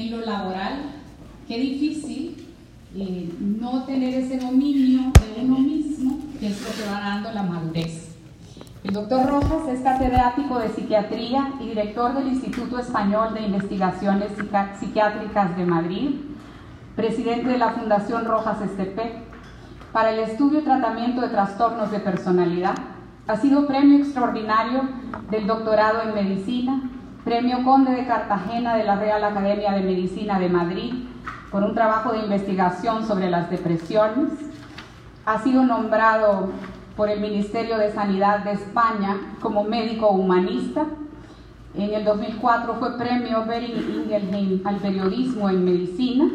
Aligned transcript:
en 0.00 0.10
lo 0.12 0.24
laboral, 0.24 0.82
qué 1.46 1.58
difícil 1.58 2.46
eh, 2.94 3.30
no 3.38 3.84
tener 3.84 4.14
ese 4.14 4.38
dominio 4.38 5.12
de 5.12 5.44
uno 5.44 5.58
mismo, 5.58 6.18
que 6.38 6.48
es 6.48 6.60
lo 6.62 6.68
que 6.68 6.90
va 6.90 7.00
dando 7.00 7.32
la 7.32 7.42
madurez. 7.42 8.16
El 8.84 8.94
doctor 8.94 9.26
Rojas 9.26 9.68
es 9.68 9.80
catedrático 9.80 10.58
de 10.58 10.68
psiquiatría 10.68 11.52
y 11.60 11.68
director 11.68 12.14
del 12.14 12.28
Instituto 12.28 12.78
Español 12.78 13.34
de 13.34 13.42
Investigaciones 13.42 14.30
Psiquiátricas 14.78 15.56
de 15.56 15.66
Madrid, 15.66 16.10
presidente 16.94 17.48
de 17.50 17.58
la 17.58 17.72
Fundación 17.72 18.24
Rojas 18.24 18.62
Estepec, 18.62 19.28
para 19.92 20.12
el 20.12 20.20
estudio 20.20 20.60
y 20.60 20.64
tratamiento 20.64 21.22
de 21.22 21.28
trastornos 21.28 21.90
de 21.90 21.98
personalidad. 21.98 22.74
Ha 23.26 23.36
sido 23.36 23.66
premio 23.66 23.98
extraordinario 23.98 24.88
del 25.30 25.46
doctorado 25.46 26.02
en 26.02 26.14
medicina, 26.14 26.82
premio 27.28 27.62
Conde 27.62 27.90
de 27.90 28.06
Cartagena 28.06 28.74
de 28.74 28.84
la 28.84 28.96
Real 28.96 29.22
Academia 29.22 29.72
de 29.72 29.82
Medicina 29.82 30.38
de 30.38 30.48
Madrid 30.48 30.94
por 31.52 31.62
un 31.62 31.74
trabajo 31.74 32.12
de 32.12 32.20
investigación 32.20 33.06
sobre 33.06 33.28
las 33.28 33.50
depresiones. 33.50 34.32
Ha 35.26 35.42
sido 35.42 35.62
nombrado 35.62 36.48
por 36.96 37.10
el 37.10 37.20
Ministerio 37.20 37.76
de 37.76 37.92
Sanidad 37.92 38.44
de 38.44 38.52
España 38.52 39.18
como 39.42 39.62
médico 39.64 40.08
humanista. 40.08 40.86
En 41.74 41.92
el 41.92 42.02
2004 42.02 42.76
fue 42.76 42.96
premio 42.96 43.44
Bering 43.44 43.76
Ingelheim 43.76 44.66
al 44.66 44.76
periodismo 44.76 45.50
en 45.50 45.66
medicina. 45.66 46.30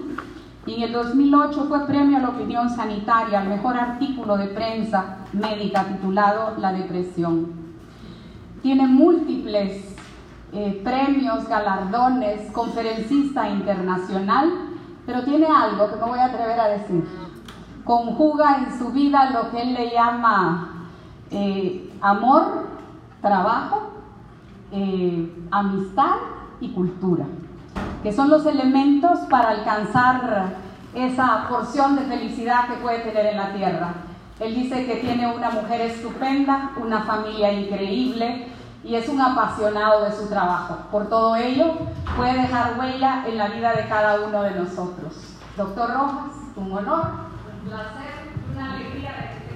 Y 0.68 0.76
en 0.76 0.84
el 0.84 0.92
2008 0.94 1.66
fue 1.70 1.88
premio 1.88 2.18
a 2.18 2.22
la 2.22 2.30
opinión 2.30 2.70
sanitaria 2.70 3.42
al 3.42 3.50
mejor 3.50 3.78
artículo 3.78 4.38
de 4.38 4.46
prensa 4.46 5.18
médica 5.34 5.86
titulado 5.86 6.56
La 6.60 6.72
depresión. 6.72 7.52
Tiene 8.62 8.86
múltiples 8.86 9.93
eh, 10.54 10.82
premios, 10.84 11.48
galardones, 11.48 12.52
conferencista 12.52 13.50
internacional, 13.50 14.52
pero 15.06 15.24
tiene 15.24 15.48
algo 15.48 15.90
que 15.90 15.96
me 15.96 16.04
voy 16.04 16.20
a 16.20 16.26
atrever 16.26 16.60
a 16.60 16.68
decir 16.70 17.04
conjuga 17.84 18.60
en 18.60 18.78
su 18.78 18.92
vida 18.92 19.32
lo 19.32 19.52
que 19.52 19.62
él 19.62 19.74
le 19.74 19.92
llama 19.92 20.88
eh, 21.32 21.92
amor, 22.02 22.68
trabajo, 23.22 23.92
eh, 24.72 25.46
amistad 25.52 26.16
y 26.62 26.70
cultura, 26.70 27.26
que 28.02 28.12
son 28.12 28.30
los 28.30 28.46
elementos 28.46 29.20
para 29.30 29.50
alcanzar 29.50 30.56
esa 30.94 31.48
porción 31.50 31.96
de 31.96 32.04
felicidad 32.04 32.68
que 32.68 32.76
puede 32.76 33.00
tener 33.00 33.28
en 33.28 33.38
la 33.38 33.54
tierra. 33.54 33.94
Él 34.40 34.56
dice 34.56 34.86
que 34.86 34.96
tiene 34.96 35.34
una 35.34 35.52
mujer 35.52 35.82
estupenda, 35.82 36.72
una 36.82 37.02
familia 37.02 37.52
increíble 37.52 38.48
y 38.84 38.96
es 38.96 39.08
un 39.08 39.22
apasionado 39.22 40.04
de 40.04 40.12
su 40.12 40.28
trabajo. 40.28 40.78
Por 40.92 41.08
todo 41.08 41.36
ello, 41.36 41.74
puede 42.18 42.42
dejar 42.42 42.78
huella 42.78 43.26
en 43.28 43.38
la 43.38 43.48
vida 43.48 43.74
de 43.74 43.88
cada 43.88 44.20
uno 44.22 44.44
de 44.44 44.52
nosotros. 44.52 45.14
Doctor 45.56 45.90
Rojas, 45.90 46.34
un 46.56 46.72
honor 46.74 47.34
placer, 47.66 48.32
una 48.54 48.74
alegría 48.74 49.12
de 49.12 49.28
que 49.38 49.54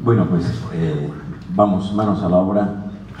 Bueno, 0.00 0.26
pues 0.26 0.62
eh, 0.72 1.12
vamos, 1.50 1.92
manos 1.92 2.22
a 2.22 2.28
la 2.28 2.36
obra. 2.36 2.68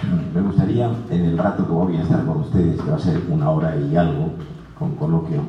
Me 0.34 0.40
gustaría, 0.40 0.90
en 1.10 1.24
el 1.24 1.36
rato 1.36 1.66
que 1.66 1.72
voy 1.72 1.96
a 1.96 2.02
estar 2.02 2.24
con 2.24 2.38
ustedes, 2.38 2.80
que 2.80 2.90
va 2.90 2.96
a 2.96 3.00
ser 3.00 3.22
una 3.28 3.50
hora 3.50 3.76
y 3.76 3.96
algo, 3.96 4.30
con 4.78 4.94
coloquio, 4.94 5.42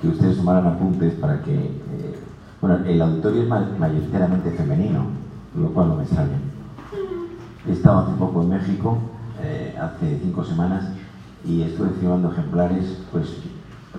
que 0.00 0.08
ustedes 0.08 0.36
tomaran 0.36 0.66
apuntes 0.66 1.14
para 1.14 1.42
que... 1.42 1.54
Eh, 1.54 2.18
bueno, 2.60 2.84
el 2.84 3.00
auditorio 3.00 3.42
es 3.42 3.48
mayoritariamente 3.48 4.50
femenino, 4.50 5.06
lo 5.56 5.72
cual 5.72 5.88
no 5.88 5.96
me 5.96 6.02
extraña. 6.02 6.38
He 7.66 7.72
estado 7.72 8.00
hace 8.00 8.12
poco 8.18 8.42
en 8.42 8.50
México, 8.50 8.98
eh, 9.42 9.74
hace 9.80 10.18
cinco 10.22 10.44
semanas, 10.44 10.84
y 11.44 11.62
estuve 11.62 11.90
firmando 12.00 12.30
ejemplares 12.32 12.98
pues, 13.10 13.28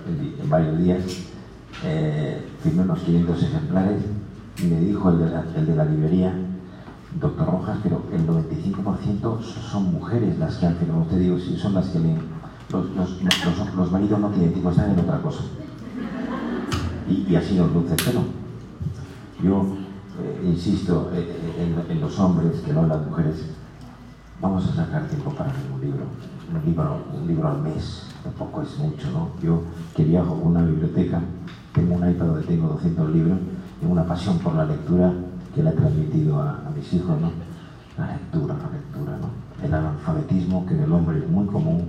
en, 0.06 0.48
varios 0.48 0.78
días. 0.78 1.02
Eh, 1.84 2.46
firmé 2.62 2.82
unos 2.82 3.00
500 3.00 3.42
ejemplares 3.42 4.02
y 4.62 4.66
me 4.66 4.80
dijo 4.80 5.10
el 5.10 5.18
de, 5.18 5.30
la, 5.30 5.44
el 5.56 5.66
de 5.66 5.74
la 5.74 5.84
librería, 5.84 6.34
doctor 7.20 7.46
Rojas, 7.46 7.78
pero 7.82 8.02
el 8.12 8.26
95% 8.26 9.42
son 9.42 9.92
mujeres 9.92 10.38
las 10.38 10.56
que 10.56 10.66
han 10.66 10.76
firmado. 10.76 11.02
Usted 11.02 11.18
digo, 11.18 11.38
si 11.38 11.56
son 11.56 11.74
las 11.74 11.88
que 11.88 11.98
leen. 11.98 12.42
Los, 12.70 12.88
los, 12.96 13.20
los, 13.76 13.92
maridos 13.92 14.18
no 14.18 14.28
tienen 14.28 14.52
tiempo, 14.52 14.70
están 14.70 14.92
en 14.92 15.00
otra 15.00 15.20
cosa. 15.20 15.42
Y, 17.12 17.36
así 17.36 17.54
nos 17.56 17.70
luce 17.72 17.94
el 17.94 18.04
pelo. 18.04 18.22
Yo 19.42 19.76
eh, 20.22 20.46
insisto 20.46 21.10
en, 21.14 21.90
en, 21.90 22.00
los 22.00 22.18
hombres 22.18 22.60
que 22.60 22.72
no 22.72 22.84
en 22.84 22.88
las 22.88 23.06
mujeres 23.06 23.50
vamos 24.40 24.66
a 24.68 24.74
sacar 24.74 25.06
tiempo 25.08 25.30
para 25.30 25.52
un 25.74 25.80
libro, 25.80 26.04
un 26.52 26.64
libro, 26.64 26.98
un 27.12 27.26
libro 27.26 27.48
al 27.48 27.60
mes, 27.60 28.06
tampoco 28.22 28.62
es 28.62 28.78
mucho, 28.78 29.10
¿no? 29.10 29.30
Yo 29.42 29.62
que 29.94 30.04
viajo 30.04 30.40
con 30.40 30.52
una 30.52 30.62
biblioteca, 30.62 31.20
tengo 31.74 31.96
un 31.96 32.10
iPad 32.10 32.26
donde 32.26 32.46
tengo 32.46 32.68
200 32.68 33.10
libros, 33.10 33.38
tengo 33.80 33.92
una 33.92 34.06
pasión 34.06 34.38
por 34.38 34.54
la 34.54 34.64
lectura 34.64 35.12
que 35.54 35.62
le 35.62 35.70
he 35.70 35.72
transmitido 35.72 36.40
a, 36.40 36.62
mis 36.74 36.92
hijos, 36.94 37.20
¿no? 37.20 37.30
La 37.98 38.12
lectura, 38.12 38.54
la 38.54 38.70
lectura, 38.70 39.18
¿no? 39.20 39.64
El 39.64 39.74
analfabetismo 39.74 40.64
que 40.66 40.74
en 40.74 40.82
el 40.84 40.92
hombre 40.92 41.18
es 41.18 41.28
muy 41.28 41.46
común, 41.46 41.88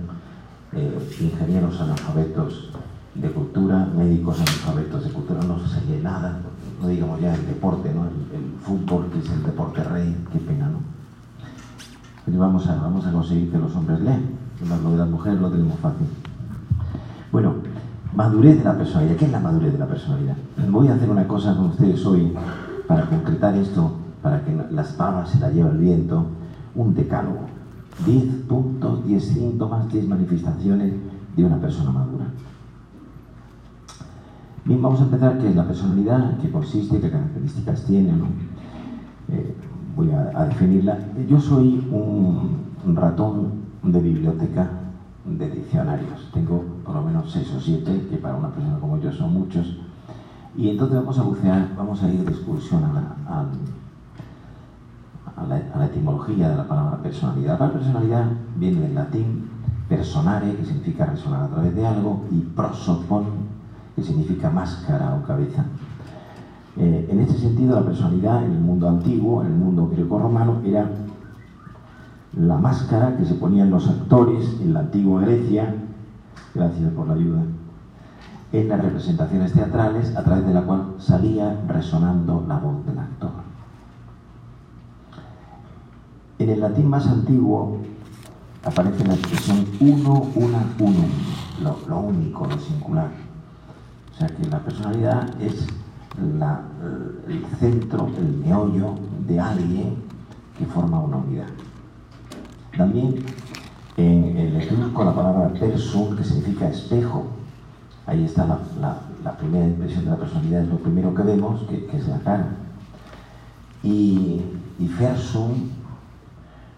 eh, 0.72 1.16
ingenieros 1.20 1.80
analfabetos 1.80 2.70
de 3.14 3.30
cultura, 3.30 3.88
médicos 3.96 4.40
analfabetos 4.40 5.04
de 5.04 5.10
cultura, 5.10 5.40
no 5.42 5.58
se 5.66 6.00
nada, 6.00 6.40
no 6.80 6.88
digamos 6.88 7.20
ya 7.20 7.34
el 7.34 7.46
deporte, 7.46 7.92
¿no? 7.94 8.02
El, 8.02 8.42
el 8.42 8.52
fútbol, 8.60 9.06
que 9.12 9.20
es 9.20 9.30
el 9.30 9.42
deporte 9.42 9.82
rey, 9.84 10.16
qué 10.32 10.38
pena, 10.38 10.68
¿no? 10.68 10.94
Pero 12.24 12.38
vamos 12.38 12.66
a, 12.66 12.76
vamos 12.76 13.06
a 13.06 13.12
conseguir 13.12 13.50
que 13.50 13.58
los 13.58 13.74
hombres 13.76 14.00
lean. 14.00 14.22
Lo 14.82 14.90
de 14.90 14.96
las 14.96 15.08
mujeres 15.08 15.40
lo 15.40 15.50
tenemos 15.50 15.78
fácil. 15.78 16.06
Bueno, 17.30 17.54
madurez 18.14 18.58
de 18.58 18.64
la 18.64 18.76
personalidad. 18.76 19.16
¿Qué 19.16 19.26
es 19.26 19.32
la 19.32 19.40
madurez 19.40 19.72
de 19.72 19.78
la 19.78 19.86
personalidad? 19.86 20.36
Voy 20.70 20.88
a 20.88 20.94
hacer 20.94 21.10
una 21.10 21.28
cosa 21.28 21.54
con 21.54 21.66
ustedes 21.66 22.04
hoy 22.06 22.32
para 22.86 23.06
concretar 23.06 23.54
esto, 23.56 23.92
para 24.22 24.42
que 24.42 24.56
las 24.70 24.92
palmas 24.92 25.30
se 25.30 25.38
la 25.38 25.50
lleve 25.50 25.70
el 25.70 25.78
viento. 25.78 26.24
Un 26.74 26.94
decálogo. 26.94 27.46
10 28.06 28.24
puntos, 28.48 29.06
10 29.06 29.22
síntomas, 29.22 29.92
10 29.92 30.08
manifestaciones 30.08 30.94
de 31.36 31.44
una 31.44 31.56
persona 31.56 31.90
madura. 31.90 32.24
Bien, 34.66 34.80
vamos 34.80 34.98
a 35.02 35.04
empezar 35.04 35.36
qué 35.36 35.50
es 35.50 35.56
la 35.56 35.66
personalidad, 35.66 36.38
qué 36.38 36.50
consiste, 36.50 36.98
qué 36.98 37.10
características 37.10 37.84
tiene. 37.84 38.12
¿no? 38.12 38.28
Eh, 39.28 39.54
voy 39.94 40.10
a, 40.10 40.46
definirla. 40.46 40.96
Yo 41.28 41.38
soy 41.38 41.86
un, 41.92 42.64
ratón 42.96 43.52
de 43.82 44.00
biblioteca 44.00 44.70
de 45.26 45.50
diccionarios. 45.50 46.30
Tengo 46.32 46.64
por 46.82 46.94
lo 46.94 47.02
menos 47.02 47.30
seis 47.30 47.52
o 47.54 47.60
siete, 47.60 48.06
que 48.08 48.16
para 48.16 48.36
una 48.36 48.48
persona 48.48 48.78
como 48.78 48.98
yo 48.98 49.12
son 49.12 49.34
muchos. 49.34 49.80
Y 50.56 50.70
entonces 50.70 50.96
vamos 50.96 51.18
a 51.18 51.22
bucear, 51.24 51.68
vamos 51.76 52.02
a 52.02 52.08
ir 52.10 52.24
de 52.24 52.30
excursión 52.30 52.84
a 52.84 52.92
la, 52.94 53.16
a, 55.36 55.78
la, 55.78 55.86
etimología 55.86 56.48
de 56.48 56.56
la 56.56 56.66
palabra 56.66 57.02
personalidad. 57.02 57.52
La 57.52 57.58
palabra 57.58 57.80
personalidad 57.80 58.26
viene 58.56 58.80
del 58.80 58.94
latín 58.94 59.50
personare, 59.90 60.56
que 60.56 60.64
significa 60.64 61.04
resonar 61.04 61.42
a 61.42 61.48
través 61.48 61.74
de 61.74 61.86
algo, 61.86 62.24
y 62.30 62.38
prosopon, 62.40 63.53
que 63.94 64.02
significa 64.02 64.50
máscara 64.50 65.14
o 65.14 65.26
cabeza. 65.26 65.64
Eh, 66.76 67.08
en 67.10 67.20
este 67.20 67.38
sentido, 67.38 67.76
la 67.76 67.86
personalidad 67.86 68.44
en 68.44 68.52
el 68.52 68.60
mundo 68.60 68.88
antiguo, 68.88 69.42
en 69.42 69.48
el 69.48 69.54
mundo 69.58 69.88
greco-romano, 69.88 70.60
era 70.64 70.90
la 72.36 72.58
máscara 72.58 73.16
que 73.16 73.24
se 73.24 73.34
ponían 73.34 73.70
los 73.70 73.88
actores 73.88 74.60
en 74.60 74.74
la 74.74 74.80
antigua 74.80 75.20
Grecia, 75.20 75.74
gracias 76.52 76.92
por 76.92 77.06
la 77.06 77.14
ayuda, 77.14 77.42
en 78.52 78.68
las 78.68 78.82
representaciones 78.82 79.52
teatrales 79.52 80.16
a 80.16 80.24
través 80.24 80.46
de 80.46 80.54
la 80.54 80.62
cual 80.62 80.94
salía 80.98 81.60
resonando 81.68 82.44
la 82.48 82.58
voz 82.58 82.84
del 82.86 82.98
actor. 82.98 83.30
En 86.40 86.50
el 86.50 86.60
latín 86.60 86.88
más 86.88 87.06
antiguo 87.06 87.78
aparece 88.64 89.04
la 89.06 89.14
expresión 89.14 89.64
uno, 89.78 90.26
una, 90.34 90.66
unum, 90.80 91.06
lo, 91.62 91.78
lo 91.88 92.00
único, 92.00 92.46
lo 92.46 92.58
singular. 92.58 93.23
O 94.14 94.18
sea 94.18 94.28
que 94.28 94.44
la 94.48 94.60
personalidad 94.60 95.28
es 95.40 95.66
el 96.18 97.44
centro, 97.58 98.08
el 98.16 98.28
meollo 98.44 98.94
de 99.26 99.40
alguien 99.40 99.96
que 100.56 100.66
forma 100.66 101.00
una 101.00 101.16
unidad. 101.16 101.48
También 102.76 103.16
en 103.96 104.36
el 104.36 104.56
etrusco 104.56 105.04
la 105.04 105.14
palabra 105.14 105.52
persum, 105.52 106.16
que 106.16 106.24
significa 106.24 106.68
espejo, 106.68 107.26
ahí 108.06 108.24
está 108.24 108.46
la, 108.46 109.32
primera 109.36 109.66
impresión 109.66 110.04
de 110.04 110.10
la 110.10 110.16
personalidad, 110.16 110.62
es 110.62 110.68
lo 110.68 110.78
primero 110.78 111.14
que 111.14 111.22
vemos, 111.22 111.62
que, 111.62 111.86
que 111.86 111.96
es 111.96 112.06
la 112.06 112.18
cara. 112.20 112.48
Y, 113.82 114.42
y 114.78 114.88
fersum, 114.88 115.70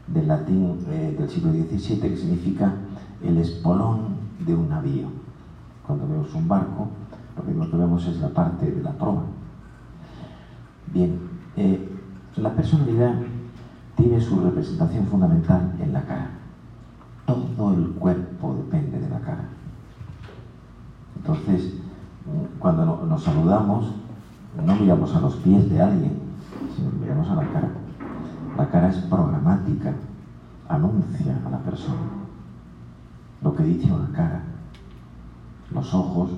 del 0.06 0.29
latín 0.29 0.79
eh, 0.89 1.17
del 1.19 1.29
siglo 1.29 1.53
XVII, 1.53 2.00
que 2.00 2.17
significa 2.17 2.73
el 3.23 3.39
espolón 3.39 4.17
de 4.39 4.55
un 4.55 4.69
navío. 4.69 5.09
Cuando 5.87 6.06
vemos 6.06 6.32
un 6.35 6.49
barco, 6.49 6.89
lo 7.37 7.71
que 7.71 7.77
vemos 7.77 8.06
es 8.06 8.21
la 8.21 8.29
parte 8.29 8.71
de 8.71 8.83
la 8.83 8.93
proa. 8.93 9.23
Bien, 10.93 11.19
eh, 11.56 11.93
La 12.37 12.53
personalidad 12.55 13.15
tiene 13.97 14.21
su 14.21 14.38
representación 14.38 15.06
fundamental 15.06 15.73
en 15.81 15.93
la 15.94 16.03
cara. 16.03 16.31
Todo 17.25 17.73
el 17.73 17.93
cuerpo 17.93 18.55
depende 18.56 19.00
de 19.00 19.09
la 19.09 19.21
cara. 19.21 19.49
Entonces, 21.17 21.73
cuando 22.59 23.06
nos 23.06 23.23
saludamos, 23.23 23.94
no 24.67 24.77
miramos 24.77 25.15
a 25.15 25.21
los 25.21 25.37
pies 25.37 25.71
de 25.71 25.81
alguien, 25.81 26.12
sino 26.77 26.91
miramos 27.00 27.29
a 27.31 27.37
la 27.37 27.49
cara. 27.49 27.71
La 28.59 28.69
cara 28.69 28.89
es 28.89 28.99
programática, 28.99 29.94
anuncia 30.69 31.41
a 31.47 31.50
la 31.50 31.59
persona 31.61 32.27
lo 33.43 33.55
que 33.55 33.62
dice 33.62 33.93
una 33.93 34.11
cara. 34.12 34.43
Los 35.73 35.93
ojos, 35.94 36.31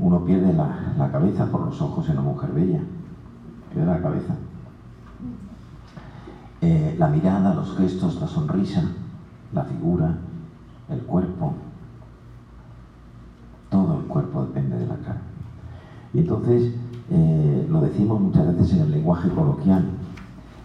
uno 0.00 0.24
pierde 0.24 0.52
la, 0.52 1.10
cabeza 1.10 1.46
por 1.46 1.66
los 1.66 1.80
ojos 1.80 2.08
en 2.08 2.18
una 2.18 2.22
mujer 2.22 2.50
bella, 2.52 2.80
pierde 3.72 3.90
la 3.90 4.00
cabeza. 4.00 4.34
Eh, 6.62 6.96
la 6.98 7.08
mirada, 7.08 7.54
los 7.54 7.76
gestos, 7.76 8.20
la 8.20 8.26
sonrisa, 8.26 8.82
la 9.52 9.64
figura, 9.64 10.14
el 10.88 11.00
cuerpo, 11.00 11.54
todo 13.70 13.98
el 14.00 14.06
cuerpo 14.06 14.44
depende 14.46 14.78
de 14.78 14.86
la 14.86 14.96
cara. 14.96 15.20
Y 16.12 16.18
entonces, 16.20 16.74
eh, 17.10 17.66
lo 17.70 17.80
decimos 17.80 18.20
muchas 18.20 18.46
veces 18.46 18.72
en 18.74 18.82
el 18.82 18.90
lenguaje 18.90 19.28
coloquial, 19.30 19.84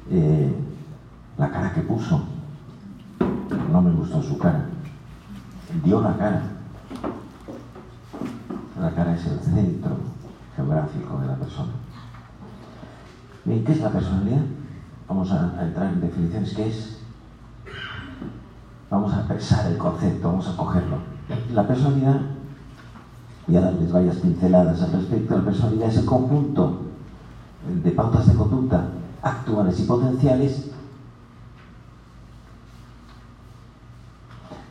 eh, 0.09 0.53
la 1.37 1.51
cara 1.51 1.73
que 1.73 1.81
puso, 1.81 2.23
no 3.71 3.81
me 3.81 3.91
gustó 3.91 4.21
su 4.21 4.37
cara, 4.37 4.65
dio 5.83 6.01
la 6.01 6.15
cara. 6.17 6.41
La 8.79 8.91
cara 8.91 9.15
es 9.15 9.25
el 9.25 9.39
centro 9.39 9.95
geográfico 10.55 11.19
de 11.19 11.27
la 11.27 11.35
persona. 11.35 11.71
¿qué 13.45 13.71
es 13.71 13.81
la 13.81 13.89
personalidad? 13.89 14.41
Vamos 15.07 15.31
a, 15.31 15.63
entrar 15.63 15.93
en 15.93 16.01
definiciones. 16.01 16.53
¿Qué 16.53 16.67
es? 16.67 16.97
Vamos 18.89 19.13
a 19.13 19.27
pensar 19.27 19.67
el 19.67 19.77
concepto, 19.77 20.29
vamos 20.29 20.47
a 20.47 20.57
cogerlo. 20.57 20.97
La 21.53 21.67
personalidad, 21.67 22.21
y 23.47 23.55
a 23.55 23.61
darles 23.61 23.91
varias 23.91 24.17
pinceladas 24.17 24.81
al 24.81 24.91
respecto, 24.91 25.37
la 25.37 25.45
personalidad 25.45 25.89
es 25.89 25.97
el 25.97 26.05
conjunto 26.05 26.81
de 27.83 27.91
pautas 27.91 28.27
de 28.27 28.33
conducta 28.35 28.89
actuales 29.21 29.79
y 29.79 29.83
potenciales 29.83 30.71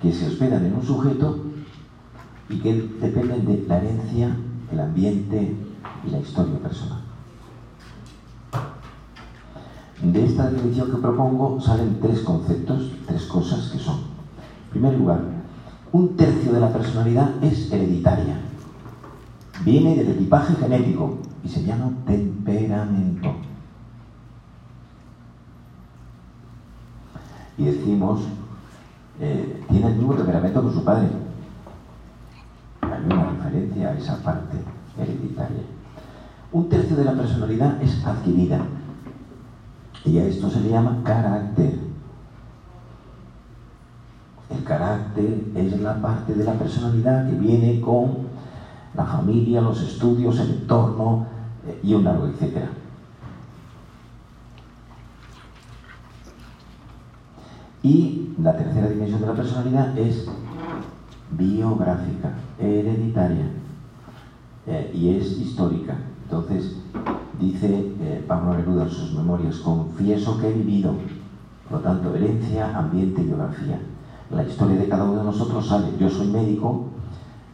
que 0.01 0.13
se 0.13 0.27
hospedan 0.27 0.65
en 0.65 0.75
un 0.75 0.83
sujeto 0.83 1.54
y 2.55 2.59
que 2.59 2.73
dependen 3.01 3.45
de 3.45 3.65
la 3.67 3.79
herencia, 3.79 4.37
el 4.71 4.81
ambiente 4.81 5.57
y 6.07 6.11
la 6.11 6.19
historia 6.19 6.59
personal. 6.61 7.01
De 10.03 10.25
esta 10.25 10.51
definición 10.51 10.91
que 10.91 10.99
propongo 10.99 11.61
salen 11.61 11.99
tres 12.01 12.21
conceptos, 12.21 12.93
tres 13.07 13.25
cosas 13.25 13.71
que 13.71 13.79
son. 13.79 13.97
En 13.97 14.71
primer 14.71 14.99
lugar, 14.99 15.21
un 15.93 16.17
tercio 16.17 16.53
de 16.53 16.61
la 16.61 16.73
personalidad 16.73 17.43
es 17.43 17.73
hereditaria. 17.73 18.37
Viene 19.65 19.97
del 19.97 20.11
equipaje 20.11 20.55
genético 20.55 21.19
y 21.43 21.49
se 21.49 21.65
llama 21.65 21.91
temperamento. 22.07 23.35
Y 27.57 27.65
decimos 27.65 28.21
eh, 29.21 29.63
tiene 29.71 29.87
el 29.87 29.95
mismo 29.95 30.15
temperamento 30.15 30.67
que 30.67 30.75
su 30.75 30.85
padre. 30.85 31.09
A 33.55 33.93
esa 33.97 34.21
parte 34.21 34.57
hereditaria. 34.99 35.63
Un 36.51 36.69
tercio 36.69 36.97
de 36.97 37.05
la 37.05 37.13
personalidad 37.13 37.81
es 37.81 38.05
adquirida. 38.05 38.67
Y 40.05 40.19
a 40.19 40.25
esto 40.25 40.51
se 40.51 40.61
le 40.61 40.71
llama 40.71 40.99
carácter. 41.05 41.79
El 44.51 44.65
carácter 44.65 45.45
es 45.55 45.81
la 45.81 46.03
parte 46.03 46.35
de 46.35 46.43
la 46.43 46.55
personalidad 46.55 47.31
que 47.31 47.37
viene 47.37 47.81
con 47.81 48.27
la 48.93 49.05
familia, 49.05 49.61
los 49.61 49.81
estudios, 49.81 50.41
el 50.41 50.51
entorno 50.51 51.27
eh, 51.69 51.79
y 51.85 51.95
un 51.95 52.03
largo 52.03 52.27
etcétera. 52.27 52.71
Y 57.85 58.35
la 58.43 58.57
tercera 58.57 58.89
dimensión 58.89 59.21
de 59.21 59.27
la 59.29 59.35
personalidad 59.35 59.97
es 59.97 60.29
biográfica, 61.31 62.35
hereditaria 62.59 63.47
eh, 64.67 64.91
y 64.95 65.11
es 65.11 65.39
histórica. 65.39 65.97
Entonces, 66.25 66.77
dice 67.39 67.93
eh, 68.01 68.25
Pablo 68.27 68.55
Neruda 68.55 68.85
en 68.85 68.91
sus 68.91 69.15
memorias, 69.15 69.57
confieso 69.57 70.39
que 70.39 70.49
he 70.49 70.53
vivido, 70.53 70.95
por 71.69 71.79
lo 71.79 71.85
tanto, 71.85 72.15
herencia, 72.15 72.77
ambiente 72.77 73.23
y 73.23 73.27
biografía. 73.27 73.79
La 74.31 74.43
historia 74.43 74.77
de 74.77 74.89
cada 74.89 75.05
uno 75.05 75.19
de 75.19 75.25
nosotros 75.25 75.67
sale. 75.67 75.87
Yo 75.99 76.09
soy 76.09 76.29
médico, 76.29 76.87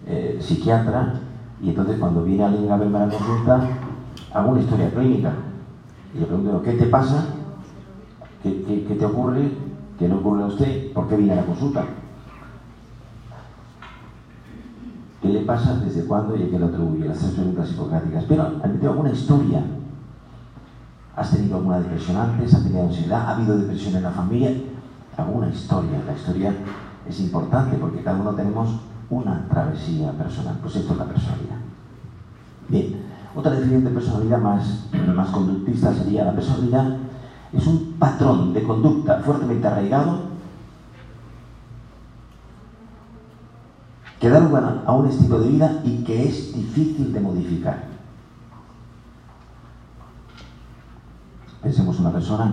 eh, 0.06 0.38
psiquiatra, 0.40 1.20
y 1.60 1.70
entonces 1.70 1.98
cuando 1.98 2.22
viene 2.22 2.44
alguien 2.44 2.70
a 2.70 2.76
verme 2.76 2.98
a 2.98 3.06
la 3.06 3.12
consulta, 3.12 3.68
hago 4.32 4.50
una 4.50 4.60
historia 4.60 4.90
clínica. 4.90 5.32
Y 6.14 6.20
le 6.20 6.26
pregunto, 6.26 6.62
¿qué 6.62 6.72
te 6.72 6.86
pasa? 6.86 7.26
¿Qué, 8.42 8.84
qué 8.86 8.94
te 8.94 9.04
ocurre? 9.04 9.50
¿Qué 9.98 10.08
le 10.08 10.14
ocurre 10.14 10.42
a 10.42 10.46
usted? 10.46 10.92
¿Por 10.92 11.08
qué 11.08 11.16
viene 11.16 11.32
a 11.34 11.36
la 11.36 11.46
consulta? 11.46 11.84
¿Qué 15.30 15.38
le 15.38 15.44
pasa? 15.44 15.76
¿Desde 15.76 16.06
cuándo? 16.06 16.34
¿Y 16.34 16.42
a 16.42 16.50
qué 16.50 16.58
le 16.58 16.64
atribuye? 16.64 17.06
Las 17.06 17.20
tres 17.20 17.30
preguntas 17.34 17.70
hipocráticas. 17.70 18.24
Pero, 18.26 18.42
¿has 18.42 18.62
tenido 18.62 18.90
alguna 18.90 19.12
historia? 19.12 19.62
¿Has 21.14 21.30
tenido 21.30 21.58
alguna 21.58 21.78
depresión 21.78 22.16
antes? 22.16 22.52
¿Has 22.52 22.64
tenido 22.64 22.82
ansiedad? 22.82 23.28
¿Ha 23.28 23.36
habido 23.36 23.56
depresión 23.56 23.94
en 23.94 24.02
la 24.02 24.10
familia? 24.10 24.50
Alguna 25.16 25.48
historia. 25.48 26.02
La 26.04 26.14
historia 26.14 26.52
es 27.08 27.20
importante 27.20 27.76
porque 27.76 28.02
cada 28.02 28.20
uno 28.20 28.32
tenemos 28.32 28.70
una 29.08 29.46
travesía 29.48 30.10
personal. 30.10 30.58
Pues 30.62 30.74
esto 30.74 30.94
es 30.94 30.98
la 30.98 31.04
personalidad. 31.04 31.58
Bien, 32.68 32.96
otra 33.36 33.52
definición 33.52 33.84
de 33.84 33.90
personalidad 33.90 34.38
más, 34.38 34.88
más 35.14 35.28
conductista 35.28 35.94
sería 35.94 36.24
la 36.24 36.34
personalidad 36.34 36.96
es 37.52 37.66
un 37.68 37.94
patrón 38.00 38.52
de 38.52 38.64
conducta 38.64 39.20
fuertemente 39.24 39.66
arraigado 39.66 40.29
que 44.20 44.28
da 44.28 44.38
lugar 44.38 44.82
a 44.84 44.92
un 44.92 45.06
estilo 45.08 45.40
de 45.40 45.48
vida 45.48 45.80
y 45.82 46.04
que 46.04 46.28
es 46.28 46.54
difícil 46.54 47.12
de 47.12 47.20
modificar. 47.20 47.84
Pensemos 51.62 51.98
una 51.98 52.10
persona 52.10 52.52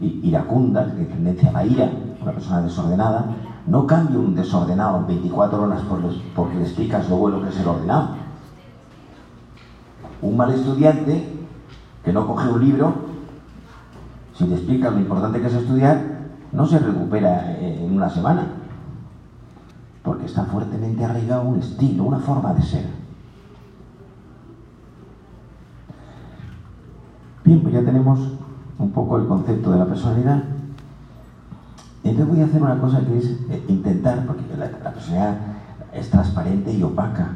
iracunda, 0.00 0.94
que 0.94 1.04
tendencia 1.04 1.50
a 1.50 1.52
la 1.52 1.66
ira, 1.66 1.90
una 2.22 2.32
persona 2.32 2.62
desordenada, 2.62 3.26
no 3.66 3.86
cambia 3.86 4.18
un 4.18 4.34
desordenado 4.34 4.98
en 4.98 5.06
24 5.06 5.62
horas 5.62 5.82
porque 6.34 6.56
le 6.56 6.62
explicas 6.62 7.08
lo 7.10 7.16
bueno 7.16 7.42
que 7.42 7.50
es 7.50 7.60
el 7.60 7.68
ordenado. 7.68 8.08
Un 10.22 10.36
mal 10.36 10.52
estudiante 10.52 11.28
que 12.02 12.12
no 12.12 12.26
coge 12.26 12.48
un 12.48 12.64
libro 12.64 12.94
si 14.34 14.46
le 14.46 14.56
explicas 14.56 14.92
lo 14.92 15.00
importante 15.00 15.40
que 15.40 15.46
es 15.46 15.54
estudiar, 15.54 16.02
no 16.52 16.66
se 16.66 16.78
recupera 16.78 17.56
en 17.60 17.94
una 17.94 18.08
semana, 18.08 18.46
porque 20.04 20.26
está 20.26 20.44
fuertemente 20.44 21.04
arraigado 21.04 21.42
un 21.42 21.58
estilo, 21.58 22.04
una 22.04 22.20
forma 22.20 22.54
de 22.54 22.62
ser. 22.62 22.86
Bien, 27.44 27.60
pues 27.60 27.74
ya 27.74 27.84
tenemos 27.84 28.20
un 28.78 28.90
poco 28.92 29.18
el 29.18 29.26
concepto 29.26 29.72
de 29.72 29.78
la 29.78 29.86
personalidad. 29.86 30.44
Entonces 32.04 32.28
voy 32.28 32.40
a 32.42 32.44
hacer 32.44 32.62
una 32.62 32.78
cosa 32.78 33.04
que 33.04 33.18
es 33.18 33.24
eh, 33.50 33.64
intentar, 33.68 34.24
porque 34.26 34.42
la, 34.56 34.70
la 34.70 34.92
personalidad 34.92 35.38
es 35.92 36.08
transparente 36.10 36.72
y 36.72 36.82
opaca. 36.82 37.30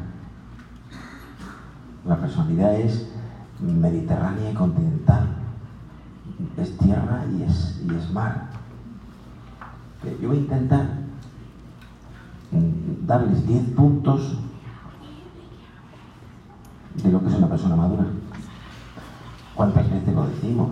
La 2.05 2.15
personalidad 2.17 2.75
es 2.75 3.09
mediterránea 3.59 4.51
y 4.51 4.53
continental 4.53 5.39
es 6.57 6.77
tierra 6.77 7.25
y 7.37 7.43
es, 7.43 7.81
y 7.85 7.95
es 7.95 8.11
mar. 8.11 8.47
Yo 10.21 10.29
voy 10.29 10.37
a 10.37 10.41
intentar 10.41 10.87
darles 12.51 13.47
10 13.47 13.69
puntos 13.75 14.37
de 16.95 17.11
lo 17.11 17.21
que 17.21 17.27
es 17.27 17.35
una 17.35 17.49
persona 17.49 17.75
madura. 17.75 18.05
¿Cuántas 19.55 19.89
veces 19.89 20.13
lo 20.13 20.25
decimos 20.27 20.69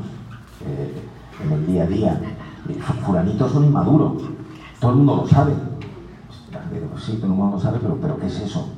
eh, 0.65 1.03
en 1.43 1.51
el 1.51 1.67
día 1.67 1.83
a 1.83 1.87
día? 1.87 2.21
Eh, 2.69 2.79
fulanito 3.05 3.45
es 3.47 3.53
un 3.53 3.65
inmaduro, 3.65 4.17
todo 4.79 4.91
el 4.91 4.97
mundo 4.97 5.15
lo 5.17 5.27
sabe. 5.27 5.53
Sí, 6.97 7.17
todo 7.17 7.27
el 7.27 7.33
mundo 7.33 7.55
lo 7.55 7.61
sabe, 7.61 7.79
pero, 7.81 7.97
pero 8.01 8.17
¿qué 8.19 8.27
es 8.27 8.39
eso? 8.41 8.69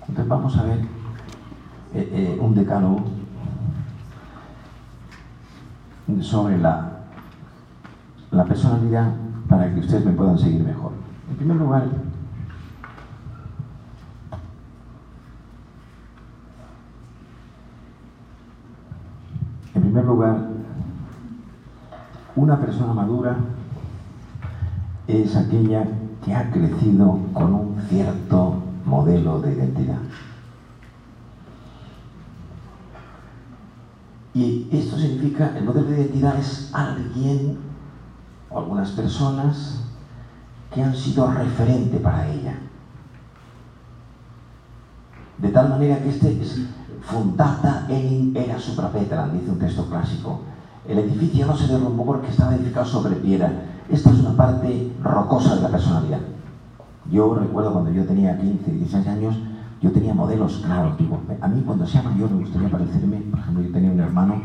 Entonces 0.00 0.28
vamos 0.28 0.56
a 0.56 0.62
ver 0.64 0.80
eh, 1.94 2.38
un 2.40 2.54
decano 2.54 3.04
sobre 6.20 6.58
la, 6.58 7.04
la 8.30 8.44
personalidad 8.44 9.14
para 9.48 9.72
que 9.72 9.80
ustedes 9.80 10.04
me 10.04 10.12
puedan 10.12 10.38
seguir 10.38 10.62
mejor. 10.62 11.03
En 11.30 11.36
primer 11.36 11.56
lugar, 11.56 11.88
en 19.74 19.82
primer 19.82 20.04
lugar, 20.04 20.54
Una 22.36 22.58
persona 22.58 22.92
madura 22.92 23.36
es 25.06 25.36
aquella 25.36 25.86
que 26.24 26.34
ha 26.34 26.50
crecido 26.50 27.20
con 27.32 27.54
un 27.54 27.80
cierto 27.88 28.56
modelo 28.84 29.40
de 29.40 29.54
identidad. 29.54 30.00
Y 34.34 34.66
esto 34.72 34.98
significa, 34.98 35.56
el 35.56 35.64
modelo 35.64 35.90
de 35.90 36.00
identidad 36.00 36.36
es 36.36 36.70
alguien 36.74 37.58
o 38.50 38.58
algunas 38.58 38.90
personas 38.90 39.93
que 40.74 40.82
han 40.82 40.94
sido 40.94 41.30
referente 41.30 41.98
para 41.98 42.28
ella. 42.28 42.54
De 45.38 45.48
tal 45.50 45.68
manera 45.68 46.02
que 46.02 46.08
este 46.08 46.42
es 46.42 46.66
fundata 47.02 47.86
en 47.88 48.36
era 48.36 48.58
suprapetra, 48.58 49.28
dice 49.28 49.50
un 49.50 49.58
texto 49.58 49.88
clásico. 49.88 50.40
El 50.88 50.98
edificio 50.98 51.46
no 51.46 51.56
se 51.56 51.68
derrumbó 51.68 52.04
porque 52.04 52.28
estaba 52.28 52.54
edificado 52.54 52.86
sobre 52.86 53.16
piedra. 53.16 53.52
Esta 53.88 54.10
es 54.10 54.18
una 54.20 54.36
parte 54.36 54.92
rocosa 55.02 55.56
de 55.56 55.62
la 55.62 55.68
personalidad. 55.68 56.20
Yo 57.10 57.34
recuerdo 57.34 57.72
cuando 57.72 57.90
yo 57.90 58.04
tenía 58.04 58.38
15, 58.38 58.70
16 58.70 59.06
años, 59.06 59.36
yo 59.80 59.92
tenía 59.92 60.14
modelos 60.14 60.62
claros. 60.64 60.98
Digo, 60.98 61.20
a 61.40 61.48
mí 61.48 61.62
cuando 61.64 61.86
sea 61.86 62.02
mayor 62.02 62.30
me 62.30 62.40
gustaría 62.40 62.70
parecerme, 62.70 63.18
por 63.30 63.38
ejemplo, 63.38 63.62
yo 63.62 63.72
tenía 63.72 63.92
un 63.92 64.00
hermano 64.00 64.42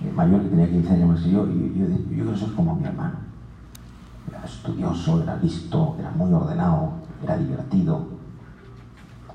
eh, 0.00 0.12
mayor 0.14 0.42
que 0.42 0.48
tenía 0.48 0.68
15 0.68 0.92
años 0.94 1.08
más 1.10 1.20
que 1.20 1.30
yo, 1.30 1.46
y 1.48 1.74
yo, 1.76 1.86
yo, 1.86 1.96
yo 1.96 2.08
quiero 2.08 2.36
ser 2.36 2.52
como 2.52 2.76
mi 2.76 2.86
hermano. 2.86 3.31
Estudioso, 4.44 5.22
era 5.22 5.36
listo, 5.36 5.96
era 5.98 6.10
muy 6.10 6.32
ordenado, 6.32 6.94
era 7.22 7.36
divertido. 7.36 8.06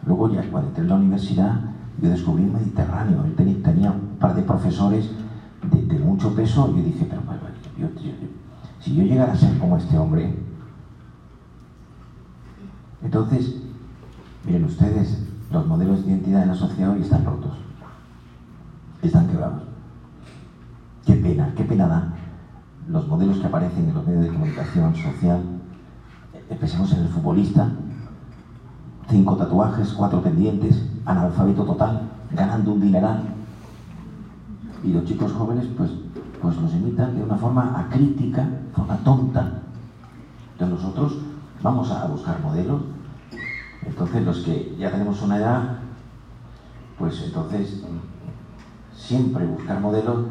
Luego 0.05 0.29
ya 0.29 0.41
cuando 0.49 0.69
entré 0.69 0.83
en 0.83 0.89
la 0.89 0.95
universidad, 0.95 1.61
yo 2.01 2.09
descubrí 2.09 2.43
el 2.43 2.51
Mediterráneo. 2.51 3.23
Él 3.23 3.61
tenía, 3.63 3.91
un 3.91 4.17
par 4.19 4.35
de 4.35 4.41
profesores 4.41 5.09
de, 5.71 5.99
mucho 5.99 6.35
peso 6.35 6.71
y 6.73 6.77
yo 6.77 6.83
dije, 6.83 7.05
pero 7.09 7.21
bueno, 7.23 7.41
si 8.79 8.95
yo 8.95 9.03
llegara 9.03 9.33
a 9.33 9.35
ser 9.35 9.57
como 9.57 9.77
este 9.77 9.97
hombre, 9.97 10.33
entonces, 13.01 13.61
miren 14.45 14.65
ustedes, 14.65 15.23
los 15.51 15.67
modelos 15.67 16.03
de 16.03 16.11
identidad 16.11 16.43
en 16.43 16.49
la 16.49 16.55
sociedad 16.55 16.91
hoy 16.91 17.01
están 17.01 17.25
rotos, 17.25 17.53
están 19.01 19.27
quebrados. 19.27 19.63
Qué 21.05 21.13
pena, 21.13 21.53
qué 21.55 21.63
pena 21.63 21.87
da 21.87 22.13
los 22.87 23.07
modelos 23.07 23.37
que 23.39 23.47
aparecen 23.47 23.89
en 23.89 23.93
los 23.93 24.05
medios 24.05 24.23
de 24.23 24.29
comunicación 24.29 24.95
social. 24.95 25.41
Empecemos 26.49 26.91
en 26.93 26.99
el 27.01 27.09
futbolista, 27.09 27.69
cinco 29.09 29.35
tatuajes, 29.35 29.93
cuatro 29.93 30.21
pendientes, 30.21 30.87
analfabeto 31.05 31.63
total, 31.63 32.09
ganando 32.31 32.73
un 32.73 32.81
dineral. 32.81 33.23
Y 34.83 34.93
los 34.93 35.05
chicos 35.05 35.33
jóvenes, 35.33 35.65
pues, 35.75 35.91
pues 36.41 36.55
los 36.57 36.73
imitan 36.73 37.15
de 37.15 37.23
una 37.23 37.35
forma 37.35 37.77
acrítica, 37.77 38.47
forma 38.73 38.95
tonta. 38.97 39.61
Entonces 40.53 40.77
nosotros 40.77 41.17
vamos 41.61 41.91
a 41.91 42.05
buscar 42.07 42.39
modelos. 42.41 42.81
Entonces 43.85 44.25
los 44.25 44.39
que 44.39 44.75
ya 44.79 44.91
tenemos 44.91 45.21
una 45.21 45.37
edad, 45.37 45.79
pues 46.97 47.21
entonces 47.25 47.83
siempre 48.95 49.45
buscar 49.45 49.79
modelos 49.79 50.25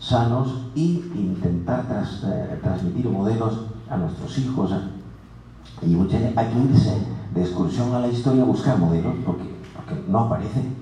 sanos 0.00 0.66
y 0.74 1.04
intentar 1.14 1.84
transmitir 2.62 3.08
modelos 3.08 3.66
a 3.88 3.96
nuestros 3.98 4.36
hijos. 4.38 4.74
Y 5.82 5.94
hay 5.94 6.46
que 6.48 6.58
irse 6.58 7.06
de 7.34 7.42
excursión 7.42 7.94
a 7.94 8.00
la 8.00 8.08
historia 8.08 8.42
a 8.42 8.46
buscar 8.46 8.78
modelos, 8.78 9.14
porque, 9.24 9.44
no 10.08 10.20
aparecen. 10.20 10.74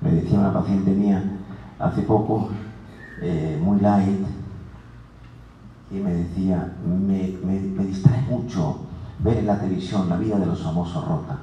Me 0.00 0.12
decía 0.12 0.38
una 0.38 0.52
paciente 0.52 0.90
mía 0.92 1.22
hace 1.78 2.02
poco, 2.02 2.50
eh, 3.20 3.60
muy 3.62 3.80
light, 3.80 4.26
y 5.90 5.94
me 5.96 6.12
decía, 6.12 6.74
me, 6.84 7.38
me, 7.44 7.60
me, 7.60 7.84
distrae 7.84 8.22
mucho 8.22 8.80
ver 9.20 9.38
en 9.38 9.46
la 9.46 9.58
televisión 9.58 10.08
la 10.08 10.16
vida 10.16 10.38
de 10.38 10.46
los 10.46 10.62
famosos 10.62 11.06
rota. 11.06 11.38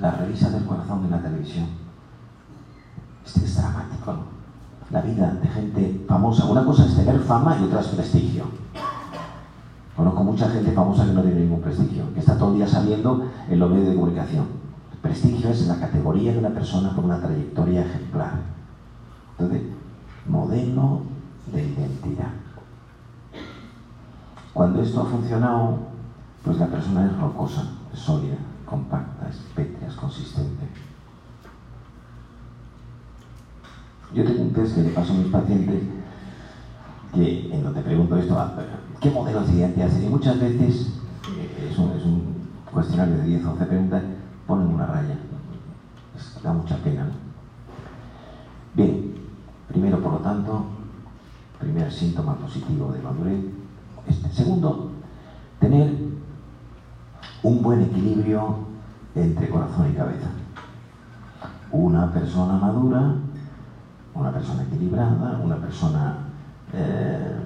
La 0.00 0.10
revisa 0.12 0.50
del 0.50 0.64
corazón 0.64 1.04
en 1.04 1.10
la 1.10 1.22
televisión. 1.22 1.83
Este 3.24 3.44
es 3.44 3.56
dramático, 3.56 4.12
¿no? 4.12 4.34
La 4.90 5.00
vida 5.00 5.38
de 5.42 5.48
gente 5.48 6.04
famosa. 6.06 6.44
Una 6.44 6.64
cosa 6.64 6.84
es 6.84 6.96
tener 6.96 7.18
fama 7.20 7.56
y 7.60 7.64
otra 7.64 7.80
es 7.80 7.88
prestigio. 7.88 8.44
Conozco 9.96 10.24
mucha 10.24 10.48
gente 10.48 10.72
famosa 10.72 11.06
que 11.06 11.12
no 11.12 11.22
tiene 11.22 11.40
ningún 11.40 11.60
prestigio, 11.60 12.12
que 12.12 12.20
está 12.20 12.36
todo 12.36 12.50
el 12.50 12.56
día 12.56 12.66
saliendo 12.66 13.28
en 13.48 13.58
los 13.58 13.70
medios 13.70 13.88
de 13.88 13.94
comunicación. 13.94 14.46
Prestigio 15.00 15.50
es 15.50 15.66
la 15.66 15.78
categoría 15.78 16.32
de 16.32 16.38
una 16.38 16.50
persona 16.50 16.92
con 16.94 17.04
una 17.04 17.20
trayectoria 17.20 17.84
ejemplar. 17.84 18.40
Entonces, 19.38 19.62
modelo 20.26 21.02
de 21.52 21.62
identidad. 21.62 22.32
Cuando 24.52 24.82
esto 24.82 25.02
ha 25.02 25.06
funcionado, 25.06 25.78
pues 26.44 26.58
la 26.58 26.66
persona 26.66 27.06
es 27.06 27.16
rocosa, 27.18 27.64
es 27.92 27.98
sólida, 27.98 28.36
compacta, 28.64 29.28
es 29.28 29.36
pétrea, 29.54 29.88
es 29.88 29.94
consistente. 29.94 30.68
Yo 34.14 34.24
tengo 34.24 34.42
un 34.42 34.52
test 34.52 34.76
que 34.76 34.82
le 34.82 34.90
paso 34.90 35.12
a 35.12 35.16
mis 35.16 35.26
pacientes 35.26 35.82
que, 37.12 37.52
en 37.52 37.64
donde 37.64 37.82
pregunto 37.82 38.16
esto, 38.16 38.36
¿qué 39.00 39.10
modelos 39.10 39.48
de 39.48 39.54
identidad 39.54 39.90
Y 40.00 40.08
muchas 40.08 40.38
veces, 40.38 40.92
eh, 41.36 41.68
es 41.70 41.78
un, 41.78 41.90
es 41.90 42.04
un, 42.04 42.34
cuestionario 42.72 43.16
de 43.16 43.24
10 43.24 43.44
o 43.44 43.50
11 43.52 43.66
preguntas, 43.66 44.02
ponen 44.46 44.68
una 44.68 44.86
raya. 44.86 45.16
Da 46.42 46.52
mucha 46.52 46.76
pena. 46.78 47.04
¿no? 47.04 47.12
Bien, 48.74 49.14
primero, 49.68 50.00
por 50.00 50.12
lo 50.12 50.18
tanto, 50.18 50.64
primer 51.58 51.92
síntoma 51.92 52.36
positivo 52.36 52.92
de 52.92 53.00
madurez. 53.00 53.44
Este. 54.06 54.28
Segundo, 54.30 54.90
tener 55.58 55.92
un 57.42 57.62
buen 57.62 57.82
equilibrio 57.82 58.58
entre 59.14 59.48
corazón 59.48 59.90
y 59.90 59.96
cabeza. 59.96 60.28
Una 61.72 62.12
persona 62.12 62.58
madura, 62.58 63.16
una 64.14 64.30
persona 64.30 64.62
equilibrada, 64.62 65.40
una 65.42 65.56
persona 65.56 66.16
eh, 66.72 67.36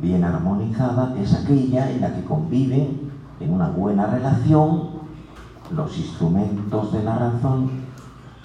bien 0.00 0.24
armonizada, 0.24 1.14
es 1.18 1.34
aquella 1.34 1.90
en 1.90 2.00
la 2.00 2.14
que 2.14 2.24
conviven 2.24 3.12
en 3.40 3.52
una 3.52 3.68
buena 3.68 4.06
relación 4.06 5.02
los 5.74 5.96
instrumentos 5.98 6.92
de 6.92 7.02
la 7.02 7.16
razón 7.16 7.70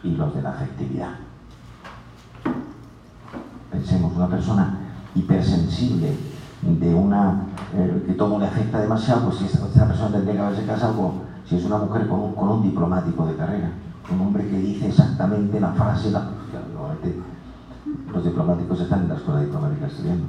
y 0.04 0.12
los 0.12 0.34
de 0.34 0.42
la 0.42 0.50
afectividad. 0.50 1.12
Pensemos, 3.72 4.14
una 4.16 4.28
persona 4.28 4.78
hipersensible, 5.16 6.16
de 6.62 6.94
una 6.94 7.44
eh, 7.74 8.04
que 8.08 8.14
todo 8.14 8.40
le 8.40 8.48
afecta 8.48 8.80
demasiado, 8.80 9.30
pues 9.30 9.42
esta, 9.42 9.68
esta, 9.68 9.88
persona 9.88 10.12
tendría 10.12 10.34
que 10.34 10.42
haberse 10.42 10.66
casado 10.66 10.96
con, 10.96 11.12
si 11.48 11.56
es 11.56 11.66
una 11.66 11.78
mujer 11.78 12.08
con 12.08 12.20
un, 12.20 12.34
con 12.34 12.50
un 12.50 12.64
diplomático 12.64 13.26
de 13.26 13.36
carrera, 13.36 13.72
un 14.12 14.22
hombre 14.22 14.48
que 14.48 14.58
dice 14.58 14.88
exactamente 14.88 15.60
la 15.60 15.72
frase, 15.74 16.12
la, 16.12 16.30
los 18.14 18.24
diplomáticos 18.24 18.80
están 18.80 19.04
en 19.04 19.10
la 19.10 19.16
escuela 19.16 19.42
diplomática 19.42 19.88
estudiando. 19.88 20.26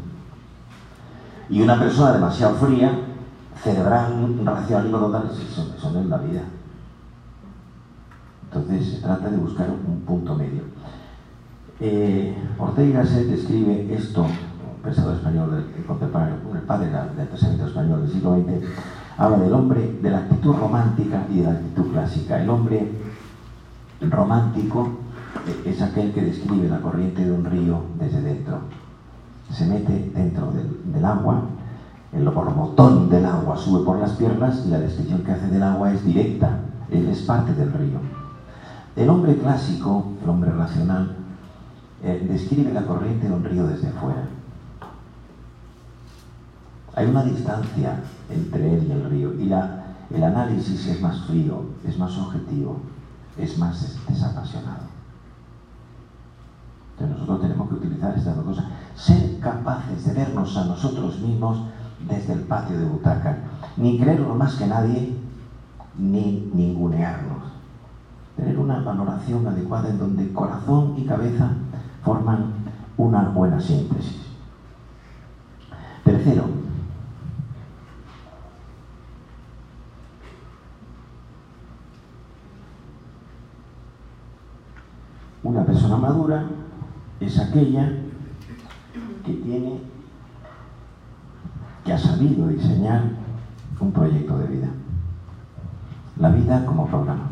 Y 1.48 1.62
una 1.62 1.78
persona 1.78 2.12
demasiado 2.12 2.56
fría, 2.56 2.92
cerebral, 3.62 4.40
racional 4.44 4.90
total, 4.90 5.30
eso, 5.30 5.90
no 5.92 6.00
es 6.00 6.06
la 6.06 6.18
vida. 6.18 6.42
Entonces 8.44 8.94
se 8.94 9.00
trata 9.00 9.30
de 9.30 9.36
buscar 9.36 9.68
un 9.70 10.00
punto 10.00 10.34
medio. 10.34 10.62
Eh, 11.80 12.36
Ortega 12.58 12.88
y 12.88 12.92
Gasset 12.92 13.26
describe 13.28 13.94
esto, 13.94 14.22
un 14.22 14.82
pensador 14.82 15.14
español 15.14 15.64
contemporáneo, 15.86 16.36
el 16.52 16.62
padre 16.62 16.90
del 17.16 17.28
pensamiento 17.28 17.66
español 17.66 18.02
del 18.02 18.12
siglo 18.12 18.36
XX, 18.36 18.66
habla 19.16 19.38
del 19.38 19.52
hombre, 19.52 19.98
de 20.02 20.10
la 20.10 20.18
actitud 20.18 20.56
romántica 20.56 21.24
y 21.30 21.38
de 21.38 21.44
la 21.44 21.50
actitud 21.52 21.92
clásica. 21.92 22.42
El 22.42 22.50
hombre 22.50 22.90
romántico 24.00 24.88
es 25.64 25.82
aquel 25.82 26.12
que 26.12 26.22
describe 26.22 26.68
la 26.68 26.80
corriente 26.80 27.24
de 27.24 27.32
un 27.32 27.44
río 27.44 27.82
desde 27.98 28.20
dentro. 28.22 28.60
Se 29.52 29.66
mete 29.66 30.10
dentro 30.14 30.50
del, 30.52 30.92
del 30.92 31.04
agua, 31.04 31.42
el 32.12 32.24
borbotón 32.28 33.10
del 33.10 33.26
agua 33.26 33.56
sube 33.56 33.84
por 33.84 33.98
las 33.98 34.12
piernas 34.12 34.62
y 34.66 34.70
la 34.70 34.78
descripción 34.78 35.22
que 35.22 35.32
hace 35.32 35.48
del 35.48 35.62
agua 35.62 35.92
es 35.92 36.04
directa, 36.04 36.60
él 36.90 37.06
es 37.08 37.20
parte 37.22 37.52
del 37.54 37.72
río. 37.72 37.98
El 38.96 39.10
hombre 39.10 39.36
clásico, 39.36 40.12
el 40.22 40.28
hombre 40.28 40.50
racional, 40.50 41.16
eh, 42.02 42.26
describe 42.30 42.72
la 42.72 42.86
corriente 42.86 43.28
de 43.28 43.34
un 43.34 43.44
río 43.44 43.66
desde 43.66 43.90
fuera. 43.90 44.24
Hay 46.94 47.06
una 47.06 47.22
distancia 47.22 48.00
entre 48.30 48.74
él 48.74 48.86
y 48.88 48.92
el 48.92 49.10
río 49.10 49.34
y 49.34 49.44
la, 49.46 49.94
el 50.10 50.24
análisis 50.24 50.86
es 50.86 51.00
más 51.00 51.26
frío, 51.26 51.62
es 51.86 51.98
más 51.98 52.16
objetivo, 52.16 52.78
es 53.36 53.58
más 53.58 53.98
desapasionado. 54.08 54.87
Entonces 56.98 57.20
nosotros 57.20 57.40
tenemos 57.42 57.68
que 57.68 57.74
utilizar 57.76 58.12
estas 58.16 58.34
dos 58.34 58.44
cosas. 58.44 58.64
Ser 58.96 59.38
capaces 59.38 60.04
de 60.04 60.14
vernos 60.14 60.56
a 60.56 60.64
nosotros 60.64 61.20
mismos 61.20 61.62
desde 62.08 62.32
el 62.32 62.40
patio 62.40 62.76
de 62.76 62.86
butaca. 62.86 63.38
Ni 63.76 64.00
creerlo 64.00 64.34
más 64.34 64.56
que 64.56 64.66
nadie, 64.66 65.16
ni 65.96 66.50
ningunearnos. 66.52 67.44
Tener 68.36 68.58
una 68.58 68.80
valoración 68.80 69.46
adecuada 69.46 69.90
en 69.90 69.98
donde 69.98 70.32
corazón 70.32 70.94
y 70.96 71.04
cabeza 71.04 71.52
forman 72.02 72.52
una 72.96 73.28
buena 73.28 73.60
síntesis. 73.60 74.26
Tercero, 76.02 76.46
una 85.44 85.64
persona 85.64 85.96
madura 85.96 86.44
es 87.20 87.38
aquella 87.38 87.92
que 89.24 89.32
tiene, 89.32 89.80
que 91.84 91.92
ha 91.92 91.98
sabido 91.98 92.48
diseñar 92.48 93.02
un 93.80 93.92
proyecto 93.92 94.38
de 94.38 94.46
vida. 94.46 94.68
La 96.18 96.30
vida 96.30 96.64
como 96.66 96.86
programa. 96.86 97.30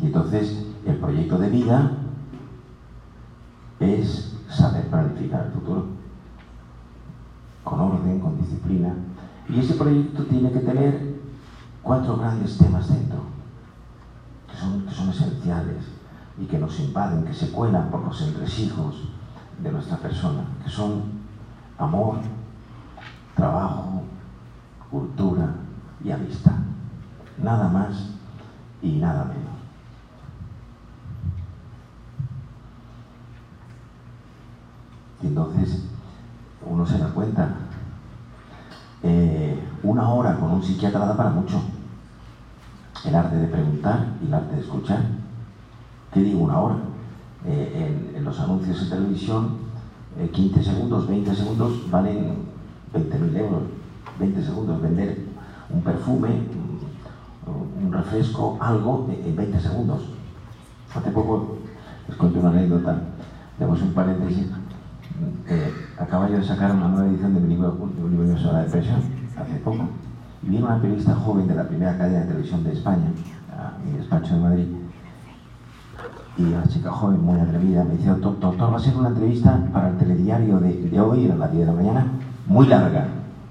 Y 0.00 0.06
entonces 0.06 0.66
el 0.84 0.96
proyecto 0.96 1.38
de 1.38 1.48
vida 1.48 1.92
es 3.80 4.36
saber 4.48 4.86
planificar 4.88 5.46
el 5.46 5.52
futuro, 5.52 5.86
con 7.64 7.80
orden, 7.80 8.20
con 8.20 8.38
disciplina. 8.38 8.94
Y 9.48 9.60
ese 9.60 9.74
proyecto 9.74 10.24
tiene 10.24 10.52
que 10.52 10.60
tener 10.60 11.16
cuatro 11.82 12.16
grandes 12.16 12.58
temas 12.58 12.88
dentro, 12.88 13.20
que 14.56 14.94
son, 14.94 15.10
esenciales 15.10 15.84
y 16.38 16.46
que 16.46 16.58
nos 16.58 16.78
invaden, 16.80 17.24
que 17.24 17.34
se 17.34 17.50
cuelan 17.50 17.90
por 17.90 18.04
los 18.04 18.20
entresijos 18.22 19.08
de 19.62 19.72
nuestra 19.72 19.98
persona, 19.98 20.44
que 20.62 20.70
son 20.70 21.02
amor, 21.78 22.16
trabajo, 23.34 24.02
cultura 24.90 25.54
y 26.02 26.10
amistad. 26.10 26.56
Nada 27.38 27.68
más 27.68 28.10
y 28.82 28.92
nada 28.98 29.24
menos. 29.24 29.56
Y 35.22 35.26
entonces 35.26 35.88
uno 36.64 36.86
se 36.86 36.98
da 36.98 37.08
cuenta. 37.08 37.56
Eh, 39.02 39.68
una 39.82 40.08
hora 40.08 40.36
con 40.36 40.50
un 40.50 40.62
psiquiatra 40.62 41.06
da 41.06 41.16
para 41.16 41.30
mucho. 41.30 41.60
El 43.06 43.14
arte 43.14 43.36
de 43.36 43.46
preguntar 43.46 44.14
y 44.22 44.26
el 44.26 44.34
arte 44.34 44.56
de 44.56 44.62
escuchar. 44.62 45.00
¿Qué 46.12 46.20
digo 46.20 46.40
una 46.40 46.58
hora? 46.58 46.76
Eh, 47.46 48.12
en, 48.16 48.24
los 48.24 48.40
anuncios 48.40 48.80
de 48.80 48.96
televisión, 48.96 49.58
15 50.32 50.60
eh, 50.60 50.64
segundos, 50.64 51.06
20 51.06 51.34
segundos 51.34 51.90
valen 51.90 52.38
20.000 52.92 53.36
euros. 53.36 53.62
20 54.18 54.42
segundos, 54.42 54.82
vender 54.82 55.18
un 55.70 55.82
perfume, 55.82 56.28
un, 57.82 57.92
refresco, 57.92 58.56
algo 58.60 59.08
en 59.10 59.36
20 59.36 59.60
segundos. 59.60 60.02
Hace 60.94 61.10
poco 61.10 61.58
les 62.08 62.16
cuento 62.16 62.40
una 62.40 62.50
anécdota, 62.50 63.02
damos 63.58 63.80
un 63.82 63.92
paréntesis 63.92 64.46
eh, 65.48 65.72
acaba 65.98 66.28
yo 66.28 66.38
de 66.38 66.44
sacar 66.44 66.72
una 66.72 66.88
nueva 66.88 67.08
edición 67.08 67.34
de 67.34 67.40
mi 67.40 67.54
libro, 67.54 67.72
de 67.96 68.04
un 68.04 68.10
libro 68.10 68.38
sobre 68.38 68.54
la 68.54 68.64
depresión, 68.64 69.00
hace 69.36 69.56
poco, 69.64 69.88
y 70.42 70.48
viene 70.48 70.64
una 70.64 70.80
periodista 70.80 71.14
joven 71.14 71.48
de 71.48 71.54
la 71.54 71.68
primera 71.68 71.96
cadena 71.96 72.20
de 72.20 72.26
televisión 72.26 72.64
de 72.64 72.72
España, 72.72 73.10
a 73.50 73.78
mi 73.84 73.98
despacho 73.98 74.34
de 74.34 74.40
Madrid, 74.40 74.66
y 76.38 76.42
una 76.42 76.66
chica 76.68 76.90
joven, 76.90 77.24
muy 77.24 77.40
atrevida, 77.40 77.84
me 77.84 77.96
dice, 77.96 78.10
doctor, 78.10 78.60
va 78.60 78.76
a 78.76 78.80
ser 78.80 78.94
una 78.96 79.08
entrevista 79.08 79.58
para 79.72 79.88
el 79.88 79.96
telediario 79.96 80.58
de, 80.60 80.88
de 80.90 81.00
hoy, 81.00 81.30
a 81.30 81.34
las 81.34 81.50
10 81.50 81.66
de 81.66 81.72
la 81.72 81.76
mañana, 81.76 82.06
muy 82.46 82.66
larga. 82.66 83.06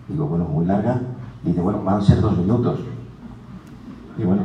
Digo, 0.08 0.28
bueno, 0.28 0.46
muy 0.46 0.66
larga. 0.66 1.02
Dice, 1.44 1.62
bueno, 1.62 1.84
van 1.84 2.00
a 2.00 2.02
ser 2.02 2.22
dos 2.22 2.38
minutos. 2.38 2.80
Y 4.18 4.24
bueno, 4.24 4.44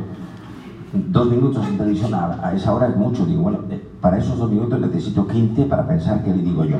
dos 0.93 1.29
minutos 1.29 1.67
en 1.67 1.77
televisión 1.77 2.13
a, 2.13 2.51
esa 2.55 2.73
hora 2.73 2.87
es 2.87 2.97
mucho. 2.97 3.25
Digo, 3.25 3.43
bueno, 3.43 3.59
eh, 3.69 3.81
para 4.01 4.17
esos 4.17 4.37
dos 4.37 4.49
minutos 4.49 4.79
necesito 4.79 5.27
15 5.27 5.65
para 5.65 5.87
pensar 5.87 6.23
qué 6.23 6.31
le 6.31 6.41
digo 6.41 6.65
yo. 6.65 6.77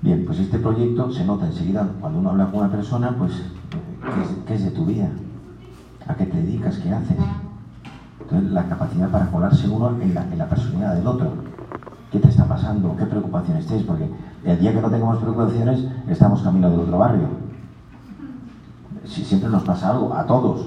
Bien, 0.00 0.21
pues 0.32 0.44
este 0.44 0.58
proyecto 0.60 1.12
se 1.12 1.26
nota 1.26 1.46
enseguida 1.46 1.86
cuando 2.00 2.20
uno 2.20 2.30
habla 2.30 2.46
con 2.46 2.60
una 2.60 2.70
persona, 2.70 3.14
pues, 3.18 3.32
¿qué 4.46 4.54
es, 4.54 4.64
de 4.64 4.70
tu 4.70 4.86
vida? 4.86 5.10
¿A 6.08 6.14
qué 6.14 6.24
te 6.24 6.38
dedicas? 6.38 6.78
¿Qué 6.78 6.90
haces? 6.90 7.18
Entonces, 8.18 8.50
la 8.50 8.66
capacidad 8.66 9.10
para 9.10 9.30
colarse 9.30 9.68
uno 9.68 9.90
en 10.00 10.14
la, 10.14 10.48
personalidad 10.48 10.94
del 10.94 11.06
otro. 11.06 11.32
¿Qué 12.10 12.18
te 12.18 12.30
está 12.30 12.46
pasando? 12.46 12.96
¿Qué 12.96 13.04
preocupaciones 13.04 13.66
tienes? 13.66 13.84
Porque 13.84 14.08
el 14.42 14.58
día 14.58 14.72
que 14.72 14.80
no 14.80 14.88
tengamos 14.88 15.18
preocupaciones, 15.18 15.84
estamos 16.08 16.40
camino 16.40 16.70
del 16.70 16.80
otro 16.80 16.96
barrio. 16.96 17.28
Si 19.04 19.26
siempre 19.26 19.50
nos 19.50 19.64
pasa 19.64 19.90
algo, 19.90 20.14
a 20.14 20.24
todos. 20.24 20.66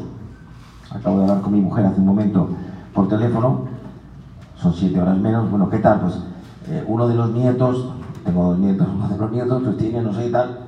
Acabo 0.91 1.17
de 1.17 1.23
hablar 1.23 1.41
con 1.41 1.53
mi 1.53 1.61
mujer 1.61 1.87
hace 1.87 1.99
un 2.01 2.05
momento 2.05 2.49
por 2.93 3.07
teléfono, 3.07 3.61
son 4.61 4.75
siete 4.75 5.01
horas 5.01 5.17
menos. 5.17 5.49
Bueno, 5.49 5.71
¿qué 5.71 5.79
tal? 5.79 6.01
Pues 6.01 6.19
eh, 6.67 6.85
uno 6.87 7.07
de 7.07 7.15
los 7.15 7.31
nietos 7.31 7.94
tengo 8.25 8.43
dos 8.43 8.59
nietos, 8.59 8.87
uno 8.93 9.07
de 9.07 9.17
los 9.17 9.31
nietos 9.31 9.63
pues 9.63 9.77
tiene 9.77 10.01
no 10.01 10.11
sé 10.11 10.27
y 10.27 10.31
tal, 10.31 10.59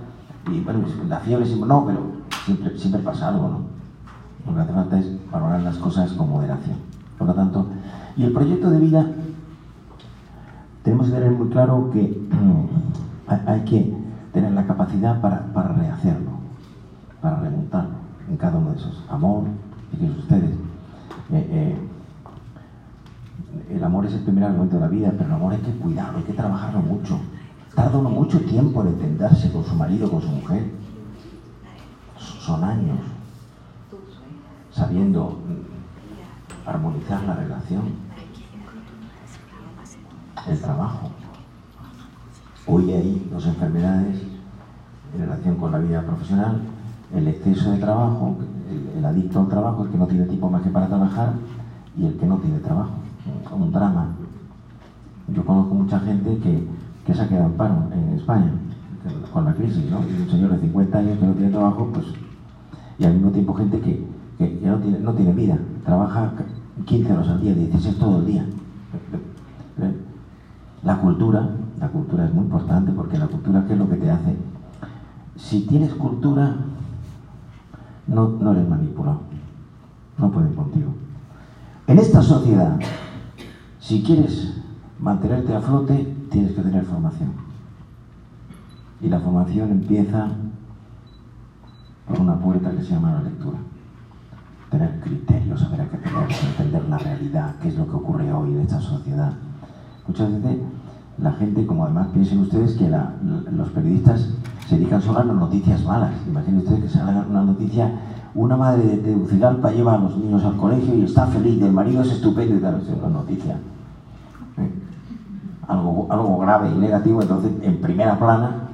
y 0.52 0.62
bueno, 0.62 0.82
pues, 0.82 1.10
la 1.10 1.20
fiebre 1.20 1.46
siempre, 1.46 1.67
no, 1.67 1.86
pero 1.86 2.00
siempre, 2.46 2.78
siempre 2.78 3.02
pasa 3.02 3.30
algo, 3.30 3.50
¿no? 3.50 3.62
Lo 4.46 4.56
que 4.56 4.62
hace 4.62 4.74
falta 4.74 5.00
es 5.00 5.32
valorar 5.32 5.62
las 5.62 5.78
cosas 5.78 6.13
con 6.13 6.30
moderación. 6.30 6.78
Por 7.17 7.28
lo 7.28 7.34
tanto, 7.34 7.67
y 8.15 8.24
el 8.24 8.32
proyecto 8.32 8.70
de 8.70 8.80
vida, 8.80 9.06
tenemos 10.84 11.08
que 11.08 11.13
tener 11.13 11.32
muy 11.32 11.50
claro 11.50 11.89
que 11.91 12.22
hay 13.46 13.62
que 13.62 13.93
tener 14.32 14.52
la 14.52 14.65
capacidad 14.65 15.20
para, 15.20 15.52
para 15.52 15.70
rehacerlo, 15.70 16.32
para 17.22 17.39
remontarlo 17.41 17.96
en 18.30 18.38
cada 18.38 18.58
uno 18.58 18.72
de 18.72 18.78
esos. 18.78 19.04
Amor, 19.10 19.43
fíjense 19.91 20.20
ustedes, 20.20 20.52
eh, 21.32 21.48
eh, 21.52 21.78
el 23.70 23.84
amor 23.84 24.06
es 24.06 24.13
el 24.13 24.22
primer 24.22 24.46
argumento 24.46 24.76
de 24.76 24.82
la 24.82 24.88
vida, 24.88 25.12
pero 25.12 25.26
el 25.26 25.34
amor 25.34 25.54
hay 25.54 25.60
que 25.60 25.72
cuidarlo, 25.72 26.20
hay 26.20 26.24
que 26.24 26.34
trabajarlo 26.34 26.80
mucho. 26.80 27.20
Tarda 27.78 28.00
uno 28.00 28.10
mucho 28.10 28.42
tiempo 28.42 28.82
en 28.82 28.88
entenderse 28.88 29.52
con 29.52 29.63
su 29.63 29.76
marido, 29.76 30.10
con 30.10 30.20
su 30.20 30.30
mujer. 30.30 30.66
Son 32.18 32.63
años 32.63 32.98
sabiendo 34.72 35.38
armonizar 36.66 37.24
la 37.26 37.36
relación, 37.36 37.84
el 40.48 40.60
trabajo. 40.60 41.12
Hoy 42.66 42.94
hay 42.94 43.30
dos 43.32 43.46
enfermedades 43.46 44.24
en 45.13 45.22
relación 45.22 45.58
con 45.58 45.72
la 45.72 45.78
vida 45.78 46.02
profesional, 46.02 46.60
el 47.13 47.28
exceso 47.28 47.74
de 47.74 47.78
trabajo, 47.78 48.38
el, 48.98 49.06
adicto 49.06 49.42
al 49.42 49.50
trabajo, 49.50 49.84
el 49.84 49.92
que 49.92 49.98
no 50.00 50.08
tiene 50.08 50.26
tiempo 50.26 50.50
más 50.50 50.63
que 50.63 50.72
para 50.72 50.88
trabajar, 50.88 51.34
y 51.96 52.08
el 52.08 52.18
que 52.18 52.26
no 52.26 52.38
tiene 52.38 52.58
trabajo. 52.58 52.94
Un 53.52 53.72
drama. 53.72 54.16
Yo 55.28 55.46
conozco 55.46 55.76
mucha 55.76 56.00
gente 56.00 56.40
que 56.40 56.87
que 57.08 57.13
se 57.13 57.22
ha 57.22 57.28
quedado 57.30 57.46
en 57.46 57.54
paro 57.54 57.76
en 57.93 58.17
España 58.17 58.52
con 59.32 59.46
la 59.46 59.54
crisis, 59.54 59.89
¿no? 59.89 60.00
Un 60.00 60.30
señor 60.30 60.52
de 60.52 60.60
50 60.60 60.98
años 60.98 61.17
que 61.17 61.26
no 61.26 61.34
tiene 61.34 61.52
trabajo, 61.52 61.89
pues, 61.93 62.06
y 63.00 63.06
al 63.06 63.13
mismo 63.13 63.32
tiempo 63.32 63.54
gente 63.54 63.80
que, 63.80 64.06
que, 64.38 64.60
no, 64.67 64.78
tiene, 64.80 65.00
no 65.00 65.13
tiene 65.13 65.32
vida, 65.32 65.58
trabaja 65.86 66.34
15 66.86 67.13
horas 67.13 67.30
al 67.30 67.41
día, 67.41 67.54
16 67.54 67.98
todo 67.98 68.20
el 68.20 68.26
día. 68.26 68.46
La 70.84 71.00
cultura, 71.00 71.50
la 71.80 71.88
cultura 71.88 72.26
es 72.26 72.34
muy 72.34 72.43
importante 72.43 72.91
porque 72.91 73.17
la 73.17 73.28
cultura, 73.28 73.63
¿qué 73.65 73.74
es 73.74 73.80
lo 73.80 73.89
que 73.89 73.96
te 73.96 74.12
hace? 74.12 74.36
Si 75.38 75.62
tienes 75.62 75.93
cultura, 75.93 76.56
no, 78.08 78.30
no 78.30 78.52
eres 78.52 78.67
manipulado, 78.67 79.22
no 80.17 80.30
pueden 80.30 80.54
contigo. 80.54 80.91
En 81.88 82.00
esta 82.00 82.22
sociedad, 82.22 82.78
si 83.80 84.04
quieres 84.04 84.62
mantenerte 85.00 85.56
a 85.56 85.62
flote, 85.62 86.17
tienes 86.30 86.54
que 86.54 86.62
tener 86.62 86.86
formación. 86.86 87.32
Y 89.02 89.10
la 89.10 89.20
formación 89.20 89.72
empieza 89.72 90.30
por 92.08 92.20
una 92.20 92.36
puerta 92.40 92.72
que 92.72 92.84
se 92.84 92.92
llama 92.92 93.13
la 93.13 93.22
lectura. 93.22 93.58
Tener 94.72 95.00
criterios, 95.00 95.62
saber 95.62 95.82
a 95.82 95.90
qué 95.90 95.98
tener, 95.98 96.28
entender 96.50 96.90
la 96.90 96.98
realidad, 96.98 97.56
qué 97.62 97.70
es 97.70 97.78
lo 97.78 97.88
que 97.88 97.96
ocurre 97.96 98.32
hoy 98.34 98.54
en 98.54 98.62
esta 98.62 98.80
sociedad. 98.80 99.34
Muchas 100.08 100.32
veces 100.32 100.58
la 101.18 101.32
gente, 101.34 101.66
como 101.66 101.86
además 101.86 102.08
piensen 102.13 102.40
ustedes 102.40 102.74
que 102.76 102.90
los 103.52 103.70
periodistas 103.70 104.30
se 104.68 104.76
dedican 104.76 105.02
solo 105.02 105.20
a 105.20 105.24
las 105.24 105.36
noticias 105.36 105.84
malas. 105.84 106.12
Imaginen 106.28 106.60
ustedes 106.60 106.82
que 106.82 106.90
se 106.90 107.00
haga 107.00 107.26
una 107.30 107.44
noticia, 107.44 107.92
una 108.36 108.58
madre 108.58 108.84
de 108.84 108.98
Tegucigalpa 108.98 109.72
lleva 109.72 109.94
a 109.94 109.98
los 110.00 110.18
niños 110.18 110.44
al 110.44 110.58
colegio 110.58 110.96
y 110.96 111.04
está 111.04 111.28
feliz, 111.28 111.62
el 111.62 111.72
marido 111.72 112.02
es 112.02 112.12
estupendo 112.12 112.56
y 112.56 112.60
tal, 112.60 112.82
es 112.82 112.90
una 112.90 113.10
noticia 113.10 113.58
algo, 115.68 116.08
algo 116.10 116.38
grave 116.40 116.72
y 116.72 116.78
negativo, 116.78 117.22
entonces 117.22 117.52
en 117.62 117.82
primera 117.82 118.18
plana, 118.18 118.70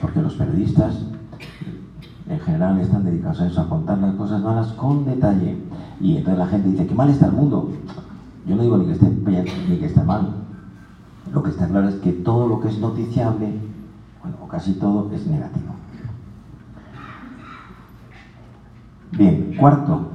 porque 0.00 0.20
los 0.20 0.34
periodistas 0.34 1.06
en 2.28 2.40
general 2.40 2.78
están 2.78 3.04
dedicados 3.04 3.40
a 3.40 3.46
eso, 3.46 3.60
a 3.60 3.68
contar 3.68 3.98
las 3.98 4.14
cosas 4.14 4.42
malas 4.42 4.72
con 4.72 5.04
detalle. 5.04 5.56
Y 6.00 6.16
entonces 6.16 6.38
la 6.38 6.46
gente 6.46 6.68
dice, 6.68 6.86
qué 6.86 6.94
mal 6.94 7.10
está 7.10 7.26
el 7.26 7.32
mundo. 7.32 7.70
Yo 8.46 8.56
no 8.56 8.62
digo 8.62 8.76
ni 8.76 8.86
que 8.86 8.92
esté 8.92 9.08
bien 9.08 9.44
ni 9.68 9.76
que 9.76 9.86
esté 9.86 10.02
mal. 10.02 10.34
Lo 11.32 11.42
que 11.42 11.50
está 11.50 11.68
claro 11.68 11.88
es 11.88 11.96
que 11.96 12.12
todo 12.12 12.48
lo 12.48 12.60
que 12.60 12.68
es 12.68 12.78
noticiable, 12.78 13.58
bueno, 14.22 14.36
o 14.42 14.48
casi 14.48 14.74
todo, 14.74 15.10
es 15.12 15.26
negativo. 15.26 15.72
Bien, 19.12 19.54
cuarto, 19.58 20.08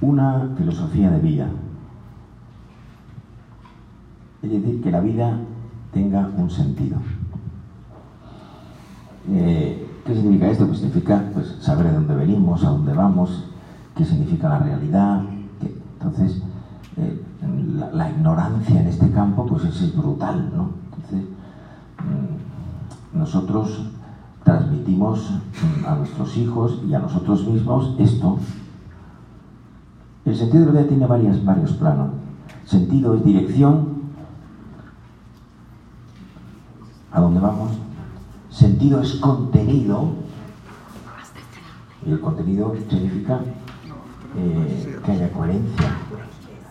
una 0.00 0.50
filosofía 0.56 1.10
de 1.10 1.20
vida. 1.20 1.48
Es 4.42 4.50
decir, 4.50 4.82
que 4.82 4.90
la 4.90 5.00
vida 5.00 5.38
tenga 5.92 6.28
un 6.36 6.50
sentido. 6.50 6.98
Eh, 9.30 9.88
¿Qué 10.04 10.14
significa 10.14 10.50
esto? 10.50 10.66
Pues 10.66 10.78
significa 10.78 11.30
pues, 11.32 11.56
saber 11.60 11.86
de 11.86 11.92
dónde 11.92 12.14
venimos, 12.14 12.64
a 12.64 12.70
dónde 12.70 12.92
vamos, 12.92 13.44
qué 13.96 14.04
significa 14.04 14.48
la 14.48 14.58
realidad. 14.58 15.22
entonces, 15.60 16.42
eh, 16.96 17.22
la, 17.92 18.10
ignorancia 18.10 18.80
en 18.80 18.88
este 18.88 19.10
campo 19.12 19.46
pues 19.46 19.64
es, 19.64 19.96
brutal, 19.96 20.50
¿no? 20.54 20.70
Entonces, 20.96 21.28
mm, 22.02 23.18
nosotros 23.18 23.86
transmitimos 24.42 25.30
mm, 25.30 25.86
a 25.86 25.94
nuestros 25.94 26.36
hijos 26.36 26.80
y 26.88 26.94
a 26.94 26.98
nosotros 26.98 27.46
mismos 27.46 27.94
esto. 27.98 28.38
El 30.24 30.36
sentido 30.36 30.66
de 30.66 30.72
la 30.72 30.80
vida 30.80 30.88
tiene 30.88 31.06
varios 31.06 31.72
planos. 31.72 32.10
Sentido 32.64 33.14
es 33.14 33.24
dirección, 33.24 34.02
a 37.12 37.20
dónde 37.20 37.40
vamos. 37.40 37.72
Sentido 38.50 39.00
es 39.00 39.14
contenido. 39.16 40.10
Y 42.06 42.10
el 42.12 42.20
contenido 42.20 42.74
significa 42.88 43.40
eh, 44.36 45.00
que 45.04 45.12
haya 45.12 45.32
coherencia. 45.32 45.90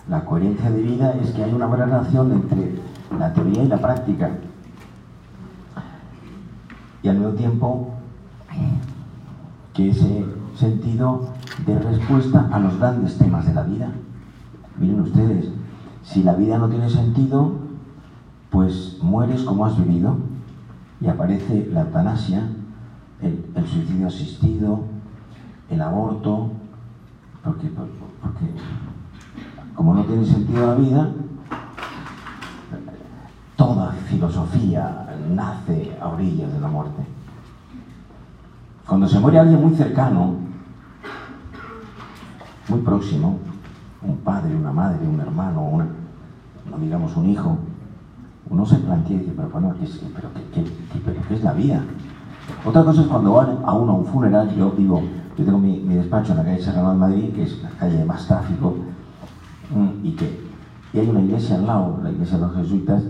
La 0.10 0.26
coherencia 0.26 0.70
de 0.70 0.82
vida 0.82 1.16
es 1.22 1.32
que 1.32 1.44
hay 1.44 1.54
una 1.54 1.68
buena 1.68 1.86
relación 1.86 2.32
entre 2.32 2.80
la 3.18 3.34
teoría 3.34 3.64
y 3.64 3.68
la 3.68 3.78
práctica. 3.78 4.32
Y 7.04 7.08
al 7.08 7.18
mismo 7.18 7.34
tiempo 7.34 7.90
que 9.74 9.90
ese 9.90 10.26
sentido 10.56 11.31
de 11.65 11.80
respuesta 11.80 12.50
a 12.52 12.60
los 12.60 12.78
grandes 12.78 13.17
temas 13.17 13.45
de 13.45 13.54
la 13.54 13.63
vida. 13.63 13.91
Miren 14.80 15.02
ustedes, 15.02 15.50
si 16.04 16.24
la 16.24 16.34
vida 16.34 16.58
no 16.58 16.69
tiene 16.69 16.89
sentido, 16.89 17.54
pues 18.50 18.97
mueres 19.02 19.43
como 19.43 19.65
has 19.65 19.78
vivido 19.78 20.17
y 21.00 21.08
aparece 21.08 21.69
la 21.71 21.82
eutanasia, 21.82 22.50
el, 23.21 23.67
suicidio 23.67 24.08
asistido, 24.08 24.82
el 25.69 25.82
aborto, 25.82 26.52
porque, 27.43 27.67
porque 27.67 28.45
como 29.76 29.93
no 29.93 30.04
tiene 30.04 30.26
sentido 30.26 30.67
la 30.67 30.76
vida, 30.76 31.10
toda 33.56 33.91
filosofía 34.10 35.08
nace 35.34 35.95
a 36.02 36.08
orillas 36.10 36.52
de 36.52 36.60
la 36.60 36.67
muerte. 36.67 37.04
Cuando 38.88 39.08
se 39.08 39.19
muere 39.19 39.39
alguien 39.39 39.62
muy 39.62 39.76
cercano, 39.76 40.51
muy 42.71 42.79
próximo, 42.81 43.38
un 44.01 44.17
padre, 44.17 44.55
una 44.55 44.71
madre, 44.71 45.05
un 45.07 45.19
hermano, 45.19 45.62
una, 45.62 45.86
no 46.69 46.77
digamos 46.77 47.15
un 47.17 47.29
hijo, 47.29 47.57
uno 48.49 48.65
se 48.65 48.77
plantea 48.77 49.17
y 49.17 49.19
dice, 49.19 49.34
pero 49.36 49.49
bueno, 49.49 49.75
¿qué 49.77 49.86
es, 49.86 50.01
pero 50.15 50.29
qué, 51.27 51.36
es 51.36 51.43
la 51.43 51.53
vida? 51.53 51.84
Otra 52.65 52.84
cosa 52.84 53.01
es 53.01 53.07
cuando 53.07 53.34
van 53.34 53.57
a 53.63 53.73
uno 53.73 53.91
a 53.91 53.95
un 53.95 54.05
funeral, 54.05 54.55
yo 54.55 54.71
digo, 54.71 55.01
yo 55.38 55.45
tengo 55.45 55.60
mi, 55.60 55.79
despacho 55.81 56.31
en 56.31 56.38
la 56.39 56.43
calle 56.45 56.62
Serrano 56.62 56.91
de 56.91 56.97
Madrid, 56.97 57.34
que 57.34 57.43
es 57.43 57.62
la 57.62 57.69
calle 57.71 57.97
de 57.97 58.05
más 58.05 58.25
tráfico, 58.25 58.75
mm, 59.75 60.05
y 60.05 60.12
que 60.13 60.51
y 60.93 60.99
hay 60.99 61.10
una 61.10 61.21
iglesia 61.21 61.55
al 61.55 61.67
lado, 61.67 61.99
la 62.03 62.12
iglesia 62.12 62.38
de 62.38 62.43
los 62.43 62.55
jesuitas, 62.55 63.03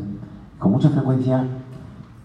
con 0.60 0.72
mucha 0.72 0.90
frecuencia 0.90 1.44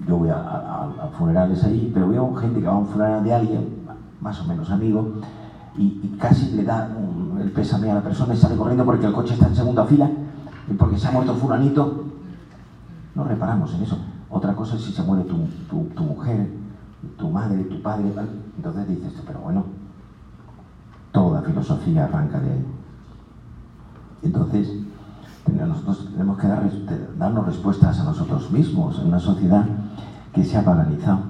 yo 0.06 0.16
voy 0.18 0.28
a, 0.28 1.10
funerales 1.18 1.64
allí, 1.64 1.90
pero 1.92 2.08
veo 2.08 2.34
gente 2.34 2.60
que 2.60 2.66
va 2.66 2.74
a 2.74 2.78
un 2.78 2.86
funeral 2.86 3.24
de 3.24 3.32
alguien, 3.32 3.86
más 4.20 4.40
o 4.40 4.44
menos 4.44 4.70
amigo, 4.70 5.14
y, 5.78 6.16
casi 6.18 6.52
le 6.52 6.64
da 6.64 6.88
el 7.40 7.50
pésame 7.50 7.90
a 7.90 7.96
la 7.96 8.02
persona 8.02 8.34
y 8.34 8.36
sale 8.36 8.56
corriendo 8.56 8.84
porque 8.84 9.06
el 9.06 9.12
coche 9.12 9.34
está 9.34 9.48
en 9.48 9.56
segunda 9.56 9.84
fila 9.84 10.10
y 10.70 10.74
porque 10.74 10.98
se 10.98 11.08
ha 11.08 11.12
muerto 11.12 11.34
fulanito 11.34 12.06
no 13.16 13.24
reparamos 13.24 13.74
en 13.74 13.82
eso. 13.82 13.98
Otra 14.28 14.54
cosa 14.54 14.76
es 14.76 14.82
si 14.82 14.92
se 14.92 15.02
muere 15.02 15.24
tu, 15.24 16.02
mujer, 16.02 16.50
tu 17.16 17.30
madre, 17.30 17.64
tu 17.64 17.80
padre, 17.80 18.12
entonces 18.56 18.88
dices, 18.88 19.14
pero 19.26 19.40
bueno, 19.40 19.64
toda 21.12 21.40
filosofía 21.40 22.04
arranca 22.04 22.38
de 22.40 22.52
ahí. 22.52 22.66
Entonces, 24.22 24.70
nosotros 25.50 26.10
tenemos 26.12 26.38
que 26.38 26.46
dar, 26.46 26.70
darnos 27.18 27.46
respuestas 27.46 27.98
a 28.00 28.04
nosotros 28.04 28.50
mismos 28.50 28.98
en 28.98 29.08
una 29.08 29.20
sociedad 29.20 29.64
que 30.34 30.44
se 30.44 30.58
ha 30.58 30.64
paganizado, 30.64 31.20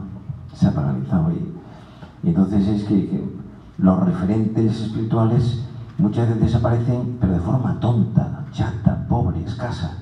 se 0.54 0.66
ha 0.66 0.74
paganizado. 0.74 1.30
Y, 1.30 2.28
entonces 2.28 2.66
es 2.66 2.85
que, 2.85 3.36
los 3.78 4.00
referentes 4.00 4.80
espirituales 4.80 5.62
muchas 5.98 6.28
veces 6.28 6.42
desaparecen, 6.42 7.18
pero 7.20 7.32
de 7.34 7.40
forma 7.40 7.78
tonta, 7.80 8.44
chata, 8.52 9.06
pobre, 9.08 9.44
escasa. 9.44 9.98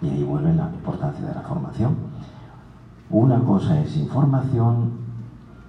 Y 0.00 0.08
ahí 0.08 0.22
vuelve 0.22 0.54
la 0.54 0.70
importancia 0.70 1.26
de 1.26 1.34
la 1.34 1.42
formación. 1.42 1.96
Una 3.10 3.40
cosa 3.40 3.80
es 3.80 3.96
información 3.96 4.92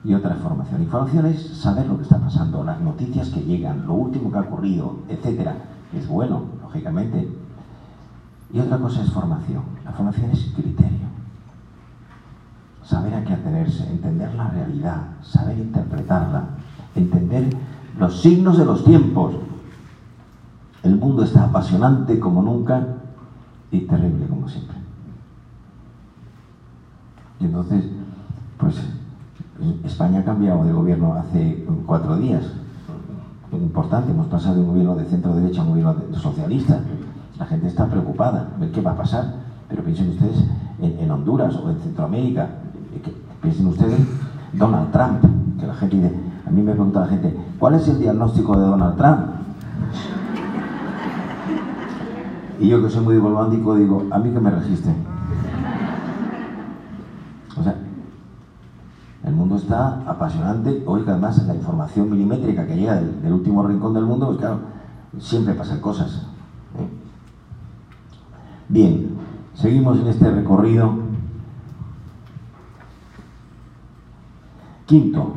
y 0.04 0.14
otra 0.14 0.36
es 0.36 0.42
formación. 0.42 0.82
Información 0.84 1.26
es 1.26 1.58
saber 1.58 1.88
lo 1.88 1.98
que 1.98 2.04
está 2.04 2.20
pasando, 2.20 2.64
las 2.64 2.80
noticias 2.80 3.30
que 3.30 3.42
llegan, 3.42 3.88
lo 3.88 3.94
último 3.94 4.32
que 4.32 4.38
ha 4.38 4.42
ocurrido, 4.42 5.00
etcétera. 5.08 5.56
Es 5.94 6.08
bueno, 6.08 6.44
lógicamente. 6.62 7.28
Y 8.54 8.60
otra 8.60 8.78
cosa 8.78 9.02
es 9.02 9.12
formación. 9.12 9.64
La 9.84 9.92
formación 9.92 10.30
es 10.32 10.52
criterio. 10.56 11.19
Saber 12.90 13.14
a 13.14 13.24
qué 13.24 13.34
atenerse, 13.34 13.88
entender 13.88 14.34
la 14.34 14.48
realidad, 14.48 15.04
saber 15.22 15.60
interpretarla, 15.60 16.44
entender 16.96 17.56
los 18.00 18.20
signos 18.20 18.58
de 18.58 18.66
los 18.66 18.84
tiempos. 18.84 19.36
El 20.82 20.96
mundo 20.96 21.24
está 21.24 21.44
apasionante 21.44 22.20
como 22.20 22.42
nunca 22.42 22.84
y 23.70 23.82
terrible 23.82 24.26
como 24.26 24.50
siempre. 24.50 24.76
Y 27.40 27.46
entonces, 27.46 27.86
pues 28.58 28.76
España 29.84 30.22
ha 30.22 30.24
cambiado 30.24 30.64
de 30.64 30.74
gobierno 30.74 31.14
hace 31.14 31.68
cuatro 31.86 32.18
días. 32.18 32.44
Importante, 33.52 34.10
hemos 34.10 34.26
pasado 34.26 34.56
de 34.56 34.62
un 34.62 34.68
gobierno 34.70 34.96
de 34.96 35.06
centro 35.06 35.36
derecha 35.36 35.62
a 35.62 35.66
un 35.66 35.70
gobierno 35.70 35.96
socialista. 36.14 36.80
La 37.38 37.46
gente 37.46 37.68
está 37.68 37.86
preocupada, 37.86 38.50
ver 38.60 38.72
qué 38.72 38.82
va 38.82 38.94
a 38.94 38.98
pasar. 38.98 39.36
Pero 39.70 39.84
piensen 39.84 40.10
ustedes 40.10 40.44
en, 40.82 41.12
Honduras 41.12 41.56
o 41.56 41.70
en 41.70 41.80
Centroamérica. 41.82 42.50
Piensen 43.42 43.68
ustedes 43.68 44.00
Donald 44.54 44.92
Trump, 44.92 45.22
que 45.60 45.68
la 45.68 45.74
gente 45.76 45.96
dice, 45.96 46.16
a 46.46 46.50
mí 46.50 46.62
me 46.62 46.74
pregunta 46.74 47.02
la 47.02 47.08
gente, 47.08 47.36
¿cuál 47.58 47.76
es 47.76 47.88
el 47.88 48.00
diagnóstico 48.00 48.58
de 48.58 48.66
Donald 48.66 48.98
Trump? 48.98 49.40
Y 52.60 52.68
yo 52.68 52.84
que 52.84 52.90
soy 52.90 53.04
muy 53.04 53.16
diplomático 53.16 53.76
digo, 53.76 54.06
a 54.12 54.20
mí 54.20 54.32
que 54.32 54.40
me 54.40 54.52
registren. 54.52 54.96
O 57.58 57.64
sea, 57.64 57.76
el 59.24 59.34
mundo 59.34 59.56
está 59.56 60.02
apasionante. 60.06 60.84
Hoy 60.86 61.04
que 61.04 61.12
además 61.12 61.46
la 61.46 61.56
información 61.56 62.10
milimétrica 62.10 62.68
que 62.68 62.76
llega 62.76 62.96
del, 62.96 63.32
último 63.32 63.64
rincón 63.64 63.94
del 63.94 64.06
mundo, 64.06 64.28
pues 64.28 64.40
claro, 64.40 64.60
siempre 65.20 65.54
pasan 65.54 65.80
cosas. 65.80 66.28
¿eh? 66.78 66.88
Bien, 68.68 69.10
seguimos 69.54 69.98
en 70.00 70.08
este 70.08 70.30
recorrido. 70.30 71.09
Quinto, 74.90 75.34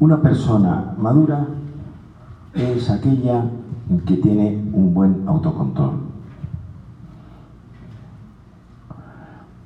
una 0.00 0.22
persona 0.22 0.94
madura 0.96 1.46
es 2.54 2.88
aquella 2.88 3.44
que 4.06 4.16
tiene 4.16 4.64
un 4.72 4.94
buen 4.94 5.28
autocontrol. 5.28 5.90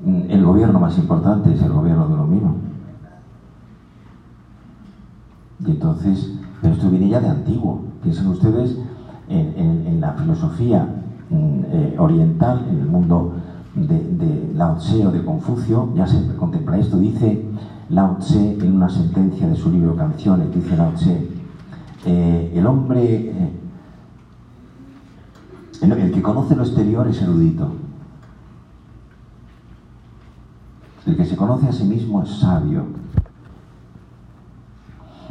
El 0.05 0.45
gobierno 0.45 0.81
más 0.81 0.99
importante 0.99 1.55
es 1.55 1.63
el 1.63 1.71
gobierno 1.71 2.09
de 2.09 2.15
uno 2.15 2.27
mismo. 2.27 2.57
Y 5.65 5.71
entonces, 5.71 6.33
pero 6.61 6.75
esto 6.75 6.91
viene 6.91 7.11
ya 7.11 7.21
de 7.21 7.29
antiguo. 7.29 7.85
Piensen 8.03 8.27
ustedes 8.27 8.77
en, 9.29 10.01
la 10.01 10.15
filosofía 10.15 10.85
mm, 11.31 11.61
eh, 11.71 11.95
oriental, 11.97 12.67
en 12.69 12.81
el 12.81 12.87
mundo 12.87 13.35
de, 13.75 14.53
Lao 14.55 14.77
Tse 14.77 15.07
o 15.07 15.11
de 15.11 15.25
Confucio, 15.25 15.93
ya 15.95 16.07
se 16.07 16.35
contempla 16.37 16.79
esto. 16.79 16.99
Dice 16.99 17.45
Lao 17.89 18.17
Tse 18.19 18.59
en 18.61 18.77
una 18.77 18.89
sentencia 18.89 19.49
de 19.49 19.57
su 19.57 19.71
libro 19.71 19.97
Canciones, 19.97 20.55
dice 20.55 20.77
Lao 20.77 20.93
Tse, 20.93 21.29
eh, 22.07 22.53
el 22.55 22.67
hombre 22.67 23.31
eh, 23.31 23.53
el 25.83 26.13
que 26.13 26.23
conoce 26.23 26.57
lo 26.57 26.63
exterior 26.63 27.07
es 27.09 27.21
erudito. 27.23 27.73
El 31.07 31.17
que 31.17 31.25
se 31.25 31.37
conoce 31.37 31.69
a 31.69 31.73
sí 31.73 31.85
mismo 31.85 32.23
es 32.23 32.31
sabio. 32.31 32.85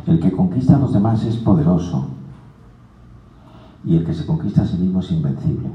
El 0.07 0.19
que 0.19 0.31
conquista 0.31 0.75
a 0.75 0.79
los 0.79 0.93
demás 0.93 1.23
es 1.23 1.35
poderoso. 1.37 2.07
Y 3.85 3.95
el 3.95 4.05
que 4.05 4.13
se 4.13 4.25
conquista 4.25 4.63
a 4.63 4.65
sí 4.65 4.77
mismo 4.77 4.99
es 4.99 5.11
invencible. 5.11 5.69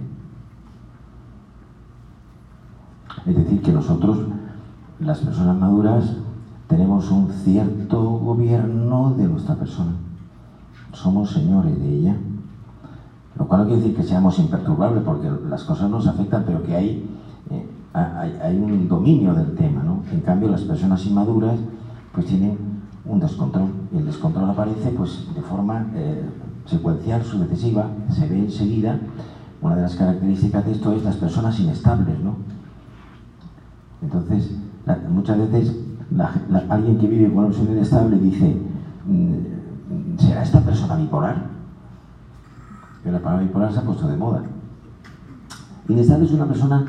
Es 3.27 3.37
decir, 3.37 3.63
que 3.63 3.73
nosotros, 3.73 4.19
las 5.01 5.19
personas 5.19 5.57
maduras, 5.57 6.17
tenemos 6.69 7.11
un 7.11 7.31
cierto 7.31 8.03
gobierno 8.03 9.15
de 9.17 9.27
nuestra 9.29 9.55
persona. 9.55 9.93
Somos 10.93 11.31
señores 11.31 11.79
de 11.79 11.89
ella. 11.89 12.17
Lo 13.39 13.49
cual 13.49 13.63
no 13.63 13.67
quiere 13.67 13.83
decir 13.83 13.97
que 13.97 14.03
seamos 14.03 14.39
imperturbables, 14.39 15.03
porque 15.03 15.31
las 15.49 15.65
cosas 15.65 15.91
nos 15.91 16.07
afectan, 16.07 16.45
pero 16.47 16.63
que 16.63 16.77
hay, 16.77 17.11
eh, 17.51 18.59
un 18.61 18.89
dominio 18.89 19.35
del 19.35 19.55
tema. 19.55 19.83
¿no? 19.83 20.03
En 20.13 20.21
cambio, 20.21 20.49
las 20.49 20.63
personas 20.63 21.05
inmaduras 21.07 21.59
pues 22.13 22.27
tienen 22.27 22.59
un 23.05 23.21
descontrol. 23.21 23.69
Y 23.93 23.99
el 23.99 24.07
descontrol 24.07 24.51
aparece 24.51 24.91
pues, 24.91 25.27
de 25.35 25.43
forma 25.43 25.87
eh, 25.95 26.25
secuencial, 26.67 27.23
sucesiva, 27.25 27.89
se 28.11 28.29
ve 28.29 28.39
enseguida. 28.39 28.99
Una 29.61 29.77
de 29.77 29.83
las 29.83 29.97
características 29.97 30.67
de 30.67 30.73
esto 30.73 30.93
es 30.93 31.03
las 31.05 31.17
personas 31.17 31.59
inestables. 31.59 32.19
¿no? 32.21 32.37
Entonces, 34.03 34.57
muchas 35.09 35.39
veces 35.39 35.77
alguien 36.69 36.99
que 36.99 37.07
vive 37.07 37.29
con 37.29 37.39
una 37.39 37.47
persona 37.49 37.73
inestable 37.73 38.19
dice, 38.19 38.57
mm, 39.07 40.19
¿será 40.19 40.43
esta 40.43 40.61
persona 40.61 40.97
bipolar? 40.97 41.47
Que 43.03 43.11
la 43.11 43.19
palabra 43.19 43.45
bipolar 43.45 43.73
se 43.73 43.79
ha 43.79 43.83
puesto 43.83 44.09
de 44.09 44.17
moda. 44.17 44.43
Inestable 45.89 46.25
es 46.25 46.33
una 46.33 46.47
persona 46.47 46.85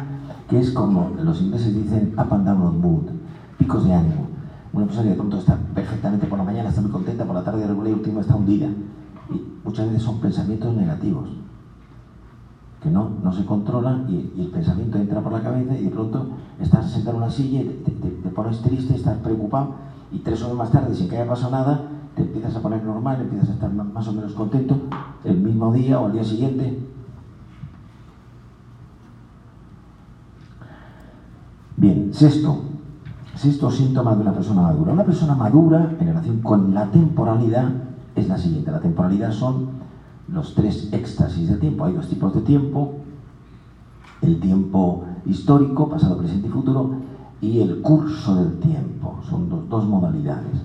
que 0.50 0.60
es 0.60 0.72
como 0.72 1.12
los 1.22 1.42
ingleses 1.42 1.76
dicen 1.76 2.14
up 2.18 2.34
and 2.34 2.46
down 2.46 2.62
of 2.62 2.76
mood, 2.76 3.04
picos 3.58 3.86
de 3.86 3.94
ánimo. 3.94 4.28
Una 4.74 4.86
persona 4.86 5.04
que 5.04 5.10
de 5.12 5.16
pronto 5.16 5.40
está 5.40 5.58
perfectamente 5.74 6.28
por 6.28 6.38
la 6.38 6.44
mañana, 6.44 6.70
está 6.70 6.82
muy 6.82 6.92
contenta, 6.92 7.26
por 7.26 7.36
la 7.36 7.44
tarde 7.44 7.66
regular 7.66 7.92
y 7.92 7.94
último 7.94 8.20
está 8.20 8.36
hundida. 8.36 8.68
Y 9.30 9.42
muchas 9.64 9.88
veces 9.88 10.04
son 10.04 10.20
pensamientos 10.20 10.76
negativos 10.76 11.45
que 12.86 12.92
no, 12.92 13.10
no 13.24 13.34
se 13.34 13.44
controlan 13.46 14.06
y, 14.08 14.40
el 14.40 14.50
pensamiento 14.50 15.00
entra 15.00 15.20
por 15.20 15.34
la 15.34 15.42
cabeza 15.42 15.76
y 15.76 15.86
de 15.86 15.90
pronto 15.90 16.28
estás 16.60 16.92
sentado 16.92 17.18
en 17.18 17.24
una 17.24 17.32
silla 17.32 17.62
te, 17.64 18.30
pones 18.30 18.62
triste, 18.62 18.94
estás 18.94 19.18
preocupado 19.18 19.74
y 20.12 20.20
tres 20.20 20.44
horas 20.44 20.56
más 20.56 20.72
tarde, 20.72 20.94
sin 20.94 21.10
que 21.10 21.18
haya 21.18 21.28
pasado 21.28 21.52
nada, 21.52 21.82
te 22.16 22.22
empiezas 22.22 22.56
a 22.56 22.62
poner 22.62 22.84
normal, 22.84 23.22
empiezas 23.22 23.50
a 23.50 23.54
estar 23.54 23.74
más 23.74 24.08
o 24.08 24.14
menos 24.14 24.34
contento 24.34 24.78
el 25.24 25.38
mismo 25.38 25.74
día 25.74 26.00
o 26.00 26.06
al 26.06 26.14
día 26.14 26.24
siguiente. 26.24 26.80
Bien, 31.78 32.14
sexto, 32.14 32.62
sexto 33.34 33.72
síntoma 33.72 34.14
de 34.14 34.22
una 34.22 34.34
persona 34.34 34.62
madura. 34.62 34.94
Una 34.94 35.06
persona 35.06 35.34
madura 35.34 35.92
en 36.00 36.08
relación 36.08 36.42
con 36.42 36.72
la 36.76 36.92
temporalidad 36.92 37.68
es 38.16 38.28
la 38.28 38.38
siguiente. 38.38 38.70
La 38.70 38.80
temporalidad 38.80 39.32
son 39.32 39.85
los 40.28 40.56
tres 40.56 40.90
éxtasis 40.92 41.50
de 41.50 41.58
tiempo. 41.58 41.86
Hay 41.86 41.94
dos 41.94 42.08
tipos 42.08 42.34
de 42.34 42.42
tiempo, 42.42 42.96
el 44.22 44.40
tiempo 44.40 45.06
histórico, 45.26 45.90
pasado, 45.90 46.18
presente 46.18 46.48
y 46.48 46.52
futuro, 46.52 46.96
y 47.42 47.62
el 47.62 47.82
curso 47.82 48.36
del 48.36 48.60
tiempo. 48.60 49.20
Son 49.30 49.70
dos, 49.70 49.86
modalidades. 49.86 50.62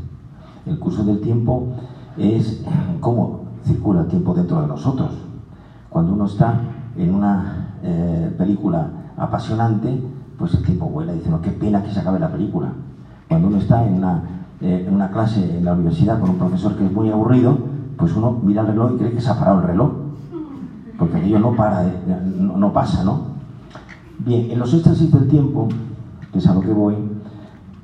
El 0.66 0.78
curso 0.78 1.04
del 1.04 1.20
tiempo 1.20 1.68
es 2.16 2.64
cómo 3.00 3.40
circula 3.64 4.02
el 4.02 4.08
tiempo 4.08 4.34
dentro 4.34 4.60
de 4.60 4.66
nosotros. 4.66 5.12
Cuando 5.88 6.14
uno 6.14 6.26
está 6.26 6.60
en 6.96 7.14
una 7.14 7.74
eh, 7.82 8.34
película 8.38 8.90
apasionante, 9.16 10.02
pues 10.38 10.54
el 10.54 10.62
tiempo 10.62 10.86
vuela 10.86 11.12
y 11.12 11.18
dice, 11.18 11.30
no, 11.30 11.42
qué 11.42 11.50
pena 11.50 11.82
que 11.82 11.92
se 11.92 12.00
acabe 12.00 12.18
la 12.18 12.30
película. 12.30 12.72
Cuando 13.28 13.48
uno 13.48 13.58
está 13.58 13.86
en 13.86 13.94
una, 13.94 14.22
eh, 14.60 14.84
en 14.88 14.94
una 14.94 15.10
clase 15.10 15.58
en 15.58 15.64
la 15.64 15.74
universidad 15.74 16.18
con 16.18 16.30
un 16.30 16.38
profesor 16.38 16.76
que 16.76 16.86
es 16.86 16.92
muy 16.92 17.10
aburrido, 17.10 17.69
pues 18.00 18.16
uno 18.16 18.40
mira 18.42 18.62
el 18.62 18.68
reloj 18.68 18.94
y 18.94 18.96
cree 18.96 19.12
que 19.12 19.20
se 19.20 19.28
ha 19.28 19.38
parado 19.38 19.60
el 19.60 19.66
reloj, 19.66 19.90
porque 20.98 21.18
aquello 21.18 21.38
no 21.38 21.54
para, 21.54 21.84
no, 22.38 22.72
pasa, 22.72 23.04
¿no? 23.04 23.20
Bien, 24.18 24.50
en 24.50 24.58
los 24.58 24.72
éxtasis 24.72 25.12
del 25.12 25.28
tiempo, 25.28 25.68
que 26.32 26.38
es 26.38 26.46
a 26.46 26.54
lo 26.54 26.62
que 26.62 26.72
voy, 26.72 26.96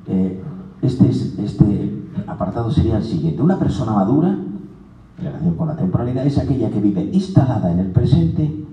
eh, 0.07 0.43
este, 0.81 1.09
este 1.09 2.03
apartado 2.27 2.71
sería 2.71 2.97
el 2.97 3.03
siguiente. 3.03 3.41
Una 3.41 3.59
persona 3.59 3.93
madura, 3.93 4.29
en 4.29 5.23
relación 5.23 5.55
con 5.55 5.67
la 5.67 5.75
temporalidad, 5.75 6.25
es 6.25 6.37
aquella 6.39 6.71
que 6.71 6.81
vive 6.81 7.09
instalada 7.13 7.71
en 7.71 7.79
el 7.79 7.91
presente, 7.91 8.65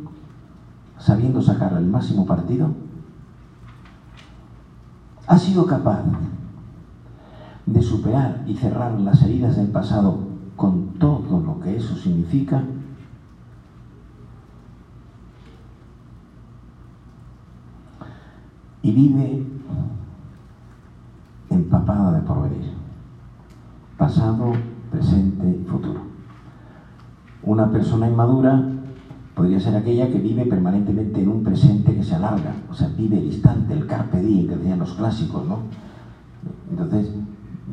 sabiendo 0.99 1.43
sacar 1.43 1.75
el 1.75 1.87
máximo 1.87 2.25
partido, 2.25 2.69
ha 5.27 5.39
sido 5.39 5.67
capaz 5.67 6.03
de 7.67 7.83
superar 7.83 8.45
y 8.47 8.55
cerrar 8.55 8.99
las 9.01 9.23
heridas 9.23 9.57
del 9.57 9.69
pasado 9.69 10.34
con 10.57 10.95
todo 10.99 11.41
lo 11.41 11.61
que 11.61 11.77
eso 11.77 11.97
significa, 11.97 12.63
y 18.83 18.93
vive 18.93 19.47
empapada 21.51 22.13
de 22.13 22.21
porvenir, 22.21 22.73
pasado, 23.97 24.53
presente 24.91 25.49
y 25.49 25.65
futuro. 25.65 26.01
Una 27.43 27.71
persona 27.71 28.09
inmadura 28.09 28.63
podría 29.35 29.59
ser 29.59 29.77
aquella 29.77 30.11
que 30.11 30.21
vive 30.21 30.47
permanentemente 30.47 31.23
en 31.23 31.29
un 31.29 31.43
presente 31.43 31.95
que 31.95 32.03
se 32.03 32.15
alarga, 32.15 32.55
o 32.71 32.75
sea, 32.75 32.89
vive 32.89 33.19
el 33.19 33.27
instante, 33.27 33.75
el 33.75 33.87
carpe 33.87 34.21
diem, 34.21 34.49
que 34.49 34.57
decían 34.57 34.79
los 34.79 34.95
clásicos, 34.95 35.47
¿no? 35.49 35.61
Entonces, 36.71 37.11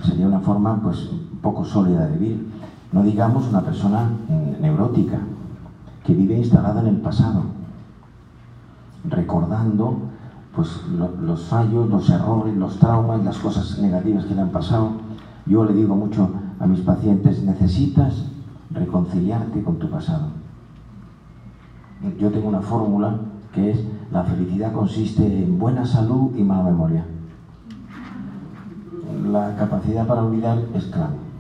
sería 0.04 0.28
una 0.28 0.40
forma, 0.40 0.82
pues, 0.82 1.10
poco 1.42 1.64
sólida 1.64 2.08
de 2.08 2.18
vivir. 2.18 2.48
No 2.92 3.04
digamos 3.04 3.48
una 3.48 3.62
persona 3.62 4.10
neurótica, 4.60 5.20
que 6.04 6.14
vive 6.14 6.38
instalada 6.38 6.82
en 6.82 6.88
el 6.88 6.98
pasado, 6.98 7.44
recordando 9.08 9.98
pues, 10.56 10.82
lo, 10.98 11.10
los 11.22 11.44
fallos, 11.46 11.90
los 11.90 12.10
errores, 12.10 12.56
los 12.56 12.78
traumas, 12.80 13.24
las 13.24 13.38
cosas 13.38 13.80
negativas 13.80 14.26
que 14.26 14.36
le 14.36 14.42
han 14.42 14.50
pasado. 14.50 14.92
Yo 15.46 15.64
le 15.66 15.74
digo 15.74 15.96
mucho 15.96 16.30
a 16.60 16.66
mis 16.66 16.82
pacientes, 16.82 17.44
necesitas 17.44 18.26
reconciliarte 18.72 19.64
con 19.64 19.78
tu 19.80 19.90
pasado. 19.90 20.28
Yo 22.20 22.32
tengo 22.32 22.50
una 22.50 22.62
fórmula 22.62 23.20
que 23.54 23.72
es, 23.72 23.80
la 24.12 24.24
felicidad 24.24 24.74
consiste 24.74 25.44
en 25.44 25.60
buena 25.60 25.86
salud 25.86 26.32
y 26.36 26.44
mala 26.44 26.64
memoria. 26.64 27.06
La 29.32 29.56
capacidad 29.56 30.08
para 30.08 30.24
olvidar 30.24 30.60
es 30.74 30.86
clave. 30.86 31.31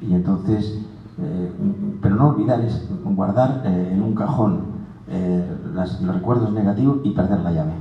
Y 0.00 0.14
entonces, 0.14 0.78
eh, 1.20 1.52
pero 2.00 2.16
no 2.16 2.28
olvidar 2.28 2.60
es 2.60 2.88
guardar 3.04 3.62
eh, 3.64 3.90
en 3.92 4.02
un 4.02 4.14
cajón 4.14 4.60
eh, 5.08 5.56
los 5.74 6.06
recuerdos 6.06 6.52
negativos 6.52 6.98
y 7.04 7.10
perder 7.10 7.40
la 7.40 7.52
llave. 7.52 7.72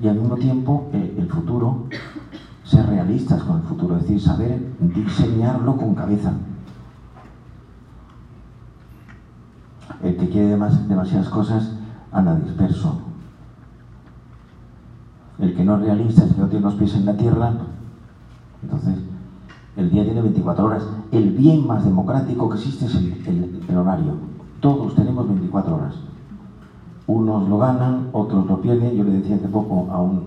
Y 0.00 0.08
al 0.08 0.16
mismo 0.16 0.36
tiempo, 0.36 0.88
el 0.94 1.28
futuro, 1.28 1.84
ser 2.64 2.86
realistas 2.86 3.42
con 3.42 3.56
el 3.56 3.62
futuro, 3.64 3.96
es 3.96 4.02
decir, 4.02 4.20
saber 4.20 4.58
diseñarlo 4.80 5.76
con 5.76 5.94
cabeza. 5.94 6.32
El 10.02 10.16
que 10.16 10.30
quiere 10.30 10.48
demas, 10.48 10.88
demasiadas 10.88 11.28
cosas 11.28 11.72
anda 12.12 12.34
disperso. 12.36 13.02
El 15.38 15.54
que 15.54 15.64
no 15.64 15.76
es 15.76 15.82
realista, 15.82 16.24
el 16.24 16.34
que 16.34 16.40
no 16.40 16.48
tiene 16.48 16.64
los 16.64 16.74
pies 16.74 16.94
en 16.94 17.04
la 17.04 17.16
tierra, 17.16 17.52
entonces, 18.62 18.96
el 19.76 19.90
día 19.90 20.04
tiene 20.04 20.20
24 20.20 20.64
horas. 20.64 20.82
El 21.12 21.30
bien 21.30 21.66
más 21.66 21.84
democrático 21.84 22.50
que 22.50 22.56
existe 22.56 22.86
es 22.86 22.94
el, 22.94 23.76
horario. 23.76 24.14
Todos 24.60 24.94
tenemos 24.94 25.26
24 25.28 25.74
horas. 25.74 25.94
Unos 27.06 27.48
lo 27.48 27.58
ganan, 27.58 28.08
otros 28.12 28.46
lo 28.46 28.60
pierden. 28.60 28.94
Yo 28.94 29.04
le 29.04 29.12
decía 29.12 29.36
hace 29.36 29.48
poco 29.48 29.88
a 29.90 30.00
un 30.00 30.24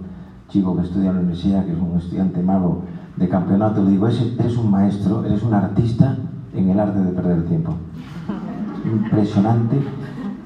chico 0.50 0.76
que 0.76 0.84
estudia 0.84 1.10
en 1.10 1.16
la 1.16 1.22
universidad, 1.22 1.66
que 1.66 1.74
es 1.74 1.80
un 1.80 1.98
estudiante 1.98 2.42
malo 2.42 2.82
de 3.16 3.30
campeonato, 3.30 3.84
le 3.84 3.92
digo, 3.92 4.08
eres 4.08 4.58
un 4.58 4.72
maestro, 4.72 5.24
eres 5.24 5.44
un 5.44 5.54
artista 5.54 6.18
en 6.54 6.70
el 6.70 6.80
arte 6.80 7.00
de 7.00 7.12
perder 7.12 7.38
el 7.38 7.46
tiempo. 7.46 7.76
Impresionante. 8.86 9.82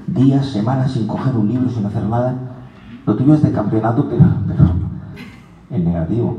Días, 0.06 0.46
semanas 0.46 0.92
sin 0.92 1.06
coger 1.06 1.36
un 1.36 1.48
libro, 1.48 1.68
sin 1.70 1.84
hacer 1.86 2.04
nada. 2.04 2.34
Lo 3.06 3.16
tuyo 3.16 3.34
es 3.34 3.42
de 3.42 3.52
campeonato, 3.52 4.06
pero, 4.08 4.24
pero 4.46 4.64
en 5.70 5.84
negativo 5.84 6.36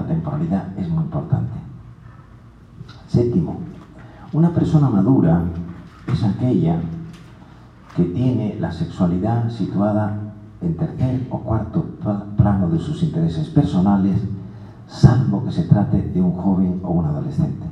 la 0.00 0.06
temporalidad 0.06 0.78
es 0.78 0.88
muy 0.88 1.04
importante. 1.04 1.58
Séptimo, 3.06 3.58
una 4.32 4.50
persona 4.50 4.88
madura 4.88 5.42
es 6.10 6.24
aquella 6.24 6.80
que 7.96 8.04
tiene 8.04 8.56
la 8.58 8.72
sexualidad 8.72 9.50
situada 9.50 10.16
en 10.60 10.76
tercer 10.76 11.26
o 11.30 11.38
cuarto 11.40 11.84
plano 12.36 12.68
de 12.68 12.78
sus 12.78 13.02
intereses 13.02 13.48
personales, 13.48 14.20
salvo 14.86 15.44
que 15.44 15.52
se 15.52 15.64
trate 15.64 16.00
de 16.02 16.20
un 16.20 16.32
joven 16.32 16.80
o 16.82 16.90
un 16.90 17.04
adolescente. 17.06 17.66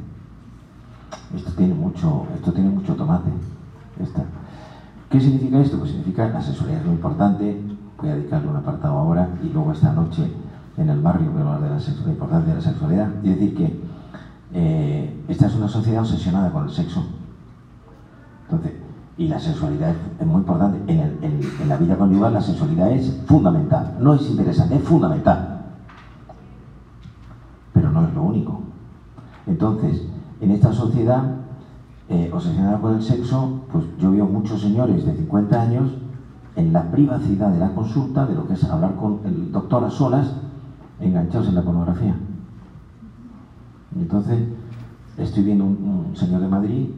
Esto 1.34 1.52
tiene 1.52 1.74
mucho, 1.74 2.26
esto 2.34 2.52
tiene 2.52 2.70
mucho 2.70 2.94
tomate. 2.94 3.30
¿Qué 5.10 5.20
significa 5.20 5.60
esto? 5.60 5.78
Pues 5.78 5.90
significa 5.90 6.28
la 6.28 6.42
sexualidad 6.42 6.80
es 6.80 6.86
muy 6.86 6.94
importante. 6.96 7.62
Voy 7.98 8.10
a 8.10 8.14
dedicarle 8.14 8.48
un 8.48 8.56
apartado 8.56 8.98
ahora 8.98 9.28
y 9.42 9.48
luego 9.48 9.72
esta 9.72 9.92
noche 9.92 10.30
en 10.78 10.88
el 10.88 11.00
barrio 11.00 11.34
que 11.34 11.40
hablar 11.40 11.60
de 11.60 11.68
la, 11.68 12.10
importancia 12.10 12.54
de 12.54 12.54
la 12.54 12.64
sexualidad. 12.64 13.08
Y 13.22 13.30
decir 13.30 13.54
que 13.56 13.80
eh, 14.54 15.24
esta 15.28 15.46
es 15.46 15.54
una 15.54 15.68
sociedad 15.68 16.02
obsesionada 16.02 16.50
con 16.50 16.64
el 16.64 16.70
sexo. 16.70 17.04
Entonces, 18.44 18.72
Y 19.18 19.26
la 19.26 19.38
sexualidad 19.38 19.94
es 20.20 20.26
muy 20.26 20.38
importante. 20.38 20.80
En, 20.86 21.68
la 21.68 21.76
vida 21.76 21.96
conyugal 21.96 22.32
la 22.32 22.40
sexualidad 22.40 22.92
es 22.92 23.20
fundamental. 23.26 23.96
No 24.00 24.14
es 24.14 24.30
interesante, 24.30 24.76
es 24.76 24.82
fundamental. 24.82 25.66
Pero 27.72 27.90
no 27.90 28.06
es 28.06 28.14
lo 28.14 28.22
único. 28.22 28.62
Entonces, 29.46 30.06
en 30.40 30.52
esta 30.52 30.72
sociedad 30.72 31.24
eh, 32.08 32.30
obsesionada 32.32 32.78
con 32.80 32.94
el 32.94 33.02
sexo, 33.02 33.62
pues 33.72 33.84
yo 33.98 34.12
veo 34.12 34.26
muchos 34.26 34.60
señores 34.60 35.04
de 35.04 35.14
50 35.16 35.60
años 35.60 35.90
en 36.54 36.72
la 36.72 36.90
privacidad 36.90 37.50
de 37.50 37.58
la 37.58 37.74
consulta, 37.74 38.24
de 38.24 38.34
lo 38.34 38.46
que 38.46 38.54
es 38.54 38.64
hablar 38.64 38.94
con 38.96 39.20
el 39.24 39.52
doctor 39.52 39.84
a 39.84 39.90
solas, 39.90 40.32
enganchados 41.00 41.48
en 41.48 41.54
la 41.54 41.62
pornografía. 41.62 42.14
entonces, 43.96 44.38
estoy 45.16 45.42
viendo 45.44 45.64
un, 45.64 46.12
señor 46.14 46.40
de 46.40 46.48
Madrid, 46.48 46.88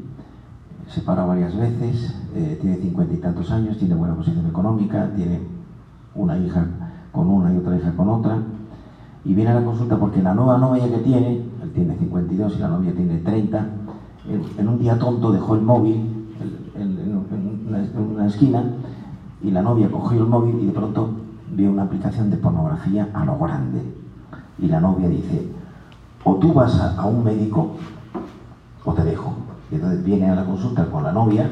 se 0.89 1.03
para 1.03 1.25
varias 1.25 1.57
veces, 1.57 2.15
eh, 2.35 2.59
tiene 2.61 2.77
cincuenta 2.77 3.15
y 3.15 3.19
tantos 3.19 3.51
años, 3.51 3.79
tiene 3.79 3.95
buena 3.95 4.15
posición 4.15 4.47
económica, 4.47 5.11
tiene 5.15 5.41
una 6.15 6.37
hija 6.37 6.67
con 7.13 7.29
una 7.29 7.53
y 7.53 7.57
otra 7.57 7.77
hija 7.77 7.93
con 7.93 8.09
otra, 8.09 8.39
y 9.25 9.35
viene 9.35 9.51
a 9.51 9.55
la 9.55 9.65
consulta 9.65 9.99
porque 9.99 10.23
la 10.23 10.35
nueva 10.35 10.59
novia 10.59 10.89
que 10.89 10.99
tiene, 10.99 11.43
él 11.63 11.71
tiene 11.75 11.97
52 11.97 12.57
y 12.57 12.59
la 12.59 12.69
novia 12.69 12.95
tiene 12.95 13.19
30, 13.19 13.67
en, 14.59 14.69
un 14.69 14.79
día 14.79 14.99
tonto 14.99 15.33
dejó 15.33 15.55
el 15.55 15.63
móvil 15.63 16.35
en 16.75 18.15
una 18.15 18.27
esquina 18.27 18.63
y 19.43 19.51
la 19.51 19.63
novia 19.63 19.91
cogió 19.91 20.23
el 20.23 20.29
móvil 20.29 20.61
y 20.61 20.67
de 20.67 20.73
pronto 20.73 21.20
vio 21.61 21.70
una 21.70 21.83
aplicación 21.83 22.31
de 22.31 22.38
pornografía 22.38 23.09
a 23.12 23.25
lo 23.25 23.38
grande. 23.38 23.83
Y 24.59 24.66
la 24.66 24.81
novia 24.81 25.09
dice, 25.09 25.49
o 26.25 26.35
tú 26.37 26.53
vas 26.53 26.81
a, 26.81 27.05
un 27.05 27.23
médico 27.23 27.77
o 28.85 28.94
te 28.94 29.05
dejo. 29.05 29.35
Y 29.70 29.75
entonces 29.75 30.03
viene 30.03 30.31
a 30.31 30.35
la 30.35 30.44
consulta 30.44 30.87
con 30.87 31.05
la 31.05 31.12
novia, 31.12 31.51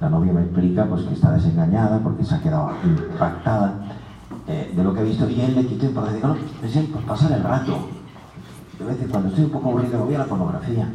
la 0.00 0.08
novia 0.08 0.32
me 0.32 0.42
explica 0.42 0.86
pues 0.86 1.02
que 1.02 1.14
está 1.14 1.32
desengañada 1.32 1.98
porque 1.98 2.24
se 2.24 2.34
ha 2.34 2.40
quedado 2.40 2.72
impactada 2.84 3.74
eh, 4.46 4.72
de 4.74 4.84
lo 4.84 4.94
que 4.94 5.00
ha 5.00 5.04
visto 5.04 5.28
y 5.28 5.40
él 5.40 5.54
le 5.54 5.66
quitó 5.66 5.86
importancia. 5.86 6.26
No, 6.26 6.34
es 6.34 6.88
pues 6.92 7.04
pasar 7.04 7.32
el 7.32 7.42
rato. 7.42 7.76
De 8.78 8.84
vez 8.84 8.98
cuando 9.10 9.28
estoy 9.28 9.44
un 9.44 9.50
poco 9.50 9.68
aburrido 9.70 10.04
voy 10.04 10.14
a 10.14 10.18
la 10.18 10.24
pornografía. 10.26 10.88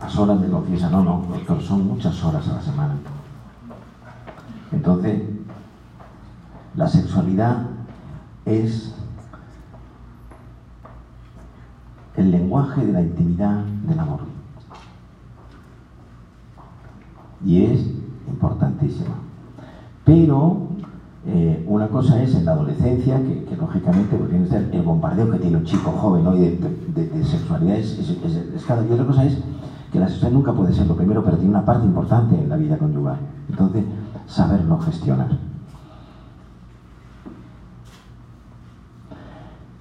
A 0.00 0.08
solas 0.08 0.40
me 0.40 0.48
confiesa, 0.48 0.88
no, 0.88 1.04
no, 1.04 1.26
doctor, 1.28 1.60
son 1.60 1.86
muchas 1.86 2.24
horas 2.24 2.48
a 2.48 2.54
la 2.54 2.62
semana. 2.62 2.94
Entonces, 4.72 5.20
la 6.76 6.88
sexualidad 6.88 7.66
es 8.44 8.94
el 12.16 12.30
lenguaje 12.30 12.84
de 12.84 12.92
la 12.92 13.02
intimidad 13.02 13.64
del 13.64 13.98
amor. 13.98 14.20
Y 17.44 17.64
es 17.64 17.80
importantísima. 18.28 19.14
Pero 20.04 20.68
eh, 21.26 21.64
una 21.66 21.88
cosa 21.88 22.22
es 22.22 22.34
en 22.34 22.44
la 22.44 22.52
adolescencia, 22.52 23.18
que, 23.18 23.56
lógicamente 23.56 24.16
que 24.16 24.46
ser 24.48 24.70
el 24.72 24.82
bombardeo 24.82 25.30
que 25.30 25.38
tiene 25.38 25.58
un 25.58 25.64
chico 25.64 25.90
joven 25.92 26.26
hoy 26.26 26.40
de, 26.40 27.24
sexualidad 27.24 27.76
es, 27.76 27.98
es, 27.98 28.64
Y 28.88 28.92
otra 28.92 29.06
cosa 29.06 29.24
es 29.24 29.38
que 29.92 29.98
la 29.98 30.08
sexualidad 30.08 30.38
nunca 30.38 30.52
puede 30.52 30.72
ser 30.72 30.86
lo 30.86 30.96
primero, 30.96 31.24
pero 31.24 31.36
tiene 31.36 31.50
una 31.50 31.64
parte 31.64 31.86
importante 31.86 32.36
en 32.36 32.48
la 32.48 32.56
vida 32.56 32.78
conyugal. 32.78 33.18
Entonces, 33.48 33.84
saberlo 34.26 34.78
gestionar. 34.78 35.50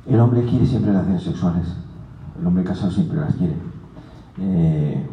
El 0.06 0.20
hombre 0.20 0.46
quiere 0.46 0.66
siempre 0.66 0.92
relaciones 0.92 1.24
sexuales. 1.24 1.68
El 2.40 2.48
hombre 2.48 2.64
casado 2.64 2.92
siempre 2.92 3.20
las 3.20 3.36
quiere. 3.36 3.56
Eh, 4.40 5.08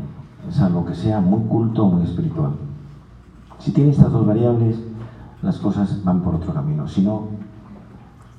salvo 0.50 0.84
que 0.84 0.94
sea 0.94 1.20
muy 1.20 1.40
culto 1.48 1.84
o 1.84 1.90
muy 1.90 2.04
espiritual. 2.04 2.52
Si 3.58 3.72
tiene 3.72 3.90
estas 3.90 4.12
dos 4.12 4.26
variables, 4.26 4.76
las 5.42 5.58
cosas 5.58 6.02
van 6.04 6.20
por 6.22 6.34
otro 6.34 6.52
camino. 6.52 6.86
Si 6.86 7.02
no, 7.02 7.28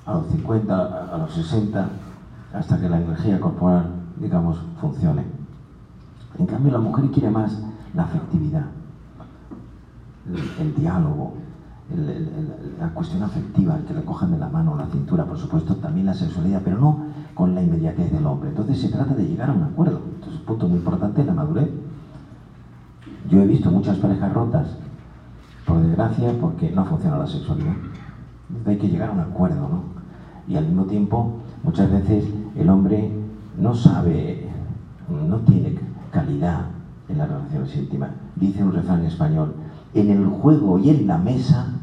a 0.06 0.14
los 0.14 0.28
50, 0.28 1.14
a 1.14 1.18
los 1.18 1.34
60, 1.34 1.90
hasta 2.54 2.80
que 2.80 2.90
la 2.90 3.02
energía 3.02 3.40
corporal, 3.40 3.92
digamos, 4.20 4.58
funcione. 4.80 5.24
En 6.40 6.46
cambio, 6.46 6.72
la 6.72 6.80
mujer 6.80 7.10
quiere 7.12 7.30
más 7.30 7.60
la 7.94 8.04
afectividad 8.04 8.66
el, 10.60 10.76
diálogo, 10.76 11.34
la 12.80 12.90
cuestión 12.90 13.24
afectiva, 13.24 13.76
el 13.76 13.86
que 13.86 13.94
le 13.94 14.04
cojan 14.04 14.32
de 14.32 14.38
la 14.38 14.50
mano 14.50 14.76
la 14.76 14.88
cintura, 14.88 15.26
por 15.26 15.38
supuesto, 15.38 15.76
también 15.78 16.06
la 16.06 16.14
sexualidad, 16.14 16.62
pero 16.64 16.80
no 16.80 17.06
con 17.34 17.56
la 17.56 17.64
inmediatez 17.64 18.12
del 18.12 18.26
hombre. 18.26 18.50
Entonces 18.50 18.82
se 18.82 18.90
trata 18.90 19.14
de 19.14 19.26
llegar 19.26 19.50
a 19.50 19.54
un 19.54 19.64
acuerdo. 19.64 20.02
Entonces, 20.16 20.40
un 20.40 20.46
punto 20.46 20.68
muy 20.68 20.80
importante, 20.80 21.24
la 21.24 21.34
madurez. 21.34 21.70
Yo 23.30 23.42
he 23.42 23.48
visto 23.48 23.72
muchas 23.72 23.98
parejas 23.98 24.34
rotas, 24.34 24.68
por 25.66 25.80
desgracia, 25.82 26.34
porque 26.40 26.72
no 26.72 26.86
funciona 26.86 27.18
la 27.18 27.28
sexualidad. 27.28 27.76
Entonces 28.50 28.68
hay 28.68 28.78
que 28.78 28.90
llegar 28.90 29.10
a 29.10 29.14
un 29.14 29.20
acuerdo, 29.20 29.68
¿no? 29.68 29.84
Y 30.48 30.56
al 30.56 30.66
mismo 30.66 30.86
tiempo, 30.86 31.40
muchas 31.64 31.92
veces 31.92 32.26
el 32.56 32.70
hombre 32.70 33.12
no 33.58 33.74
sabe, 33.74 34.50
no 35.10 35.38
tiene 35.40 35.78
calidad 36.12 36.66
en 37.10 37.18
las 37.18 37.30
relaciones 37.30 37.76
íntimas. 37.76 38.12
Dice 38.36 38.64
un 38.64 38.74
refrán 38.74 39.06
español, 39.06 39.54
en 40.00 40.12
el 40.12 40.26
juego 40.28 40.78
y 40.80 40.90
en 40.90 41.08
la 41.08 41.18
mesa, 41.18 41.74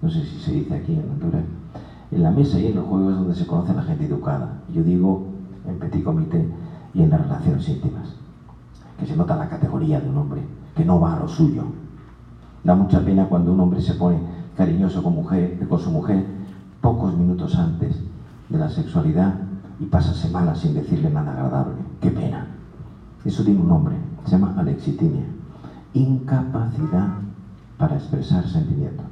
no 0.00 0.10
sé 0.10 0.24
si 0.24 0.38
se 0.38 0.52
dice 0.52 0.74
aquí 0.74 0.94
en 0.94 1.10
Honduras, 1.10 1.44
en 2.10 2.22
la 2.22 2.30
mesa 2.30 2.58
y 2.58 2.66
en 2.66 2.78
el 2.78 2.84
juego 2.84 3.10
es 3.10 3.16
donde 3.16 3.34
se 3.34 3.46
conoce 3.46 3.74
la 3.74 3.82
gente 3.82 4.06
educada. 4.06 4.60
Yo 4.72 4.82
digo 4.82 5.26
en 5.66 5.78
petit 5.78 6.04
comité 6.04 6.48
y 6.94 7.02
en 7.02 7.10
las 7.10 7.20
relaciones 7.20 7.68
íntimas, 7.68 8.14
que 8.98 9.06
se 9.06 9.16
nota 9.16 9.36
la 9.36 9.48
categoría 9.48 10.00
de 10.00 10.08
un 10.08 10.16
hombre, 10.16 10.42
que 10.74 10.84
no 10.84 11.00
va 11.00 11.16
a 11.16 11.20
lo 11.20 11.28
suyo. 11.28 11.64
Da 12.64 12.74
mucha 12.74 13.04
pena 13.04 13.28
cuando 13.28 13.52
un 13.52 13.60
hombre 13.60 13.80
se 13.80 13.94
pone 13.94 14.18
cariñoso 14.56 15.02
con, 15.02 15.14
mujer, 15.14 15.58
con 15.68 15.78
su 15.78 15.90
mujer 15.90 16.24
pocos 16.80 17.16
minutos 17.16 17.56
antes 17.56 18.00
de 18.48 18.58
la 18.58 18.68
sexualidad 18.68 19.34
y 19.78 19.86
pasa 19.86 20.14
semanas 20.14 20.60
sin 20.60 20.74
decirle 20.74 21.10
nada 21.10 21.32
agradable. 21.32 21.76
Qué 22.00 22.10
pena. 22.10 22.46
Eso 23.24 23.42
tiene 23.42 23.60
un 23.60 23.68
nombre, 23.68 23.96
se 24.24 24.30
llama 24.32 24.54
alexitinia 24.56 25.35
incapacidad 25.96 27.18
para 27.78 27.96
expresar 27.96 28.46
sentimiento. 28.46 29.02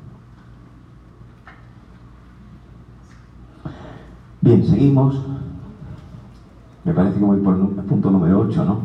Bien, 4.41 4.65
seguimos. 4.67 5.21
Me 6.85 6.93
parece 6.93 7.19
que 7.19 7.25
voy 7.25 7.41
por 7.41 7.55
el 7.55 7.85
punto 7.87 8.11
número 8.11 8.41
8, 8.41 8.65
¿no? 8.65 8.81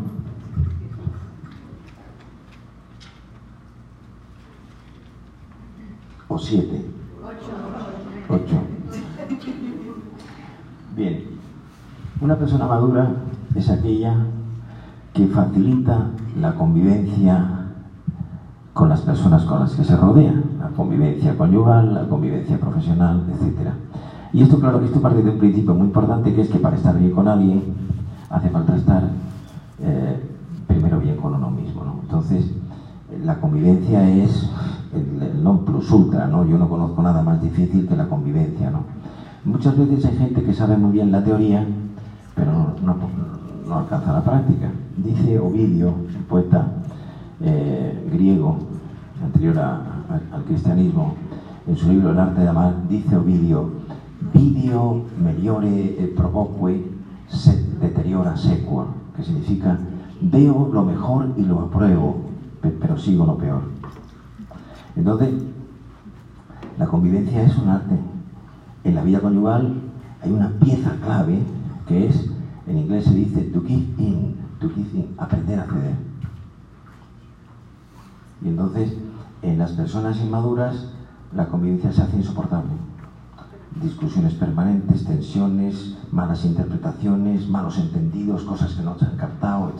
¿O 6.29 6.39
7? 6.39 6.85
8. 8.29 8.45
Bien. 10.95 11.25
Una 12.21 12.37
persona 12.37 12.67
madura 12.67 13.11
es 13.55 13.69
aquella 13.69 14.15
que 15.13 15.27
facilita 15.27 16.11
la 16.39 16.55
convivencia 16.55 17.58
con 18.79 18.87
las 18.87 19.01
personas 19.01 19.43
con 19.43 19.59
las 19.59 19.73
que 19.73 19.83
se 19.83 19.97
rodea, 19.97 20.33
la 20.57 20.69
convivencia 20.69 21.37
conyugal, 21.37 21.93
la 21.93 22.07
convivencia 22.07 22.57
profesional, 22.57 23.25
etc. 23.27 23.71
Y 24.31 24.41
esto, 24.41 24.57
claro, 24.57 24.79
que 24.79 24.85
esto 24.85 25.01
parte 25.01 25.21
de 25.21 25.31
un 25.31 25.37
principio 25.37 25.75
muy 25.75 25.87
importante, 25.87 26.33
que 26.33 26.43
es 26.43 26.49
que 26.49 26.59
para 26.59 26.77
estar 26.77 26.97
bien 26.97 27.11
con 27.11 27.27
alguien 27.27 27.61
hace 28.29 28.49
falta 28.49 28.77
estar 28.77 29.03
eh, 29.81 30.23
primero 30.65 30.97
bien 31.01 31.17
con 31.17 31.33
uno 31.33 31.51
mismo. 31.51 31.83
Entonces, 32.03 32.45
la 33.21 33.41
convivencia 33.41 34.09
es 34.09 34.49
el, 34.93 35.43
non 35.43 35.65
plus 35.65 35.91
ultra, 35.91 36.27
¿no? 36.27 36.45
Yo 36.45 36.57
no 36.57 36.69
conozco 36.69 37.01
nada 37.01 37.21
más 37.21 37.41
difícil 37.41 37.85
que 37.85 37.97
la 37.97 38.07
convivencia, 38.07 38.71
¿no? 38.71 38.83
Muchas 39.43 39.77
veces 39.77 40.05
hay 40.05 40.15
gente 40.15 40.41
que 40.41 40.53
sabe 40.53 40.77
muy 40.77 40.93
bien 40.93 41.11
la 41.11 41.21
teoría, 41.21 41.67
pero 42.33 42.75
no, 42.81 42.95
no 43.67 43.75
alcanza 43.75 44.13
la 44.13 44.23
práctica. 44.23 44.71
Dice 44.95 45.37
Ovidio, 45.37 45.89
un 45.89 46.23
poeta 46.29 46.65
eh, 47.41 48.09
griego, 48.11 48.57
anterior 49.23 49.57
al 49.59 50.43
cristianismo, 50.47 51.15
en 51.67 51.77
su 51.77 51.89
libro 51.89 52.11
El 52.11 52.19
arte 52.19 52.41
de 52.41 52.49
amar, 52.49 52.87
dice 52.87 53.15
Ovidio, 53.15 53.69
vidio 54.33 55.03
meliore 55.21 56.13
provoque 56.15 56.85
se 57.27 57.63
deteriora 57.79 58.35
sequor, 58.35 58.87
que 59.15 59.23
significa 59.23 59.77
veo 60.21 60.69
lo 60.73 60.83
mejor 60.83 61.33
y 61.37 61.43
lo 61.43 61.59
apruebo, 61.59 62.17
pero 62.61 62.97
sigo 62.97 63.25
lo 63.25 63.37
peor. 63.37 63.61
Entonces, 64.95 65.29
la 66.77 66.87
convivencia 66.87 67.43
es 67.43 67.57
un 67.57 67.69
arte. 67.69 67.95
En 68.83 68.95
la 68.95 69.03
vida 69.03 69.19
conyugal 69.19 69.75
hay 70.21 70.31
una 70.31 70.49
pieza 70.59 70.95
clave 71.03 71.39
que 71.87 72.07
es, 72.07 72.29
en 72.67 72.77
inglés 72.77 73.05
se 73.05 73.13
dice 73.13 73.41
to 73.53 73.61
give 73.61 73.85
in, 73.97 74.35
to 74.59 74.69
give 74.69 74.89
in, 74.97 75.07
aprender 75.17 75.59
a 75.59 75.65
ceder. 75.65 76.08
Y 78.41 78.47
entonces 78.47 78.93
en 79.41 79.57
las 79.57 79.71
personas 79.71 80.17
inmaduras 80.19 80.87
la 81.35 81.47
convivencia 81.47 81.91
se 81.91 82.01
hace 82.01 82.17
insoportable. 82.17 82.71
Discusiones 83.81 84.33
permanentes, 84.33 85.05
tensiones, 85.05 85.97
malas 86.11 86.43
interpretaciones, 86.43 87.47
malos 87.47 87.77
entendidos, 87.77 88.43
cosas 88.43 88.73
que 88.73 88.83
no 88.83 88.97
se 88.97 89.05
han 89.05 89.15
captado. 89.15 89.73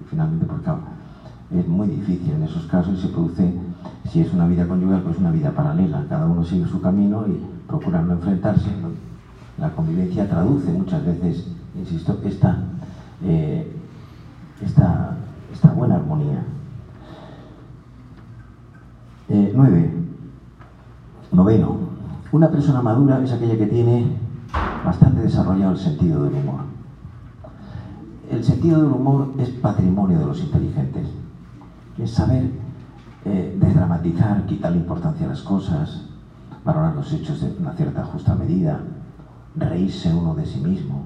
Y 0.00 0.04
finalmente, 0.04 0.46
porque 0.46 0.70
es 1.50 1.68
muy 1.68 1.88
difícil 1.88 2.32
en 2.32 2.42
esos 2.42 2.66
casos 2.66 2.98
y 2.98 3.02
se 3.02 3.08
produce, 3.08 3.54
si 4.10 4.20
es 4.20 4.32
una 4.34 4.46
vida 4.46 4.66
conyugal, 4.66 5.02
pues 5.02 5.18
una 5.18 5.30
vida 5.30 5.52
paralela. 5.52 6.04
Cada 6.08 6.26
uno 6.26 6.44
sigue 6.44 6.66
su 6.66 6.80
camino 6.80 7.24
y 7.26 7.40
procura 7.66 8.02
no 8.02 8.14
enfrentarse. 8.14 8.68
La 9.58 9.70
convivencia 9.70 10.28
traduce 10.28 10.70
muchas 10.72 11.04
veces, 11.06 11.46
insisto, 11.76 12.20
esta, 12.24 12.58
eh, 13.22 13.72
esta, 14.60 15.16
esta 15.52 15.72
buena 15.72 15.96
armonía. 15.96 16.44
Eh, 19.28 19.52
nueve. 19.54 19.92
Noveno. 21.32 21.76
Una 22.32 22.50
persona 22.50 22.80
madura 22.80 23.22
es 23.22 23.30
aquella 23.32 23.58
que 23.58 23.66
tiene 23.66 24.16
bastante 24.84 25.20
desarrollado 25.20 25.72
el 25.72 25.78
sentido 25.78 26.24
del 26.24 26.34
humor. 26.34 26.60
El 28.30 28.42
sentido 28.42 28.82
del 28.82 28.92
humor 28.92 29.34
es 29.38 29.50
patrimonio 29.50 30.18
de 30.18 30.26
los 30.26 30.40
inteligentes. 30.40 31.08
Es 31.98 32.10
saber 32.10 32.50
eh, 33.26 33.56
desdramatizar, 33.60 34.46
quitar 34.46 34.70
la 34.70 34.78
importancia 34.78 35.26
a 35.26 35.30
las 35.30 35.42
cosas, 35.42 36.06
valorar 36.64 36.94
los 36.94 37.12
hechos 37.12 37.42
de 37.42 37.54
una 37.58 37.72
cierta 37.72 38.04
justa 38.04 38.34
medida, 38.34 38.80
reírse 39.56 40.14
uno 40.14 40.34
de 40.34 40.46
sí 40.46 40.60
mismo. 40.60 41.04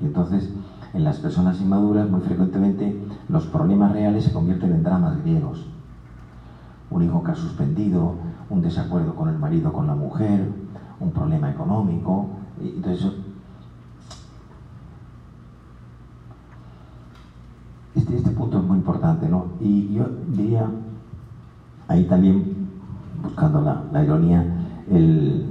Y 0.00 0.06
entonces, 0.06 0.50
en 0.92 1.04
las 1.04 1.18
personas 1.18 1.60
inmaduras, 1.60 2.08
muy 2.10 2.20
frecuentemente, 2.20 3.00
los 3.28 3.46
problemas 3.46 3.92
reales 3.92 4.24
se 4.24 4.32
convierten 4.32 4.72
en 4.72 4.82
dramas 4.82 5.20
griegos. 5.22 5.66
Un 6.90 7.04
hijo 7.04 7.22
que 7.22 7.30
ha 7.30 7.36
suspendido, 7.36 8.14
un 8.48 8.60
desacuerdo 8.60 9.14
con 9.14 9.28
el 9.28 9.38
marido, 9.38 9.72
con 9.72 9.86
la 9.86 9.94
mujer, 9.94 10.48
un 10.98 11.12
problema 11.12 11.50
económico. 11.50 12.26
Entonces, 12.60 13.12
este, 17.94 18.16
este 18.16 18.30
punto 18.30 18.58
es 18.58 18.64
muy 18.64 18.78
importante, 18.78 19.28
¿no? 19.28 19.46
Y 19.60 19.94
yo 19.94 20.06
diría, 20.28 20.68
ahí 21.86 22.04
también, 22.04 22.68
buscando 23.22 23.60
la, 23.60 23.84
la 23.92 24.02
ironía, 24.02 24.44
el, 24.90 25.46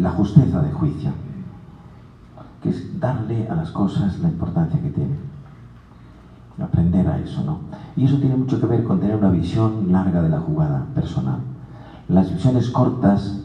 la 0.00 0.10
justeza 0.10 0.62
de 0.62 0.70
juicio, 0.72 1.10
que 2.62 2.70
es 2.70 2.98
darle 3.00 3.48
a 3.48 3.54
las 3.54 3.70
cosas 3.70 4.18
la 4.20 4.28
importancia 4.28 4.80
que 4.80 4.90
tienen. 4.90 5.18
Aprender 6.60 7.06
a 7.06 7.18
eso, 7.18 7.44
¿no? 7.44 7.60
Y 7.96 8.04
eso 8.04 8.18
tiene 8.18 8.36
mucho 8.36 8.60
que 8.60 8.66
ver 8.66 8.82
con 8.82 8.98
tener 8.98 9.16
una 9.16 9.30
visión 9.30 9.92
larga 9.92 10.22
de 10.22 10.28
la 10.28 10.40
jugada 10.40 10.86
personal. 10.94 11.38
Las 12.08 12.32
visiones 12.32 12.70
cortas 12.70 13.42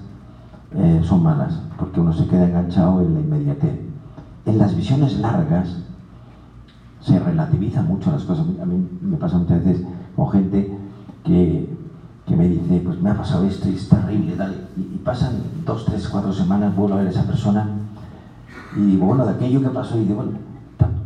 eh, 0.75 1.01
son 1.03 1.21
malas, 1.21 1.59
porque 1.77 1.99
uno 1.99 2.11
se 2.11 2.27
queda 2.27 2.47
enganchado 2.47 3.01
en 3.01 3.13
la 3.13 3.19
inmediatez. 3.19 3.79
En 4.45 4.57
las 4.57 4.75
visiones 4.75 5.19
largas 5.19 5.77
se 7.01 7.19
relativizan 7.19 7.87
mucho 7.87 8.11
las 8.11 8.23
cosas. 8.23 8.45
A 8.61 8.65
mí 8.65 8.87
me 9.01 9.17
pasa 9.17 9.37
muchas 9.37 9.63
veces 9.63 9.85
con 10.15 10.31
gente 10.31 10.75
que, 11.23 11.69
que 12.25 12.35
me 12.35 12.47
dice, 12.47 12.81
pues 12.83 12.99
me 12.99 13.11
ha 13.11 13.17
pasado 13.17 13.45
esto 13.45 13.69
y 13.69 13.75
es 13.75 13.87
terrible, 13.87 14.35
tal. 14.35 14.69
Y, 14.75 14.81
y, 14.81 15.01
pasan 15.03 15.33
dos, 15.65 15.85
tres, 15.85 16.07
cuatro 16.07 16.33
semanas, 16.33 16.75
vuelvo 16.75 16.95
a 16.95 16.97
ver 16.97 17.07
a 17.07 17.11
esa 17.11 17.23
persona 17.23 17.82
y 18.75 18.79
digo, 18.81 19.05
bueno, 19.07 19.25
de 19.25 19.31
aquello 19.31 19.61
que 19.61 19.69
pasó, 19.69 19.97
y 19.97 20.05
digo, 20.05 20.15
bueno, 20.15 20.31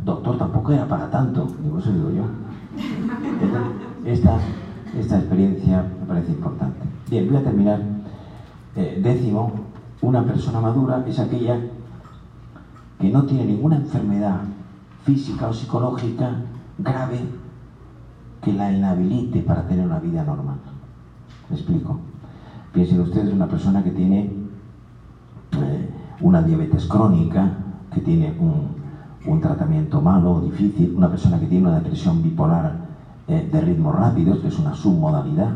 doctor, 0.04 0.38
tampoco 0.38 0.72
era 0.72 0.86
para 0.86 1.10
tanto. 1.10 1.46
Digo, 1.62 1.78
eso 1.78 1.92
digo 1.92 2.10
yo. 2.10 2.22
Esta, 4.04 4.38
esta 4.98 5.18
experiencia 5.18 5.84
me 6.00 6.06
parece 6.06 6.32
importante. 6.32 6.80
Bien, 7.10 7.28
voy 7.28 7.36
a 7.36 7.44
terminar. 7.44 7.82
Eh, 8.74 9.00
décimo, 9.02 9.52
una 10.00 10.24
persona 10.24 10.60
madura 10.60 11.04
es 11.06 11.18
aquella 11.18 11.60
que 12.98 13.10
no 13.10 13.24
tiene 13.24 13.44
ninguna 13.44 13.76
enfermedad 13.76 14.40
física 15.04 15.48
o 15.48 15.52
psicológica 15.52 16.36
grave 16.78 17.20
que 18.42 18.52
la 18.52 18.72
inhabilite 18.72 19.40
para 19.40 19.66
tener 19.66 19.84
una 19.84 19.98
vida 19.98 20.24
normal. 20.24 20.56
¿Me 21.50 21.56
explico? 21.56 21.98
Piensen 22.72 23.00
ustedes 23.00 23.32
una 23.32 23.46
persona 23.46 23.82
que 23.82 23.90
tiene 23.90 24.30
eh, 25.52 25.90
una 26.20 26.42
diabetes 26.42 26.86
crónica, 26.86 27.52
que 27.92 28.00
tiene 28.00 28.34
un, 28.38 28.76
un, 29.26 29.40
tratamiento 29.40 30.00
malo 30.00 30.40
difícil, 30.40 30.94
una 30.96 31.08
persona 31.08 31.38
que 31.38 31.46
tiene 31.46 31.68
una 31.68 31.80
depresión 31.80 32.22
bipolar 32.22 32.88
eh, 33.28 33.48
de 33.50 33.60
ritmos 33.60 33.94
rápidos, 33.94 34.38
que 34.40 34.48
es 34.48 34.58
una 34.58 34.74
submodalidad, 34.74 35.50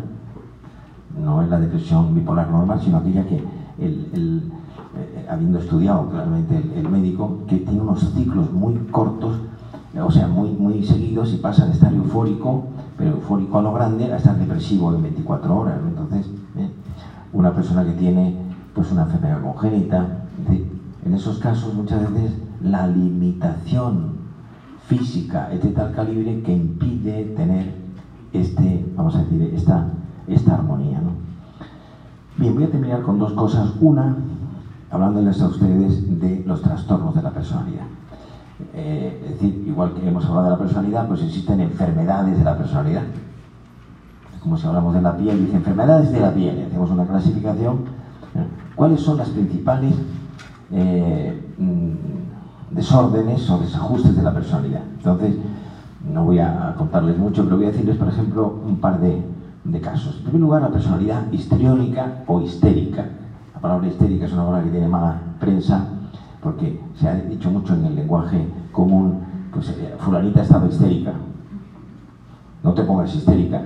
no 1.19 1.43
es 1.43 1.49
la 1.49 1.59
depresión 1.59 2.15
bipolar 2.15 2.51
normal, 2.51 2.81
sino 2.81 2.99
aquella 2.99 3.27
que, 3.27 3.43
eh, 3.79 5.27
habiendo 5.29 5.59
estudiado 5.59 6.09
claramente 6.09 6.57
el, 6.77 6.89
médico, 6.89 7.39
que 7.47 7.59
tiene 7.59 7.81
unos 7.81 8.01
ciclos 8.15 8.53
muy 8.53 8.75
cortos, 8.91 9.37
o 10.01 10.11
sea, 10.11 10.27
muy, 10.27 10.51
muy 10.51 10.83
seguidos 10.83 11.33
y 11.35 11.37
pasa 11.37 11.67
de 11.67 11.73
estar 11.73 11.93
eufórico, 11.93 12.65
pero 12.97 13.13
eufórico 13.13 13.59
a 13.59 13.63
lo 13.63 13.73
grande, 13.73 14.13
a 14.13 14.17
estar 14.17 14.37
depresivo 14.39 14.95
en 14.95 15.03
24 15.03 15.55
horas. 15.55 15.75
Entonces, 15.87 16.31
¿eh? 16.57 16.71
una 17.33 17.53
persona 17.53 17.85
que 17.85 17.93
tiene 17.93 18.37
pues 18.75 18.91
una 18.93 19.03
enfermedad 19.03 19.43
congénita, 19.43 20.22
en 21.05 21.15
esos 21.15 21.39
casos 21.39 21.75
muchas 21.75 22.01
veces 22.13 22.33
la 22.63 22.87
limitación 22.87 24.13
física 24.87 25.53
es 25.53 25.63
de 25.63 25.71
tal 25.71 25.93
calibre 25.93 26.43
que 26.43 26.53
impide 26.53 27.25
tener 27.37 27.83
este, 28.33 28.87
vamos 28.97 29.15
a 29.15 29.19
decir, 29.19 29.53
esta, 29.55 29.89
esta 30.27 30.55
armonía. 30.55 31.01
¿no? 31.01 31.13
Bien, 32.37 32.55
voy 32.55 32.65
a 32.65 32.71
terminar 32.71 33.03
con 33.03 33.19
dos 33.19 33.33
cosas. 33.33 33.73
Una, 33.81 34.17
hablándoles 34.91 35.41
a 35.43 35.49
ustedes 35.49 36.21
de 36.21 36.43
los 36.47 36.63
trastornos 36.63 37.15
de 37.15 37.23
la 37.23 37.31
personalidad. 37.31 37.85
Eh, 38.75 39.23
es 39.25 39.31
decir, 39.33 39.65
igual 39.67 39.93
que 39.95 40.09
hemos 40.09 40.25
hablado 40.25 40.45
de 40.45 40.51
la 40.53 40.59
personalidad, 40.59 41.09
pues 41.09 41.23
existen 41.23 41.61
enfermedades 41.61 42.39
de 42.39 42.45
la 42.45 42.57
personalidad. 42.57 43.03
Como 44.41 44.57
si 44.57 44.67
hablamos 44.67 44.95
de 44.95 45.03
la 45.03 45.17
piel, 45.17 45.45
dice 45.45 45.57
enfermedades 45.57 46.11
de 46.11 46.21
la 46.21 46.33
piel, 46.33 46.65
hacemos 46.67 46.91
una 46.91 47.07
clasificación. 47.07 48.03
¿Cuáles 48.75 49.01
son 49.01 49.19
las 49.19 49.29
principales 49.29 49.95
eh, 50.73 51.41
desórdenes 52.71 53.49
o 53.51 53.59
desajustes 53.59 54.17
de 54.17 54.23
la 54.23 54.33
personalidad? 54.33 54.83
Entonces, 54.97 55.37
no 56.13 56.25
voy 56.25 56.39
a 56.39 56.75
contarles 56.77 57.17
mucho, 57.17 57.45
pero 57.45 57.57
voy 57.57 57.67
a 57.67 57.71
decirles, 57.71 57.97
por 57.97 58.09
ejemplo, 58.09 58.61
un 58.67 58.77
par 58.77 59.01
de, 59.01 59.23
de 59.65 59.81
casos. 59.81 60.17
En 60.17 60.23
primer 60.25 60.41
lugar, 60.41 60.63
la 60.63 60.71
personalidad 60.71 61.31
histriónica 61.31 62.25
o 62.27 62.41
histérica. 62.41 63.07
La 63.55 63.61
palabra 63.61 63.87
histérica 63.87 64.25
es 64.25 64.33
una 64.33 64.45
palabra 64.45 64.65
que 64.65 64.71
tiene 64.71 64.89
mala 64.89 65.21
prensa 65.39 65.87
porque 66.43 66.81
se 66.95 67.09
ha 67.09 67.15
dicho 67.15 67.51
mucho 67.51 67.75
en 67.75 67.85
el 67.85 67.95
lenguaje 67.95 68.45
común, 68.73 69.21
pues 69.53 69.73
fulanita 69.99 70.43
estaba 70.43 70.67
histérica. 70.67 71.13
No 72.65 72.75
te 72.75 72.83
pongas 72.83 73.15
histérica. 73.15 73.63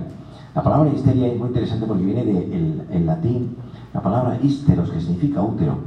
La 0.53 0.63
palabra 0.63 0.89
histeria 0.89 1.27
es 1.27 1.37
muy 1.37 1.47
interesante 1.49 1.85
porque 1.85 2.03
viene 2.03 2.23
del 2.23 2.87
de 2.87 2.99
latín, 3.01 3.55
la 3.93 4.01
palabra 4.01 4.37
histeros, 4.41 4.91
que 4.91 4.99
significa 4.99 5.41
útero. 5.41 5.77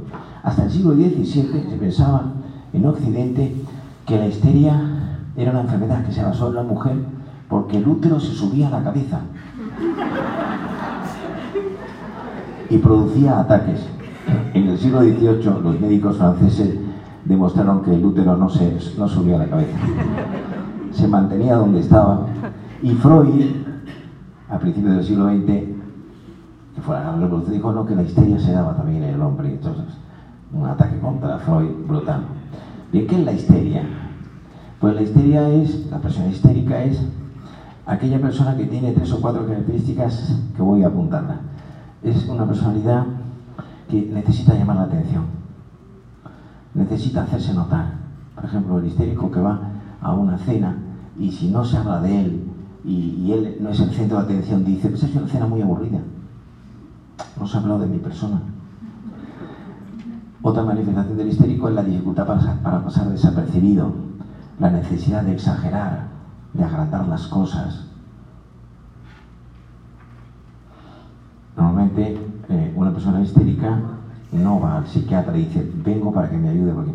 Hasta 0.43 0.63
el 0.63 0.71
siglo 0.71 0.93
XVII 0.93 1.25
se 1.25 1.77
pensaba 1.79 2.23
en 2.73 2.85
Occidente 2.85 3.55
que 4.05 4.17
la 4.17 4.27
histeria 4.27 4.81
era 5.35 5.51
una 5.51 5.61
enfermedad 5.61 6.03
que 6.05 6.11
se 6.11 6.23
basó 6.23 6.49
en 6.49 6.55
la 6.55 6.63
mujer 6.63 6.95
porque 7.47 7.77
el 7.77 7.87
útero 7.87 8.19
se 8.19 8.33
subía 8.33 8.67
a 8.67 8.71
la 8.71 8.83
cabeza 8.83 9.19
y 12.69 12.77
producía 12.77 13.39
ataques. 13.39 13.85
En 14.53 14.67
el 14.67 14.77
siglo 14.77 15.01
XVIII 15.01 15.61
los 15.61 15.79
médicos 15.79 16.17
franceses 16.17 16.79
demostraron 17.25 17.83
que 17.83 17.93
el 17.93 18.03
útero 18.03 18.35
no, 18.37 18.49
se, 18.49 18.77
no 18.97 19.07
subía 19.07 19.35
a 19.35 19.39
la 19.39 19.47
cabeza, 19.47 19.77
se 20.91 21.07
mantenía 21.07 21.55
donde 21.55 21.81
estaba. 21.81 22.25
Y 22.81 22.91
Freud, 22.91 23.45
a 24.49 24.57
principios 24.57 24.95
del 24.95 25.05
siglo 25.05 25.27
XX, 25.27 25.45
que 25.45 26.81
fue 26.81 26.95
la 26.95 27.15
revolución, 27.15 27.53
dijo 27.53 27.71
no, 27.73 27.85
que 27.85 27.95
la 27.95 28.03
histeria 28.03 28.39
se 28.39 28.53
daba 28.53 28.75
también 28.75 29.03
en 29.03 29.15
el 29.15 29.21
hombre. 29.21 29.51
Entonces, 29.51 30.00
un 30.53 30.65
ataque 30.65 30.99
contra 30.99 31.37
Freud 31.39 31.87
brutal. 31.87 32.23
Bien, 32.91 33.07
¿qué 33.07 33.15
es 33.15 33.25
la 33.25 33.31
histeria? 33.31 33.83
Pues 34.79 34.95
la 34.95 35.01
histeria 35.01 35.47
es, 35.49 35.89
la 35.89 35.99
persona 35.99 36.27
histérica 36.27 36.83
es 36.83 37.01
aquella 37.85 38.19
persona 38.19 38.57
que 38.57 38.65
tiene 38.65 38.91
tres 38.93 39.11
o 39.13 39.21
cuatro 39.21 39.45
características 39.45 40.35
que 40.55 40.61
voy 40.61 40.83
a 40.83 40.87
apuntarla. 40.87 41.41
Es 42.03 42.27
una 42.27 42.45
personalidad 42.45 43.05
que 43.89 44.01
necesita 44.01 44.55
llamar 44.55 44.77
la 44.77 44.83
atención, 44.83 45.25
necesita 46.73 47.23
hacerse 47.23 47.53
notar. 47.53 47.93
Por 48.35 48.45
ejemplo, 48.45 48.79
el 48.79 48.87
histérico 48.87 49.29
que 49.29 49.39
va 49.39 49.59
a 50.01 50.13
una 50.13 50.37
cena 50.37 50.77
y 51.19 51.31
si 51.31 51.51
no 51.51 51.63
se 51.63 51.77
habla 51.77 52.01
de 52.01 52.21
él 52.21 52.43
y, 52.83 52.91
y 52.93 53.31
él 53.33 53.57
no 53.59 53.69
es 53.69 53.79
el 53.79 53.91
centro 53.91 54.17
de 54.17 54.23
atención, 54.23 54.65
dice, 54.65 54.89
pues 54.89 55.03
es 55.03 55.15
una 55.15 55.27
cena 55.27 55.45
muy 55.45 55.61
aburrida. 55.61 55.99
No 57.39 57.47
se 57.47 57.57
ha 57.57 57.59
hablado 57.59 57.81
de 57.81 57.87
mi 57.87 57.99
persona. 57.99 58.41
Otra 60.43 60.63
manifestación 60.63 61.17
del 61.17 61.27
histérico 61.27 61.69
es 61.69 61.75
la 61.75 61.83
dificultad 61.83 62.25
para, 62.25 62.83
pasar 62.83 63.09
desapercibido, 63.09 63.93
la 64.59 64.71
necesidad 64.71 65.23
de 65.23 65.33
exagerar, 65.33 66.07
de 66.53 66.63
agrandar 66.63 67.07
las 67.07 67.27
cosas. 67.27 67.85
Normalmente 71.55 72.17
eh, 72.49 72.73
una 72.75 72.91
persona 72.91 73.21
histérica 73.21 73.79
no 74.31 74.59
va 74.59 74.77
al 74.77 74.87
psiquiatra 74.87 75.37
y 75.37 75.45
dice, 75.45 75.71
vengo 75.83 76.11
para 76.11 76.29
que 76.29 76.37
me 76.37 76.49
ayude 76.49 76.73
porque 76.73 76.91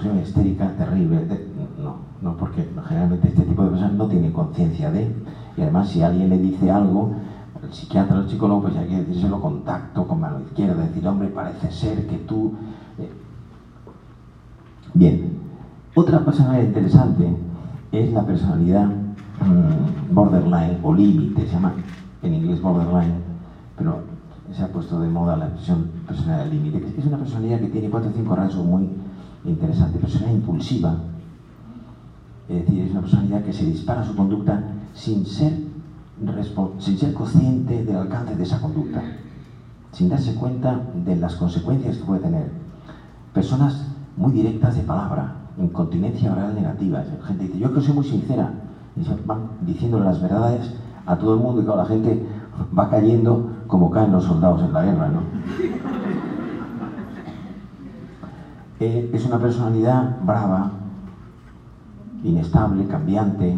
soy 0.00 0.10
una 0.10 0.22
histérica 0.22 0.70
terrible. 0.74 1.26
No, 1.78 1.96
no 2.22 2.36
porque 2.36 2.66
generalmente 2.88 3.28
este 3.28 3.42
tipo 3.42 3.64
de 3.64 3.70
personas 3.70 3.92
no 3.94 4.08
tiene 4.08 4.32
conciencia 4.32 4.90
de, 4.90 5.14
y 5.56 5.60
además 5.60 5.90
si 5.90 6.02
alguien 6.02 6.30
le 6.30 6.38
dice 6.38 6.70
algo, 6.70 7.16
psiquiatra 7.72 8.18
el 8.20 8.28
psicólogo, 8.28 8.62
pues 8.62 8.76
hay 8.76 8.88
que 8.88 8.96
decírselo 8.98 9.40
contacto 9.40 10.06
con 10.06 10.20
mano 10.20 10.40
izquierda, 10.40 10.82
decir, 10.82 11.06
hombre, 11.06 11.28
parece 11.28 11.70
ser 11.70 12.06
que 12.06 12.18
tú... 12.18 12.54
Eh". 12.98 13.10
Bien, 14.94 15.38
otra 15.94 16.24
personalidad 16.24 16.68
interesante 16.68 17.36
es 17.90 18.12
la 18.12 18.24
personalidad 18.24 18.86
mm, 18.86 20.14
borderline 20.14 20.78
o 20.82 20.94
límite, 20.94 21.46
se 21.46 21.52
llama 21.52 21.74
en 22.22 22.34
inglés 22.34 22.62
borderline, 22.62 23.14
pero 23.76 24.00
se 24.52 24.62
ha 24.62 24.72
puesto 24.72 25.00
de 25.00 25.08
moda 25.08 25.36
la 25.36 25.46
expresión 25.46 25.90
personalidad 26.06 26.50
límite. 26.50 26.94
Es 26.98 27.06
una 27.06 27.18
personalidad 27.18 27.60
que 27.60 27.68
tiene 27.68 27.90
cuatro 27.90 28.10
o 28.10 28.12
cinco 28.12 28.36
rasgos 28.36 28.64
muy 28.64 28.88
interesantes. 29.44 30.00
Personalidad 30.00 30.38
impulsiva, 30.40 30.96
es 32.48 32.66
decir, 32.66 32.84
es 32.84 32.90
una 32.92 33.00
personalidad 33.00 33.44
que 33.44 33.52
se 33.52 33.66
dispara 33.66 34.04
su 34.04 34.14
conducta 34.14 34.62
sin 34.94 35.24
ser, 35.24 35.52
sin 36.78 36.98
ser 36.98 37.14
consciente 37.14 37.84
del 37.84 37.96
alcance 37.96 38.36
de 38.36 38.42
esa 38.42 38.60
conducta, 38.60 39.02
sin 39.92 40.08
darse 40.08 40.34
cuenta 40.34 40.80
de 41.04 41.16
las 41.16 41.36
consecuencias 41.36 41.96
que 41.98 42.04
puede 42.04 42.20
tener. 42.20 42.50
Personas 43.32 43.86
muy 44.16 44.32
directas 44.32 44.76
de 44.76 44.82
palabra, 44.82 45.36
incontinencia 45.58 46.32
oral 46.32 46.54
negativa. 46.54 47.02
gente 47.26 47.44
dice, 47.44 47.58
yo 47.58 47.72
que 47.72 47.80
soy 47.80 47.94
muy 47.94 48.04
sincera, 48.04 48.52
y 48.96 49.26
van 49.26 49.48
diciéndole 49.62 50.04
las 50.04 50.20
verdades 50.20 50.74
a 51.06 51.16
todo 51.16 51.34
el 51.34 51.40
mundo 51.40 51.62
y 51.62 51.64
claro, 51.64 51.82
la 51.82 51.88
gente 51.88 52.26
va 52.76 52.90
cayendo 52.90 53.50
como 53.66 53.90
caen 53.90 54.12
los 54.12 54.24
soldados 54.24 54.62
en 54.62 54.72
la 54.72 54.82
guerra, 54.82 55.08
¿no? 55.08 55.20
Eh, 58.80 59.12
es 59.14 59.24
una 59.26 59.38
personalidad 59.38 60.18
brava, 60.24 60.72
inestable, 62.24 62.84
cambiante, 62.88 63.56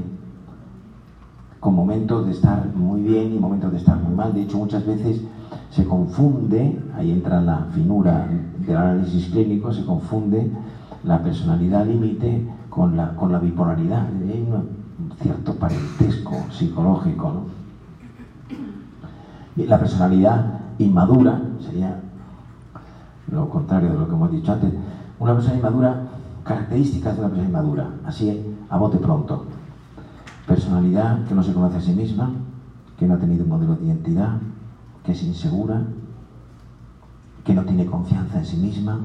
con 1.65 1.75
momentos 1.75 2.27
de 2.27 2.33
estar 2.33 2.67
muy 2.77 3.01
bien 3.01 3.35
y 3.35 3.39
momentos 3.39 3.73
de 3.73 3.79
estar 3.79 3.97
muy 3.97 4.15
mal. 4.15 4.35
De 4.35 4.43
hecho, 4.43 4.59
muchas 4.59 4.85
veces 4.85 5.23
se 5.71 5.87
confunde, 5.87 6.79
ahí 6.95 7.11
entra 7.11 7.41
la 7.41 7.69
finura 7.73 8.29
del 8.59 8.77
análisis 8.77 9.31
clínico, 9.31 9.73
se 9.73 9.83
confunde 9.87 10.51
la 11.05 11.23
personalidad 11.23 11.87
límite 11.87 12.47
con 12.69 12.99
la, 12.99 13.17
con 13.17 13.33
la 13.33 13.39
bipolaridad. 13.39 14.07
Hay 14.09 14.47
un 14.47 15.11
cierto 15.23 15.55
parentesco 15.55 16.35
psicológico. 16.51 17.47
Y 19.57 19.65
la 19.65 19.79
personalidad 19.79 20.61
inmadura 20.79 21.41
sería 21.61 21.99
lo 23.33 23.49
contrario 23.49 23.89
de 23.89 23.99
lo 24.01 24.07
que 24.07 24.15
hemos 24.15 24.31
dicho 24.31 24.53
antes. 24.53 24.71
Una 25.19 25.33
persona 25.33 25.57
inmadura, 25.57 26.09
características 26.45 27.15
de 27.15 27.21
una 27.21 27.31
persona 27.31 27.49
inmadura, 27.49 27.89
así 28.05 28.55
a 28.69 28.77
bote 28.77 28.99
pronto. 28.99 29.47
Personalidad 30.47 31.25
que 31.27 31.35
no 31.35 31.43
se 31.43 31.55
conoce 31.55 31.79
a 31.79 31.81
sí 31.81 31.93
misma, 31.93 32.31
que 32.99 33.07
no 33.07 33.15
ha 33.15 33.19
tenido 33.19 33.45
un 33.45 33.51
modelo 33.51 33.77
de 33.77 33.87
identidad, 33.87 34.39
que 35.03 35.13
es 35.13 35.23
insegura, 35.23 35.83
que 37.45 37.55
no 37.55 37.63
tiene 37.63 37.87
confianza 37.87 38.39
en 38.39 38.45
sí 38.45 38.57
misma, 38.57 39.01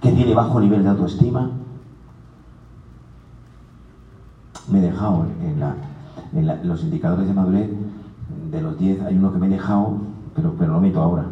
que 0.00 0.12
tiene 0.12 0.34
bajo 0.34 0.60
nivel 0.60 0.82
de 0.82 0.90
autoestima. 0.90 1.50
Me 4.70 4.78
he 4.78 4.82
dejado 4.82 5.26
en, 5.42 6.68
los 6.68 6.82
indicadores 6.84 7.26
de 7.26 7.34
madurez, 7.34 7.70
de 8.50 8.62
los 8.62 8.78
10 8.78 9.02
hay 9.02 9.16
uno 9.16 9.32
que 9.32 9.38
me 9.38 9.46
he 9.46 9.50
dejado, 9.50 9.98
pero, 10.34 10.54
pero 10.58 10.72
lo 10.74 10.80
meto 10.80 11.00
ahora, 11.00 11.24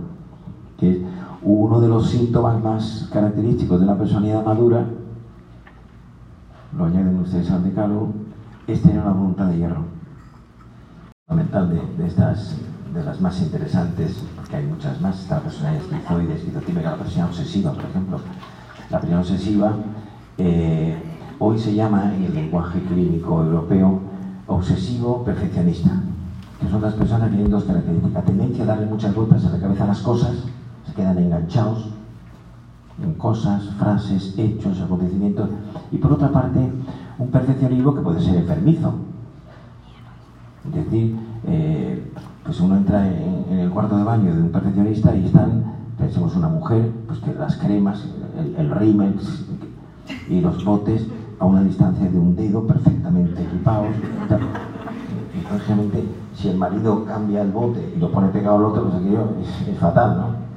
que 0.76 1.05
uno 1.43 1.80
de 1.80 1.89
los 1.89 2.11
síntomas 2.11 2.62
más 2.62 3.09
característicos 3.12 3.78
de 3.78 3.86
una 3.86 3.97
personalidad 3.97 4.45
madura, 4.45 4.84
lo 6.76 6.84
añaden 6.84 7.18
ustedes 7.20 7.51
al 7.51 7.64
decálogo, 7.64 8.12
es 8.69 8.83
tener 8.83 9.01
una 9.01 9.12
voluntad 9.12 9.47
de 9.47 9.57
hierro. 9.57 9.85
Fundamental 11.27 11.71
de, 11.71 12.03
de 12.03 12.09
estas 12.09 12.57
de 12.93 13.05
las 13.05 13.21
más 13.21 13.41
interesantes, 13.41 14.23
porque 14.37 14.57
hay 14.57 14.66
muchas 14.66 15.01
más, 15.01 15.21
está 15.21 15.37
la 15.37 15.43
personalidad 15.43 15.83
esquizoide, 15.85 16.35
esquizotímica, 16.35 16.91
la 16.91 16.97
personalidad 16.97 17.39
obsesiva, 17.39 17.73
por 17.73 17.85
ejemplo, 17.85 18.21
la 18.91 19.01
primera 19.01 19.21
obsesiva, 19.21 19.77
eh, 20.39 20.97
hoy 21.39 21.59
se 21.59 21.75
llama 21.75 22.14
en 22.14 22.25
el 22.25 22.35
lenguaje 22.35 22.81
clínico 22.83 23.43
europeo 23.43 24.01
obsesivo 24.47 25.23
perfeccionista, 25.25 25.91
que 26.61 26.69
son 26.69 26.81
las 26.81 26.95
personas 26.95 27.29
que 27.29 27.37
tienen 27.37 27.51
dos 27.51 27.64
características, 27.64 28.25
tendencia 28.25 28.64
a 28.64 28.66
darle 28.66 28.87
muchas 28.87 29.14
vueltas 29.14 29.45
a 29.45 29.51
la 29.51 29.61
cabeza 29.61 29.85
a 29.85 29.89
las 29.89 30.01
cosas, 30.01 30.33
se 30.87 30.95
quedan 30.95 31.19
enganchados 31.19 31.91
en 33.03 33.14
cosas, 33.14 33.64
frases, 33.79 34.35
hechos, 34.39 34.81
acontecimientos, 34.81 35.51
y 35.93 35.99
por 35.99 36.14
otra 36.14 36.33
parte, 36.33 36.73
un 37.19 37.31
perfeccionismo 37.31 37.95
que 37.95 38.01
puede 38.01 38.21
ser 38.21 38.37
enfermizo. 38.37 38.95
Es 40.69 40.85
decir, 40.85 41.16
eh, 41.47 42.12
pues 42.45 42.61
uno 42.61 42.77
entra 42.77 43.07
en, 43.07 43.59
el 43.59 43.71
cuarto 43.71 43.97
de 43.97 44.05
baño 44.05 44.35
de 44.35 44.43
un 44.43 44.51
perfeccionista 44.51 45.14
y 45.14 45.27
están, 45.27 45.64
pensemos 45.99 46.37
una 46.37 46.49
mujer, 46.49 46.91
pues 47.07 47.19
que 47.21 47.35
las 47.35 47.57
cremas, 47.57 48.05
el, 48.39 48.55
el 48.57 48.71
rímel 48.71 49.14
y 50.29 50.41
los 50.41 50.64
botes 50.64 51.07
a 51.39 51.45
una 51.45 51.62
distancia 51.62 52.11
de 52.11 52.19
un 52.19 52.35
dedo 52.37 52.66
perfectamente 52.66 53.43
equipados. 53.43 53.95
Lógicamente, 55.51 56.05
si 56.35 56.49
el 56.49 56.59
marido 56.59 57.05
cambia 57.05 57.43
el 57.43 57.51
bote 57.51 57.95
y 57.97 57.99
lo 57.99 58.11
pone 58.11 58.29
pegado 58.29 58.59
al 58.59 58.64
otro, 58.66 58.85
pues 58.85 58.97
aquello 58.97 59.29
es, 59.41 59.79
fatal, 59.79 60.16
¿no? 60.16 60.49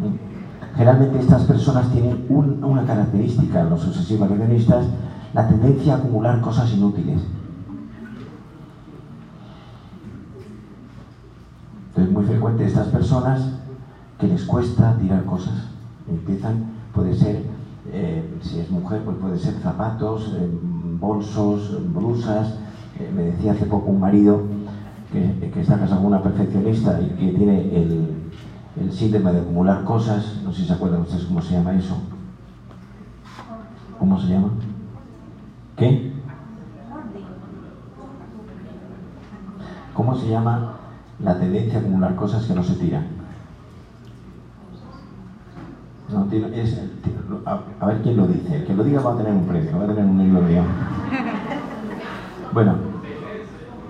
Generalmente 0.76 1.20
estas 1.20 1.44
personas 1.44 1.90
tienen 1.92 2.26
una 2.30 2.86
característica, 2.86 3.64
los 3.64 3.86
obsesivos 3.86 4.28
perfeccionistas, 4.28 4.86
la 5.34 5.48
tendencia 5.48 5.94
a 5.94 5.98
acumular 5.98 6.42
cosas 6.42 6.72
inútiles. 6.74 7.22
Entonces, 11.90 12.14
muy 12.14 12.26
frecuente 12.26 12.66
estas 12.66 12.88
personas 12.88 13.42
que 14.20 14.28
les 14.28 14.44
cuesta 14.44 14.98
tirar 14.98 15.26
cosas. 15.26 15.70
Empiezan, 16.08 16.66
puede 16.94 17.14
ser, 17.14 17.44
eh, 17.92 18.40
si 18.42 18.60
es 18.60 18.70
mujer, 18.70 19.02
pues 19.04 19.18
puede 19.18 19.38
ser 19.38 19.56
zapatos, 19.56 20.34
eh, 20.38 20.50
bolsos, 21.00 21.78
blusas. 21.94 22.56
Eh, 23.00 23.12
me 23.16 23.24
decía 23.24 23.54
hace 23.54 23.66
poco 23.66 23.92
un 23.92 24.00
marido 24.00 24.44
que, 25.12 25.52
está 25.60 25.78
casado 25.78 26.02
con 26.02 26.08
una 26.08 26.24
perfeccionista 26.24 27.00
y 27.02 27.10
que 27.10 27.38
tiene 27.38 27.76
el, 27.76 28.32
el 28.80 28.92
síndrome 28.92 29.34
de 29.34 29.42
acumular 29.42 29.84
cosas. 29.84 30.42
No 30.44 30.52
sé 30.52 30.62
si 30.62 30.68
se 30.68 30.74
acuerdan 30.74 31.02
ustedes 31.02 31.26
cómo 31.26 31.42
se 31.42 31.54
llama 31.54 31.74
eso. 31.74 31.96
¿Cómo 34.00 34.20
se 34.20 34.28
llama? 34.28 34.50
¿Qué? 35.78 36.12
¿Cómo 39.94 40.16
se 40.16 40.30
llama 40.30 40.78
la 41.24 41.38
tendencia 41.38 41.78
a 41.78 41.82
acumular 41.82 42.16
cosas 42.16 42.46
que 42.46 42.54
no 42.54 42.64
se 42.64 42.76
tiran. 42.76 43.06
a, 47.80 47.86
ver 47.86 48.02
quién 48.02 48.18
lo 48.18 48.28
dice. 48.28 48.56
El 48.56 48.66
que 48.66 48.74
lo 48.74 48.84
diga 48.84 49.02
va 49.02 49.14
a 49.14 49.18
tener 49.18 49.34
un 49.34 49.46
premio, 49.46 49.78
va 49.78 49.84
a 49.84 49.88
tener 49.88 50.06
un 50.06 50.18
libro 50.18 50.42
mío. 50.42 50.62
Bueno, 52.54 52.76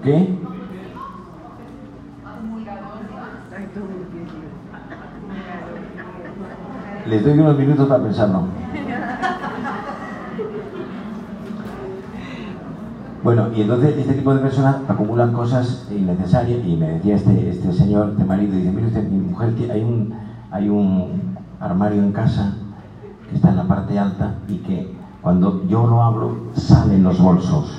¿qué? 0.04 0.38
Les 7.08 7.24
doy 7.24 7.40
unos 7.40 7.58
minutos 7.58 7.88
para 7.88 8.04
pensarlo. 8.04 8.44
Bueno, 13.24 13.50
y 13.56 13.62
entonces 13.62 13.96
este 14.00 14.16
tipo 14.16 14.34
de 14.34 14.40
personas 14.40 14.78
acumulan 14.88 15.32
cosas 15.32 15.88
innecesarias 15.92 16.66
y 16.66 16.76
me 16.76 16.94
decía 16.94 17.16
este, 17.16 17.52
este 17.52 17.72
señor, 17.72 18.10
este 18.14 18.24
marido, 18.24 18.56
dice, 18.56 18.72
mire 18.72 18.88
usted, 18.88 19.08
mi 19.08 19.20
mujer, 19.20 19.54
hay 19.72 19.84
un, 19.84 20.16
hay 20.50 20.70
un 20.70 21.38
armario 21.60 22.02
en 22.02 22.14
casa 22.14 22.56
que 23.30 23.36
está 23.36 23.50
en 23.50 23.58
la 23.58 23.68
parte 23.68 24.00
alta 24.00 24.38
y 24.48 24.56
que 24.58 24.96
cuando 25.22 25.68
yo 25.68 25.86
lo 25.86 26.02
abro 26.02 26.36
salen 26.56 27.04
los 27.04 27.22
bolsos. 27.22 27.78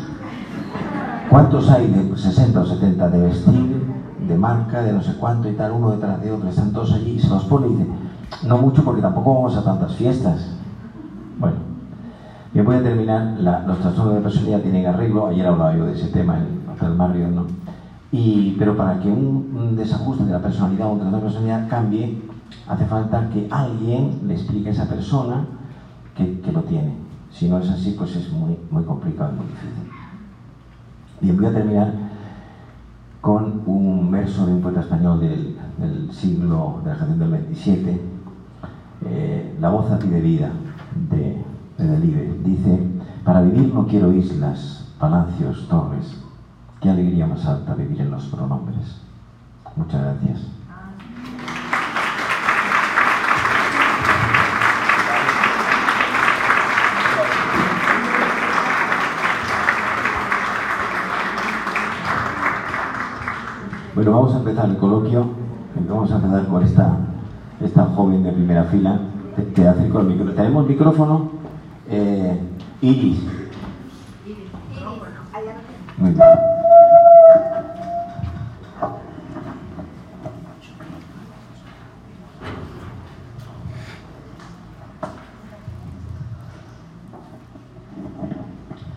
¿Cuántos 1.29 1.69
hay 1.71 1.89
de 1.91 2.17
60 2.17 2.61
o 2.61 2.65
70 2.65 3.09
de 3.09 3.21
vestir, 3.21 3.83
de 4.29 4.39
marca, 4.39 4.83
de 4.83 4.93
no 4.93 5.03
sé 5.03 5.17
cuánto 5.19 5.49
y 5.49 5.55
tal, 5.55 5.73
uno 5.73 5.91
detrás 5.91 6.23
de 6.23 6.31
otro? 6.31 6.49
Están 6.49 6.73
todos 6.73 6.93
allí 6.93 7.17
y 7.17 7.21
se 7.21 7.29
los 7.29 7.45
pone 7.47 7.67
y 7.67 7.71
dice, 7.71 7.87
no 8.47 8.59
mucho 8.59 8.85
porque 8.85 9.03
tampoco 9.03 9.35
vamos 9.35 9.57
a 9.57 9.65
tantas 9.65 9.93
fiestas. 9.97 10.53
Bueno, 11.41 11.72
yo 12.55 12.65
voy 12.65 12.77
a 12.77 12.83
terminar, 12.83 13.37
los 13.41 13.79
trastornos 13.81 14.15
de 14.17 14.21
personalidad 14.21 14.61
tienen 14.61 14.87
arreglo, 14.87 15.29
ayer 15.29 15.47
hablaba 15.47 15.75
yo 15.75 15.87
de 15.87 15.95
ese 15.95 16.09
tema 16.09 16.37
en 16.37 16.69
Hotel 16.71 16.95
Mario, 16.95 17.29
¿no? 17.29 17.47
Y, 18.11 18.57
pero 18.59 18.77
para 18.77 19.01
que 19.01 19.09
un, 19.09 19.75
desajuste 19.75 20.25
de 20.25 20.33
la 20.33 20.43
personalidad 20.43 20.89
o 20.89 20.93
un 20.93 20.99
trastorno 20.99 21.25
de 21.25 21.33
personalidad 21.33 21.69
cambie, 21.69 22.23
hace 22.69 22.85
falta 22.85 23.31
que 23.31 23.49
alguien 23.51 24.21
le 24.27 24.35
explique 24.35 24.69
a 24.69 24.73
esa 24.73 24.87
persona 24.87 25.47
que, 26.15 26.53
lo 26.53 26.63
tiene. 26.65 26.95
Si 27.31 27.49
no 27.49 27.59
es 27.59 27.71
así, 27.71 27.95
pues 27.97 28.15
es 28.17 28.31
muy, 28.31 28.59
muy 28.71 28.85
complicado 28.85 29.33
y 29.33 29.37
muy 29.37 29.47
difícil. 29.47 29.91
Bien, 31.23 31.37
voy 31.37 31.47
a 31.47 31.55
terminar 31.55 31.95
con 33.23 33.63
un 33.65 34.11
verso 34.11 34.45
de 34.45 34.53
un 34.53 34.61
poeta 34.61 34.81
español 34.81 35.21
del, 35.21 35.57
del 35.79 36.13
siglo, 36.13 36.83
de 36.85 37.17
del 37.17 37.31
27, 37.31 38.01
eh, 39.07 39.57
La 39.59 39.71
voz 39.71 39.91
a 39.91 39.99
ti 39.99 40.09
de 40.09 40.21
vida, 40.21 40.51
de 41.11 41.52
de. 41.87 42.39
Dice, 42.45 42.79
para 43.25 43.43
vivir 43.43 43.73
no 43.75 43.87
quiero 43.87 44.13
islas, 44.13 44.89
Palacios 44.99 45.69
Torres. 45.69 46.17
Qué 46.81 46.91
alegría 46.91 47.27
más 47.27 47.45
alta 47.47 47.75
vivir 47.75 48.01
en 48.01 48.11
los 48.11 48.27
pronombres. 48.27 49.01
Muchas 49.77 50.01
gracias. 50.01 50.41
Bueno, 63.95 64.13
vamos 64.13 64.35
a 64.35 64.39
empezar 64.39 64.69
el 64.69 64.77
coloquio. 64.79 65.27
Vamos 65.89 66.11
a 66.11 66.17
empezar 66.17 66.47
con 66.47 66.63
esta, 66.65 66.97
esta 67.61 67.85
joven 67.87 68.23
de 68.23 68.33
primera 68.33 68.65
fila. 68.65 68.99
Te, 69.55 69.69
acerco 69.69 70.01
el 70.01 70.07
micrófono. 70.07 70.35
¿Tenemos 70.35 70.67
micrófono? 70.67 71.42
Eh, 71.95 72.41
Iris. 72.81 73.21
Muy 75.99 76.11
bien. 76.11 76.27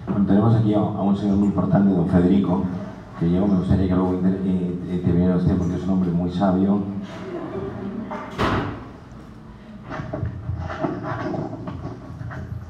Bueno, 0.08 0.26
tenemos 0.26 0.56
aquí 0.56 0.74
a 0.74 0.80
un 0.80 1.18
señor 1.18 1.36
muy 1.36 1.48
importante, 1.50 1.93
don 1.93 2.08
Federico, 2.08 2.64
que 3.20 3.30
yo 3.30 3.46
me 3.46 3.58
gustaría 3.58 3.89
que 3.89 3.93
luego 3.93 4.14
interviniera 4.14 5.36
usted 5.36 5.58
porque 5.58 5.76
es 5.76 5.84
un 5.84 5.89
hombre 5.89 6.12
muy 6.12 6.32
sabio. 6.32 6.82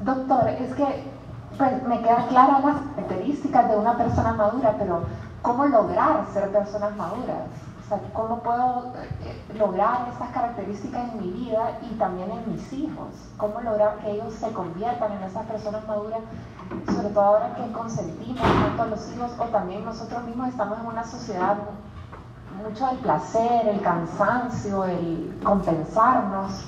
Doctor, 0.06 0.48
es 0.50 0.72
que 0.76 0.86
pues, 1.58 1.88
me 1.88 2.00
quedan 2.02 2.28
claras 2.28 2.64
las 2.64 2.76
características 3.26 3.70
de 3.70 3.78
una 3.78 3.98
persona 3.98 4.34
madura, 4.34 4.76
pero 4.78 5.04
¿cómo 5.42 5.66
lograr 5.66 6.26
ser 6.34 6.52
personas 6.52 6.96
maduras? 6.96 7.48
O 7.84 7.88
sea, 7.88 8.00
¿cómo 8.14 8.40
puedo 8.40 8.94
eh, 9.24 9.56
lograr 9.58 10.08
esas 10.14 10.30
características 10.32 11.12
en 11.12 11.22
mi 11.22 11.32
vida 11.32 11.78
y 11.84 11.96
también 11.96 12.32
en 12.32 12.52
mis 12.52 12.74
hijos? 12.74 13.08
¿Cómo 13.38 13.62
lograr 13.62 13.98
que 14.00 14.12
ellos 14.12 14.34
se 14.34 14.52
conviertan 14.52 15.12
en 15.14 15.24
esas 15.24 15.46
personas 15.46 15.88
maduras 15.88 16.22
sobre 16.88 17.10
todo 17.10 17.24
ahora 17.24 17.56
que 17.56 17.72
consentimos 17.72 18.42
tanto 18.42 18.82
a 18.82 18.86
los 18.88 19.14
hijos 19.14 19.32
o 19.38 19.44
también 19.46 19.86
nosotros 19.86 20.24
mismos 20.24 20.50
estamos 20.50 20.80
en 20.80 20.86
una 20.88 21.04
sociedad 21.04 21.58
mucho 22.64 22.88
del 22.88 22.98
placer, 22.98 23.68
el 23.68 23.82
cansancio, 23.82 24.86
el 24.86 25.40
compensarnos. 25.44 26.66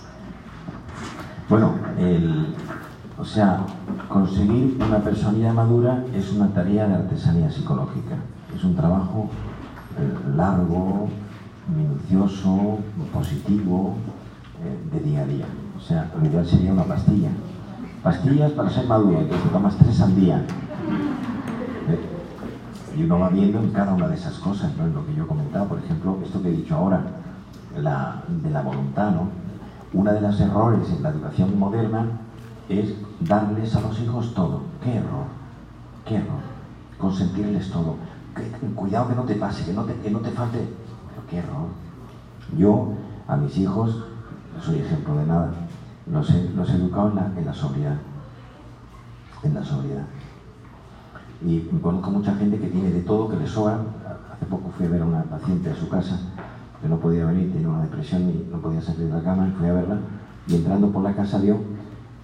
Bueno, 1.49 1.74
o 3.20 3.26
sea, 3.26 3.65
conseguir 4.07 4.78
una 4.80 4.99
personalidad 4.99 5.53
madura 5.53 6.03
es 6.13 6.32
una 6.32 6.47
tarea 6.53 6.88
de 6.88 6.95
artesanía 6.95 7.51
psicológica. 7.51 8.15
Es 8.55 8.63
un 8.63 8.76
trabajo 8.76 9.30
eh, 9.97 10.36
largo, 10.36 11.09
minucioso, 11.76 12.80
positivo, 13.13 13.95
eh, 14.63 14.95
de 14.95 14.99
día 15.01 15.22
a 15.22 15.26
día. 15.26 15.45
O 15.78 15.82
sea, 15.82 16.11
lo 16.20 16.28
ideal 16.28 16.45
sería 16.45 16.74
una 16.74 16.84
pastilla 16.84 17.30
pastillas 18.07 18.51
para 18.51 18.70
ser 18.70 18.88
maduro, 18.88 19.20
entonces 19.20 19.43
te 19.43 19.49
tomas 19.49 19.76
tres 19.76 20.01
al 20.01 20.15
día. 20.15 20.41
Y 22.95 23.03
uno 23.03 23.20
va 23.20 23.30
viendo 23.30 23.59
en 23.59 23.72
cada 23.72 23.93
una 23.93 24.07
de 24.07 24.15
esas 24.15 24.36
cosas, 24.36 24.76
¿no? 24.78 24.86
En 24.86 24.93
lo 24.93 25.05
que 25.05 25.13
yo 25.13 25.26
he 25.26 25.28
comentado, 25.28 25.65
por 25.68 25.80
ejemplo, 25.80 26.18
esto 26.24 26.41
que 26.41 26.47
he 26.47 26.51
dicho 26.51 26.76
ahora, 26.76 27.01
la, 27.78 28.24
de 28.28 28.49
la 28.49 28.61
voluntad, 28.61 29.11
¿no? 29.11 29.28
Una 29.93 30.13
de 30.13 30.22
los 30.22 30.39
errores 30.39 30.89
en 30.89 31.03
la 31.03 31.09
educación 31.09 31.59
moderna 31.59 32.07
es 32.70 32.93
darles 33.22 33.76
a 33.76 33.82
los 33.82 33.99
hijos 33.99 34.34
todo. 34.34 34.61
¡Qué 34.84 34.95
error! 34.95 35.26
¡Qué 36.05 36.15
error! 36.15 36.41
Consentirles 36.97 37.72
todo. 37.72 37.95
cuidado 38.76 39.09
que 39.09 39.15
no 39.15 39.24
te 39.24 39.36
pase, 39.36 39.65
que 39.65 39.74
no 39.74 39.84
te, 39.84 39.93
que 39.95 40.11
no 40.11 40.20
te 40.20 40.32
falte. 40.32 40.59
Pero 40.59 41.28
qué 41.30 41.38
error. 41.38 41.68
Yo, 42.57 42.93
a 43.28 43.36
mis 43.38 43.57
hijos, 43.57 44.03
no 44.55 44.63
soy 44.63 44.80
ejemplo 44.80 45.15
de 45.15 45.26
nada, 45.26 45.51
los 46.11 46.30
he, 46.30 46.49
los 46.55 46.70
educado 46.70 47.13
en 47.38 47.45
la, 47.45 47.53
sobriedad. 47.53 47.97
En 49.43 49.53
la 49.53 49.63
sobriedad. 49.63 50.05
Y 51.45 51.59
conozco 51.82 52.11
mucha 52.11 52.34
gente 52.36 52.59
que 52.59 52.68
tiene 52.68 52.91
de 52.91 53.01
todo, 53.01 53.30
que 53.30 53.38
le 53.38 53.47
sobra. 53.47 53.80
Hace 54.34 54.45
poco 54.45 54.72
fui 54.76 54.86
a 54.86 54.89
ver 54.89 55.01
a 55.01 55.05
una 55.05 55.24
paciente 55.24 55.70
a 55.72 55.76
su 55.76 55.89
casa 55.89 56.20
que 56.82 56.88
no 56.88 56.97
podía 56.97 57.26
venir, 57.26 57.51
tenía 57.51 57.70
una 57.70 57.82
depresión 57.82 58.30
y 58.30 58.47
no 58.51 58.59
podía 58.59 58.82
salir 58.82 59.07
de 59.07 59.13
la 59.13 59.24
cama, 59.24 59.47
y 59.47 59.51
fui 59.51 59.68
a 59.68 59.74
verla. 59.74 59.97
Y 60.47 60.55
entrando 60.55 60.91
por 60.91 61.03
la 61.03 61.13
casa 61.13 61.39
vio 61.39 61.59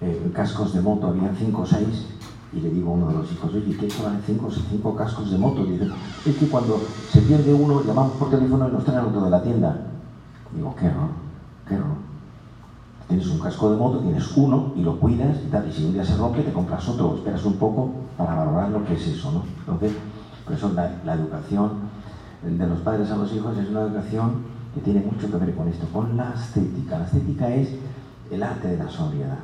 eh, 0.04 0.30
cascos 0.34 0.74
de 0.74 0.82
moto, 0.82 1.08
había 1.08 1.34
cinco 1.34 1.62
o 1.62 1.66
seis, 1.66 2.04
y 2.52 2.60
le 2.60 2.68
digo 2.70 2.90
a 2.90 2.94
uno 2.94 3.08
de 3.08 3.14
los 3.14 3.32
hijos, 3.32 3.54
oye, 3.54 3.74
¿qué 3.74 3.90
son 3.90 4.20
cinco, 4.26 4.50
cinco 4.50 4.94
cascos 4.94 5.30
de 5.30 5.38
moto? 5.38 5.66
Es 6.26 6.36
que 6.36 6.46
cuando 6.48 6.78
se 7.10 7.22
pierde 7.22 7.54
uno, 7.54 7.82
llamamos 7.82 8.12
por 8.12 8.28
teléfono 8.28 8.68
y 8.68 8.72
nos 8.72 8.84
traen 8.84 9.06
otro 9.06 9.22
de 9.22 9.30
la 9.30 9.42
tienda. 9.42 9.86
digo, 10.54 10.74
qué 10.78 10.86
error, 10.86 11.08
qué 11.66 11.74
error. 11.76 11.96
Tienes 13.08 13.26
un 13.28 13.38
casco 13.38 13.70
de 13.70 13.76
moto, 13.78 13.98
tienes 14.00 14.36
uno 14.36 14.72
y 14.76 14.82
lo 14.82 15.00
cuidas 15.00 15.38
y 15.42 15.50
tal, 15.50 15.68
y 15.68 15.72
si 15.72 15.84
un 15.84 15.94
día 15.94 16.04
se 16.04 16.16
rompe 16.16 16.42
te 16.42 16.52
compras 16.52 16.86
otro, 16.86 17.14
esperas 17.16 17.44
un 17.46 17.54
poco 17.54 17.90
para 18.18 18.34
valorar 18.34 18.70
lo 18.70 18.84
que 18.84 18.94
es 18.94 19.06
eso, 19.06 19.32
¿no? 19.32 19.42
Entonces, 19.60 19.92
por 20.44 20.54
eso 20.54 20.70
la, 20.74 21.14
educación 21.14 21.70
de 22.42 22.66
los 22.66 22.80
padres 22.80 23.10
a 23.10 23.16
los 23.16 23.32
hijos 23.32 23.56
es 23.56 23.70
una 23.70 23.82
educación 23.82 24.44
que 24.74 24.80
tiene 24.80 25.00
mucho 25.00 25.30
que 25.30 25.36
ver 25.38 25.54
con 25.54 25.66
esto, 25.68 25.86
con 25.92 26.14
la 26.16 26.34
estética. 26.34 26.98
La 26.98 27.06
estética 27.06 27.48
es 27.48 27.70
el 28.30 28.42
arte 28.42 28.68
de 28.68 28.76
la 28.76 28.90
sobriedad. 28.90 29.38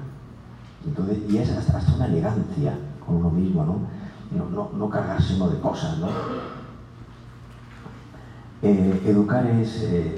Entonces, 0.87 1.19
y 1.29 1.39
es 1.39 1.51
hasta, 1.51 1.95
una 1.95 2.07
elegancia 2.07 2.75
con 3.05 3.17
uno 3.17 3.31
mismo, 3.31 3.65
¿no? 3.65 3.81
No, 4.31 4.71
no, 4.77 4.89
cargarse 4.89 5.35
uno 5.35 5.49
de 5.49 5.61
cosas, 5.61 5.99
¿no? 5.99 6.09
Eh, 8.63 9.03
educar 9.07 9.47
es 9.47 9.83
eh, 9.83 10.17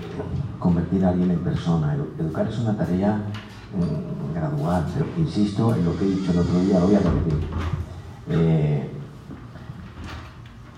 convertir 0.58 1.04
a 1.04 1.10
alguien 1.10 1.30
en 1.30 1.38
persona. 1.38 1.96
Educar 2.18 2.46
es 2.46 2.58
una 2.58 2.76
tarea 2.76 3.16
mm, 3.16 4.34
gradual, 4.34 4.86
pero 4.92 5.06
insisto 5.16 5.74
en 5.74 5.84
lo 5.84 5.96
que 5.96 6.04
he 6.04 6.10
dicho 6.10 6.32
el 6.32 6.38
otro 6.38 6.60
día, 6.60 6.80
lo 6.80 6.86
voy 6.86 6.96
a 6.96 7.00
repetir. 7.00 7.48
Eh, 8.28 8.90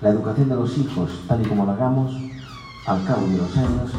la 0.01 0.09
educación 0.11 0.49
de 0.49 0.57
los 0.57 0.79
hijos, 0.79 1.23
tal 1.27 1.41
y 1.41 1.49
como 1.49 1.67
la 1.67 1.73
hagamos, 1.73 2.15
al 2.87 3.05
cabo 3.05 3.27
de 3.27 3.39
los 3.39 3.57
años 3.57 3.91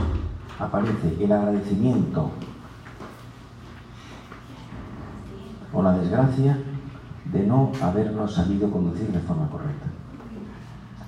aparece 0.60 1.18
el 1.20 1.32
agradecimiento 1.32 2.30
o 5.76 5.84
la 5.84 5.98
desgracia 5.98 6.58
de 7.32 7.46
no 7.46 7.72
habernos 7.82 8.34
sabido 8.34 8.72
conducir 8.72 9.08
de 9.12 9.20
forma 9.20 9.50
correcta. 9.50 9.88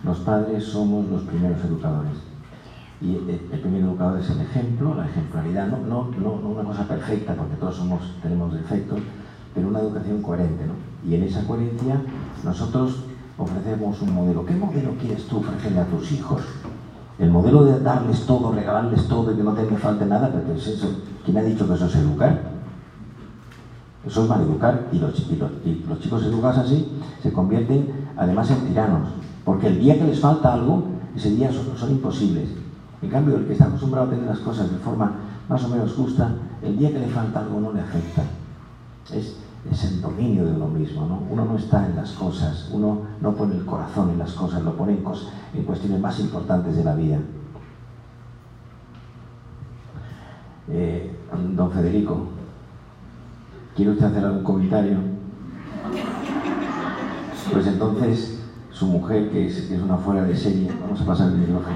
Los 0.03 0.19
padres 0.19 0.63
somos 0.63 1.07
los 1.09 1.21
primeros 1.23 1.63
educadores 1.63 2.17
y 2.99 3.15
el 3.15 3.59
primer 3.59 3.81
educador 3.81 4.19
es 4.19 4.29
el 4.31 4.41
ejemplo, 4.41 4.95
la 4.95 5.05
ejemplaridad, 5.05 5.67
no, 5.67 6.09
una 6.19 6.63
cosa 6.63 6.87
perfecta, 6.87 7.35
porque 7.35 7.55
todos 7.55 7.75
somos, 7.75 8.15
tenemos 8.21 8.53
defectos, 8.53 8.99
pero 9.53 9.67
una 9.67 9.79
educación 9.79 10.21
coherente. 10.21 10.65
Y 11.07 11.15
en 11.15 11.23
esa 11.23 11.45
coherencia 11.45 12.01
nosotros 12.43 13.03
ofrecemos 13.37 14.01
un 14.01 14.15
modelo. 14.15 14.45
¿Qué 14.45 14.55
modelo 14.55 14.91
quieres 14.99 15.27
tú 15.27 15.37
ofrecerle 15.37 15.79
a 15.79 15.85
tus 15.85 16.11
hijos? 16.11 16.41
El 17.19 17.29
modelo 17.29 17.65
de 17.65 17.79
darles 17.79 18.25
todo, 18.25 18.51
regalarles 18.51 19.07
todo 19.07 19.31
y 19.31 19.35
que 19.35 19.43
no 19.43 19.53
te 19.53 19.65
falte 19.77 20.05
nada, 20.05 20.31
pero. 20.31 20.59
¿Quién 21.23 21.37
ha 21.37 21.41
dicho 21.41 21.67
que 21.67 21.73
eso 21.73 21.85
es 21.85 21.95
educar? 21.95 22.56
Eso 24.07 24.23
es 24.23 24.29
maleducar 24.29 24.87
y 24.93 24.99
los, 24.99 25.13
chicos 25.99 26.23
educados 26.23 26.59
así 26.59 26.97
se 27.21 27.33
convierten 27.33 28.07
además 28.15 28.49
en 28.51 28.65
tiranos, 28.67 29.09
porque 29.43 29.67
el 29.67 29.79
día 29.79 29.99
que 29.99 30.05
les 30.05 30.19
falta 30.19 30.53
algo, 30.53 30.85
ese 31.13 31.31
día 31.31 31.51
son, 31.51 31.91
imposibles. 31.91 32.49
En 33.01 33.09
cambio, 33.09 33.35
el 33.35 33.45
que 33.45 33.51
está 33.51 33.65
acostumbrado 33.65 34.07
a 34.07 34.09
tener 34.09 34.25
las 34.25 34.39
cosas 34.39 34.71
de 34.71 34.77
forma 34.77 35.11
más 35.49 35.63
o 35.65 35.69
menos 35.69 35.93
justa, 35.93 36.35
el 36.61 36.77
día 36.77 36.91
que 36.91 36.99
le 36.99 37.07
falta 37.07 37.41
algo 37.41 37.59
no 37.59 37.73
le 37.73 37.81
afecta. 37.81 38.23
Es, 39.13 39.35
el 39.83 40.01
dominio 40.01 40.45
de 40.45 40.53
uno 40.53 40.67
mismo, 40.67 41.05
¿no? 41.05 41.23
Uno 41.29 41.43
no 41.43 41.57
está 41.57 41.85
en 41.85 41.97
las 41.97 42.11
cosas, 42.11 42.69
uno 42.71 43.01
no 43.19 43.35
pone 43.35 43.55
el 43.55 43.65
corazón 43.65 44.11
en 44.11 44.19
las 44.19 44.31
cosas, 44.31 44.63
lo 44.63 44.77
pone 44.77 44.93
en, 44.93 45.03
en 45.53 45.63
cuestiones 45.65 45.99
más 45.99 46.17
importantes 46.21 46.77
de 46.77 46.83
la 46.85 46.95
vida. 46.95 47.19
Eh, 50.69 51.13
don 51.55 51.71
Federico, 51.71 52.36
¿quiere 53.77 53.91
usted 53.91 54.07
hacer 54.07 54.25
algún 54.25 54.43
comentario? 54.43 54.97
Pues 57.53 57.67
entonces, 57.67 58.43
su 58.71 58.87
mujer, 58.87 59.29
que 59.29 59.47
es, 59.47 59.69
una 59.71 59.97
fuera 59.97 60.23
de 60.23 60.35
serie, 60.35 60.75
vamos 60.81 60.99
a 60.99 61.05
pasar 61.05 61.27
el 61.27 61.37
micrófono. 61.37 61.75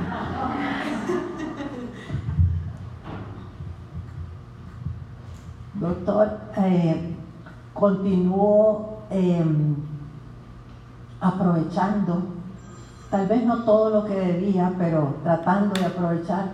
doctor, 5.75 6.39
eh, 6.57 7.15
continúo 7.73 8.99
em, 9.09 9.75
aprovechando, 11.19 12.21
tal 13.09 13.27
vez 13.27 13.43
no 13.43 13.63
todo 13.63 13.89
lo 13.89 14.05
que 14.05 14.13
debía, 14.13 14.71
pero 14.77 15.15
tratando 15.23 15.73
de 15.79 15.87
aprovechar 15.87 16.51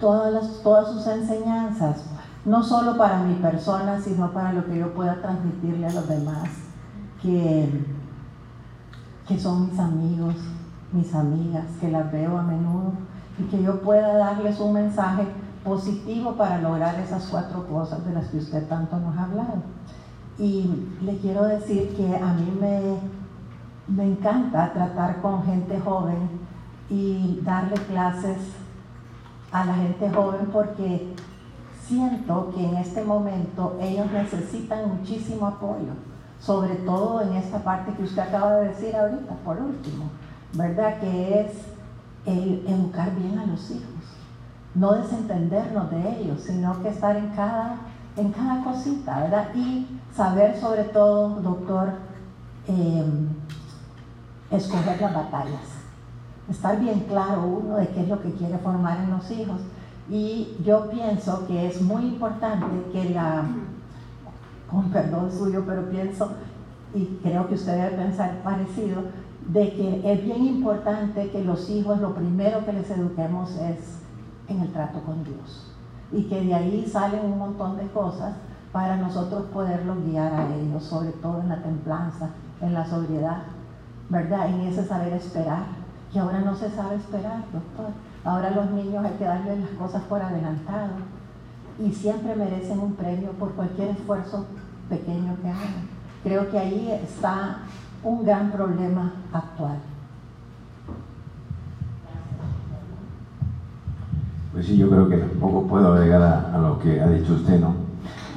todas 0.00 0.88
sus 0.88 1.06
enseñanzas, 1.06 2.02
no 2.46 2.62
solo 2.62 2.96
para 2.96 3.18
mi 3.18 3.34
persona, 3.34 4.00
sino 4.00 4.32
para 4.32 4.54
lo 4.54 4.64
que 4.64 4.78
yo 4.78 4.94
pueda 4.94 5.20
transmitirle 5.20 5.86
a 5.86 5.92
los 5.92 6.08
demás. 6.08 6.48
Que 7.20 7.96
que 9.26 9.38
son 9.38 9.70
mis 9.70 9.78
amigos, 9.78 10.34
mis 10.92 11.14
amigas, 11.14 11.64
que 11.80 11.90
las 11.90 12.10
veo 12.12 12.38
a 12.38 12.42
menudo 12.42 12.92
y 13.38 13.44
que 13.44 13.62
yo 13.62 13.80
pueda 13.82 14.16
darles 14.16 14.60
un 14.60 14.72
mensaje 14.72 15.26
positivo 15.64 16.36
para 16.36 16.58
lograr 16.58 16.94
esas 17.00 17.26
cuatro 17.26 17.66
cosas 17.66 18.04
de 18.06 18.12
las 18.12 18.26
que 18.28 18.38
usted 18.38 18.66
tanto 18.68 18.98
nos 18.98 19.16
ha 19.16 19.24
hablado. 19.24 19.62
Y 20.38 20.70
le 21.02 21.18
quiero 21.18 21.44
decir 21.44 21.94
que 21.96 22.16
a 22.16 22.34
mí 22.34 22.56
me, 22.60 22.98
me 23.88 24.12
encanta 24.12 24.72
tratar 24.72 25.20
con 25.20 25.44
gente 25.44 25.80
joven 25.80 26.28
y 26.88 27.40
darle 27.42 27.74
clases 27.74 28.38
a 29.50 29.64
la 29.64 29.74
gente 29.74 30.08
joven 30.10 30.48
porque 30.52 31.14
siento 31.86 32.52
que 32.54 32.64
en 32.64 32.76
este 32.76 33.04
momento 33.04 33.76
ellos 33.80 34.10
necesitan 34.10 34.88
muchísimo 34.88 35.46
apoyo, 35.46 35.92
sobre 36.40 36.74
todo 36.76 37.22
en 37.22 37.34
esta 37.34 37.58
parte 37.58 37.92
que 37.92 38.02
usted 38.02 38.22
acaba 38.22 38.56
de 38.56 38.68
decir 38.68 38.94
ahorita, 38.96 39.34
por 39.44 39.58
último, 39.60 40.10
¿verdad? 40.54 40.98
Que 40.98 41.40
es 41.40 41.52
el 42.26 42.64
educar 42.66 43.14
bien 43.14 43.38
a 43.38 43.46
los 43.46 43.70
hijos, 43.70 43.84
no 44.74 44.94
desentendernos 44.94 45.90
de 45.90 46.20
ellos, 46.20 46.40
sino 46.40 46.82
que 46.82 46.88
estar 46.88 47.16
en 47.16 47.28
cada, 47.30 47.76
en 48.16 48.32
cada 48.32 48.64
cosita, 48.64 49.20
¿verdad? 49.20 49.54
Y 49.54 49.86
saber 50.14 50.58
sobre 50.58 50.84
todo, 50.84 51.40
doctor, 51.40 51.92
em, 52.66 53.28
escoger 54.50 55.00
las 55.00 55.14
batallas, 55.14 55.62
estar 56.50 56.78
bien 56.80 57.00
claro 57.00 57.44
uno 57.44 57.76
de 57.76 57.88
qué 57.88 58.02
es 58.02 58.08
lo 58.08 58.20
que 58.20 58.32
quiere 58.32 58.58
formar 58.58 58.98
en 58.98 59.10
los 59.10 59.30
hijos 59.30 59.60
y 60.08 60.56
yo 60.64 60.88
pienso 60.90 61.46
que 61.46 61.66
es 61.66 61.82
muy 61.82 62.04
importante 62.04 62.66
que 62.92 63.10
la, 63.10 63.44
con 64.70 64.90
perdón 64.90 65.32
suyo, 65.32 65.64
pero 65.66 65.88
pienso, 65.90 66.30
y 66.94 67.18
creo 67.22 67.48
que 67.48 67.54
usted 67.54 67.72
debe 67.72 68.04
pensar 68.04 68.42
parecido, 68.42 69.02
de 69.48 69.72
que 69.72 70.12
es 70.12 70.24
bien 70.24 70.44
importante 70.44 71.30
que 71.30 71.44
los 71.44 71.68
hijos 71.70 72.00
lo 72.00 72.14
primero 72.14 72.64
que 72.64 72.72
les 72.72 72.90
eduquemos 72.90 73.50
es 73.56 73.98
en 74.48 74.60
el 74.60 74.72
trato 74.72 75.00
con 75.00 75.24
Dios. 75.24 75.72
Y 76.12 76.24
que 76.24 76.40
de 76.40 76.54
ahí 76.54 76.86
salen 76.88 77.24
un 77.24 77.38
montón 77.38 77.76
de 77.76 77.86
cosas 77.88 78.34
para 78.72 78.96
nosotros 78.96 79.44
poderlos 79.52 80.04
guiar 80.04 80.32
a 80.32 80.54
ellos, 80.54 80.84
sobre 80.84 81.10
todo 81.12 81.40
en 81.40 81.48
la 81.48 81.62
templanza, 81.62 82.30
en 82.60 82.74
la 82.74 82.86
sobriedad, 82.86 83.42
¿verdad? 84.08 84.48
En 84.48 84.60
ese 84.60 84.84
saber 84.84 85.12
esperar, 85.14 85.64
que 86.12 86.18
ahora 86.20 86.40
no 86.40 86.54
se 86.54 86.70
sabe 86.70 86.96
esperar, 86.96 87.44
doctor. 87.52 87.90
Ahora 88.26 88.50
los 88.50 88.72
niños 88.72 89.04
hay 89.04 89.12
que 89.12 89.24
darles 89.24 89.60
las 89.60 89.70
cosas 89.78 90.02
por 90.02 90.20
adelantado 90.20 90.94
y 91.78 91.92
siempre 91.92 92.34
merecen 92.34 92.80
un 92.80 92.94
premio 92.94 93.30
por 93.38 93.52
cualquier 93.52 93.90
esfuerzo 93.90 94.46
pequeño 94.88 95.36
que 95.40 95.48
hagan. 95.48 95.88
Creo 96.24 96.50
que 96.50 96.58
ahí 96.58 96.90
está 97.04 97.58
un 98.02 98.24
gran 98.24 98.50
problema 98.50 99.12
actual. 99.32 99.78
Pues 104.52 104.66
sí, 104.66 104.76
yo 104.76 104.90
creo 104.90 105.08
que 105.08 105.18
poco 105.18 105.68
puedo 105.68 105.92
agregar 105.92 106.22
a, 106.52 106.58
lo 106.58 106.80
que 106.80 107.00
ha 107.00 107.06
dicho 107.06 107.34
usted, 107.34 107.60
¿no? 107.60 107.76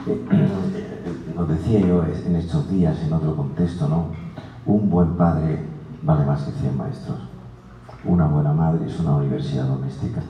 Eh, 0.05 0.23
eh, 0.31 1.45
decía 1.47 1.79
yo 1.79 2.03
en 2.03 2.35
estos 2.35 2.69
días, 2.69 2.95
en 3.01 3.11
otro 3.11 3.35
contexto, 3.35 3.87
¿no? 3.87 4.09
Un 4.67 4.87
buen 4.87 5.15
padre 5.17 5.65
vale 6.03 6.25
más 6.25 6.43
que 6.43 6.51
100 6.51 6.77
maestros. 6.77 7.38
Una 8.05 8.27
buena 8.27 8.53
madre 8.53 8.85
es 8.87 8.97
una 8.99 9.15
universidad 9.15 9.65
doméstica. 9.65 10.21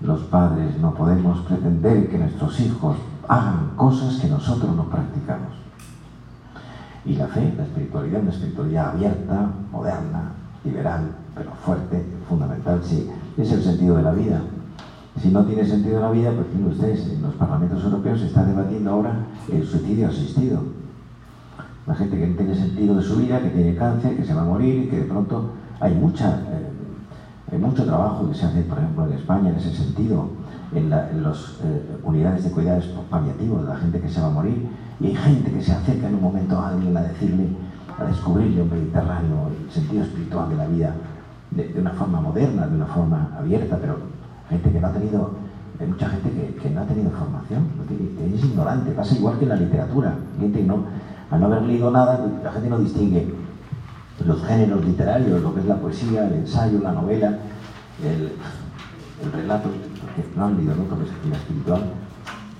Los 0.00 0.20
padres 0.22 0.78
no 0.78 0.94
podemos 0.94 1.40
pretender 1.40 2.08
que 2.08 2.18
nuestros 2.18 2.60
hijos 2.60 2.96
hagan 3.26 3.70
cosas 3.74 4.20
que 4.20 4.28
nosotros 4.28 4.74
no 4.76 4.84
practicamos. 4.84 5.52
Y 7.04 7.14
la 7.16 7.26
fe, 7.26 7.52
la 7.56 7.64
espiritualidad, 7.64 8.20
una 8.20 8.30
espiritualidad 8.30 8.90
abierta, 8.90 9.50
moderna, 9.72 10.32
liberal, 10.64 11.10
pero 11.34 11.50
fuerte, 11.64 12.04
fundamental, 12.28 12.80
sí, 12.84 13.10
es 13.36 13.50
el 13.52 13.62
sentido 13.62 13.96
de 13.96 14.02
la 14.02 14.12
vida. 14.12 14.40
Si 15.20 15.28
no 15.30 15.44
tiene 15.44 15.64
sentido 15.64 16.00
la 16.00 16.10
vida, 16.10 16.30
pues 16.32 16.48
tienen 16.48 16.68
ustedes, 16.68 17.08
en 17.08 17.22
los 17.22 17.34
parlamentos 17.34 17.82
europeos 17.82 18.20
se 18.20 18.26
está 18.26 18.44
debatiendo 18.44 18.90
ahora 18.90 19.26
el 19.50 19.66
suicidio 19.66 20.08
asistido. 20.08 20.60
La 21.86 21.94
gente 21.94 22.18
que 22.18 22.26
no 22.26 22.36
tiene 22.36 22.54
sentido 22.54 22.96
de 22.96 23.02
su 23.02 23.16
vida, 23.16 23.40
que 23.40 23.50
tiene 23.50 23.74
cáncer, 23.76 24.16
que 24.16 24.24
se 24.24 24.34
va 24.34 24.42
a 24.42 24.44
morir 24.44 24.84
y 24.84 24.88
que 24.88 24.98
de 24.98 25.04
pronto 25.04 25.52
hay 25.80 25.94
mucha 25.94 26.40
eh, 26.48 26.75
hay 27.50 27.58
mucho 27.58 27.84
trabajo 27.84 28.28
que 28.28 28.34
se 28.34 28.46
hace, 28.46 28.62
por 28.62 28.78
ejemplo, 28.78 29.06
en 29.06 29.12
España 29.12 29.50
en 29.50 29.56
ese 29.56 29.72
sentido, 29.72 30.28
en, 30.74 30.90
las 30.90 31.60
eh, 31.62 31.98
unidades 32.02 32.44
de 32.44 32.50
cuidados 32.50 32.86
paliativos 33.08 33.62
de 33.62 33.68
la 33.68 33.76
gente 33.76 34.00
que 34.00 34.08
se 34.08 34.20
va 34.20 34.26
a 34.26 34.30
morir, 34.30 34.68
y 34.98 35.06
hay 35.06 35.14
gente 35.14 35.52
que 35.52 35.62
se 35.62 35.72
acerca 35.72 36.08
en 36.08 36.16
un 36.16 36.22
momento 36.22 36.58
a 36.58 36.70
alguien 36.70 36.96
a 36.96 37.02
decirle, 37.02 37.48
a 37.98 38.04
descubrirle 38.04 38.62
un 38.62 38.70
Mediterráneo, 38.70 39.50
el 39.64 39.72
sentido 39.72 40.02
espiritual 40.02 40.48
de 40.48 40.56
la 40.56 40.66
vida, 40.66 40.94
de, 41.52 41.80
una 41.80 41.92
forma 41.92 42.20
moderna, 42.20 42.66
de 42.66 42.76
una 42.76 42.86
forma 42.86 43.30
abierta, 43.38 43.78
pero 43.80 43.96
gente 44.50 44.72
que 44.72 44.80
no 44.80 44.86
ha 44.88 44.92
tenido, 44.92 45.30
hay 45.78 45.86
mucha 45.86 46.08
gente 46.08 46.56
que, 46.60 46.70
no 46.70 46.80
ha 46.80 46.84
tenido 46.84 47.10
formación, 47.10 47.68
es 48.34 48.44
ignorante, 48.44 48.90
pasa 48.90 49.14
igual 49.14 49.38
que 49.38 49.44
en 49.44 49.50
la 49.50 49.56
literatura, 49.56 50.14
gente 50.40 50.62
no, 50.64 50.78
al 51.30 51.40
no 51.40 51.46
haber 51.46 51.62
leído 51.62 51.92
nada, 51.92 52.26
la 52.42 52.52
gente 52.52 52.68
no 52.68 52.78
distingue 52.80 53.45
los 54.24 54.42
géneros 54.44 54.84
literarios, 54.84 55.42
lo 55.42 55.54
que 55.54 55.60
es 55.60 55.66
la 55.66 55.76
poesía, 55.76 56.26
el 56.26 56.34
ensayo, 56.34 56.80
la 56.80 56.92
novela, 56.92 57.38
el, 58.02 58.32
relato, 59.32 59.70
que 60.14 60.38
no 60.38 60.46
han 60.46 60.56
leído 60.56 60.74
nunca 60.74 60.96
la 60.96 61.36
espiritual, 61.36 61.82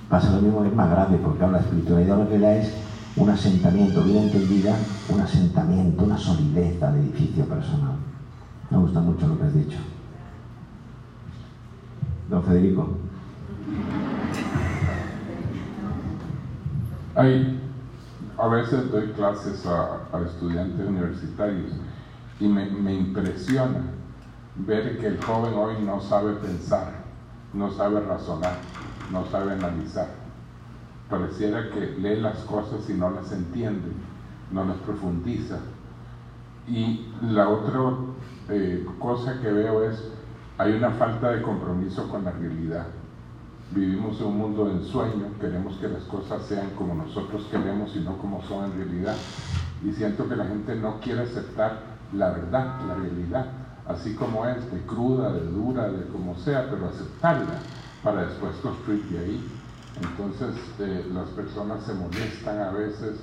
pasa 0.09 0.31
lo 0.31 0.41
mismo, 0.41 0.63
es 0.63 0.73
más 0.73 0.89
grave, 0.89 1.17
porque 1.23 1.47
la 1.47 1.59
espiritualidad 1.59 2.17
lo 2.17 2.29
que 2.29 2.39
da 2.39 2.55
es 2.55 2.73
un 3.15 3.29
asentamiento, 3.29 4.03
bien 4.03 4.23
entendida, 4.23 4.75
un 5.09 5.19
asentamiento, 5.19 6.03
una 6.03 6.17
solidez 6.17 6.81
al 6.83 6.95
edificio 6.97 7.45
personal. 7.45 7.95
Me 8.69 8.77
gusta 8.77 8.99
mucho 8.99 9.27
lo 9.27 9.37
que 9.37 9.45
has 9.45 9.53
dicho. 9.53 9.77
Don 12.29 12.43
Federico. 12.43 12.89
Hay 17.15 17.66
a 18.37 18.47
veces 18.47 18.91
doy 18.91 19.07
clases 19.13 19.65
a, 19.65 20.01
estudiantes 20.25 20.87
universitarios 20.87 21.71
y 22.39 22.47
me, 22.47 22.65
me, 22.69 22.93
impresiona 22.93 23.81
ver 24.55 24.99
que 24.99 25.07
el 25.07 25.23
joven 25.23 25.53
hoy 25.55 25.81
no 25.83 25.99
sabe 26.01 26.33
pensar, 26.33 27.03
no 27.53 27.71
sabe 27.71 28.01
razonar, 28.01 28.57
no 29.11 29.25
sabe 29.25 29.53
analizar. 29.53 30.07
Pareciera 31.09 31.69
que 31.71 31.95
lee 31.99 32.19
las 32.19 32.37
cosas 32.39 32.87
y 32.89 32.93
no 32.93 33.09
las 33.09 33.31
entiende, 33.31 33.91
no 34.51 34.65
las 34.65 34.77
profundiza. 34.77 35.57
Y 36.67 37.11
la 37.21 37.49
otra 37.49 37.79
eh, 38.49 38.85
cosa 38.99 39.39
que 39.41 39.51
veo 39.51 39.83
es, 39.89 40.11
hay 40.57 40.73
una 40.73 40.91
falta 40.91 41.31
de 41.31 41.41
compromiso 41.41 42.07
con 42.09 42.23
la 42.25 42.31
realidad 42.31 42.87
vivimos 43.71 44.19
en 44.19 44.27
un 44.27 44.37
mundo 44.37 44.65
de 44.65 44.73
ensueño, 44.73 45.31
queremos 45.39 45.75
que 45.77 45.87
las 45.87 46.03
cosas 46.03 46.45
sean 46.47 46.69
como 46.77 46.93
nosotros 46.93 47.45
queremos 47.51 47.95
y 47.95 47.99
no 47.99 48.17
como 48.17 48.41
son 48.43 48.65
en 48.65 48.77
realidad. 48.77 49.15
Y 49.83 49.91
siento 49.93 50.27
que 50.27 50.35
la 50.35 50.45
gente 50.45 50.75
no 50.75 50.99
quiere 50.99 51.21
aceptar 51.21 51.97
la 52.13 52.29
verdad, 52.29 52.81
la 52.87 52.95
realidad, 52.95 53.45
así 53.87 54.15
como 54.15 54.45
es, 54.45 54.71
de 54.71 54.81
cruda, 54.81 55.31
de 55.31 55.45
dura, 55.45 55.89
de 55.89 56.07
como 56.07 56.35
sea, 56.35 56.69
pero 56.69 56.87
aceptarla 56.87 57.59
para 58.03 58.25
después 58.25 58.55
construir 58.57 59.03
de 59.05 59.19
ahí. 59.19 59.51
Entonces 60.01 60.55
eh, 60.79 61.05
las 61.13 61.27
personas 61.29 61.83
se 61.83 61.93
molestan 61.93 62.59
a 62.59 62.71
veces 62.71 63.19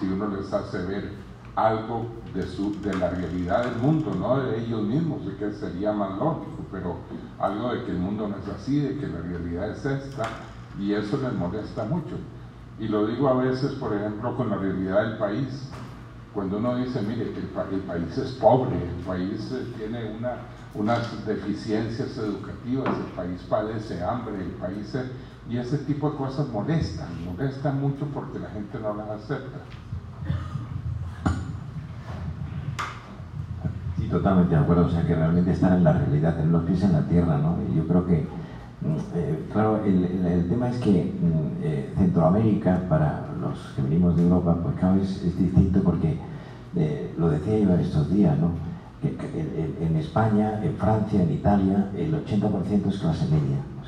si 0.00 0.06
uno 0.06 0.28
les 0.28 0.52
hace 0.52 0.78
ver 0.84 1.12
algo 1.56 2.06
de, 2.34 2.42
su, 2.42 2.80
de 2.82 2.94
la 2.94 3.10
realidad 3.10 3.64
del 3.64 3.76
mundo, 3.76 4.12
no 4.14 4.42
de 4.42 4.58
ellos 4.64 4.82
mismos, 4.82 5.24
de 5.24 5.36
que 5.36 5.52
sería 5.52 5.92
más 5.92 6.18
lógico, 6.18 6.64
pero 6.72 6.96
algo 7.38 7.72
de 7.72 7.84
que 7.84 7.92
el 7.92 7.98
mundo 7.98 8.28
no 8.28 8.36
es 8.36 8.48
así, 8.48 8.80
de 8.80 8.98
que 8.98 9.06
la 9.06 9.20
realidad 9.20 9.70
es 9.70 9.84
esta, 9.84 10.24
y 10.78 10.92
eso 10.92 11.16
les 11.18 11.32
molesta 11.32 11.84
mucho. 11.84 12.16
Y 12.78 12.88
lo 12.88 13.06
digo 13.06 13.28
a 13.28 13.34
veces, 13.34 13.72
por 13.74 13.94
ejemplo, 13.94 14.36
con 14.36 14.50
la 14.50 14.56
realidad 14.56 15.02
del 15.04 15.18
país. 15.18 15.68
Cuando 16.32 16.56
uno 16.58 16.76
dice, 16.76 17.00
mire, 17.02 17.28
el, 17.28 17.80
país 17.82 18.18
es 18.18 18.32
pobre, 18.32 18.74
el 18.74 19.04
país 19.06 19.52
eh, 19.52 19.72
tiene 19.78 20.16
una, 20.18 20.38
unas 20.74 21.24
deficiencias 21.24 22.18
educativas, 22.18 22.88
el 22.88 23.12
país 23.14 23.40
padece 23.48 24.02
hambre, 24.02 24.42
el 24.42 24.50
país... 24.52 24.96
y 25.48 25.58
ese 25.58 25.78
tipo 25.78 26.10
de 26.10 26.16
cosas 26.16 26.48
molestan, 26.48 27.06
molestan 27.24 27.80
mucho 27.80 28.06
porque 28.12 28.40
la 28.40 28.50
gente 28.50 28.80
no 28.80 28.94
las 28.94 29.10
acepta. 29.10 29.60
Totalmente 34.10 34.54
de 34.54 34.60
acuerdo, 34.60 34.86
o 34.86 34.90
sea 34.90 35.06
que 35.06 35.14
realmente 35.14 35.52
estar 35.52 35.72
en 35.72 35.84
la 35.84 35.92
realidad, 35.92 36.36
tener 36.36 36.50
los 36.50 36.64
pies 36.64 36.82
en 36.82 36.92
la 36.92 37.02
tierra, 37.02 37.38
¿no? 37.38 37.56
Y 37.70 37.76
yo 37.76 37.86
creo 37.86 38.06
que, 38.06 38.20
mm, 38.20 38.96
eh, 39.14 39.44
claro, 39.52 39.80
el, 39.84 40.48
tema 40.48 40.68
es 40.68 40.78
que 40.78 40.90
mm, 40.90 41.62
eh, 41.62 41.92
Centroamérica, 41.96 42.82
para 42.88 43.26
los 43.40 43.58
que 43.74 43.82
venimos 43.82 44.16
de 44.16 44.22
Europa, 44.22 44.56
pues 44.62 44.76
claro, 44.76 45.00
es, 45.00 45.22
distinto 45.38 45.82
porque, 45.82 46.18
eh, 46.76 47.14
lo 47.18 47.28
decía 47.30 47.58
yo 47.58 47.74
estos 47.74 48.12
días, 48.12 48.38
¿no? 48.38 48.50
En, 49.02 49.96
España, 49.96 50.64
en 50.64 50.74
Francia, 50.76 51.22
en 51.22 51.30
Italia, 51.30 51.90
el 51.94 52.14
80% 52.14 52.88
es 52.88 52.98
clase 52.98 53.26
media, 53.26 53.58
o 53.82 53.84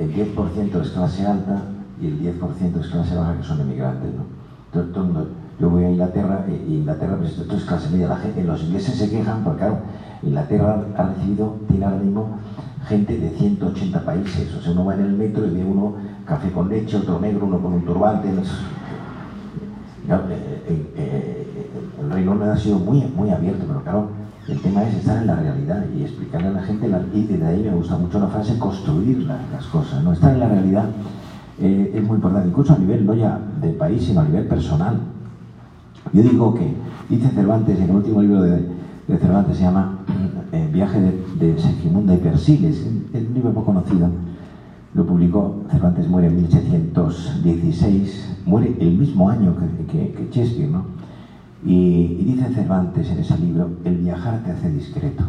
el 0.00 0.12
10% 0.12 0.82
es 0.82 0.88
clase 0.90 1.24
alta 1.24 1.62
y 2.00 2.06
el 2.06 2.20
10% 2.20 2.80
es 2.80 2.88
clase 2.88 3.14
baja 3.14 3.36
que 3.36 3.44
son 3.44 3.60
emigrantes, 3.60 4.10
¿no? 4.14 4.24
Yo 5.62 5.70
voy 5.70 5.84
a 5.84 5.90
Inglaterra, 5.92 6.44
eh, 6.48 6.66
y 6.68 6.74
Inglaterra, 6.78 7.14
pues 7.16 7.38
esto 7.38 7.56
es 7.56 7.62
clase 7.62 7.88
media, 7.90 8.08
la 8.08 8.16
gente, 8.16 8.42
los 8.42 8.60
ingleses 8.64 8.96
se 8.96 9.08
quejan, 9.08 9.44
porque 9.44 9.60
claro, 9.60 9.78
Inglaterra 10.24 10.84
ha 10.98 11.02
recibido, 11.04 11.56
tiene 11.68 11.84
ahora 11.84 11.98
mismo 11.98 12.30
gente 12.88 13.16
de 13.16 13.30
180 13.30 14.00
países, 14.04 14.52
o 14.56 14.60
sea, 14.60 14.72
uno 14.72 14.86
va 14.86 14.94
en 14.94 15.02
el 15.02 15.12
metro 15.12 15.46
y 15.46 15.50
ve 15.50 15.64
uno 15.64 15.94
café 16.26 16.50
con 16.50 16.68
leche, 16.68 16.96
otro 16.96 17.20
negro, 17.20 17.46
uno 17.46 17.60
con 17.60 17.74
un 17.74 17.82
turbante, 17.84 18.28
eh, 18.28 18.34
eh, 20.66 20.92
eh, 20.96 21.70
el 22.00 22.10
Reino 22.10 22.32
Unido 22.32 22.50
ha 22.50 22.56
sido 22.56 22.80
muy, 22.80 23.00
muy 23.14 23.30
abierto, 23.30 23.64
pero 23.68 23.82
claro, 23.82 24.08
el 24.48 24.58
tema 24.60 24.82
es 24.82 24.94
estar 24.96 25.18
en 25.18 25.28
la 25.28 25.36
realidad 25.36 25.84
y 25.96 26.02
explicarle 26.02 26.48
a 26.48 26.52
la 26.52 26.62
gente, 26.62 26.88
la, 26.88 27.00
y 27.14 27.22
de 27.22 27.46
ahí 27.46 27.62
me 27.62 27.70
gusta 27.70 27.96
mucho 27.96 28.18
la 28.18 28.26
frase, 28.26 28.58
construir 28.58 29.18
la- 29.22 29.38
las 29.52 29.64
cosas, 29.66 30.02
¿no? 30.02 30.12
Estar 30.12 30.32
en 30.32 30.40
la 30.40 30.48
realidad 30.48 30.86
eh, 31.60 31.92
es 31.94 32.02
muy 32.02 32.16
importante, 32.16 32.48
incluso 32.48 32.72
a 32.74 32.78
nivel 32.78 33.06
no 33.06 33.14
ya 33.14 33.38
de 33.60 33.68
país, 33.74 34.02
sino 34.02 34.22
a 34.22 34.24
nivel 34.24 34.46
personal. 34.48 34.98
Yo 36.12 36.22
digo 36.22 36.54
que, 36.54 36.74
dice 37.08 37.28
Cervantes, 37.30 37.78
en 37.78 37.84
el 37.90 37.96
último 37.96 38.20
libro 38.22 38.42
de, 38.42 38.62
Cervantes 39.18 39.56
se 39.56 39.64
llama 39.64 39.98
eh, 40.52 40.68
Viaje 40.72 41.00
de, 41.00 41.12
de 41.38 41.58
Segismunda 41.58 42.14
y 42.14 42.18
Persiles, 42.18 42.86
es 43.12 43.26
un 43.28 43.34
libro 43.34 43.52
poco 43.52 43.66
conocido, 43.66 44.08
lo 44.94 45.06
publicó, 45.06 45.62
Cervantes 45.70 46.08
muere 46.08 46.28
en 46.28 46.36
1716, 46.36 48.36
muere 48.46 48.74
el 48.78 48.98
mismo 48.98 49.28
año 49.30 49.54
que, 49.90 50.12
que- 50.12 50.28
Shakespeare, 50.30 50.70
¿no? 50.70 50.84
Y, 51.64 52.16
y 52.20 52.24
dice 52.24 52.52
Cervantes 52.54 53.08
en 53.10 53.18
ese 53.18 53.38
libro, 53.38 53.70
el 53.84 53.96
viajar 53.98 54.42
te 54.44 54.50
hace 54.50 54.70
discreto. 54.70 55.24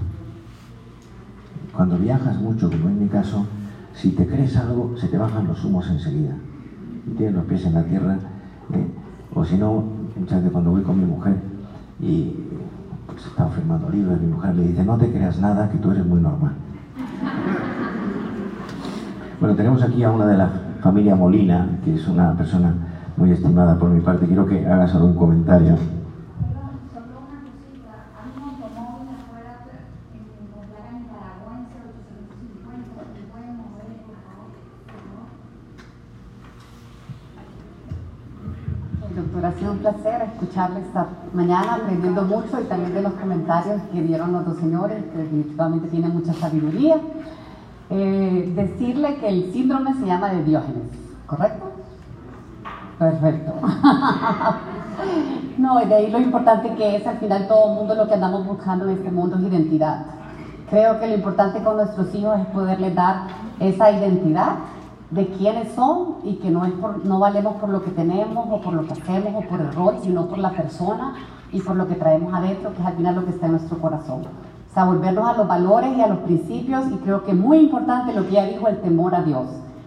Cuando 1.75 1.97
viajas 1.97 2.41
mucho, 2.41 2.69
como 2.69 2.89
en 2.89 3.01
mi 3.03 3.07
caso, 3.07 3.45
si 3.93 4.09
te 4.11 4.27
crees 4.27 4.55
algo, 4.57 4.95
se 4.97 5.07
te 5.07 5.17
bajan 5.17 5.47
los 5.47 5.63
humos 5.63 5.87
enseguida. 5.89 6.35
Y 7.07 7.11
tienes 7.15 7.35
los 7.35 7.45
pies 7.45 7.65
en 7.65 7.73
la 7.73 7.83
tierra, 7.83 8.17
¿eh? 8.73 8.87
o 9.33 9.43
si 9.45 9.57
no, 9.57 9.83
muchas 10.19 10.37
veces 10.37 10.51
cuando 10.51 10.71
voy 10.71 10.81
con 10.83 10.99
mi 10.99 11.05
mujer 11.05 11.35
y 11.99 12.35
pues, 13.07 13.25
estamos 13.25 13.55
firmando 13.55 13.89
libros, 13.89 14.19
mi 14.19 14.27
mujer 14.27 14.53
me 14.53 14.63
dice, 14.63 14.83
no 14.83 14.97
te 14.97 15.11
creas 15.11 15.39
nada, 15.39 15.69
que 15.69 15.77
tú 15.77 15.91
eres 15.91 16.05
muy 16.05 16.21
normal. 16.21 16.53
Bueno, 19.39 19.55
tenemos 19.55 19.83
aquí 19.83 20.03
a 20.03 20.11
una 20.11 20.25
de 20.25 20.37
la 20.37 20.49
familia 20.81 21.15
Molina, 21.15 21.67
que 21.83 21.95
es 21.95 22.07
una 22.07 22.35
persona 22.35 22.73
muy 23.17 23.31
estimada 23.31 23.77
por 23.77 23.89
mi 23.89 24.01
parte. 24.01 24.25
Quiero 24.25 24.45
que 24.45 24.65
hagas 24.65 24.93
algún 24.95 25.15
comentario. 25.15 25.75
Doctor, 39.15 39.45
ha 39.45 39.51
sido 39.51 39.71
un 39.73 39.79
placer 40.43 40.43
escucharle 40.43 40.81
esta 40.81 41.07
mañana, 41.33 41.75
aprendiendo 41.75 42.23
mucho 42.23 42.59
y 42.59 42.65
también 42.65 42.93
de 42.93 43.01
los 43.01 43.13
comentarios 43.13 43.81
que 43.91 44.01
dieron 44.01 44.33
los 44.33 44.45
dos 44.45 44.57
señores, 44.57 45.03
que 45.11 45.17
definitivamente 45.17 45.87
tienen 45.87 46.13
mucha 46.13 46.33
sabiduría. 46.33 46.97
Eh, 47.89 48.51
decirle 48.55 49.17
que 49.17 49.27
el 49.27 49.53
síndrome 49.53 49.93
se 49.95 50.05
llama 50.05 50.29
de 50.29 50.43
Diógenes, 50.43 50.89
¿correcto? 51.27 51.71
Perfecto. 52.97 53.53
no, 55.57 55.79
de 55.79 55.93
ahí 55.93 56.09
lo 56.09 56.19
importante 56.19 56.73
que 56.75 56.95
es, 56.95 57.05
al 57.05 57.17
final 57.17 57.47
todo 57.47 57.71
el 57.71 57.75
mundo 57.75 57.95
lo 57.95 58.07
que 58.07 58.15
andamos 58.15 58.47
buscando 58.47 58.85
en 58.85 58.97
este 58.97 59.11
mundo 59.11 59.37
es 59.37 59.43
identidad. 59.43 60.05
Creo 60.69 60.99
que 60.99 61.07
lo 61.07 61.15
importante 61.15 61.61
con 61.61 61.77
nuestros 61.77 62.13
hijos 62.15 62.39
es 62.39 62.45
poderles 62.47 62.95
dar 62.95 63.27
esa 63.59 63.91
identidad 63.91 64.55
de 65.13 65.27
quiénes 65.27 65.73
son 65.73 66.15
y 66.23 66.35
que 66.35 66.49
no, 66.49 66.65
es 66.65 66.71
por, 66.73 67.05
no 67.05 67.19
valemos 67.19 67.55
por 67.57 67.69
lo 67.69 67.83
que 67.83 67.91
tenemos 67.91 68.47
o 68.49 68.61
por 68.61 68.73
lo 68.73 68.85
que 68.85 68.93
hacemos 68.93 69.33
o 69.35 69.47
por 69.47 69.61
el 69.61 69.71
rol, 69.71 69.97
sino 70.01 70.27
por 70.27 70.39
la 70.39 70.51
persona 70.51 71.15
y 71.51 71.61
por 71.61 71.75
lo 71.75 71.87
que 71.87 71.95
traemos 71.95 72.33
adentro, 72.33 72.73
que 72.73 72.81
es 72.81 72.87
al 72.87 72.93
final 72.93 73.15
lo 73.15 73.25
que 73.25 73.31
está 73.31 73.45
en 73.45 73.53
nuestro 73.53 73.77
corazón. 73.77 74.21
O 74.21 74.73
sea, 74.73 74.85
volvernos 74.85 75.27
a 75.27 75.37
los 75.37 75.47
valores 75.47 75.95
y 75.95 76.01
a 76.01 76.07
los 76.07 76.19
principios 76.19 76.87
y 76.91 76.95
creo 76.95 77.23
que 77.23 77.33
muy 77.33 77.59
importante 77.59 78.13
lo 78.13 78.25
que 78.25 78.31
ya 78.31 78.45
dijo, 78.45 78.67
el 78.67 78.81
temor 78.81 79.13
a 79.13 79.21
Dios. 79.21 79.45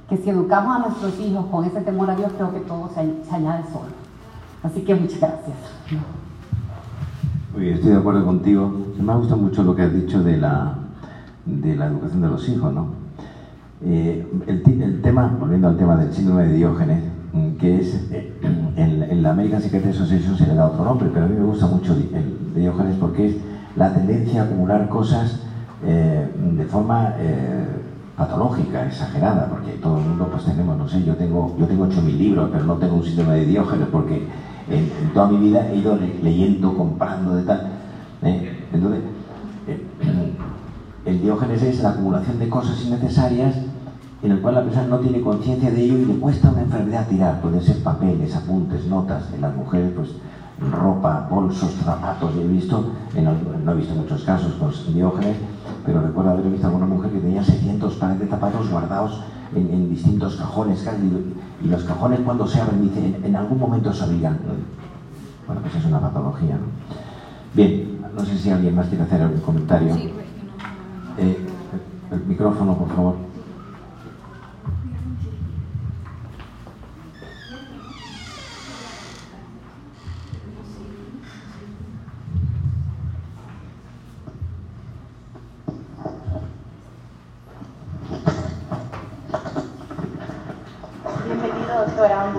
Que 0.09 0.17
si 0.17 0.31
educamos 0.31 0.77
a 0.77 0.79
nuestros 0.79 1.19
hijos 1.19 1.47
con 1.47 1.65
ese 1.65 1.81
temor 1.81 2.09
a 2.09 2.15
Dios, 2.15 2.31
creo 2.37 2.53
que 2.53 2.61
todo 2.61 2.89
se, 2.95 3.25
se 3.25 3.35
añade 3.35 3.65
solo. 3.65 4.07
Así 4.63 4.83
que 4.83 4.95
muchas 4.95 5.19
gracias. 5.19 5.57
Muy 7.53 7.63
bien, 7.63 7.75
estoy 7.75 7.91
de 7.91 7.97
acuerdo 7.97 8.25
contigo. 8.25 8.73
Me 9.01 9.13
ha 9.13 9.17
gustado 9.17 9.41
mucho 9.41 9.65
lo 9.65 9.75
que 9.75 9.83
has 9.83 9.93
dicho 9.93 10.23
de 10.23 10.37
la, 10.37 10.75
de 11.45 11.75
la 11.75 11.87
educación 11.87 12.23
de 12.23 12.29
los 12.29 12.49
hijos, 12.49 12.73
¿no? 12.73 13.06
Eh, 13.85 14.25
el, 14.47 14.83
el 14.83 15.03
tema, 15.03 15.37
volviendo 15.39 15.69
al 15.69 15.77
tema 15.77 15.97
del 15.97 16.13
síndrome 16.13 16.47
de 16.47 16.55
Diógenes, 16.55 17.03
mm, 17.33 17.49
que 17.59 17.79
es, 17.81 18.09
eh, 18.11 18.33
en, 18.77 19.03
en 19.03 19.23
la 19.23 19.31
American 19.31 19.61
Psychiatric 19.61 19.95
Association 19.95 20.37
se 20.37 20.47
le 20.47 20.55
da 20.55 20.67
otro 20.67 20.85
nombre, 20.85 21.09
pero 21.13 21.27
a 21.27 21.29
mí 21.29 21.37
me 21.37 21.45
gusta 21.45 21.67
mucho 21.67 21.93
el 21.95 22.55
de 22.55 22.61
Diógenes 22.61 22.97
porque 22.99 23.27
es 23.27 23.35
la 23.77 23.93
tendencia 23.93 24.43
a 24.43 24.45
acumular 24.47 24.89
cosas 24.89 25.41
eh, 25.85 26.27
de 26.57 26.65
forma 26.65 27.15
eh, 27.19 27.67
patológica, 28.17 28.87
exagerada, 28.87 29.47
porque 29.51 29.73
todo 29.73 29.99
el 29.99 30.05
mundo 30.07 30.29
pues 30.33 30.45
tenemos, 30.45 30.79
no 30.79 30.89
sé, 30.89 31.05
yo 31.05 31.15
tengo, 31.15 31.55
yo 31.59 31.67
tengo 31.67 31.85
8.000 31.85 32.17
libros, 32.17 32.49
pero 32.51 32.65
no 32.65 32.75
tengo 32.77 32.95
un 32.97 33.05
síndrome 33.05 33.35
de 33.35 33.45
Diógenes 33.45 33.89
porque 33.93 34.27
en, 34.71 34.89
toda 35.13 35.29
mi 35.29 35.37
vida 35.37 35.69
he 35.71 35.77
ido 35.77 35.97
le- 35.97 36.19
leyendo, 36.23 36.75
comprando, 36.75 37.35
de 37.35 37.43
tal. 37.43 37.67
Entonces, 38.73 39.01
el 41.07 41.23
diógenes 41.23 41.63
es 41.63 41.83
la 41.83 41.91
acumulación 41.91 42.39
de 42.39 42.49
cosas 42.49 42.85
innecesarias 42.85 43.55
en 44.23 44.33
el 44.33 44.41
cual 44.41 44.57
la 44.57 44.65
persona 44.65 44.89
no 44.89 44.99
tiene 44.99 45.21
conciencia 45.21 45.71
de 45.71 45.85
ello 45.85 45.99
y 45.99 46.05
le 46.07 46.15
cuesta 46.17 46.51
una 46.51 46.63
enfermedad 46.63 47.07
tirar. 47.07 47.41
Pueden 47.41 47.63
ser 47.63 47.83
papeles, 47.83 48.35
apuntes, 48.35 48.87
notas. 48.87 49.25
En 49.33 49.43
las 49.43 49.55
mujeres, 49.55 49.93
pues 49.95 50.11
ropa, 50.73 51.29
bolsos, 51.31 51.71
zapatos. 51.85 52.33
He 52.37 52.47
visto, 52.47 52.93
no 53.65 53.73
he 53.73 53.75
visto 53.77 53.95
muchos 53.95 54.25
casos 54.25 54.55
con 54.55 54.73
diógenes, 54.93 55.37
pero 55.85 56.01
recuerdo 56.01 56.31
haber 56.31 56.51
visto 56.51 56.67
alguna 56.67 56.87
mujer 56.87 57.13
que 57.13 57.21
tenía 57.21 57.45
600 57.45 57.95
pares 57.97 58.19
de 58.19 58.27
zapatos 58.27 58.69
guardados 58.69 59.21
en, 59.55 59.89
distintos 59.89 60.37
cajones. 60.37 60.85
Y, 61.63 61.69
los 61.69 61.85
cajones 61.85 62.21
cuando 62.21 62.47
se 62.47 62.61
abren, 62.61 62.83
dice, 62.83 63.21
en, 63.23 63.37
algún 63.37 63.61
momento 63.61 63.93
se 63.93 64.03
abrirán. 64.03 64.39
Bueno, 65.47 65.63
pues 65.63 65.75
es 65.77 65.85
una 65.85 66.01
patología. 66.01 66.59
Bien, 67.55 68.01
no 68.17 68.25
sé 68.25 68.37
si 68.37 68.51
alguien 68.51 68.75
más 68.75 68.89
quiere 68.89 69.05
hacer 69.05 69.23
algún 69.23 69.41
comentario. 69.41 69.95
Eh, 71.19 71.39
el 72.13 72.21
micrófono, 72.27 72.77
por 72.79 72.89
favor. 72.91 73.17
Bienvenido, 91.25 91.87
doctora. 91.87 92.33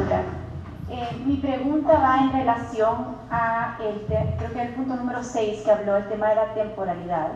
Eh, 0.90 1.18
mi 1.26 1.38
pregunta 1.38 2.00
va 2.00 2.20
en 2.22 2.32
relación 2.34 3.18
a, 3.32 3.78
el 3.80 4.02
te- 4.08 4.36
creo 4.38 4.54
que 4.54 4.62
el 4.62 4.76
punto 4.76 4.96
número 4.96 5.24
6 5.24 5.62
que 5.64 5.72
habló, 5.72 5.98
el 5.98 6.08
tema 6.08 6.30
de 6.30 6.36
la 6.36 6.54
temporalidad. 6.54 7.32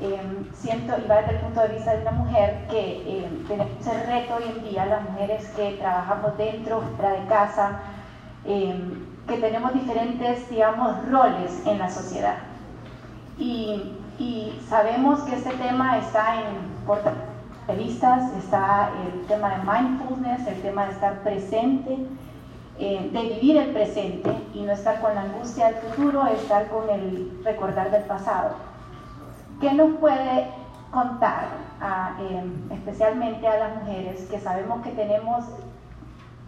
Eh, 0.00 0.16
siento, 0.54 0.94
y 0.96 1.08
va 1.08 1.16
desde 1.16 1.32
el 1.32 1.40
punto 1.40 1.60
de 1.60 1.68
vista 1.68 1.92
de 1.92 2.02
una 2.02 2.12
mujer, 2.12 2.66
que 2.70 3.02
eh, 3.04 3.28
tenemos 3.48 3.84
el 3.84 4.06
reto 4.06 4.36
hoy 4.36 4.44
en 4.44 4.70
día, 4.70 4.86
las 4.86 5.02
mujeres 5.10 5.48
que 5.56 5.72
trabajamos 5.72 6.38
dentro, 6.38 6.82
fuera 6.96 7.20
de 7.20 7.26
casa, 7.26 7.80
eh, 8.44 8.80
que 9.26 9.36
tenemos 9.38 9.74
diferentes, 9.74 10.48
digamos, 10.48 11.04
roles 11.10 11.66
en 11.66 11.78
la 11.78 11.90
sociedad. 11.90 12.36
Y, 13.38 13.94
sabemos 14.68 15.20
que 15.20 15.36
este 15.36 15.50
tema 15.50 15.96
está 15.98 16.40
en 16.40 16.86
portales 16.86 17.18
revistas, 17.68 18.32
está 18.34 18.90
el 19.04 19.26
tema 19.26 19.50
de 19.50 19.56
mindfulness, 19.58 20.46
el 20.48 20.60
tema 20.60 20.86
de 20.86 20.92
estar 20.92 21.22
presente, 21.22 21.96
de 22.78 23.38
vivir 23.40 23.56
el 23.58 23.70
presente 23.70 24.30
y 24.54 24.62
no 24.62 24.72
estar 24.72 25.00
con 25.00 25.14
la 25.14 25.22
angustia 25.22 25.66
del 25.66 25.76
futuro, 25.76 26.26
estar 26.26 26.66
con 26.66 26.90
el 26.90 27.40
recordar 27.44 27.92
del 27.92 28.02
pasado. 28.02 28.56
¿Qué 29.60 29.72
nos 29.72 29.96
puede 29.98 30.50
contar, 30.92 31.48
a, 31.80 32.16
eh, 32.20 32.44
especialmente 32.70 33.46
a 33.46 33.58
las 33.58 33.76
mujeres 33.76 34.26
que 34.30 34.38
sabemos 34.38 34.82
que 34.82 34.90
tenemos 34.90 35.44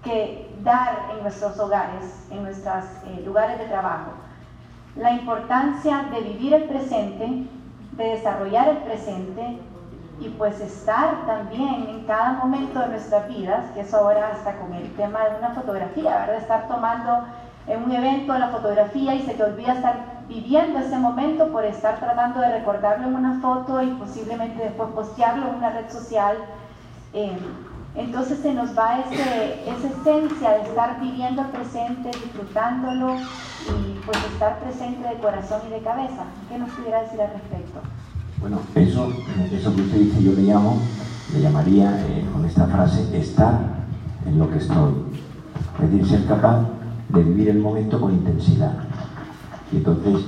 que 0.05 0.55
dar 0.63 1.09
en 1.13 1.23
nuestros 1.23 1.59
hogares, 1.59 2.27
en 2.31 2.45
nuestros 2.45 2.85
eh, 3.07 3.23
lugares 3.25 3.59
de 3.59 3.67
trabajo, 3.67 4.13
la 4.97 5.13
importancia 5.13 6.05
de 6.13 6.21
vivir 6.21 6.55
el 6.55 6.65
presente, 6.65 7.47
de 7.93 8.05
desarrollar 8.05 8.69
el 8.69 8.77
presente 8.79 9.59
y 10.21 10.29
pues 10.31 10.61
estar 10.61 11.27
también 11.27 11.87
en 11.89 12.05
cada 12.07 12.33
momento 12.33 12.79
de 12.81 12.89
nuestras 12.89 13.29
vidas, 13.29 13.65
que 13.75 13.81
eso 13.81 13.99
ahora 13.99 14.31
hasta 14.33 14.57
con 14.57 14.73
el 14.73 14.95
tema 14.95 15.25
de 15.25 15.37
una 15.37 15.51
fotografía, 15.51 16.11
¿verdad? 16.11 16.37
Estar 16.37 16.69
tomando 16.69 17.25
en 17.67 17.83
un 17.83 17.93
evento 17.93 18.39
la 18.39 18.49
fotografía 18.49 19.15
y 19.15 19.23
se 19.23 19.35
te 19.35 19.43
olvida 19.43 19.75
estar 19.75 20.20
viviendo 20.31 20.78
ese 20.78 20.97
momento 20.97 21.49
por 21.49 21.64
estar 21.64 21.99
tratando 21.99 22.41
de 22.41 22.59
recordarlo 22.59 23.09
en 23.09 23.16
una 23.16 23.41
foto 23.41 23.83
y 23.83 23.89
posiblemente 23.89 24.62
después 24.62 24.91
postearlo 24.91 25.49
en 25.49 25.55
una 25.57 25.70
red 25.70 25.91
social. 25.91 26.37
Eh, 27.12 27.37
entonces 27.97 28.39
se 28.39 28.55
nos 28.55 28.78
va 28.78 29.01
ese, 29.01 29.68
esa 29.68 29.89
esencia 29.89 30.51
de 30.51 30.62
estar 30.62 31.01
viviendo 31.01 31.43
presente, 31.51 32.11
disfrutándolo 32.12 33.16
y 33.16 33.99
pues 34.07 34.16
estar 34.33 34.61
presente 34.61 35.09
de 35.09 35.16
corazón 35.16 35.62
y 35.66 35.72
de 35.72 35.81
cabeza. 35.81 36.24
¿Qué 36.49 36.57
nos 36.57 36.70
pudiera 36.70 37.03
decir 37.03 37.20
al 37.20 37.33
respecto? 37.33 37.81
Bueno, 38.41 38.61
eso, 38.76 39.12
eso 39.53 39.74
que 39.74 39.83
usted 39.83 39.99
dice 39.99 40.22
yo 40.22 40.33
le 40.33 40.43
llamo, 40.43 40.78
le 41.35 41.41
llamaría 41.41 42.01
eh, 42.07 42.24
con 42.33 42.45
esta 42.45 42.66
frase 42.66 43.18
estar 43.18 43.59
en 44.24 44.39
lo 44.39 44.49
que 44.49 44.59
estoy. 44.59 44.93
Es 45.83 45.91
decir, 45.91 46.07
ser 46.07 46.26
capaz 46.26 46.64
de 47.09 47.24
vivir 47.24 47.49
el 47.49 47.59
momento 47.59 48.01
con 48.01 48.12
intensidad. 48.12 48.89
Y 49.73 49.77
entonces, 49.77 50.25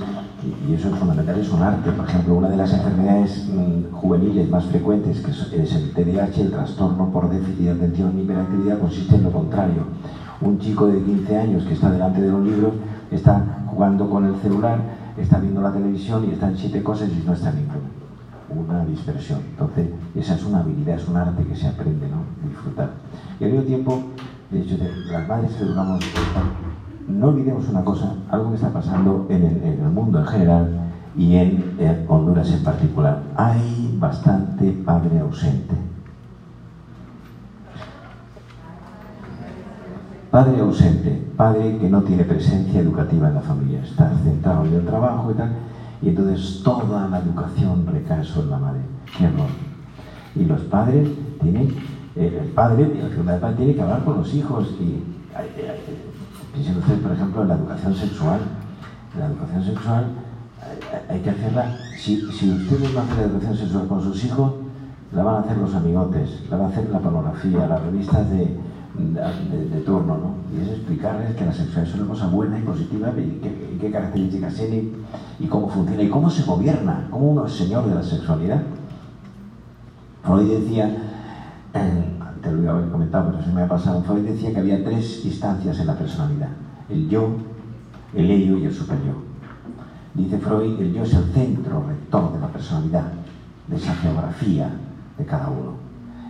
y 0.67 0.73
eso 0.73 0.89
es 0.89 0.95
fundamental, 0.95 1.39
es 1.39 1.51
un 1.51 1.61
arte. 1.61 1.91
Por 1.91 2.07
ejemplo, 2.07 2.35
una 2.35 2.49
de 2.49 2.57
las 2.57 2.73
enfermedades 2.73 3.49
mm, 3.49 3.93
juveniles 3.93 4.49
más 4.49 4.65
frecuentes, 4.65 5.19
que 5.19 5.31
es 5.31 5.75
el 5.75 5.91
TDAH, 5.91 6.41
el 6.41 6.51
trastorno 6.51 7.11
por 7.11 7.29
déficit 7.29 7.65
de 7.65 7.71
atención 7.71 8.17
y 8.17 8.21
hiperactividad, 8.21 8.79
consiste 8.79 9.15
en 9.15 9.23
lo 9.23 9.31
contrario. 9.31 9.83
Un 10.41 10.59
chico 10.59 10.87
de 10.87 11.01
15 11.01 11.37
años 11.37 11.63
que 11.63 11.73
está 11.73 11.91
delante 11.91 12.21
de 12.21 12.33
un 12.33 12.45
libro 12.45 12.73
está 13.11 13.65
jugando 13.69 14.09
con 14.09 14.25
el 14.25 14.35
celular, 14.37 14.79
está 15.17 15.39
viendo 15.39 15.61
la 15.61 15.71
televisión 15.71 16.25
y 16.27 16.33
está 16.33 16.47
en 16.47 16.57
siete 16.57 16.81
cosas 16.81 17.09
y 17.09 17.25
no 17.25 17.33
está 17.33 17.49
en 17.49 17.57
ninguna. 17.57 17.89
Una 18.49 18.85
dispersión. 18.85 19.39
Entonces, 19.51 19.89
esa 20.15 20.35
es 20.35 20.45
una 20.45 20.59
habilidad, 20.59 20.95
es 20.95 21.07
un 21.07 21.17
arte 21.17 21.43
que 21.43 21.55
se 21.55 21.67
aprende, 21.67 22.07
¿no? 22.07 22.47
Disfrutar. 22.47 22.91
Y 23.39 23.45
al 23.45 23.51
mismo 23.51 23.65
tiempo, 23.65 24.03
de 24.51 24.61
hecho, 24.61 24.75
las 25.11 25.27
madres 25.27 25.51
educamos 25.59 26.03
no 27.07 27.29
olvidemos 27.29 27.67
una 27.69 27.83
cosa, 27.83 28.15
algo 28.29 28.49
que 28.49 28.55
está 28.55 28.69
pasando 28.69 29.25
en 29.29 29.43
el, 29.43 29.89
mundo 29.89 30.19
en 30.19 30.25
general 30.25 30.79
y 31.15 31.35
en, 31.35 32.05
Honduras 32.07 32.51
en 32.51 32.63
particular. 32.63 33.21
Hay 33.35 33.95
bastante 33.99 34.71
padre 34.71 35.19
ausente. 35.19 35.75
Padre 40.31 40.59
ausente, 40.61 41.27
padre 41.37 41.77
que 41.77 41.89
no 41.89 42.01
tiene 42.01 42.23
presencia 42.23 42.79
educativa 42.79 43.27
en 43.27 43.35
la 43.35 43.41
familia, 43.41 43.83
está 43.83 44.11
centrado 44.23 44.65
en 44.65 44.73
el 44.73 44.85
trabajo 44.85 45.29
y 45.29 45.35
tal, 45.35 45.51
y 46.01 46.09
entonces 46.09 46.63
toda 46.63 47.07
la 47.07 47.19
educación 47.19 47.85
recae 47.85 48.23
sobre 48.23 48.47
la 48.47 48.57
madre. 48.57 48.79
Qué 49.15 49.25
error. 49.25 49.49
Y 50.35 50.45
los 50.45 50.61
padres 50.61 51.07
tienen, 51.39 51.75
el 52.15 52.49
padre, 52.55 52.91
la 53.23 53.39
padre 53.39 53.55
tiene 53.57 53.75
que 53.75 53.81
hablar 53.81 54.03
con 54.03 54.17
los 54.17 54.33
hijos 54.33 54.69
y 54.79 55.03
Piensen 56.53 56.77
ustedes, 56.77 56.99
por 56.99 57.11
ejemplo, 57.11 57.41
en 57.41 57.47
la 57.47 57.55
educación 57.55 57.95
sexual. 57.95 58.39
La 59.17 59.25
educación 59.25 59.63
sexual 59.63 60.05
eh, 60.61 61.01
hay 61.09 61.19
que 61.19 61.29
hacerla, 61.31 61.77
si, 61.97 62.21
si 62.31 62.51
ustedes 62.51 62.93
van 62.93 63.07
a 63.07 63.11
hacer 63.11 63.25
la 63.25 63.31
educación 63.31 63.57
sexual 63.57 63.87
con 63.87 64.03
sus 64.03 64.23
hijos, 64.25 64.53
la 65.11 65.23
van 65.23 65.35
a 65.35 65.39
hacer 65.39 65.57
los 65.57 65.73
amigotes, 65.75 66.43
la 66.49 66.57
van 66.57 66.65
a 66.67 66.69
hacer 66.69 66.89
la 66.89 66.99
pornografía, 66.99 67.67
las 67.67 67.81
revistas 67.81 68.29
de, 68.29 68.57
de, 68.95 69.81
turno, 69.81 70.17
¿no? 70.17 70.35
Y 70.55 70.61
es 70.61 70.69
explicarles 70.69 71.35
que 71.35 71.45
la 71.45 71.51
sexualidad 71.51 71.93
es 71.93 71.99
una 71.99 72.09
cosa 72.09 72.27
buena 72.27 72.59
y 72.59 72.61
positiva 72.61 73.11
y 73.17 73.77
qué, 73.79 73.91
características 73.91 74.53
tiene 74.53 74.89
y 75.39 75.47
cómo 75.47 75.67
funciona 75.67 76.03
y 76.03 76.09
cómo 76.09 76.29
se 76.29 76.43
gobierna, 76.43 77.07
cómo 77.09 77.31
uno 77.31 77.45
es 77.45 77.53
señor 77.53 77.87
de 77.87 77.95
la 77.95 78.03
sexualidad. 78.03 78.61
Freud 80.23 80.59
decía, 80.59 80.95
te 82.43 82.51
lo 82.51 82.61
iba 82.61 82.73
a 82.73 82.75
haber 82.75 82.89
comentado, 82.89 83.31
pero 83.31 83.43
se 83.43 83.51
me 83.51 83.61
ha 83.61 83.67
pasado. 83.67 84.03
Freud 84.03 84.23
decía 84.23 84.53
que 84.53 84.59
había 84.59 84.83
tres 84.83 85.23
instancias 85.25 85.79
en 85.79 85.87
la 85.87 85.97
personalidad: 85.97 86.49
el 86.89 87.09
yo, 87.09 87.29
el 88.13 88.29
ello 88.29 88.57
y 88.57 88.65
el 88.65 88.73
superyo. 88.73 89.13
Dice 90.13 90.37
Freud, 90.37 90.79
el 90.79 90.93
yo 90.93 91.03
es 91.03 91.13
el 91.13 91.23
centro 91.31 91.83
rector 91.87 92.33
de 92.33 92.39
la 92.39 92.47
personalidad, 92.47 93.05
de 93.67 93.75
esa 93.77 93.95
geografía 93.95 94.69
de 95.17 95.25
cada 95.25 95.49
uno. 95.49 95.73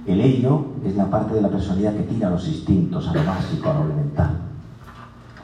El 0.06 0.22
ello 0.22 0.68
es 0.86 0.96
la 0.96 1.10
parte 1.10 1.34
de 1.34 1.42
la 1.42 1.50
personalidad 1.50 1.96
que 1.96 2.04
tira 2.04 2.28
a 2.28 2.32
los 2.32 2.48
instintos, 2.48 3.08
a 3.08 3.14
lo 3.14 3.26
básico, 3.26 3.70
a 3.70 3.74
lo 3.74 3.86
elemental. 3.86 4.38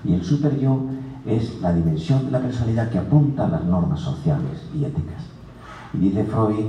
Y 0.03 0.13
el 0.13 0.23
superyo 0.23 0.81
es 1.25 1.59
la 1.61 1.73
dimensión 1.73 2.25
de 2.25 2.31
la 2.31 2.39
personalidad 2.39 2.89
que 2.89 2.99
apunta 2.99 3.45
a 3.45 3.49
las 3.49 3.63
normas 3.63 3.99
sociales 3.99 4.63
y 4.73 4.85
éticas. 4.85 5.23
Y 5.93 5.97
dice 5.97 6.23
Freud, 6.25 6.65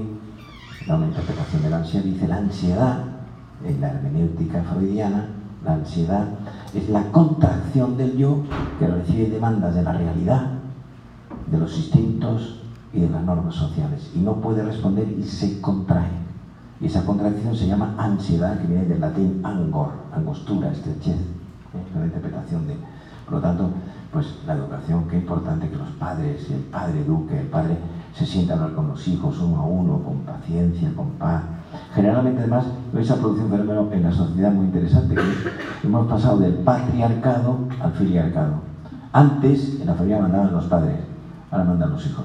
da 0.89 0.97
una 0.97 1.07
interpretación 1.07 1.63
de 1.63 1.71
la 1.71 1.77
ansiedad, 1.79 2.05
dice 2.05 2.29
la 2.29 2.37
ansiedad 2.39 3.05
en 3.65 3.81
la 3.81 3.89
hermenéutica 3.89 4.63
freudiana, 4.63 5.27
la 5.65 5.75
ansiedad 5.75 6.27
es 6.75 6.89
la 6.89 7.03
contracción 7.11 7.97
del 7.97 8.17
yo 8.17 8.43
que 8.79 8.87
recibe 8.87 9.31
demandas 9.31 9.75
de 9.75 9.83
la 9.83 9.93
realidad, 9.93 10.53
de 11.51 11.59
los 11.59 11.77
instintos 11.77 12.61
y 12.93 13.01
de 13.01 13.11
las 13.11 13.23
normas 13.23 13.55
sociales 13.55 14.11
y 14.15 14.21
no 14.21 14.37
puede 14.37 14.63
responder 14.63 15.09
y 15.11 15.23
se 15.23 15.61
contrae. 15.61 16.21
Y 16.81 16.87
esa 16.87 17.05
contracción 17.05 17.55
se 17.55 17.67
llama 17.67 17.95
ansiedad, 17.99 18.59
que 18.59 18.67
viene 18.67 18.87
del 18.87 19.01
latín 19.01 19.41
angor, 19.45 19.91
angostura, 20.15 20.73
estrechez, 20.73 21.15
¿eh? 21.15 21.99
la 21.99 22.07
interpretación 22.07 22.67
de... 22.67 22.77
Por 23.27 23.35
lo 23.35 23.41
tanto, 23.41 23.71
pues 24.11 24.27
la 24.47 24.55
educación, 24.55 25.07
qué 25.09 25.17
importante 25.19 25.69
que 25.69 25.77
los 25.77 25.91
padres, 25.91 26.51
el 26.51 26.63
padre 26.63 27.03
eduque, 27.03 27.39
el 27.39 27.47
padre 27.47 27.77
se 28.15 28.27
sienta 28.27 28.55
a 28.55 28.57
hablar 28.57 28.75
con 28.75 28.89
los 28.89 29.07
hijos 29.07 29.39
uno 29.41 29.61
a 29.61 29.67
uno, 29.67 30.03
con 30.03 30.21
paciencia, 30.21 30.91
con 30.97 31.11
paz, 31.11 31.43
Generalmente, 31.95 32.41
además, 32.41 32.67
esa 32.99 33.17
producción 33.17 33.51
fenómeno 33.51 33.89
en 33.93 34.03
la 34.03 34.13
sociedad 34.13 34.53
muy 34.53 34.67
interesante, 34.67 35.15
que 35.15 35.87
hemos 35.87 36.07
pasado 36.07 36.39
del 36.39 36.55
patriarcado 36.55 37.59
al 37.81 37.93
filiarcado. 37.93 38.55
Antes, 39.13 39.81
en 39.81 39.87
la 39.87 39.95
familia 39.95 40.23
mandaban 40.23 40.53
los 40.53 40.65
padres, 40.67 40.97
ahora 41.51 41.65
mandan 41.65 41.91
los 41.91 42.07
hijos. 42.07 42.25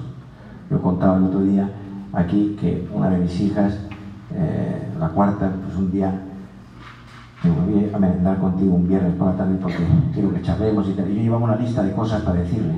Yo 0.69 0.81
contaba 0.81 1.17
el 1.17 1.23
otro 1.23 1.41
día 1.41 1.69
aquí 2.13 2.55
que 2.59 2.87
una 2.93 3.09
de 3.09 3.19
mis 3.19 3.39
hijas, 3.41 3.73
eh, 4.33 4.93
la 4.99 5.09
cuarta, 5.09 5.51
pues 5.63 5.77
un 5.77 5.91
día 5.91 6.11
me 7.43 7.51
voy 7.51 7.89
a 7.93 7.99
merendar 7.99 8.39
contigo 8.39 8.73
un 8.75 8.87
viernes 8.87 9.13
por 9.15 9.27
la 9.27 9.37
tarde 9.37 9.57
porque 9.61 9.85
quiero 10.13 10.33
que 10.33 10.41
charlemos 10.41 10.87
y 10.89 10.93
tal. 10.93 11.09
Y 11.09 11.15
yo 11.15 11.21
llevaba 11.21 11.43
una 11.43 11.55
lista 11.55 11.83
de 11.83 11.93
cosas 11.93 12.21
para 12.21 12.39
decirle. 12.39 12.75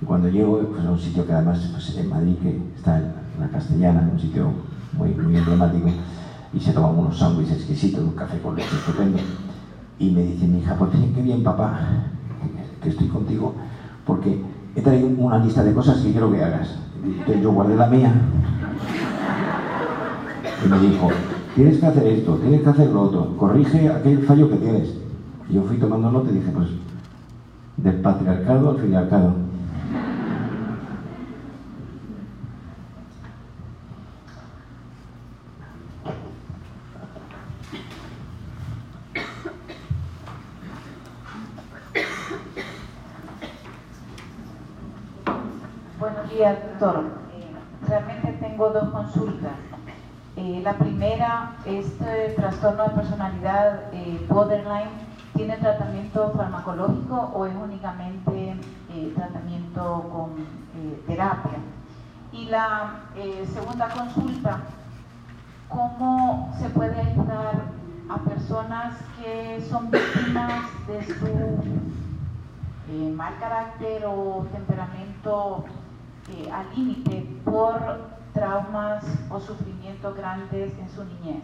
Y 0.00 0.04
cuando 0.04 0.28
llego 0.28 0.60
pues, 0.60 0.84
a 0.84 0.90
un 0.90 0.98
sitio 0.98 1.26
que 1.26 1.32
además 1.32 1.68
pues, 1.72 1.96
en 1.96 2.08
Madrid, 2.08 2.36
que 2.42 2.60
está 2.76 2.98
en 2.98 3.40
la 3.40 3.48
castellana, 3.48 4.08
un 4.12 4.20
sitio 4.20 4.50
muy, 4.96 5.10
muy 5.10 5.36
emblemático, 5.36 5.88
y 6.52 6.60
se 6.60 6.72
toman 6.72 6.98
unos 6.98 7.18
sándwiches 7.18 7.58
exquisitos, 7.58 8.02
un 8.02 8.12
café 8.12 8.40
con 8.40 8.56
leche 8.56 8.76
estupendo. 8.76 9.18
Y 9.98 10.10
me 10.10 10.22
dice 10.22 10.46
mi 10.46 10.58
hija, 10.58 10.74
pues 10.78 10.90
qué 11.14 11.22
bien 11.22 11.42
papá, 11.42 11.78
que 12.82 12.88
estoy 12.88 13.08
contigo, 13.08 13.54
porque 14.06 14.42
he 14.74 14.80
traído 14.80 15.08
una 15.08 15.38
lista 15.38 15.62
de 15.62 15.74
cosas 15.74 15.98
que 15.98 16.12
quiero 16.12 16.30
que 16.30 16.42
hagas. 16.42 16.76
Entonces 17.04 17.42
yo 17.42 17.52
guardé 17.52 17.76
la 17.76 17.86
mía 17.86 18.12
y 20.64 20.68
me 20.68 20.78
dijo, 20.80 21.08
tienes 21.54 21.78
que 21.78 21.86
hacer 21.86 22.06
esto, 22.06 22.34
tienes 22.36 22.62
que 22.62 22.68
hacer 22.68 22.90
lo 22.90 23.02
otro, 23.02 23.36
corrige 23.36 23.88
aquel 23.88 24.22
fallo 24.24 24.50
que 24.50 24.56
tienes. 24.56 24.94
Y 25.48 25.54
yo 25.54 25.62
fui 25.62 25.78
tomando 25.78 26.10
nota 26.10 26.30
y 26.30 26.34
dije, 26.34 26.50
pues, 26.54 26.68
del 27.76 28.00
patriarcado 28.00 28.70
al 28.70 28.78
filiarcado 28.78 29.46
doctor. 46.78 47.04
Eh, 47.34 47.88
realmente 47.88 48.38
tengo 48.40 48.70
dos 48.70 48.92
consultas. 49.06 49.52
Eh, 50.36 50.60
la 50.62 50.74
primera, 50.74 51.56
este 51.64 52.34
trastorno 52.36 52.84
de 52.84 52.90
personalidad 52.90 53.82
eh, 53.92 54.26
borderline, 54.28 54.90
¿tiene 55.34 55.56
tratamiento 55.56 56.32
farmacológico 56.36 57.32
o 57.34 57.46
es 57.46 57.54
únicamente 57.54 58.56
tratamiento 59.14 60.08
con 60.12 60.46
terapia? 61.06 61.58
Y 62.32 62.46
la 62.46 63.00
segunda 63.52 63.88
consulta, 63.88 64.60
¿cómo 65.68 66.54
se 66.58 66.68
puede 66.70 67.00
ayudar 67.00 67.54
a 68.08 68.16
personas 68.18 68.94
que 69.18 69.60
son 69.68 69.90
víctimas 69.90 70.64
de 70.86 71.04
su 71.04 71.56
mal 73.14 73.34
carácter 73.38 74.04
o 74.06 74.46
temperamento 74.52 75.64
eh, 76.28 76.50
al 76.50 76.66
límite 76.74 77.26
por 77.44 78.15
traumas 78.36 79.04
o 79.30 79.40
sufrimientos 79.40 80.16
grandes 80.16 80.72
en 80.78 80.88
su 80.88 81.02
niñez? 81.04 81.42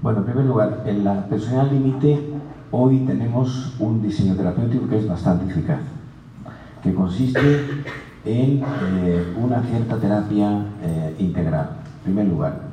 Bueno, 0.00 0.20
en 0.20 0.24
primer 0.24 0.46
lugar, 0.46 0.84
en 0.86 1.04
la 1.04 1.26
personalidad 1.26 1.72
límite 1.72 2.32
hoy 2.70 3.00
tenemos 3.00 3.74
un 3.80 4.00
diseño 4.00 4.34
terapéutico 4.36 4.88
que 4.88 4.98
es 4.98 5.08
bastante 5.08 5.50
eficaz, 5.50 5.80
que 6.82 6.94
consiste 6.94 7.84
en 8.24 8.62
eh, 8.62 9.36
una 9.36 9.62
cierta 9.62 9.96
terapia 9.96 10.64
eh, 10.82 11.16
integral. 11.18 11.70
En 11.98 12.14
primer 12.14 12.28
lugar, 12.28 12.70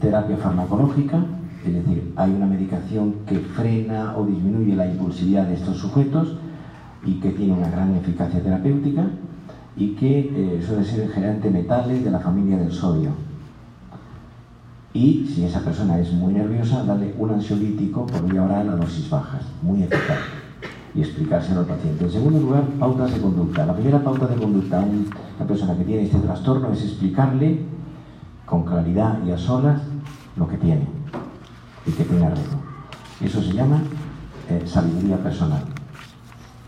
terapia 0.00 0.36
farmacológica, 0.36 1.18
es 1.66 1.74
decir, 1.74 2.12
hay 2.16 2.30
una 2.32 2.46
medicación 2.46 3.14
que 3.26 3.38
frena 3.38 4.14
o 4.16 4.24
disminuye 4.24 4.74
la 4.76 4.86
impulsividad 4.86 5.46
de 5.46 5.54
estos 5.54 5.78
sujetos 5.78 6.36
y 7.04 7.20
que 7.20 7.30
tiene 7.30 7.52
una 7.52 7.70
gran 7.70 7.94
eficacia 7.96 8.42
terapéutica 8.42 9.06
y 9.76 9.94
que 9.94 10.18
eh, 10.20 10.62
suele 10.64 10.84
ser 10.84 11.10
generalmente 11.10 11.50
metales 11.50 12.04
de 12.04 12.10
la 12.10 12.20
familia 12.20 12.58
del 12.58 12.72
sodio. 12.72 13.10
Y 14.92 15.26
si 15.26 15.44
esa 15.44 15.60
persona 15.60 15.98
es 15.98 16.12
muy 16.12 16.32
nerviosa, 16.32 16.84
darle 16.84 17.14
un 17.18 17.30
ansiolítico 17.30 18.06
por 18.06 18.30
vía 18.30 18.44
oral 18.44 18.68
a 18.68 18.76
dosis 18.76 19.10
bajas, 19.10 19.42
muy 19.60 19.82
eficaz, 19.82 20.20
y 20.94 21.00
explicárselo 21.00 21.60
al 21.60 21.66
paciente. 21.66 22.04
En 22.04 22.10
segundo 22.12 22.38
lugar, 22.38 22.62
pautas 22.78 23.12
de 23.12 23.20
conducta. 23.20 23.66
La 23.66 23.74
primera 23.74 24.02
pauta 24.02 24.28
de 24.28 24.36
conducta 24.36 24.80
a 24.80 24.84
una 24.84 25.48
persona 25.48 25.76
que 25.76 25.84
tiene 25.84 26.04
este 26.04 26.18
trastorno 26.18 26.72
es 26.72 26.84
explicarle 26.84 27.64
con 28.46 28.64
claridad 28.64 29.18
y 29.26 29.32
a 29.32 29.38
solas 29.38 29.82
lo 30.36 30.46
que 30.48 30.58
tiene 30.58 30.86
y 31.86 31.90
que 31.90 32.04
tenga 32.04 32.30
reto. 32.30 32.56
Eso 33.20 33.42
se 33.42 33.52
llama 33.52 33.82
eh, 34.48 34.62
sabiduría 34.64 35.16
personal. 35.16 35.73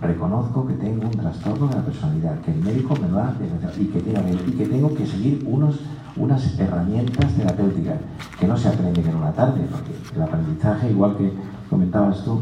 Reconozco 0.01 0.67
que 0.67 0.75
tengo 0.75 1.07
un 1.07 1.11
trastorno 1.11 1.69
de 1.69 1.77
la 1.77 1.83
personalidad, 1.83 2.39
que 2.41 2.53
el 2.53 2.63
médico 2.63 2.95
me 3.01 3.09
lo 3.09 3.19
ha 3.19 3.35
y 3.79 3.85
que, 3.87 3.99
y 3.99 4.53
que 4.53 4.67
tengo 4.67 4.95
que 4.95 5.07
seguir 5.07 5.43
unos, 5.47 5.81
unas 6.17 6.59
herramientas 6.59 7.33
terapéuticas 7.33 7.97
que 8.39 8.47
no 8.47 8.57
se 8.57 8.69
aprenden 8.69 9.07
en 9.07 9.15
una 9.17 9.33
tarde, 9.33 9.67
porque 9.71 9.93
el 10.15 10.23
aprendizaje, 10.23 10.91
igual 10.91 11.17
que 11.17 11.33
comentabas 11.71 12.23
tú, 12.25 12.41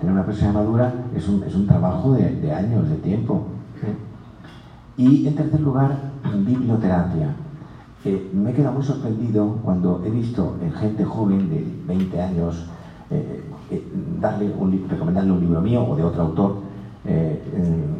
tener 0.00 0.14
una 0.14 0.24
persona 0.24 0.52
madura 0.52 0.94
es 1.14 1.28
un, 1.28 1.42
es 1.44 1.54
un 1.54 1.66
trabajo 1.66 2.12
de, 2.12 2.36
de, 2.36 2.52
años, 2.52 2.88
de 2.88 2.96
tiempo. 2.96 3.46
Y 4.96 5.26
en 5.26 5.34
tercer 5.34 5.60
lugar, 5.60 6.10
biblioterapia. 6.44 7.34
Eh, 8.04 8.30
me 8.32 8.50
he 8.50 8.54
quedado 8.54 8.74
muy 8.74 8.82
sorprendido 8.82 9.58
cuando 9.62 10.02
he 10.04 10.10
visto 10.10 10.56
en 10.62 10.72
gente 10.72 11.04
joven 11.04 11.50
de 11.50 11.66
20 11.86 12.22
años 12.22 12.66
eh, 13.10 13.44
eh, 13.70 13.84
darle 14.20 14.52
recomendarle 14.88 15.32
un 15.32 15.40
libro 15.40 15.60
mío 15.60 15.84
o 15.84 15.96
de 15.96 16.02
otro 16.02 16.22
autor. 16.22 16.70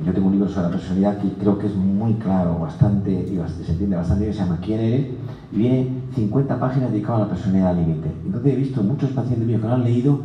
yo 0.04 0.12
tengo 0.12 0.26
un 0.26 0.32
libro 0.32 0.48
sobre 0.48 0.66
la 0.66 0.70
personalidad 0.72 1.18
que 1.18 1.32
creo 1.34 1.58
que 1.58 1.66
es 1.66 1.74
muy 1.74 2.14
claro, 2.14 2.58
bastante, 2.58 3.10
y 3.10 3.38
se 3.64 3.72
entiende 3.72 3.96
bastante 3.96 4.24
bien, 4.24 4.34
se 4.34 4.40
llama 4.40 4.58
¿Quién 4.62 4.80
eres? 4.80 5.06
Y 5.52 5.56
viene 5.56 5.88
50 6.14 6.60
páginas 6.60 6.92
dedicadas 6.92 7.22
a 7.22 7.24
la 7.24 7.30
personalidad 7.30 7.70
al 7.70 7.76
límite. 7.76 8.10
Entonces 8.24 8.52
he 8.52 8.56
visto 8.56 8.82
muchos 8.82 9.10
pacientes 9.10 9.46
míos 9.46 9.60
que 9.60 9.68
lo 9.68 9.74
han 9.74 9.84
leído, 9.84 10.20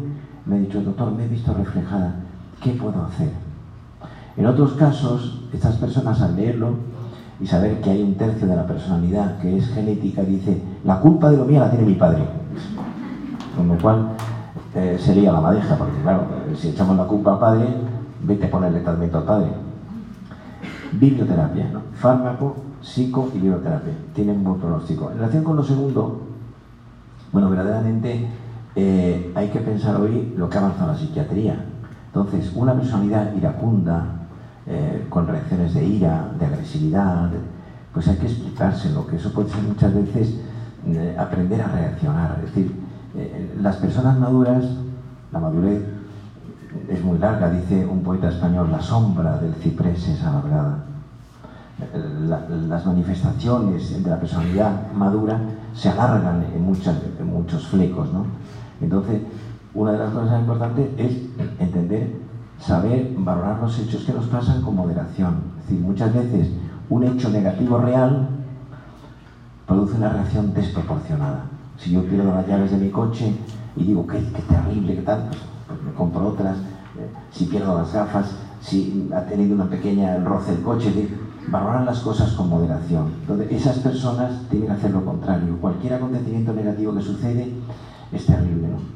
me 0.45 0.55
han 0.55 0.65
dicho, 0.65 0.81
doctor, 0.81 1.11
me 1.11 1.25
he 1.25 1.27
visto 1.27 1.53
reflejada, 1.53 2.15
¿qué 2.61 2.71
puedo 2.71 3.01
hacer? 3.03 3.29
En 4.37 4.45
otros 4.45 4.73
casos, 4.73 5.43
estas 5.53 5.77
personas 5.77 6.21
al 6.21 6.35
leerlo 6.35 6.75
y 7.39 7.47
saber 7.47 7.79
que 7.81 7.89
hay 7.89 8.01
un 8.01 8.15
tercio 8.15 8.47
de 8.47 8.55
la 8.55 8.65
personalidad 8.65 9.39
que 9.39 9.57
es 9.57 9.67
genética, 9.69 10.23
dice, 10.23 10.61
la 10.83 10.99
culpa 10.99 11.29
de 11.31 11.37
lo 11.37 11.45
mío 11.45 11.59
la 11.59 11.69
tiene 11.69 11.85
mi 11.85 11.95
padre. 11.95 12.23
Con 13.55 13.67
lo 13.69 13.77
cual 13.77 14.09
eh, 14.75 14.97
sería 14.99 15.31
la 15.31 15.39
madeja, 15.39 15.77
porque 15.77 16.01
claro, 16.01 16.27
si 16.53 16.69
echamos 16.69 16.97
la 16.97 17.05
culpa 17.05 17.33
al 17.33 17.39
padre, 17.39 17.65
vete 18.23 18.47
a 18.47 18.51
ponerle 18.51 18.81
tratamiento 18.81 19.19
al 19.19 19.23
padre. 19.23 19.47
Biblioterapia, 20.91 21.69
¿no? 21.71 21.81
fármaco, 21.93 22.57
psico 22.81 23.29
y 23.33 23.37
biblioterapia. 23.37 23.93
Tienen 24.13 24.43
buen 24.43 24.59
pronóstico. 24.59 25.11
En 25.11 25.19
relación 25.19 25.45
con 25.45 25.55
lo 25.55 25.63
segundo, 25.63 26.23
bueno, 27.31 27.49
verdaderamente 27.49 28.27
eh, 28.75 29.31
hay 29.33 29.47
que 29.47 29.59
pensar 29.59 29.95
hoy 29.95 30.33
lo 30.35 30.49
que 30.49 30.57
ha 30.57 30.61
avanzado 30.61 30.91
la 30.91 30.97
psiquiatría. 30.97 31.55
Entonces, 32.07 32.51
una 32.53 32.73
personalidad 32.73 33.33
iracunda, 33.33 34.27
eh, 34.67 35.05
con 35.09 35.25
reacciones 35.25 35.73
de 35.73 35.85
ira, 35.85 36.31
de 36.37 36.45
agresividad, 36.47 37.29
pues 37.93 38.09
hay 38.09 38.17
que 38.17 38.27
explicárselo, 38.27 39.07
que 39.07 39.15
eso 39.15 39.31
puede 39.31 39.49
ser 39.49 39.63
muchas 39.63 39.93
veces 39.93 40.35
aprender 41.17 41.61
a 41.61 41.67
reaccionar. 41.67 42.41
Es 42.43 42.53
decir, 42.53 42.84
eh, 43.15 43.55
las 43.61 43.77
personas 43.77 44.17
maduras, 44.17 44.65
la 45.31 45.39
madurez 45.39 45.83
es 46.89 47.03
muy 47.03 47.17
larga, 47.17 47.49
dice 47.49 47.85
un 47.85 48.03
poeta 48.03 48.29
español, 48.29 48.69
la 48.71 48.81
sombra 48.81 49.37
del 49.37 49.53
ciprés 49.55 50.07
es 50.07 50.23
alargada. 50.23 50.85
las 52.67 52.85
manifestaciones 52.85 54.03
de 54.03 54.09
la 54.09 54.19
personalidad 54.19 54.91
madura 54.93 55.39
se 55.73 55.89
alargan 55.89 56.43
en, 56.43 56.53
en 56.53 57.33
muchos 57.33 57.67
flecos. 57.67 58.11
¿no? 58.13 58.25
Entonces, 58.81 59.21
una 59.73 59.93
de 59.93 59.99
las 59.99 60.11
cosas 60.11 60.39
importantes 60.39 60.89
es 60.97 61.11
entender 61.59 62.25
saber 62.59 63.13
valorar 63.17 63.59
los 63.59 63.77
hechos 63.79 64.03
que 64.03 64.13
nos 64.13 64.25
pasan 64.27 64.61
con 64.61 64.75
moderación. 64.75 65.35
Es 65.59 65.69
decir, 65.69 65.83
muchas 65.83 66.13
veces 66.13 66.49
un 66.89 67.03
hecho 67.03 67.29
negativo 67.29 67.77
real 67.77 68.29
produce 69.67 69.97
una 69.97 70.09
reacción 70.09 70.53
desproporcionada. 70.53 71.45
Si 71.77 71.91
yo 71.91 72.03
pierdo 72.03 72.33
las 72.33 72.47
llaves 72.47 72.71
de 72.71 72.77
mi 72.77 72.89
coche 72.89 73.35
y 73.75 73.83
digo, 73.83 74.07
qué, 74.07 74.19
terrible, 74.19 74.95
qué 74.95 75.01
tal, 75.01 75.27
pues, 75.27 75.41
pues 75.67 75.81
me 75.81 75.93
compro 75.93 76.29
otras. 76.29 76.57
Eh, 76.57 77.09
si 77.31 77.45
pierdo 77.45 77.77
las 77.77 77.93
gafas, 77.93 78.35
si 78.61 79.09
ha 79.13 79.21
tenido 79.21 79.55
una 79.55 79.69
pequeña 79.69 80.17
roce 80.17 80.53
el 80.53 80.61
coche, 80.61 81.09
valorar 81.47 81.85
las 81.85 81.99
cosas 81.99 82.33
con 82.33 82.49
moderación. 82.49 83.13
Entonces, 83.21 83.51
esas 83.51 83.79
personas 83.79 84.47
tienen 84.49 84.67
que 84.67 84.73
hacer 84.73 84.91
lo 84.91 85.03
contrario. 85.03 85.57
Cualquier 85.59 85.95
acontecimiento 85.95 86.53
negativo 86.53 86.95
que 86.95 87.01
sucede 87.01 87.51
es 88.11 88.25
terrible, 88.25 88.69
¿no? 88.69 88.95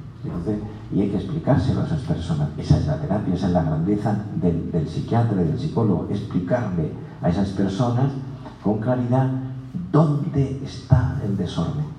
y 0.91 1.01
hay 1.01 1.09
que 1.09 1.17
explicárselo 1.17 1.81
a 1.81 1.85
esas 1.85 2.01
personas. 2.01 2.49
Esa 2.57 2.77
es 2.77 2.87
la 2.87 2.99
terapia, 2.99 3.33
esa 3.33 3.47
es 3.47 3.53
la 3.53 3.63
grandeza 3.63 4.25
del, 4.41 4.71
del 4.71 4.87
psiquiatra 4.87 5.41
y 5.41 5.47
del 5.47 5.59
psicólogo, 5.59 6.07
explicarle 6.09 6.91
a 7.21 7.29
esas 7.29 7.49
personas 7.49 8.11
con 8.63 8.79
claridad 8.79 9.29
dónde 9.91 10.61
está 10.63 11.19
el 11.23 11.37
desorden. 11.37 11.98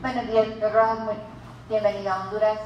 Buenos 0.00 0.26
días, 0.28 0.72
Rojas. 0.72 1.00
Muy 1.00 1.14
bienvenido 1.68 2.10
a 2.10 2.22
Honduras. 2.22 2.58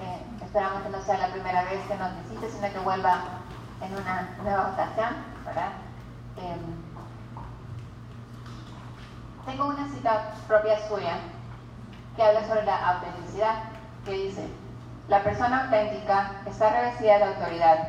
Eh, 0.00 0.22
esperamos 0.42 0.82
que 0.82 0.88
no 0.88 1.02
sea 1.02 1.18
la 1.18 1.26
primera 1.26 1.62
vez 1.64 1.78
que 1.86 1.94
nos 1.94 2.10
visite, 2.22 2.48
sino 2.48 2.72
que 2.72 2.78
vuelva 2.78 3.18
en 3.82 3.92
una 3.94 4.30
nueva 4.42 4.72
ocasión, 4.72 5.10
¿verdad? 5.44 5.72
Eh, 6.38 6.56
tengo 9.44 9.66
una 9.66 9.86
cita 9.90 10.32
propia 10.48 10.88
suya 10.88 11.18
que 12.16 12.22
habla 12.22 12.48
sobre 12.48 12.64
la 12.64 12.94
autenticidad, 12.94 13.64
que 14.06 14.12
dice, 14.12 14.48
la 15.08 15.22
persona 15.22 15.64
auténtica 15.64 16.30
está 16.46 16.70
revestida 16.70 17.18
de 17.18 17.24
autoridad. 17.24 17.88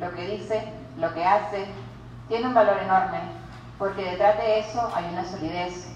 Lo 0.00 0.10
que 0.14 0.26
dice, 0.26 0.72
lo 0.96 1.12
que 1.12 1.26
hace, 1.26 1.66
tiene 2.28 2.46
un 2.46 2.54
valor 2.54 2.78
enorme, 2.78 3.20
porque 3.78 4.10
detrás 4.12 4.38
de 4.38 4.60
eso 4.60 4.90
hay 4.94 5.04
una 5.12 5.26
solidez, 5.26 5.94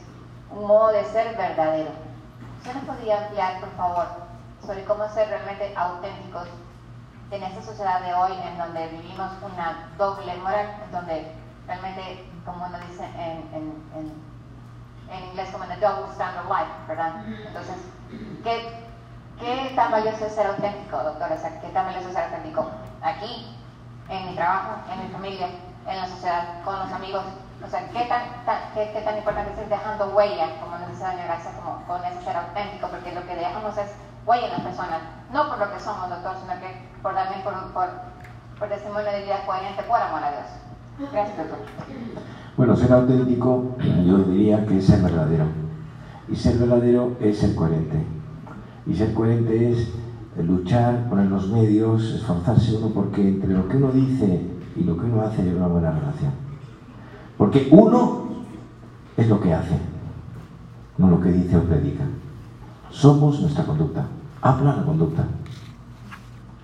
un 0.51 0.66
modo 0.66 0.89
de 0.89 1.05
ser 1.05 1.37
verdadero. 1.37 1.91
¿Usted 2.59 2.75
nos 2.75 2.85
podría 2.85 3.25
ampliar, 3.25 3.61
por 3.61 3.70
favor, 3.77 4.07
sobre 4.65 4.85
cómo 4.85 5.09
ser 5.09 5.29
realmente 5.29 5.73
auténticos 5.77 6.49
en 7.31 7.43
esta 7.43 7.62
sociedad 7.62 8.01
de 8.01 8.15
hoy 8.15 8.33
en 8.43 8.59
donde 8.59 8.89
vivimos 8.89 9.31
una 9.43 9.91
doble 9.99 10.35
moral, 10.39 10.77
en 10.85 10.93
donde 10.93 11.33
realmente, 11.66 12.31
como 12.45 12.66
uno 12.66 12.79
dice 12.89 13.05
en, 13.05 13.49
en, 13.55 14.19
en, 15.11 15.25
inglés, 15.31 15.51
como 15.51 15.65
en 15.65 15.73
el 15.73 15.81
double 15.81 16.11
standard 16.12 16.47
life, 16.47 16.73
¿verdad? 16.87 17.12
Entonces, 17.47 17.77
¿qué, 18.45 18.85
¿qué 19.39 19.73
tan 19.75 19.91
valioso 19.91 20.27
es 20.27 20.35
ser 20.35 20.47
auténtico, 20.47 21.03
doctora? 21.03 21.35
O 21.35 21.39
sea, 21.39 21.61
¿qué 21.61 21.69
tan 21.69 21.87
valioso 21.87 22.09
es 22.09 22.15
ser 22.15 22.25
auténtico 22.25 22.70
aquí, 23.03 23.57
en 24.09 24.27
mi 24.27 24.35
trabajo, 24.35 24.81
en 24.93 25.07
mi 25.07 25.12
familia, 25.12 25.49
en 25.87 25.97
la 25.97 26.07
sociedad, 26.09 26.62
con 26.65 26.79
los 26.79 26.93
amigos? 26.93 27.25
O 27.65 27.69
sea, 27.69 27.89
¿qué 27.91 28.07
tan, 28.07 28.23
qué, 28.75 28.91
qué 28.93 29.01
tan 29.03 29.19
importante 29.19 29.53
es 29.53 29.59
ir 29.59 29.69
dejando 29.69 30.15
huella, 30.15 30.61
como 30.61 30.79
nos 30.79 30.91
dice 30.91 31.05
Gracia, 31.05 31.51
como 31.59 31.83
con 31.87 32.05
ese 32.05 32.23
ser 32.23 32.37
auténtico? 32.37 32.89
Porque 32.89 33.15
lo 33.15 33.27
que 33.27 33.35
dejamos 33.35 33.77
es 33.77 33.91
huella 34.27 34.47
en 34.47 34.53
las 34.53 34.61
personas, 34.61 35.01
no 35.33 35.49
por 35.49 35.59
lo 35.59 35.73
que 35.73 35.81
somos, 35.81 36.09
doctor, 36.09 36.37
sino 36.41 36.55
que 36.61 36.89
por 37.03 37.15
también 37.15 37.43
por, 37.43 37.55
por, 37.73 37.89
por 38.59 38.69
testimonio 38.69 39.11
de 39.11 39.23
vida 39.23 39.45
coherente 39.45 39.83
por 39.83 40.01
amor 40.01 40.23
a 40.23 40.31
Dios. 40.31 41.11
Gracias, 41.13 41.37
doctor. 41.37 41.59
Bueno, 42.57 42.77
ser 42.77 42.93
auténtico, 42.93 43.77
yo 44.05 44.19
diría 44.19 44.65
que 44.67 44.79
es 44.79 44.87
ser 44.87 45.03
verdadero. 45.03 45.47
Y 46.29 46.37
ser 46.37 46.59
verdadero 46.59 47.17
es 47.21 47.39
ser 47.39 47.55
coherente. 47.55 48.05
Y 48.87 48.95
ser 48.95 49.15
coherente 49.15 49.73
es 49.73 49.95
luchar, 50.37 51.09
poner 51.09 51.27
los 51.27 51.49
medios, 51.49 52.15
esforzarse 52.15 52.77
uno 52.77 52.89
porque 52.95 53.29
entre 53.29 53.51
lo 53.51 53.69
que 53.69 53.77
uno 53.77 53.91
dice 53.91 54.47
y 54.77 54.85
lo 54.85 54.97
que 54.97 55.07
uno 55.07 55.23
hace 55.23 55.43
hay 55.43 55.51
una 55.51 55.67
buena 55.67 55.91
relación. 55.91 56.48
Porque 57.39 57.69
uno 57.70 58.24
es 59.16 59.28
lo 59.28 59.40
que 59.40 59.55
hace, 59.55 59.78
no 60.98 61.09
lo 61.09 61.20
que 61.20 61.31
dice 61.31 61.56
o 61.56 61.62
predica. 61.62 62.05
Somos 62.90 63.40
nuestra 63.40 63.65
conducta. 63.65 64.06
Habla 64.43 64.77
la 64.77 64.85
conducta. 64.85 65.24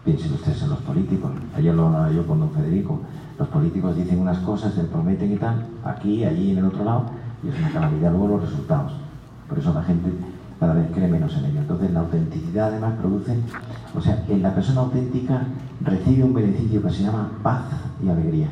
Piensen 0.05 0.32
ustedes 0.32 0.62
en 0.62 0.70
los 0.70 0.80
políticos. 0.80 1.30
Ayer 1.56 1.74
lo 1.74 1.86
hablaba 1.86 2.10
yo 2.10 2.26
con 2.26 2.40
don 2.40 2.51
Federico. 2.51 3.01
Los 3.38 3.48
políticos 3.48 3.96
dicen 3.96 4.18
unas 4.18 4.38
cosas, 4.38 4.76
les 4.76 4.86
prometen 4.86 5.32
y 5.32 5.36
tal, 5.36 5.64
aquí, 5.84 6.24
allí, 6.24 6.51
en 6.52 6.59
el 6.59 6.66
otro 6.66 6.84
lado, 6.84 7.06
y 7.42 7.48
es 7.48 7.59
una 7.59 7.70
calamidad 7.70 8.10
luego 8.10 8.28
los 8.28 8.42
resultados. 8.42 8.92
Por 9.48 9.59
eso 9.59 9.72
la 9.72 9.82
gente 9.82 10.12
cada 10.60 10.74
vez 10.74 10.88
cree 10.92 11.09
menos 11.09 11.36
en 11.36 11.46
ello. 11.46 11.60
Entonces 11.60 11.90
la 11.92 12.01
autenticidad 12.01 12.68
además 12.68 12.94
produce, 13.01 13.38
o 13.96 14.01
sea, 14.01 14.24
en 14.28 14.42
la 14.42 14.55
persona 14.55 14.82
auténtica 14.82 15.42
recibe 15.80 16.24
un 16.24 16.34
beneficio 16.34 16.82
que 16.82 16.90
se 16.90 17.02
llama 17.02 17.30
paz 17.42 17.64
y 18.05 18.09
alegría. 18.09 18.48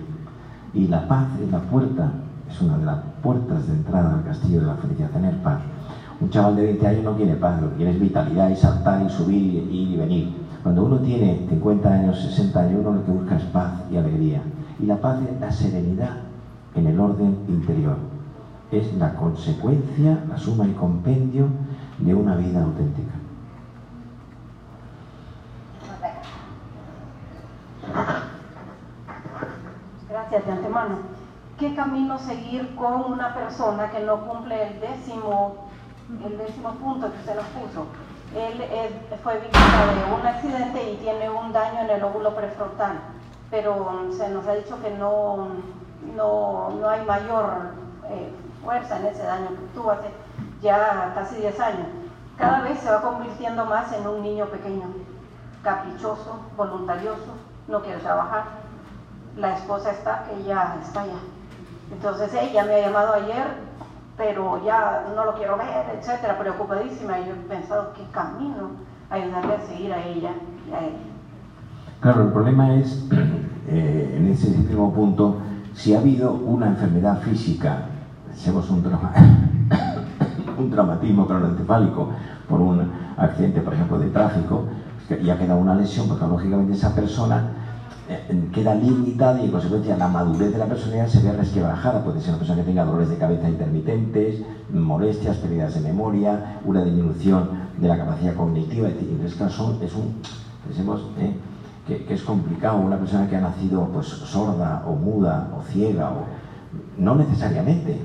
Y 0.74 0.88
la 0.88 1.06
paz 1.06 1.28
es 1.40 1.50
la 1.50 1.60
puerta 1.60 2.12
es 2.52 2.60
una 2.60 2.76
de 2.76 2.84
las 2.84 2.98
puertas 3.22 3.66
de 3.66 3.72
entrada 3.72 4.14
al 4.14 4.24
castillo 4.24 4.60
de 4.60 4.66
la 4.66 4.74
felicidad, 4.74 5.10
tener 5.10 5.36
paz. 5.42 5.60
Un 6.20 6.30
chaval 6.30 6.56
de 6.56 6.64
20 6.64 6.86
años 6.86 7.04
no 7.04 7.16
quiere 7.16 7.34
paz, 7.34 7.60
lo 7.60 7.70
que 7.70 7.76
quiere 7.76 7.92
es 7.92 8.00
vitalidad 8.00 8.50
y 8.50 8.56
saltar 8.56 9.04
y 9.04 9.08
subir 9.08 9.42
y 9.42 9.58
ir 9.58 9.90
y 9.90 9.96
venir. 9.96 10.34
Cuando 10.62 10.84
uno 10.84 10.98
tiene 10.98 11.46
50 11.48 11.92
años, 11.92 12.20
60 12.20 12.60
años, 12.60 12.80
uno 12.80 12.92
lo 12.92 13.04
que 13.04 13.10
busca 13.10 13.36
es 13.36 13.44
paz 13.44 13.72
y 13.90 13.96
alegría. 13.96 14.42
Y 14.78 14.86
la 14.86 14.96
paz 15.00 15.18
es 15.22 15.40
la 15.40 15.50
serenidad 15.50 16.16
en 16.74 16.86
el 16.86 17.00
orden 17.00 17.38
interior. 17.48 17.96
Es 18.70 18.94
la 18.94 19.14
consecuencia, 19.14 20.24
la 20.28 20.36
suma 20.36 20.66
y 20.66 20.72
compendio 20.72 21.46
de 21.98 22.14
una 22.14 22.36
vida 22.36 22.62
auténtica. 22.62 23.14
Gracias 27.92 28.31
de 30.40 30.52
antemano. 30.52 30.96
¿Qué 31.58 31.74
camino 31.74 32.18
seguir 32.18 32.74
con 32.74 33.12
una 33.12 33.34
persona 33.34 33.90
que 33.90 34.00
no 34.00 34.26
cumple 34.26 34.68
el 34.68 34.80
décimo, 34.80 35.68
el 36.24 36.38
décimo 36.38 36.70
punto 36.72 37.12
que 37.12 37.18
usted 37.18 37.36
nos 37.36 37.44
puso? 37.46 37.86
Él 38.34 38.64
fue 39.22 39.38
víctima 39.38 39.84
de 39.92 40.20
un 40.20 40.26
accidente 40.26 40.90
y 40.90 40.96
tiene 40.96 41.28
un 41.28 41.52
daño 41.52 41.80
en 41.80 41.90
el 41.90 42.02
óvulo 42.02 42.34
prefrontal, 42.34 42.98
pero 43.50 44.08
se 44.16 44.30
nos 44.30 44.46
ha 44.46 44.54
dicho 44.54 44.80
que 44.80 44.90
no, 44.92 45.48
no, 46.16 46.70
no 46.80 46.88
hay 46.88 47.04
mayor 47.04 47.72
eh, 48.08 48.32
fuerza 48.64 48.98
en 48.98 49.06
ese 49.06 49.22
daño 49.24 49.48
que 49.48 49.74
tuvo 49.74 49.90
hace 49.90 50.08
ya 50.62 51.12
casi 51.14 51.36
10 51.36 51.60
años. 51.60 51.86
Cada 52.38 52.62
vez 52.62 52.78
se 52.78 52.90
va 52.90 53.02
convirtiendo 53.02 53.66
más 53.66 53.92
en 53.92 54.06
un 54.06 54.22
niño 54.22 54.46
pequeño, 54.46 54.86
caprichoso, 55.62 56.40
voluntarioso, 56.56 57.34
no 57.68 57.82
quiere 57.82 58.00
trabajar. 58.00 58.61
La 59.36 59.54
esposa 59.54 59.92
está 59.92 60.26
ya 60.46 60.78
está 60.82 61.02
allá. 61.02 61.20
Entonces 61.92 62.30
ella 62.34 62.64
me 62.64 62.74
ha 62.74 62.80
llamado 62.86 63.14
ayer, 63.14 63.44
pero 64.16 64.64
ya 64.64 65.06
no 65.14 65.24
lo 65.24 65.34
quiero 65.34 65.56
ver, 65.56 65.98
etcétera, 65.98 66.38
preocupadísima. 66.38 67.18
Y 67.20 67.26
yo 67.26 67.32
he 67.32 67.48
pensado 67.48 67.92
qué 67.94 68.02
camino 68.12 68.70
ayudarle 69.10 69.54
a 69.54 69.66
seguir 69.66 69.92
a 69.92 70.04
ella 70.04 70.30
y 70.68 70.72
a 70.72 70.78
él. 70.80 70.94
Claro, 72.00 72.22
el 72.22 72.32
problema 72.32 72.74
es, 72.74 73.06
eh, 73.68 74.14
en 74.18 74.26
ese 74.28 74.48
último 74.48 74.92
punto, 74.92 75.38
si 75.74 75.94
ha 75.94 75.98
habido 75.98 76.32
una 76.32 76.66
enfermedad 76.66 77.20
física, 77.20 77.86
decimos 78.28 78.68
un, 78.70 78.82
trauma, 78.82 79.12
un 80.58 80.70
traumatismo 80.70 81.26
cronoencefálico 81.26 82.10
por 82.48 82.60
un 82.60 82.90
accidente, 83.16 83.60
por 83.60 83.74
ejemplo, 83.74 83.98
de 83.98 84.10
tráfico, 84.10 84.64
y 85.22 85.30
ha 85.30 85.38
quedado 85.38 85.60
una 85.60 85.74
lesión, 85.74 86.08
porque 86.08 86.26
lógicamente 86.26 86.72
esa 86.72 86.94
persona 86.94 87.50
queda 88.52 88.74
limitada 88.74 89.40
y 89.40 89.46
en 89.46 89.50
consecuencia 89.50 89.96
la 89.96 90.08
madurez 90.08 90.52
de 90.52 90.58
la 90.58 90.66
personalidad 90.66 91.08
se 91.08 91.22
ve 91.22 91.32
resquebrajada. 91.32 92.04
Puede 92.04 92.20
ser 92.20 92.30
una 92.30 92.38
persona 92.38 92.60
que 92.60 92.66
tenga 92.66 92.84
dolores 92.84 93.08
de 93.08 93.16
cabeza 93.16 93.48
intermitentes, 93.48 94.42
molestias, 94.72 95.36
pérdidas 95.38 95.74
de 95.74 95.80
memoria, 95.80 96.60
una 96.64 96.84
disminución 96.84 97.48
de 97.78 97.88
la 97.88 97.96
capacidad 97.96 98.34
cognitiva. 98.34 98.88
Es 98.88 98.94
decir, 98.94 99.16
en 99.18 99.26
este 99.26 99.38
caso 99.38 99.78
es 99.82 99.94
un, 99.94 100.16
pensemos, 100.66 101.06
eh, 101.18 101.36
que, 101.86 102.12
es 102.12 102.22
complicado. 102.22 102.78
Una 102.78 102.98
persona 102.98 103.28
que 103.28 103.36
ha 103.36 103.40
nacido 103.40 103.88
pues, 103.92 104.06
sorda 104.06 104.84
o 104.86 104.94
muda 104.94 105.48
o 105.56 105.62
ciega, 105.62 106.10
o, 106.10 106.24
no 106.98 107.14
necesariamente. 107.14 107.98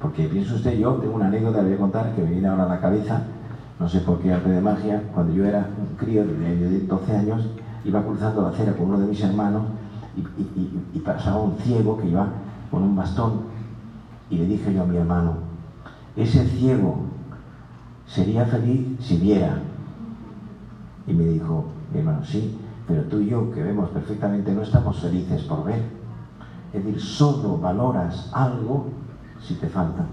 Porque 0.00 0.26
pienso 0.28 0.54
usted, 0.54 0.78
yo 0.78 0.94
tengo 0.94 1.14
una 1.14 1.26
anécdota 1.26 1.58
que 1.58 1.66
voy 1.66 1.74
a 1.74 1.78
contar 1.78 2.14
que 2.14 2.22
me 2.22 2.30
viene 2.30 2.48
ahora 2.48 2.64
a 2.64 2.68
la 2.68 2.80
cabeza, 2.80 3.22
no 3.78 3.86
sé 3.86 4.00
por 4.00 4.18
qué 4.20 4.32
arte 4.32 4.48
de 4.48 4.60
magia, 4.60 5.02
cuando 5.12 5.34
yo 5.34 5.44
era 5.44 5.68
un 5.78 5.96
crío 5.96 6.24
de 6.26 6.80
12 6.80 7.16
años, 7.16 7.46
iba 7.84 8.02
cruzando 8.02 8.42
la 8.42 8.48
acera 8.48 8.72
con 8.74 8.86
uno 8.86 8.98
de 8.98 9.06
mis 9.06 9.22
hermanos 9.22 9.62
y, 10.16 10.98
pasaba 11.00 11.40
un 11.40 11.56
ciego 11.56 11.96
que 11.96 12.08
iba 12.08 12.28
con 12.70 12.82
un 12.82 12.94
bastón 12.94 13.42
y 14.28 14.36
le 14.36 14.46
dije 14.46 14.72
yo 14.72 14.82
a 14.82 14.86
mi 14.86 14.96
hermano, 14.96 15.38
ese 16.16 16.46
ciego 16.46 17.04
sería 18.06 18.44
feliz 18.44 18.86
si 19.00 19.16
viera. 19.16 19.58
Y 21.06 21.12
me 21.12 21.24
dijo, 21.24 21.64
mi 21.92 22.00
hermano, 22.00 22.24
sí, 22.24 22.56
pero 22.86 23.02
tú 23.04 23.18
y 23.20 23.30
yo 23.30 23.50
que 23.52 23.62
vemos 23.62 23.90
perfectamente 23.90 24.52
no 24.52 24.62
estamos 24.62 25.00
felices 25.00 25.42
por 25.42 25.64
ver. 25.64 25.82
Es 26.72 26.84
decir, 26.84 27.00
solo 27.00 27.58
valoras 27.58 28.30
algo 28.32 28.86
si 29.40 29.54
te 29.54 29.68
falta. 29.68 30.04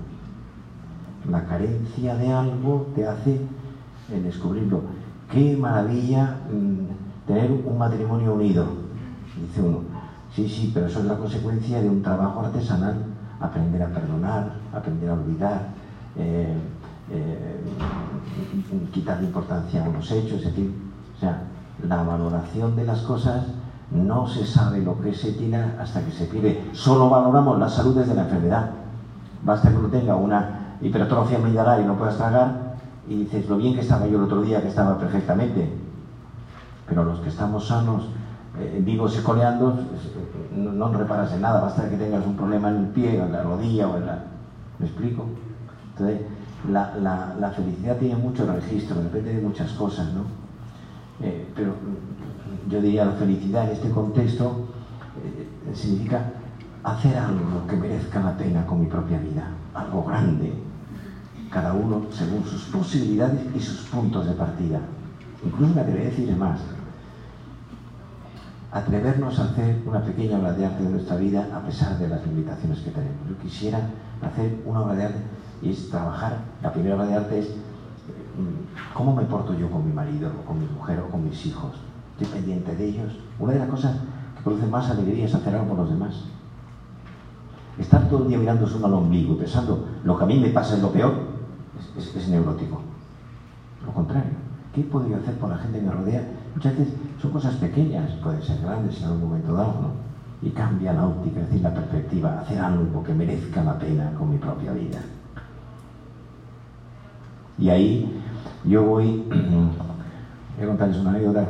La 1.30 1.44
carencia 1.46 2.16
de 2.16 2.32
algo 2.32 2.88
te 2.96 3.06
hace 3.06 3.42
descubrirlo. 4.24 4.82
Qué 5.32 5.58
maravilla 5.58 6.38
mmm, 6.52 6.87
tener 7.28 7.52
un 7.52 7.78
matrimonio 7.78 8.34
unido, 8.34 8.66
dice 9.40 9.62
uno. 9.62 9.82
Sí, 10.34 10.48
sí, 10.48 10.72
pero 10.74 10.88
eso 10.88 11.00
es 11.00 11.06
la 11.06 11.18
consecuencia 11.18 11.82
de 11.82 11.90
un 11.90 12.02
trabajo 12.02 12.40
artesanal. 12.40 12.96
Aprender 13.40 13.84
a 13.84 13.88
perdonar, 13.88 14.52
aprender 14.74 15.10
a 15.10 15.14
olvidar, 15.14 15.68
eh, 16.16 16.56
eh, 17.12 17.62
importancia 19.22 19.86
a 19.86 19.90
unos 19.90 20.12
hechos, 20.12 20.40
es 20.40 20.46
decir, 20.46 20.74
o 21.16 21.20
sea, 21.20 21.44
la 21.88 22.02
valoración 22.02 22.76
de 22.76 22.86
las 22.86 23.02
cosas 23.02 23.46
no 23.92 24.28
se 24.28 24.46
sabe 24.46 24.82
lo 24.82 25.00
que 25.00 25.14
se 25.14 25.34
tiene 25.34 25.58
hasta 25.80 26.04
que 26.04 26.12
se 26.12 26.26
pierde. 26.26 26.70
Solo 26.74 27.10
valoramos 27.10 27.60
la 27.60 27.70
salud 27.70 27.96
desde 27.96 28.16
la 28.16 28.24
enfermedad. 28.24 28.72
Basta 29.44 29.70
que 29.70 29.76
uno 29.76 29.88
tenga 29.90 30.16
una 30.16 30.78
hipertrofia 30.82 31.38
amigdalar 31.38 31.82
y 31.82 31.86
no 31.86 31.96
puedas 31.96 32.18
tragar 32.18 32.76
y 33.08 33.16
dices 33.16 33.48
lo 33.48 33.58
bien 33.58 33.76
que 33.76 33.82
estaba 33.82 34.08
yo 34.08 34.18
el 34.18 34.24
otro 34.24 34.42
día, 34.42 34.62
que 34.62 34.68
estaba 34.68 34.98
perfectamente. 34.98 35.87
Pero 36.88 37.04
los 37.04 37.20
que 37.20 37.30
estamos 37.30 37.68
sanos, 37.68 38.10
eh, 38.60 38.82
vivos 38.84 39.18
y 39.20 39.24
coleando, 39.24 39.78
no, 40.56 40.72
no, 40.72 40.94
reparas 40.94 41.34
en 41.34 41.42
nada. 41.42 41.62
Basta 41.62 41.90
que 41.90 41.98
tengas 41.98 42.26
un 42.26 42.36
problema 42.36 42.70
en 42.70 42.78
el 42.78 42.88
pie, 42.88 43.22
o 43.22 43.26
en 43.26 43.32
la 43.32 43.44
rodilla, 43.44 43.88
o 43.88 43.98
en 43.98 44.06
la... 44.06 44.24
¿Me 44.80 44.86
explico? 44.86 45.26
Entonces, 45.92 46.22
la, 46.70 47.36
la, 47.40 47.50
felicidad 47.52 47.98
tiene 47.98 48.16
mucho 48.16 48.52
registro, 48.52 49.02
depende 49.02 49.36
de 49.36 49.42
muchas 49.42 49.72
cosas, 49.74 50.08
¿no? 50.14 50.24
Eh, 51.20 51.48
pero 51.56 51.74
yo 52.70 52.82
diría 52.82 53.06
la 53.06 53.14
felicidad 53.14 53.66
en 53.66 53.72
este 53.72 53.90
contexto 53.90 54.68
eh, 55.24 55.74
significa 55.74 56.32
hacer 56.84 57.18
algo 57.18 57.66
que 57.68 57.76
merezca 57.76 58.20
la 58.20 58.38
pena 58.38 58.66
con 58.66 58.80
mi 58.80 58.86
propia 58.86 59.18
vida, 59.20 59.48
algo 59.74 60.04
grande, 60.04 60.54
cada 61.50 61.74
uno 61.74 62.04
según 62.12 62.44
sus 62.46 62.64
posibilidades 62.66 63.42
y 63.56 63.60
sus 63.60 63.88
puntos 63.88 64.26
de 64.28 64.34
partida. 64.34 64.80
Incluso 65.44 65.74
me 65.74 65.82
atrevería 65.82 66.08
a 66.08 66.12
decirle 66.12 66.36
más, 66.36 66.60
atrevernos 68.72 69.40
a 69.40 69.46
hacer 69.46 69.82
una 69.86 70.02
pequeña 70.04 70.38
obra 70.38 70.54
de 70.54 70.66
arte 70.66 70.84
de 70.84 70.90
nuestra 70.90 71.16
vida 71.16 71.48
a 71.54 71.66
pesar 71.66 71.98
de 71.98 72.10
las 72.10 72.26
limitaciones 72.28 72.80
que 72.80 72.92
tenemos. 72.92 73.18
Yo 73.30 73.38
quisiera 73.38 73.80
hacer 74.22 74.62
una 74.66 74.82
obra 74.82 74.96
de 74.96 75.06
arte 75.06 75.20
y 75.62 75.72
es 75.72 75.90
trabajar, 75.90 76.40
la 76.62 76.72
primera 76.72 76.96
obra 76.96 77.06
de 77.06 77.16
arte 77.16 77.40
es 77.40 77.56
cómo 78.94 79.16
me 79.16 79.24
porto 79.24 79.58
yo 79.58 79.70
con 79.70 79.86
mi 79.86 79.94
marido, 79.94 80.32
o 80.42 80.46
con 80.46 80.60
mi 80.60 80.68
mujer, 80.68 81.00
o 81.00 81.10
con 81.10 81.24
mis 81.24 81.46
hijos. 81.46 81.78
Estoy 82.20 82.40
pendiente 82.40 82.76
de 82.76 82.86
ellos. 82.86 83.14
Una 83.40 83.54
de 83.54 83.60
las 83.60 83.70
cosas 83.70 83.98
que 84.36 84.44
produce 84.44 84.68
más 84.68 84.90
alegría 84.90 85.26
es 85.26 85.34
hacer 85.34 85.54
algo 85.56 85.70
por 85.70 85.78
los 85.78 85.90
demás. 85.90 86.16
Estar 87.78 88.10
todo 88.10 88.24
el 88.24 88.30
día 88.30 88.38
mirándose 88.38 88.76
uno 88.76 88.88
al 88.88 88.94
ombligo 88.94 89.34
y 89.34 89.38
pensando 89.38 89.88
lo 90.04 90.18
que 90.18 90.24
a 90.24 90.28
mí 90.28 90.40
me 90.40 90.50
pasa 90.50 90.76
es 90.76 90.82
lo 90.82 90.92
peor, 90.92 91.14
es, 91.80 92.06
es, 92.06 92.16
es 92.16 92.30
neurótico. 92.30 92.82
Lo 93.86 93.92
contrario, 93.94 94.32
¿qué 94.74 94.82
puedo 94.82 95.08
yo 95.08 95.18
hacer 95.18 95.36
por 95.36 95.50
la 95.50 95.58
gente 95.58 95.80
que 95.80 95.86
me 95.86 95.92
rodea? 95.92 96.28
Muchas 96.56 96.78
veces 96.78 96.94
son 97.22 97.32
cosas 97.32 97.56
pequeñas, 97.56 98.12
pueden 98.24 98.42
ser 98.42 98.62
grandes 98.62 98.98
en 99.00 99.06
algún 99.06 99.30
momento 99.30 99.54
dado, 99.54 99.74
¿no? 99.82 100.08
Y 100.48 100.52
cambia 100.52 100.94
la 100.94 101.08
óptica, 101.08 101.40
es 101.40 101.48
decir, 101.48 101.62
la 101.62 101.74
perspectiva, 101.74 102.40
hacer 102.40 102.60
algo 102.60 103.04
que 103.04 103.14
merezca 103.14 103.64
la 103.64 103.78
pena 103.80 104.12
con 104.18 104.30
mi 104.30 104.38
propia 104.38 104.72
vida. 104.72 105.00
Y 107.58 107.70
ahí 107.70 108.22
yo 108.64 108.84
voy, 108.84 109.26
voy 110.58 110.64
a 110.64 110.68
contarles 110.68 110.98
una 110.98 111.10
anécdota, 111.10 111.46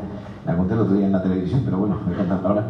la 0.46 0.56
conté 0.56 0.74
el 0.74 0.80
otro 0.80 0.96
día 0.96 1.08
en 1.08 1.12
la 1.12 1.22
televisión, 1.22 1.62
pero 1.66 1.80
bueno, 1.80 2.00
voy 2.06 2.14
a 2.14 2.18
contarla 2.18 2.48
ahora. 2.48 2.68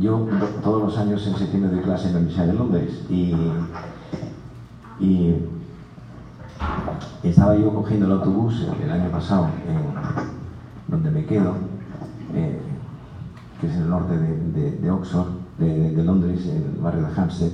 Yo 0.00 0.28
todos 0.62 0.82
los 0.82 0.98
años 0.98 1.26
en 1.26 1.36
septiembre 1.36 1.70
doy 1.70 1.82
clase 1.82 2.08
en 2.08 2.12
la 2.12 2.18
Universidad 2.20 2.46
de 2.46 2.52
Londres 2.52 3.04
y, 3.10 3.34
estaba 7.22 7.56
yo 7.56 7.74
cogiendo 7.74 8.06
el 8.06 8.12
autobús 8.12 8.66
el 8.82 8.90
año 8.90 9.10
pasado, 9.10 9.48
donde 10.88 11.10
me 11.10 11.24
quedo, 11.24 11.54
eh, 12.34 12.58
que 13.60 13.66
es 13.66 13.76
el 13.76 13.88
norte 13.88 14.16
de, 14.16 14.50
de, 14.52 14.70
de 14.72 14.90
Oxford, 14.90 15.28
de, 15.58 15.92
de, 15.92 16.04
Londres, 16.04 16.46
el 16.46 16.80
barrio 16.80 17.06
de 17.06 17.20
Hampstead, 17.20 17.52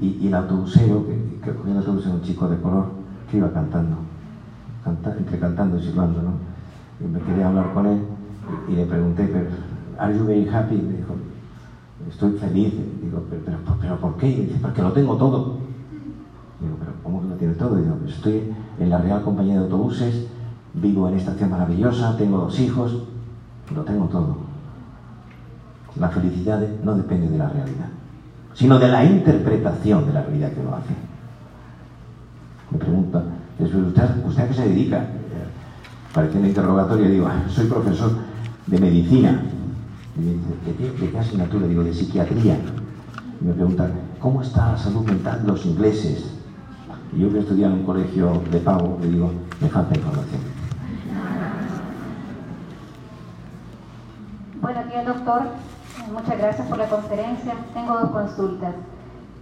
y, 0.00 0.06
y 0.20 0.28
el 0.28 0.34
autobusero, 0.34 1.04
que, 1.06 1.40
que 1.42 1.54
cogía 1.56 1.72
el 1.72 1.78
autobús 1.78 2.06
un 2.06 2.22
chico 2.22 2.48
de 2.48 2.60
color, 2.60 2.86
que 3.30 3.38
iba 3.38 3.52
cantando, 3.52 3.96
canta, 4.84 5.16
entre 5.16 5.38
cantando 5.38 5.78
y 5.78 5.82
silbando, 5.82 6.22
¿no? 6.22 6.32
Y 7.00 7.08
me 7.08 7.20
quería 7.20 7.48
hablar 7.48 7.72
con 7.74 7.86
él 7.86 8.02
y, 8.68 8.72
y 8.72 8.76
le 8.76 8.86
pregunté, 8.86 9.28
pero, 9.32 9.48
¿Are 9.98 10.16
you 10.16 10.24
very 10.24 10.48
happy? 10.48 10.76
Me 10.76 10.96
dijo, 10.98 11.14
estoy 12.08 12.38
feliz. 12.38 12.72
Digo, 13.02 13.24
pero, 13.28 13.42
pero, 13.44 13.58
pero 13.80 13.96
¿por 13.98 14.16
qué? 14.16 14.28
Y 14.28 14.40
dice, 14.46 14.58
porque 14.62 14.82
lo 14.82 14.92
tengo 14.92 15.16
todo. 15.16 15.58
Digo, 16.60 16.76
pero 16.78 16.92
¿cómo 17.02 17.22
que 17.22 17.28
lo 17.28 17.34
tiene 17.34 17.54
todo? 17.54 17.76
Digo, 17.76 17.96
estoy 18.06 18.52
en 18.78 18.90
la 18.90 18.98
Real 18.98 19.22
Compañía 19.22 19.54
de 19.54 19.60
Autobuses, 19.60 20.26
vivo 20.74 21.08
en 21.08 21.14
esta 21.14 21.30
estación 21.30 21.50
maravillosa, 21.50 22.16
tengo 22.16 22.38
dos 22.38 22.58
hijos, 22.60 23.04
lo 23.74 23.82
tengo 23.82 24.06
todo. 24.06 24.36
La 25.98 26.08
felicidad 26.08 26.60
no 26.82 26.94
depende 26.94 27.28
de 27.28 27.38
la 27.38 27.48
realidad, 27.48 27.88
sino 28.54 28.78
de 28.78 28.88
la 28.88 29.04
interpretación 29.04 30.06
de 30.06 30.12
la 30.12 30.22
realidad 30.22 30.52
que 30.52 30.60
uno 30.60 30.76
hace. 30.76 30.94
Me 32.70 32.78
pregunta, 32.78 33.22
¿usted, 33.58 34.42
a 34.42 34.48
qué 34.48 34.54
se 34.54 34.68
dedica? 34.68 35.06
Parece 36.12 36.38
un 36.38 36.46
interrogatorio, 36.46 37.08
digo, 37.08 37.28
soy 37.48 37.66
profesor 37.66 38.12
de 38.66 38.78
medicina. 38.78 39.42
Y 40.16 40.20
me 40.20 40.32
dice, 40.32 41.04
¿de 41.04 41.10
qué, 41.10 41.18
asignatura? 41.18 41.66
Digo, 41.66 41.84
de 41.84 41.94
psiquiatría. 41.94 42.58
Y 43.40 43.44
me 43.44 43.52
pregunta, 43.52 43.88
¿cómo 44.18 44.42
está 44.42 44.72
la 44.72 44.78
salud 44.78 45.04
mental 45.06 45.42
de 45.42 45.48
los 45.48 45.64
ingleses? 45.64 46.32
Y 47.16 47.20
yo 47.20 47.30
que 47.30 47.38
he 47.38 47.40
estudiado 47.40 47.72
en 47.72 47.80
un 47.80 47.86
colegio 47.86 48.42
de 48.50 48.58
pago, 48.58 48.98
le 49.00 49.08
digo, 49.08 49.32
me 49.60 49.68
falta 49.68 49.96
información. 49.96 50.47
Buenos 54.68 54.86
días, 54.90 55.06
doctor. 55.06 55.40
Muchas 56.12 56.38
gracias 56.38 56.68
por 56.68 56.76
la 56.76 56.90
conferencia. 56.90 57.54
Tengo 57.72 58.00
dos 58.00 58.10
consultas. 58.10 58.74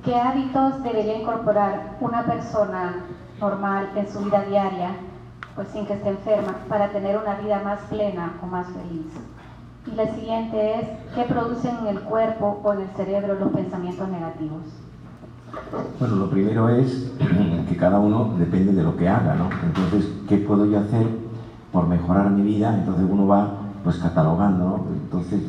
¿Qué 0.05 0.15
hábitos 0.15 0.85
debería 0.85 1.19
incorporar 1.19 1.97
una 2.01 2.25
persona 2.25 3.03
normal 3.41 3.89
en 3.97 4.09
su 4.09 4.21
vida 4.21 4.45
diaria, 4.49 4.91
pues 5.57 5.67
sin 5.73 5.85
que 5.85 5.95
esté 5.95 6.11
enferma, 6.11 6.55
para 6.69 6.91
tener 6.91 7.19
una 7.19 7.35
vida 7.41 7.61
más 7.65 7.81
plena 7.91 8.35
o 8.41 8.47
más 8.47 8.69
feliz? 8.69 9.07
Y 9.89 9.97
la 9.97 10.15
siguiente 10.15 10.79
es, 10.79 10.89
¿qué 11.17 11.25
producen 11.25 11.77
en 11.79 11.97
el 11.97 12.01
cuerpo 12.03 12.61
o 12.63 12.73
en 12.75 12.83
el 12.83 12.89
cerebro 12.91 13.35
los 13.35 13.53
pensamientos 13.53 14.09
negativos? 14.09 14.63
Bueno, 15.99 16.15
lo 16.15 16.31
primero 16.31 16.69
es 16.69 17.11
que 17.69 17.77
cada 17.77 17.99
uno 17.99 18.37
depende 18.39 18.71
de 18.71 18.85
lo 18.85 18.97
que 18.97 19.09
haga, 19.09 19.35
¿no? 19.35 19.51
Entonces, 19.65 20.09
¿qué 20.29 20.37
puedo 20.37 20.67
yo 20.67 20.79
hacer 20.79 21.05
por 21.73 21.89
mejorar 21.89 22.31
mi 22.31 22.43
vida? 22.43 22.73
Entonces 22.73 23.05
uno 23.11 23.27
va 23.27 23.66
pues 23.87 23.99
catalogando. 23.99 24.85
Entonces 24.93 25.41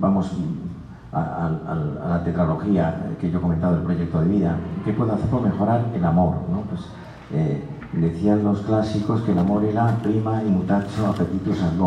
vamos 0.00 0.32
a, 1.12 1.48
la 2.08 2.24
tetralogía 2.24 3.14
que 3.20 3.30
yo 3.30 3.38
he 3.38 3.40
comentado 3.40 3.74
del 3.74 3.84
proyecto 3.84 4.20
de 4.20 4.26
vida. 4.26 4.56
¿Qué 4.84 4.92
puedo 4.92 5.12
hacer 5.12 5.30
por 5.30 5.42
mejorar 5.42 5.84
el 5.94 6.04
amor? 6.04 6.34
¿no? 6.50 6.62
Pues, 6.62 6.80
eh, 7.32 7.62
decían 7.92 8.42
los 8.42 8.62
clásicos 8.62 9.22
que 9.22 9.30
el 9.30 9.38
amor 9.38 9.62
era 9.64 9.96
prima 10.02 10.42
y 10.42 10.50
mutacho 10.50 11.06
appetitus 11.06 11.62
ad 11.62 11.78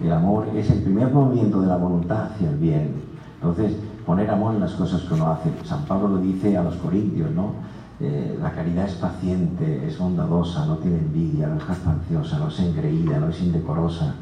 El 0.00 0.12
amor 0.12 0.48
es 0.56 0.68
el 0.72 0.82
primer 0.82 1.12
movimiento 1.12 1.60
de 1.60 1.68
la 1.68 1.76
voluntad 1.76 2.32
hacia 2.32 2.50
el 2.50 2.56
bien. 2.56 2.92
Entonces, 3.36 3.76
poner 4.04 4.28
amor 4.28 4.56
en 4.56 4.60
las 4.60 4.72
cosas 4.72 5.02
que 5.02 5.14
uno 5.14 5.28
hace. 5.28 5.52
San 5.64 5.84
Pablo 5.84 6.08
lo 6.08 6.18
dice 6.18 6.56
a 6.56 6.64
los 6.64 6.74
corintios, 6.78 7.30
¿no? 7.30 7.52
Eh, 8.00 8.36
la 8.42 8.50
caridad 8.50 8.86
es 8.86 8.94
paciente, 8.94 9.86
es 9.86 9.96
bondadosa, 9.96 10.66
no 10.66 10.78
tiene 10.78 10.98
envidia, 10.98 11.46
no 11.46 11.58
es 11.58 11.62
jactanciosa, 11.62 12.40
no 12.40 12.48
es 12.48 12.58
engreída, 12.58 13.20
no 13.20 13.28
es 13.28 13.40
indecorosa. 13.40 14.16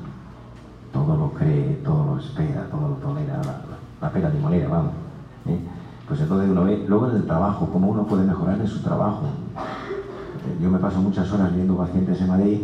Todo 0.93 1.17
lo 1.17 1.33
cree, 1.33 1.81
todo 1.85 2.15
lo 2.15 2.21
espera, 2.21 2.67
todo 2.71 2.89
lo 2.89 2.95
tolera, 2.97 3.41
la, 4.01 4.11
pera 4.11 4.31
de 4.31 4.41
moneda, 4.41 4.69
vamos. 4.69 4.93
¿eh? 5.47 5.59
Pues 6.09 6.21
entonces 6.21 6.51
uno 6.51 6.65
ve, 6.65 6.85
luego 6.89 7.09
en 7.11 7.17
el 7.17 7.27
trabajo, 7.27 7.69
cómo 7.73 7.89
uno 7.89 8.05
puede 8.05 8.25
mejorar 8.25 8.61
en 8.61 8.67
su 8.67 8.81
trabajo. 8.83 9.23
Yo 10.61 10.71
me 10.71 10.79
paso 10.79 11.01
muchas 11.01 11.31
horas 11.33 11.55
viendo 11.55 11.77
pacientes 11.77 12.21
en 12.21 12.29
Madrid 12.29 12.61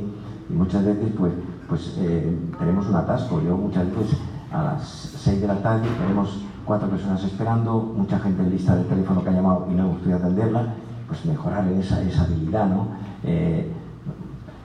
y 0.51 0.53
muchas 0.53 0.85
veces 0.85 1.13
pues, 1.17 1.33
pues 1.69 1.95
eh, 1.99 2.37
tenemos 2.59 2.87
un 2.89 2.97
atasco. 2.97 3.41
Yo 3.43 3.57
muchas 3.57 3.87
veces 3.87 4.19
a 4.51 4.63
las 4.63 4.83
6 4.85 5.41
de 5.41 5.47
la 5.47 5.63
tarde 5.63 5.87
tenemos 5.99 6.41
cuatro 6.65 6.89
personas 6.89 7.23
esperando, 7.23 7.95
mucha 7.97 8.19
gente 8.19 8.43
en 8.43 8.51
lista 8.51 8.75
de 8.75 8.85
teléfono 8.85 9.23
que 9.23 9.31
ha 9.31 9.33
llamado 9.33 9.69
y 9.71 9.75
no 9.75 9.85
hemos 9.85 9.99
podido 9.99 10.19
atenderla, 10.19 10.75
pues 11.07 11.25
mejorar 11.25 11.67
en 11.69 11.81
esa, 11.81 12.03
esa 12.03 12.25
habilidad, 12.25 12.69
¿no? 12.69 12.89
Eh, 13.23 13.71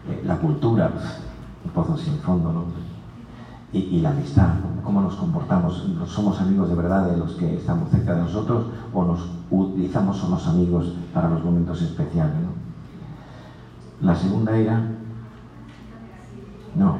eh, 0.09 0.23
la 0.25 0.37
cultura, 0.37 0.91
un 1.63 1.71
pozo 1.71 1.95
sin 1.95 2.17
fondo, 2.19 2.51
¿no? 2.51 2.63
Y, 3.73 4.01
la 4.01 4.09
amistad, 4.09 4.55
cómo 4.83 5.01
nos 5.01 5.15
comportamos, 5.15 5.87
somos 6.05 6.41
amigos 6.41 6.67
de 6.67 6.75
verdad 6.75 7.09
de 7.09 7.15
los 7.15 7.35
que 7.35 7.55
estamos 7.55 7.89
cerca 7.89 8.15
de 8.15 8.21
nosotros 8.23 8.65
o 8.93 9.05
nos 9.05 9.29
utilizamos 9.49 10.17
somos 10.17 10.45
amigos 10.45 10.93
para 11.13 11.29
los 11.29 11.41
momentos 11.41 11.81
especiales, 11.81 12.35
¿no? 12.35 14.05
La 14.05 14.13
segunda 14.13 14.57
era, 14.57 14.81
no, 16.75 16.97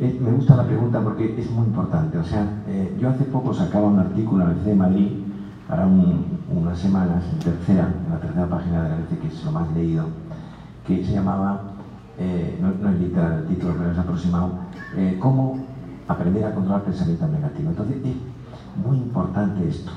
eh, 0.00 0.18
me 0.20 0.32
gusta 0.32 0.56
la 0.56 0.64
pregunta 0.64 1.00
porque 1.02 1.38
es 1.38 1.50
muy 1.50 1.66
importante. 1.66 2.18
O 2.18 2.24
sea, 2.24 2.62
eh, 2.66 2.96
yo 2.98 3.10
hace 3.10 3.24
poco 3.24 3.52
sacaba 3.52 3.86
un 3.86 3.98
artículo 3.98 4.44
en 4.44 4.56
la 4.56 4.64
de 4.64 4.74
Madrid, 4.74 5.08
para 5.68 5.86
unas 5.86 6.78
semanas, 6.78 7.22
en, 7.30 7.38
tercera, 7.40 7.92
en 8.06 8.10
la 8.10 8.18
tercera 8.18 8.46
página 8.46 8.82
de 8.82 8.88
la 8.88 8.94
ABC, 8.96 9.20
que 9.20 9.28
es 9.28 9.44
lo 9.44 9.52
más 9.52 9.70
leído, 9.72 10.06
que 10.86 11.04
se 11.04 11.12
llamaba, 11.12 11.62
eh, 12.18 12.58
no, 12.62 12.90
es 12.90 13.00
literal 13.00 13.40
el 13.40 13.48
título, 13.48 13.74
pero 13.76 13.92
es 13.92 13.98
aproximado, 13.98 14.52
cómo 15.20 15.67
aprender 16.08 16.44
a 16.44 16.54
controlar 16.54 16.84
pensamiento 16.84 17.28
negativo. 17.28 17.70
Entonces, 17.70 17.96
es 18.04 18.86
muy 18.86 18.96
importante 18.96 19.68
esto. 19.68 19.92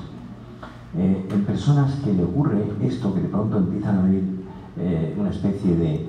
en 0.94 1.44
personas 1.44 1.94
que 2.04 2.12
le 2.12 2.24
ocurre 2.24 2.64
esto, 2.82 3.14
que 3.14 3.22
de 3.22 3.28
pronto 3.28 3.58
empiezan 3.58 3.98
a 3.98 4.02
vivir 4.04 4.44
una 5.18 5.30
especie 5.30 5.74
de 5.74 6.06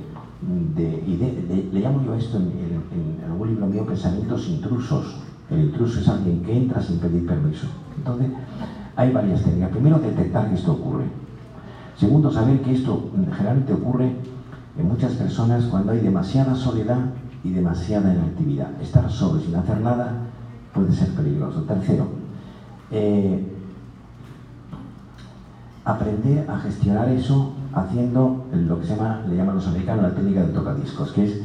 de, 0.75 1.69
le 1.71 1.79
llamo 1.79 2.03
yo 2.05 2.15
esto 2.15 2.37
en, 2.37 3.23
algún 3.29 3.49
libro 3.49 3.67
mío 3.67 3.85
pensamientos 3.85 4.47
intrusos. 4.47 5.15
El 5.49 5.65
intruso 5.65 5.99
es 5.99 6.07
alguien 6.07 6.41
que 6.41 6.55
entra 6.55 6.81
sin 6.81 6.99
pedir 6.99 7.25
permiso. 7.25 7.67
Entonces, 7.97 8.31
hay 8.95 9.11
varias 9.11 9.43
técnicas. 9.43 9.71
Primero, 9.71 9.99
detectar 9.99 10.49
que 10.49 10.55
esto 10.55 10.73
ocurre. 10.73 11.05
Segundo, 11.97 12.31
saber 12.31 12.61
que 12.61 12.73
esto 12.73 13.09
generalmente 13.35 13.73
ocurre 13.73 14.15
en 14.77 14.87
muchas 14.87 15.13
personas 15.13 15.65
cuando 15.65 15.91
hay 15.91 15.99
demasiada 15.99 16.55
soledad 16.55 16.99
y 17.43 17.51
demasiada 17.51 18.13
inactividad. 18.13 18.69
Estar 18.81 19.09
solo 19.11 19.39
sin 19.39 19.55
hacer 19.55 19.79
nada 19.81 20.13
puede 20.73 20.91
ser 20.93 21.09
peligroso. 21.09 21.63
Tercero, 21.63 22.07
eh, 22.91 23.45
aprender 25.85 26.49
a 26.49 26.57
gestionar 26.59 27.09
eso 27.09 27.53
haciendo 27.73 28.45
lo 28.53 28.79
que 28.79 28.87
se 28.87 28.95
llama, 28.95 29.21
le 29.27 29.35
llaman 29.35 29.55
los 29.55 29.67
americanos 29.67 30.03
la 30.03 30.15
técnica 30.15 30.41
del 30.41 30.53
tocadiscos, 30.53 31.11
que 31.11 31.25
es 31.25 31.41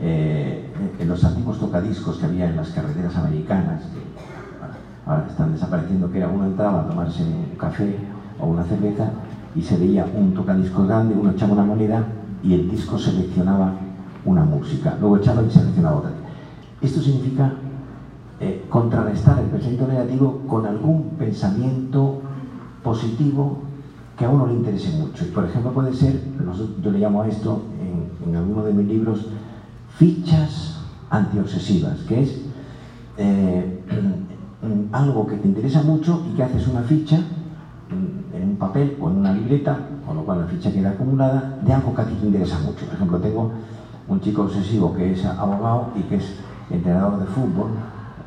eh, 0.00 0.70
en 0.98 1.08
los 1.08 1.24
antiguos 1.24 1.58
tocadiscos 1.58 2.18
que 2.18 2.26
había 2.26 2.48
en 2.50 2.56
las 2.56 2.70
carreteras 2.70 3.16
americanas, 3.16 3.82
que 3.82 5.10
ahora 5.10 5.26
están 5.28 5.52
desapareciendo, 5.52 6.10
que 6.10 6.18
era 6.18 6.28
uno 6.28 6.46
entraba 6.46 6.82
a 6.82 6.88
tomarse 6.88 7.22
un 7.22 7.56
café 7.56 7.96
o 8.38 8.46
una 8.46 8.64
cerveza 8.64 9.10
y 9.54 9.62
se 9.62 9.78
veía 9.78 10.06
un 10.14 10.34
tocadiscos 10.34 10.86
grande, 10.86 11.14
uno 11.14 11.30
echaba 11.30 11.54
una 11.54 11.64
moneda 11.64 12.04
y 12.42 12.54
el 12.54 12.70
disco 12.70 12.98
seleccionaba 12.98 13.72
una 14.28 14.44
música, 14.44 14.96
luego 15.00 15.16
echaba 15.16 15.42
y 15.42 15.50
seleccionaba 15.50 15.98
otra. 15.98 16.10
Esto 16.80 17.00
significa 17.00 17.52
eh, 18.40 18.66
contrarrestar 18.68 19.38
el 19.40 19.46
pensamiento 19.46 19.88
negativo 19.88 20.42
con 20.46 20.66
algún 20.66 21.10
pensamiento 21.18 22.20
positivo 22.82 23.62
que 24.16 24.24
a 24.24 24.30
uno 24.30 24.46
le 24.46 24.54
interese 24.54 24.96
mucho. 24.96 25.24
Y 25.26 25.30
por 25.30 25.44
ejemplo 25.44 25.72
puede 25.72 25.92
ser, 25.92 26.20
yo 26.82 26.90
le 26.90 26.98
llamo 26.98 27.22
a 27.22 27.28
esto 27.28 27.62
en, 28.26 28.36
alguno 28.36 28.62
de 28.62 28.72
mis 28.74 28.86
libros, 28.86 29.26
fichas 29.96 30.80
antiobsesivas, 31.10 32.00
que 32.00 32.22
es 32.22 32.42
eh, 33.16 33.80
algo 34.92 35.26
que 35.26 35.36
te 35.36 35.48
interesa 35.48 35.82
mucho 35.82 36.24
y 36.30 36.36
que 36.36 36.42
haces 36.42 36.68
una 36.68 36.82
ficha 36.82 37.20
en 38.34 38.50
un 38.50 38.56
papel 38.56 38.96
o 39.00 39.10
en 39.10 39.16
una 39.16 39.32
libreta, 39.32 39.78
con 40.06 40.16
lo 40.16 40.24
cual 40.24 40.40
la 40.40 40.46
ficha 40.46 40.70
queda 40.70 40.90
acumulada 40.90 41.58
de 41.64 41.72
algo 41.72 41.94
que 41.94 42.02
a 42.02 42.06
ti 42.06 42.14
te 42.20 42.26
interesa 42.26 42.58
mucho. 42.60 42.84
Por 42.84 42.94
ejemplo, 42.94 43.18
tengo 43.18 43.52
un 44.08 44.20
chico 44.20 44.42
obsesivo 44.42 44.94
que 44.94 45.12
es 45.12 45.24
abogado 45.24 45.92
y 45.94 46.02
que 46.02 46.16
es 46.16 46.34
entrenador 46.70 47.20
de 47.20 47.26
fútbol 47.26 47.70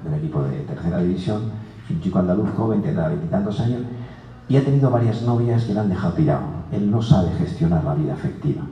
del 0.03 0.13
equipo 0.15 0.43
de 0.43 0.59
tercera 0.61 0.99
división, 0.99 1.41
un 1.89 2.01
chico 2.01 2.19
andaluz 2.19 2.49
joven, 2.55 2.81
tendrá 2.81 3.09
veintitantos 3.09 3.59
años, 3.59 3.81
y 4.47 4.57
ha 4.57 4.63
tenido 4.63 4.89
varias 4.89 5.21
novias 5.23 5.63
que 5.65 5.73
le 5.73 5.79
han 5.79 5.89
dejado 5.89 6.13
tirado. 6.13 6.43
Él 6.71 6.89
no 6.89 7.01
sabe 7.01 7.29
gestionar 7.37 7.83
la 7.83 7.95
vida 7.95 8.13
afectiva. 8.13 8.63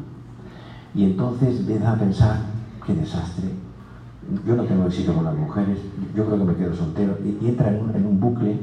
Y 0.96 1.04
entonces 1.04 1.60
empieza 1.60 1.92
a 1.92 1.96
pensar, 1.96 2.38
qué 2.86 2.94
desastre, 2.94 3.50
yo 4.46 4.56
no 4.56 4.64
tengo 4.64 4.86
éxito 4.86 5.14
con 5.14 5.26
las 5.26 5.36
mujeres, 5.36 5.80
yo 6.16 6.26
creo 6.26 6.38
que 6.38 6.44
me 6.44 6.56
quedo 6.56 6.76
soltero, 6.76 7.18
y, 7.24 7.48
entra 7.48 7.70
en 7.70 8.06
un, 8.06 8.20
bucle, 8.20 8.60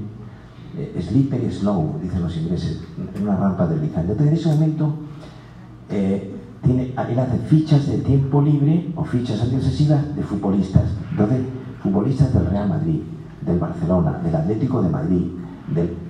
eh, 0.77 1.02
sleeper 1.06 1.43
y 1.43 1.51
slow, 1.51 1.98
dicen 2.02 2.23
los 2.23 2.36
ingleses, 2.36 2.82
en 3.14 3.23
una 3.23 3.36
rampa 3.36 3.66
deslizante. 3.66 4.12
Entonces 4.12 4.27
en 4.27 4.35
ese 4.35 4.48
momento, 4.48 4.94
eh, 5.90 6.36
tiene, 6.62 6.95
él 7.09 7.19
hace 7.19 7.39
fichas 7.49 7.87
de 7.87 7.99
tiempo 7.99 8.43
libre 8.43 8.93
o 8.97 9.05
fichas 9.05 9.41
antiobsesivas 9.41 10.15
de 10.16 10.23
futbolistas. 10.23 10.85
Entonces, 11.11 11.41
futbolistas 11.83 12.33
del 12.35 12.47
Real 12.47 12.69
Madrid, 12.69 13.01
del 13.45 13.59
Barcelona, 13.59 14.20
del 14.24 14.35
Atlético 14.35 14.83
de 14.83 14.89
Madrid, 14.89 15.27
del 15.74 16.07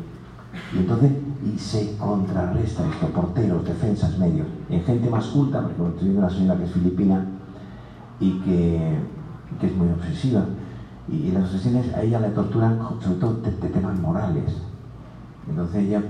y 0.75 0.79
entonces 0.79 1.13
y 1.45 1.59
se 1.59 1.97
contrarresta 1.97 2.87
esto, 2.89 3.07
porteros, 3.09 3.65
defensas, 3.65 4.19
medios, 4.19 4.47
en 4.69 4.83
gente 4.83 5.09
más 5.11 5.27
culta, 5.27 5.63
porque 5.63 5.83
estoy 5.91 6.09
viendo 6.09 6.21
una 6.21 6.31
señora 6.31 6.59
que 6.59 6.65
es 6.65 6.71
filipina 6.73 7.25
y 8.19 8.33
que, 8.41 8.99
que 9.61 9.67
es 9.67 9.77
muy 9.77 9.89
obsesiva, 9.91 10.45
y, 11.09 11.31
las 11.31 11.45
obsesiones 11.45 11.95
a 11.95 12.03
ella 12.03 12.21
le 12.21 12.31
torturan 12.31 12.79
sobre 13.01 13.21
todo 13.21 13.35
de, 13.35 13.51
temas 13.51 13.99
morales. 14.01 14.57
Entonces 15.49 15.85
ella 15.85 16.03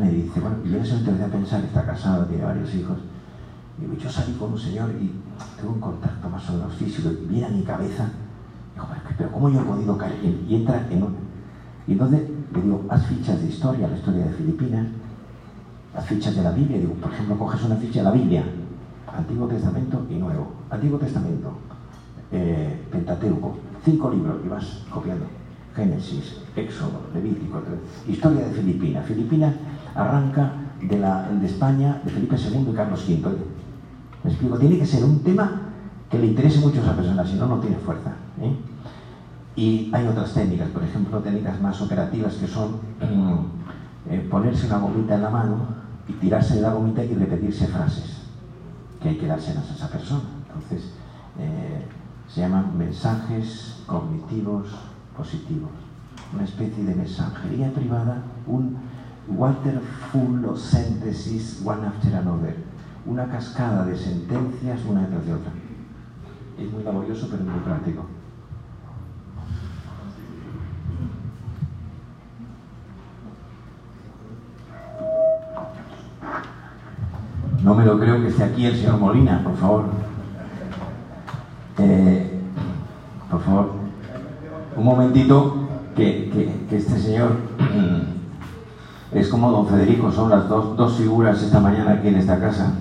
me 0.00 0.10
dice, 0.10 0.40
bueno, 0.40 0.56
yo 0.64 0.76
en 0.76 0.82
ese 0.82 0.94
momento 0.94 1.10
empecé 1.10 1.24
a 1.24 1.32
pensar, 1.32 1.64
está 1.64 1.86
casada, 1.86 2.26
tiene 2.26 2.44
varios 2.44 2.74
hijos, 2.74 2.96
y 3.80 4.02
yo 4.02 4.10
salí 4.10 4.32
con 4.34 4.52
un 4.52 4.58
señor 4.58 4.90
y 5.00 5.10
tengo 5.56 5.74
un 5.74 5.80
contacto 5.80 6.28
más 6.28 6.48
o 6.50 6.52
menos 6.54 6.74
físico, 6.74 7.10
y 7.10 7.26
viene 7.26 7.46
a 7.46 7.50
mi 7.50 7.62
cabeza, 7.62 8.08
digo, 8.74 8.86
pero 9.16 9.32
¿cómo 9.32 9.48
yo 9.48 9.60
he 9.60 9.64
podido 9.64 9.96
caer? 9.96 10.18
Y 10.48 10.54
entra 10.56 10.86
en 10.90 11.02
un 11.02 11.16
Y 11.86 11.92
entonces 11.92 12.22
le 12.54 12.62
digo, 12.62 12.84
haz 12.88 13.06
fichas 13.06 13.40
de 13.40 13.48
historia, 13.48 13.88
la 13.88 13.96
historia 13.96 14.24
de 14.24 14.32
Filipinas, 14.32 14.86
haz 15.96 16.06
fichas 16.06 16.36
de 16.36 16.42
la 16.42 16.52
Biblia. 16.52 16.78
Digo, 16.78 16.94
por 16.94 17.12
ejemplo, 17.12 17.38
coges 17.38 17.64
una 17.64 17.76
ficha 17.76 18.00
de 18.00 18.04
la 18.04 18.12
Biblia, 18.12 18.44
Antiguo 19.16 19.46
Testamento 19.48 20.06
y 20.08 20.14
Nuevo. 20.14 20.52
Antiguo 20.70 20.98
Testamento, 20.98 21.52
eh, 22.30 22.80
Pentateuco, 22.90 23.56
cinco 23.84 24.10
libros 24.10 24.36
y 24.44 24.48
vas 24.48 24.84
copiando. 24.90 25.26
Génesis, 25.74 26.36
Éxodo, 26.54 27.00
Levítico, 27.14 27.62
historia 28.06 28.46
de 28.46 28.52
Filipinas. 28.52 29.06
Filipinas 29.06 29.54
arranca 29.94 30.52
de, 30.82 30.98
la, 30.98 31.28
de 31.28 31.46
España, 31.46 32.00
de 32.04 32.10
Felipe 32.10 32.36
II 32.36 32.68
y 32.70 32.74
Carlos 32.74 33.08
V. 33.08 33.36
Me 34.24 34.30
explico, 34.30 34.58
tiene 34.58 34.78
que 34.78 34.86
ser 34.86 35.04
un 35.04 35.20
tema 35.20 35.60
que 36.10 36.18
le 36.18 36.26
interese 36.26 36.60
mucho 36.60 36.80
a 36.80 36.84
esa 36.84 36.96
persona, 36.96 37.26
si 37.26 37.34
no, 37.34 37.46
no 37.46 37.58
tiene 37.58 37.76
fuerza. 37.76 38.10
¿eh? 38.40 38.54
Y 39.56 39.90
hay 39.92 40.06
otras 40.06 40.32
técnicas, 40.32 40.68
por 40.68 40.82
ejemplo, 40.82 41.18
técnicas 41.20 41.60
más 41.60 41.80
operativas 41.80 42.34
que 42.34 42.46
son 42.46 42.76
eh, 44.08 44.26
ponerse 44.30 44.66
una 44.66 44.78
gomita 44.78 45.14
en 45.14 45.22
la 45.22 45.30
mano 45.30 45.56
y 46.08 46.12
tirarse 46.14 46.56
de 46.56 46.62
la 46.62 46.72
gomita 46.72 47.04
y 47.04 47.14
repetirse 47.14 47.66
frases 47.66 48.22
que 49.02 49.10
hay 49.10 49.16
que 49.16 49.26
dárselas 49.26 49.70
a 49.70 49.74
esa 49.74 49.88
persona. 49.88 50.22
Entonces, 50.46 50.92
eh, 51.38 51.86
se 52.28 52.40
llaman 52.40 52.76
mensajes 52.78 53.82
cognitivos 53.86 54.68
positivos, 55.16 55.70
una 56.32 56.44
especie 56.44 56.84
de 56.84 56.94
mensajería 56.94 57.72
privada, 57.72 58.22
un 58.46 58.76
water 59.28 59.80
full 60.10 60.44
of 60.44 60.58
sentences 60.58 61.60
one 61.64 61.86
after 61.86 62.14
another, 62.14 62.56
una 63.06 63.26
cascada 63.28 63.84
de 63.84 63.96
sentencias 63.96 64.84
una 64.88 65.02
detrás 65.02 65.26
de 65.26 65.34
otra. 65.34 65.52
Es 66.58 66.72
muy 66.72 66.82
laborioso 66.82 67.28
pero 67.30 67.44
muy 67.44 67.60
práctico. 67.60 68.06
No 77.62 77.74
me 77.74 77.84
lo 77.84 77.98
creo 77.98 78.20
que 78.20 78.28
esté 78.28 78.42
aquí 78.42 78.66
el 78.66 78.76
señor 78.76 78.98
Molina, 78.98 79.40
por 79.42 79.56
favor. 79.56 79.84
Eh, 81.78 82.40
por 83.30 83.40
favor, 83.40 83.70
un 84.76 84.84
momentito 84.84 85.68
que, 85.94 86.66
este 86.70 86.98
señor 86.98 87.36
es 89.12 89.28
como 89.28 89.50
don 89.50 89.68
Federico, 89.68 90.10
son 90.10 90.30
las 90.30 90.48
dos, 90.48 90.76
dos 90.76 90.96
figuras 90.96 91.42
esta 91.42 91.60
mañana 91.60 91.92
aquí 91.92 92.08
en 92.08 92.16
esta 92.16 92.40
casa. 92.40 92.72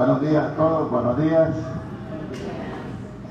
Buenos 0.00 0.22
días 0.22 0.44
a 0.44 0.56
todos, 0.56 0.90
buenos 0.90 1.20
días. 1.20 1.50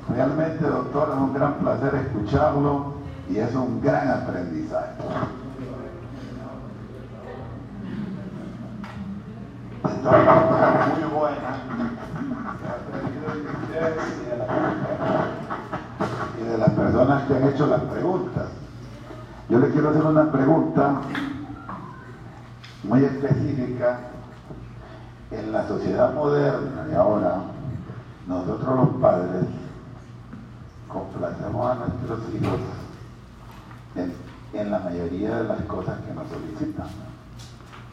Realmente, 0.08 0.66
doctor, 0.68 1.10
es 1.16 1.20
un 1.20 1.34
gran 1.34 1.54
placer 1.56 1.96
escucharlo 1.96 2.94
y 3.28 3.38
es 3.38 3.56
un 3.56 3.82
gran 3.82 4.08
aprendizaje. 4.08 4.94
muy 9.84 11.20
buena 11.20 11.58
y 16.40 16.44
de 16.44 16.58
las 16.58 16.70
personas 16.70 17.24
que 17.24 17.36
han 17.36 17.44
hecho 17.60 17.68
las 17.68 17.82
preguntas. 17.82 18.46
Yo 19.50 19.60
le 19.60 19.70
quiero 19.72 19.90
hacer 19.90 20.06
una 20.06 20.32
pregunta 20.32 21.02
muy 22.84 23.04
específica. 23.04 24.00
En 25.32 25.52
la 25.52 25.68
sociedad 25.68 26.14
moderna 26.16 26.86
de 26.86 26.96
ahora, 26.96 27.42
nosotros 28.28 28.76
los 28.78 28.90
padres 29.02 29.44
complacemos 30.88 31.70
a 31.70 31.76
nuestros 31.76 32.20
hijos 32.34 32.60
en, 34.54 34.72
la 34.72 34.80
mayoría 34.80 35.42
de 35.42 35.44
las 35.44 35.62
cosas 35.64 36.00
que 36.00 36.14
nos 36.14 36.28
solicitan. 36.30 36.88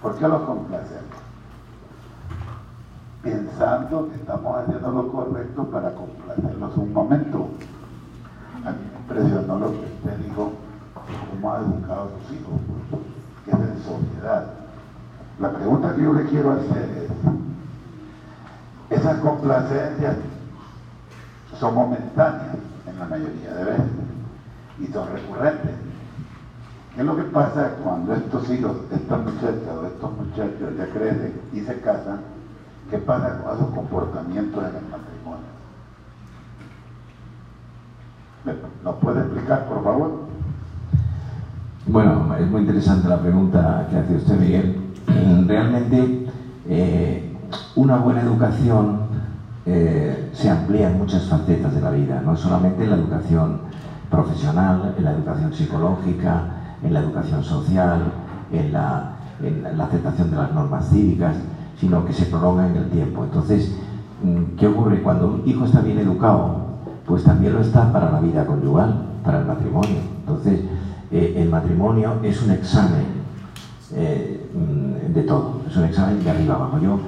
¿Por 0.00 0.16
qué 0.16 0.28
los 0.28 0.42
complacemos? 0.42 1.16
Pensando 3.22 4.08
que 4.10 4.14
estamos 4.14 4.56
haciendo 4.58 4.92
lo 4.92 5.12
correcto 5.12 5.64
para 5.64 5.92
complacerlos 5.92 6.76
un 6.76 6.92
momento. 6.92 7.50
Impresionó 9.08 9.60
lo 9.60 9.70
que 9.70 9.78
usted 9.78 10.16
dijo, 10.26 10.52
cómo 11.30 11.52
ha 11.52 11.58
educado 11.58 12.02
a 12.02 12.26
sus 12.26 12.36
hijos, 12.36 12.60
que 13.44 13.52
es 13.52 13.56
en 13.56 13.84
sociedad. 13.84 14.46
La 15.38 15.52
pregunta 15.52 15.94
que 15.94 16.02
yo 16.02 16.12
le 16.12 16.24
quiero 16.24 16.50
hacer 16.50 17.08
es, 18.90 18.98
esas 18.98 19.18
complacencias 19.20 20.16
son 21.60 21.74
momentáneas 21.76 22.56
en 22.88 22.98
la 22.98 23.04
mayoría 23.06 23.54
de 23.54 23.64
veces 23.64 23.86
y 24.80 24.86
son 24.88 25.08
recurrentes. 25.12 25.76
¿Qué 26.96 27.00
es 27.00 27.06
lo 27.06 27.16
que 27.16 27.22
pasa 27.24 27.76
cuando 27.84 28.12
estos 28.12 28.50
hijos, 28.50 28.76
estas 28.90 29.20
muchachas 29.20 29.76
o 29.80 29.86
estos 29.86 30.12
muchachos 30.16 30.76
ya 30.76 30.86
crecen 30.92 31.40
y 31.52 31.60
se 31.60 31.80
casan? 31.80 32.22
¿Qué 32.90 32.98
pasa 32.98 33.38
con 33.38 33.56
esos 33.56 33.70
comportamientos 33.72 34.64
en 34.64 34.76
el 34.76 34.82
matrimonio? 34.82 35.15
¿Nos 38.84 38.94
puede 38.96 39.20
explicar, 39.20 39.66
por 39.68 39.82
favor? 39.82 40.10
Bueno, 41.86 42.36
es 42.38 42.48
muy 42.48 42.60
interesante 42.60 43.08
la 43.08 43.18
pregunta 43.18 43.88
que 43.90 43.96
hace 43.96 44.16
usted, 44.16 44.38
Miguel. 44.38 44.82
Realmente, 45.48 46.28
eh, 46.68 47.36
una 47.74 47.96
buena 47.96 48.20
educación 48.20 49.00
eh, 49.66 50.30
se 50.32 50.48
amplía 50.48 50.90
en 50.90 50.98
muchas 50.98 51.24
facetas 51.24 51.74
de 51.74 51.80
la 51.80 51.90
vida, 51.90 52.22
no 52.24 52.36
solamente 52.36 52.84
en 52.84 52.90
la 52.90 52.96
educación 52.96 53.60
profesional, 54.08 54.94
en 54.96 55.04
la 55.04 55.12
educación 55.12 55.52
psicológica, 55.52 56.42
en 56.84 56.94
la 56.94 57.00
educación 57.00 57.42
social, 57.42 58.12
en 58.52 58.72
la, 58.72 59.16
en 59.42 59.76
la 59.76 59.84
aceptación 59.84 60.30
de 60.30 60.36
las 60.36 60.52
normas 60.52 60.88
cívicas, 60.88 61.34
sino 61.80 62.04
que 62.04 62.12
se 62.12 62.26
prolonga 62.26 62.68
en 62.68 62.76
el 62.76 62.90
tiempo. 62.90 63.24
Entonces, 63.24 63.74
mm, 64.22 64.56
¿qué 64.56 64.68
ocurre? 64.68 65.02
Cuando 65.02 65.26
un 65.26 65.42
hijo 65.48 65.64
está 65.64 65.80
bien 65.80 65.98
educado, 65.98 66.65
pues 67.06 67.22
también 67.24 67.54
lo 67.54 67.60
está 67.60 67.92
para 67.92 68.10
la 68.10 68.20
vida 68.20 68.44
conyugal, 68.44 69.06
para 69.24 69.40
el 69.40 69.46
matrimonio. 69.46 69.98
Entonces, 70.20 70.60
eh, 71.10 71.34
el 71.36 71.48
matrimonio 71.48 72.14
es 72.22 72.42
un 72.42 72.50
examen 72.50 73.06
eh, 73.92 74.50
de 75.14 75.22
todo, 75.22 75.62
es 75.68 75.76
un 75.76 75.84
examen 75.84 76.22
de 76.22 76.30
arriba 76.30 76.56
abajo. 76.56 76.78
Yo 76.80 76.98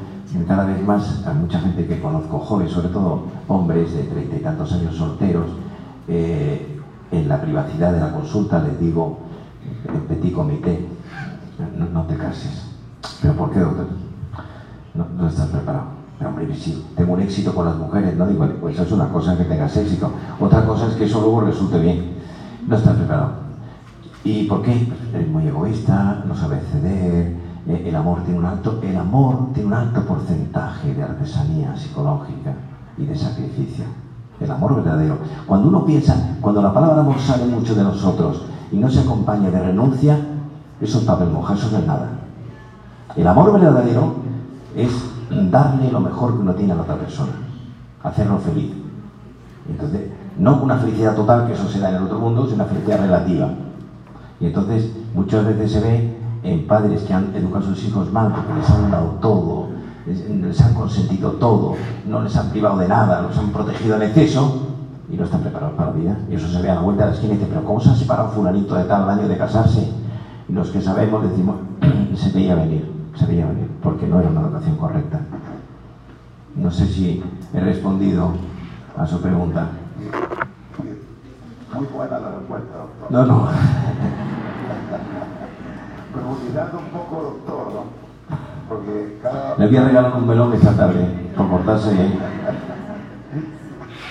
cada 0.47 0.65
vez 0.67 0.81
más 0.87 1.27
a 1.27 1.33
mucha 1.33 1.59
gente 1.61 1.87
que 1.87 2.01
conozco, 2.01 2.39
jóvenes, 2.39 2.73
sobre 2.73 2.89
todo 2.89 3.25
hombres 3.49 3.93
de 3.95 4.05
treinta 4.05 4.37
y 4.37 4.41
tantos 4.41 4.73
años 4.73 4.95
solteros, 4.95 5.47
eh, 6.07 6.81
en 7.11 7.29
la 7.29 7.41
privacidad 7.41 7.93
de 7.93 8.01
la 8.01 8.13
consulta 8.13 8.63
les 8.63 8.79
digo, 8.79 9.19
en 9.87 10.01
petit 10.03 10.33
comité, 10.33 10.87
no, 11.93 12.03
te 12.03 12.17
cases. 12.17 12.67
¿Pero 13.21 13.35
por 13.35 13.51
qué, 13.51 13.61
doctor? 13.61 13.87
No, 14.95 15.29
estás 15.29 15.49
preparado. 15.49 15.98
Hombre, 16.25 16.53
sí, 16.55 16.85
tengo 16.97 17.13
un 17.13 17.21
éxito 17.21 17.55
con 17.55 17.67
las 17.67 17.77
mujeres, 17.77 18.17
no 18.17 18.27
digo, 18.27 18.47
pues 18.61 18.75
eso 18.75 18.83
es 18.83 18.93
una 18.93 19.09
cosa 19.09 19.37
que 19.37 19.45
tengas 19.45 19.77
éxito. 19.77 20.11
Otra 20.41 20.67
cosa 20.67 20.89
es 20.89 20.95
que 20.95 21.05
eso 21.05 21.21
luego 21.21 21.43
resulte 21.43 21.79
bien. 21.79 22.13
No 22.67 22.77
estás 22.77 22.97
preparado. 22.97 23.49
¿Y 24.25 24.45
por 24.45 24.63
qué? 24.63 24.89
Pues 24.89 25.23
es 25.23 25.29
muy 25.29 25.47
egoísta, 25.47 26.25
no 26.27 26.35
sabe 26.35 26.61
ceder, 26.73 27.37
eh, 27.69 27.85
el 27.87 27.95
amor 27.95 28.23
tiene 28.25 28.41
un 28.41 28.47
alto, 28.47 28.81
el 28.83 28.97
amor 28.97 29.53
tiene 29.55 29.69
un 29.69 29.75
alto 29.75 30.05
porcentaje 30.05 30.93
de 30.95 31.03
artesanía 31.03 31.77
psicológica 31.77 32.53
y 32.97 33.05
de 33.05 33.17
sacrificio. 33.17 33.85
El 34.41 34.51
amor 34.51 34.77
verdadero. 34.77 35.19
Cuando 35.47 35.69
uno 35.69 35.85
piensa, 35.85 36.37
cuando 36.41 36.63
la 36.63 36.73
palabra 36.73 37.01
amor 37.01 37.19
sale 37.19 37.47
mucho 37.47 37.75
de 37.75 37.83
nosotros 37.85 38.43
y 38.73 38.77
no 38.77 38.91
se 38.91 39.01
acompaña 39.01 39.51
de 39.51 39.61
renuncia, 39.61 40.19
eso 40.81 40.99
es 40.99 41.05
papel 41.05 41.31
mojado, 41.31 41.59
eso 41.59 41.79
es 41.79 41.87
nada. 41.87 42.09
El 43.17 43.27
amor 43.27 43.53
verdadero 43.53 44.15
es 44.77 44.91
darle 45.31 45.91
lo 45.91 46.01
mejor 46.01 46.35
que 46.35 46.41
uno 46.41 46.55
tiene 46.55 46.73
a 46.73 46.77
la 46.77 46.83
otra 46.83 46.97
persona, 46.97 47.33
hacerlo 48.03 48.39
feliz. 48.39 48.73
Entonces, 49.69 50.11
no 50.39 50.63
una 50.63 50.77
felicidad 50.77 51.15
total, 51.15 51.47
que 51.47 51.53
eso 51.53 51.69
se 51.69 51.81
da 51.81 51.91
en 51.91 51.97
el 51.97 52.03
otro 52.05 52.19
mundo, 52.19 52.45
sino 52.45 52.57
una 52.57 52.65
felicidad 52.65 53.01
relativa. 53.01 53.51
Y 54.41 54.47
entonces, 54.47 54.93
muchas 55.15 55.45
veces 55.45 55.73
se 55.73 55.81
ve 55.81 56.17
en 56.43 56.67
padres 56.67 57.03
que 57.03 57.13
han 57.13 57.35
educado 57.35 57.65
a 57.65 57.69
sus 57.69 57.85
hijos 57.85 58.13
mal 58.13 58.33
porque 58.33 58.55
les 58.55 58.71
han 58.71 58.91
dado 58.91 59.19
todo, 59.21 59.69
les, 60.07 60.61
han 60.61 60.75
consentido 60.75 61.33
todo, 61.33 61.75
no 62.07 62.23
les 62.23 62.35
han 62.37 62.51
privado 62.51 62.79
de 62.79 62.89
nada, 62.89 63.23
los 63.23 63.37
han 63.37 63.51
protegido 63.51 63.97
en 63.97 64.03
exceso 64.03 64.69
y 65.11 65.17
no 65.17 65.25
están 65.25 65.41
preparados 65.41 65.75
para 65.77 65.91
la 65.91 65.97
vida. 65.97 66.19
Y 66.31 66.35
eso 66.35 66.49
se 66.49 66.63
ve 66.63 66.71
a 66.71 66.77
la 66.77 66.81
vuelta 66.81 67.05
de 67.05 67.11
la 67.11 67.15
esquina 67.17 67.35
y 67.35 67.37
dice, 67.37 67.49
pero 67.51 67.65
¿cómo 67.65 67.81
se 67.81 67.91
ha 67.91 67.95
separado 67.95 68.31
fulanito 68.31 68.75
de 68.75 68.85
tal 68.85 69.09
año 69.09 69.29
de 69.29 69.37
casarse? 69.37 69.93
Y 70.49 70.53
los 70.53 70.71
que 70.71 70.81
sabemos 70.81 71.23
decimos, 71.29 71.57
se 72.15 72.31
veía 72.31 72.55
venir, 72.55 72.91
se 73.19 73.27
veía 73.27 73.47
venir, 73.47 73.69
porque 73.83 74.07
no 74.07 74.21
era 74.21 74.29
una 74.29 74.43
educación 74.43 74.77
correcta. 74.77 75.21
No 76.55 76.71
sé 76.71 76.87
si 76.87 77.25
he 77.53 77.61
respondido 77.61 78.33
a 78.97 79.07
su 79.07 79.21
pregunta. 79.21 79.71
Muy 81.75 81.87
buena 81.87 82.19
la 82.19 82.31
respuesta, 82.31 82.79
doctor. 82.79 83.11
No, 83.11 83.27
no. 83.27 83.49
Profundizando 86.13 86.79
un 86.79 86.87
poco, 86.87 87.23
doctor, 87.23 87.73
¿no? 87.73 87.85
Porque 88.69 89.19
cada... 89.23 89.57
Le 89.57 89.67
voy 89.67 89.77
a 89.77 89.85
regalar 89.85 90.17
un 90.17 90.27
melón 90.27 90.53
esta 90.55 90.77
tarde, 90.77 91.33
por 91.37 91.49
portarse 91.49 91.93
bien. 91.93 92.19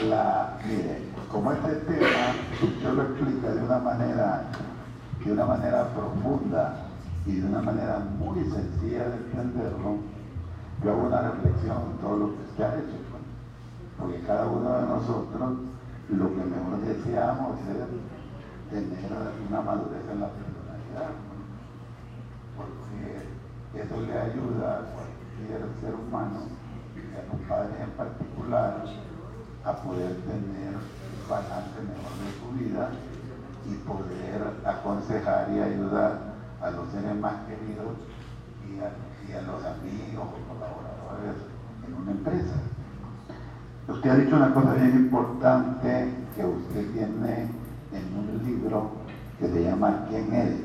La, 0.09 0.57
mire, 0.67 1.01
como 1.31 1.51
este 1.51 1.71
tema 1.71 2.33
usted 2.61 2.93
lo 2.93 3.03
explica 3.03 3.49
de 3.51 3.63
una 3.63 3.79
manera, 3.79 4.43
de 5.25 5.31
una 5.31 5.45
manera 5.45 5.87
profunda 5.89 6.86
y 7.27 7.41
de 7.41 7.45
una 7.45 7.61
manera 7.61 7.99
muy 8.17 8.39
sencilla 8.45 9.09
de 9.09 9.17
entenderlo, 9.17 9.97
yo 10.81 10.91
hago 10.91 11.07
una 11.07 11.21
reflexión 11.31 11.77
en 11.91 11.97
todo 11.97 12.17
lo 12.17 12.27
que 12.27 12.43
usted 12.43 12.63
ha 12.63 12.75
hecho. 12.75 12.97
Porque 13.99 14.21
cada 14.21 14.47
uno 14.47 14.69
de 14.69 14.81
nosotros 14.87 15.57
lo 16.09 16.29
que 16.29 16.45
mejor 16.45 16.79
deseamos 16.85 17.59
es 17.59 17.65
tener 18.71 19.11
una 19.49 19.61
madurez 19.61 20.03
en 20.09 20.21
la 20.21 20.29
personalidad. 20.29 21.11
Porque 22.55 23.81
eso 23.81 24.01
le 24.01 24.17
ayuda 24.17 24.79
a 24.79 24.85
cualquier 24.95 25.67
ser 25.81 25.95
humano, 25.95 26.39
y 26.95 26.99
a 27.11 27.27
los 27.27 27.41
padres 27.47 27.75
en 27.81 27.91
particular, 27.91 28.85
a 29.65 29.75
poder 29.83 30.15
tener 30.21 30.75
un 30.79 31.29
balance 31.29 31.75
mejor 31.83 32.13
de 32.23 32.29
su 32.39 32.47
vida 32.57 32.89
y 33.65 33.73
poder 33.85 34.39
aconsejar 34.63 35.51
y 35.51 35.59
ayudar 35.59 36.26
a 36.61 36.71
los 36.71 36.89
seres 36.91 37.15
más 37.15 37.33
queridos 37.47 37.95
y 38.67 38.79
a, 39.33 39.41
los 39.41 39.63
amigos 39.65 40.25
o 40.25 40.53
colaboradores 40.53 41.37
en 41.87 41.93
una 41.93 42.11
empresa. 42.11 42.55
Usted 43.87 44.09
ha 44.09 44.15
dicho 44.15 44.35
una 44.35 44.53
cosa 44.53 44.73
bien 44.73 44.95
importante 44.95 46.13
que 46.35 46.45
usted 46.45 46.91
tiene 46.91 47.49
en 47.93 48.17
un 48.17 48.41
libro 48.45 48.91
que 49.39 49.47
se 49.47 49.63
llama 49.63 50.05
¿Quién 50.09 50.33
eres? 50.33 50.61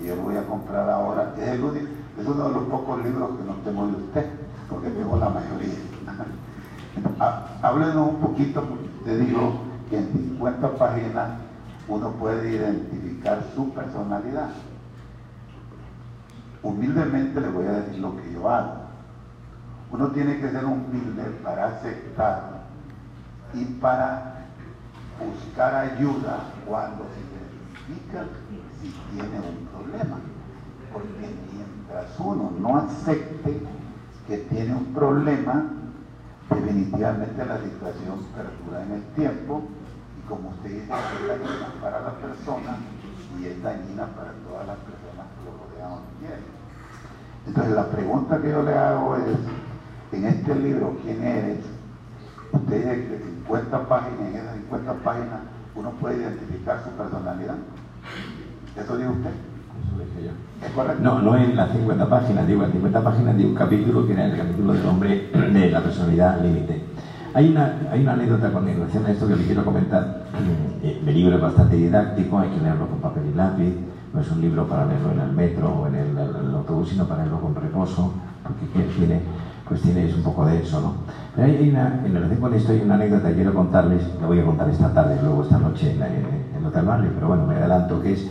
Y 0.00 0.06
yo 0.06 0.16
voy 0.16 0.36
a 0.36 0.46
comprar 0.46 0.88
ahora. 0.88 1.34
Es, 1.38 1.48
el 1.48 1.64
único, 1.64 1.86
es 2.18 2.26
uno 2.26 2.48
de 2.48 2.54
los 2.54 2.62
pocos 2.64 3.02
libros 3.04 3.30
que 3.38 3.44
no 3.44 3.54
tengo 3.64 3.86
de 3.86 3.92
usted, 4.04 4.26
porque 4.68 4.90
tengo 4.90 5.16
la 5.16 5.28
mayoría. 5.30 5.74
Há- 7.20 7.48
Háblenos 7.62 8.08
un 8.08 8.16
poquito, 8.16 8.62
te 9.04 9.16
digo 9.18 9.62
que 9.90 9.98
en 9.98 10.12
50 10.12 10.76
páginas 10.76 11.30
uno 11.88 12.10
puede 12.12 12.50
identificar 12.52 13.42
su 13.54 13.70
personalidad. 13.72 14.50
Humildemente 16.64 17.42
le 17.42 17.48
voy 17.50 17.66
a 17.66 17.72
decir 17.72 18.00
lo 18.00 18.16
que 18.16 18.32
yo 18.32 18.50
hago. 18.50 18.84
Uno 19.92 20.08
tiene 20.08 20.40
que 20.40 20.50
ser 20.50 20.64
humilde 20.64 21.22
para 21.42 21.66
aceptar 21.66 22.64
y 23.52 23.64
para 23.66 24.46
buscar 25.20 25.74
ayuda 25.74 26.38
cuando 26.66 27.04
se 27.04 27.20
identifica 27.20 28.24
si 28.80 28.90
tiene 29.12 29.38
un 29.40 29.66
problema. 29.66 30.16
Porque 30.90 31.34
mientras 31.52 32.18
uno 32.18 32.50
no 32.58 32.78
acepte 32.78 33.60
que 34.26 34.38
tiene 34.38 34.74
un 34.74 34.86
problema, 34.94 35.66
definitivamente 36.48 37.44
la 37.44 37.58
situación 37.58 38.24
perdura 38.34 38.82
en 38.84 38.92
el 38.92 39.02
tiempo 39.14 39.62
y 40.18 40.28
como 40.28 40.48
usted 40.48 40.70
dice, 40.70 40.84
es 40.84 41.28
dañina 41.28 41.74
para 41.82 42.00
la 42.00 42.12
persona 42.12 42.78
y 43.38 43.46
es 43.46 43.62
dañina 43.62 44.06
para 44.06 44.32
todas 44.48 44.66
las 44.66 44.78
personas 44.78 45.26
que 45.36 45.44
lo 45.44 45.52
rodean 45.58 45.92
o 45.92 46.02
quieren. 46.18 46.53
Entonces 47.46 47.74
la 47.74 47.86
pregunta 47.88 48.40
que 48.40 48.50
yo 48.50 48.62
le 48.62 48.74
hago 48.74 49.16
es, 49.16 50.18
en 50.18 50.26
este 50.26 50.54
libro, 50.54 50.96
¿quién 51.02 51.22
eres? 51.22 51.58
Usted 52.52 52.76
dice 52.76 53.08
que 53.08 53.24
50 53.46 53.88
páginas, 53.88 54.20
en 54.20 54.36
esas 54.36 54.54
50 54.54 54.92
páginas 55.04 55.40
uno 55.74 55.90
puede 56.00 56.18
identificar 56.18 56.82
su 56.84 56.90
personalidad. 56.90 57.56
¿Eso 58.76 58.96
dice 58.96 59.08
usted? 59.10 59.30
Eso 59.30 59.98
dije 59.98 60.26
yo. 60.26 60.66
¿Es 60.66 60.72
correcto? 60.72 61.02
No, 61.02 61.20
no 61.20 61.36
en 61.36 61.56
las 61.56 61.72
50 61.72 62.08
páginas, 62.08 62.46
digo 62.46 62.64
en 62.64 62.72
50 62.72 63.02
páginas 63.02 63.36
de 63.36 63.44
un 63.44 63.54
capítulo 63.54 64.06
que 64.06 64.12
era 64.12 64.26
el 64.26 64.36
capítulo 64.36 64.72
del 64.72 64.86
hombre 64.86 65.30
de 65.32 65.70
la 65.70 65.82
personalidad 65.82 66.40
límite. 66.40 66.82
Hay 67.34 67.50
una, 67.50 67.88
hay 67.90 68.02
una 68.02 68.12
anécdota 68.12 68.52
con 68.52 68.64
relación 68.64 69.04
a 69.06 69.10
esto 69.10 69.26
que 69.26 69.34
le 69.34 69.44
quiero 69.44 69.64
comentar. 69.64 70.22
Eh, 70.82 71.02
El 71.04 71.14
libro 71.14 71.34
es 71.34 71.42
bastante 71.42 71.76
didáctico, 71.76 72.38
hay 72.38 72.48
que 72.50 72.60
leerlo 72.60 72.86
con 72.86 73.00
papel 73.00 73.24
y 73.32 73.36
lápiz. 73.36 73.74
No 74.14 74.20
es 74.20 74.30
un 74.30 74.40
libro 74.40 74.64
para 74.64 74.86
leerlo 74.86 75.10
en 75.10 75.18
el 75.18 75.32
metro 75.32 75.70
o 75.72 75.86
en 75.88 75.96
el, 75.96 76.16
el 76.16 76.54
autobús, 76.54 76.90
sino 76.90 77.04
para 77.04 77.22
leerlo 77.22 77.40
con 77.40 77.52
reposo, 77.56 78.12
porque 78.44 78.64
pues 79.66 79.80
tiene, 79.82 80.04
es 80.04 80.14
un 80.14 80.22
poco 80.22 80.44
denso, 80.46 80.80
¿no? 80.80 80.92
Pero 81.34 81.48
hay, 81.48 81.68
una, 81.68 82.00
en 82.04 82.14
relación 82.14 82.38
con 82.40 82.54
esto 82.54 82.70
hay 82.70 82.80
una 82.80 82.94
anécdota 82.94 83.30
que 83.30 83.34
quiero 83.34 83.52
contarles, 83.52 84.04
la 84.20 84.28
voy 84.28 84.38
a 84.38 84.44
contar 84.44 84.68
esta 84.68 84.92
tarde, 84.92 85.18
luego 85.20 85.42
esta 85.42 85.58
noche 85.58 85.90
en, 85.90 86.02
en, 86.02 86.26
en 86.54 86.64
Hotel 86.64 86.84
Barrio, 86.84 87.10
pero 87.12 87.26
bueno, 87.26 87.44
me 87.44 87.56
adelanto, 87.56 87.98
que 88.00 88.12
es 88.12 88.24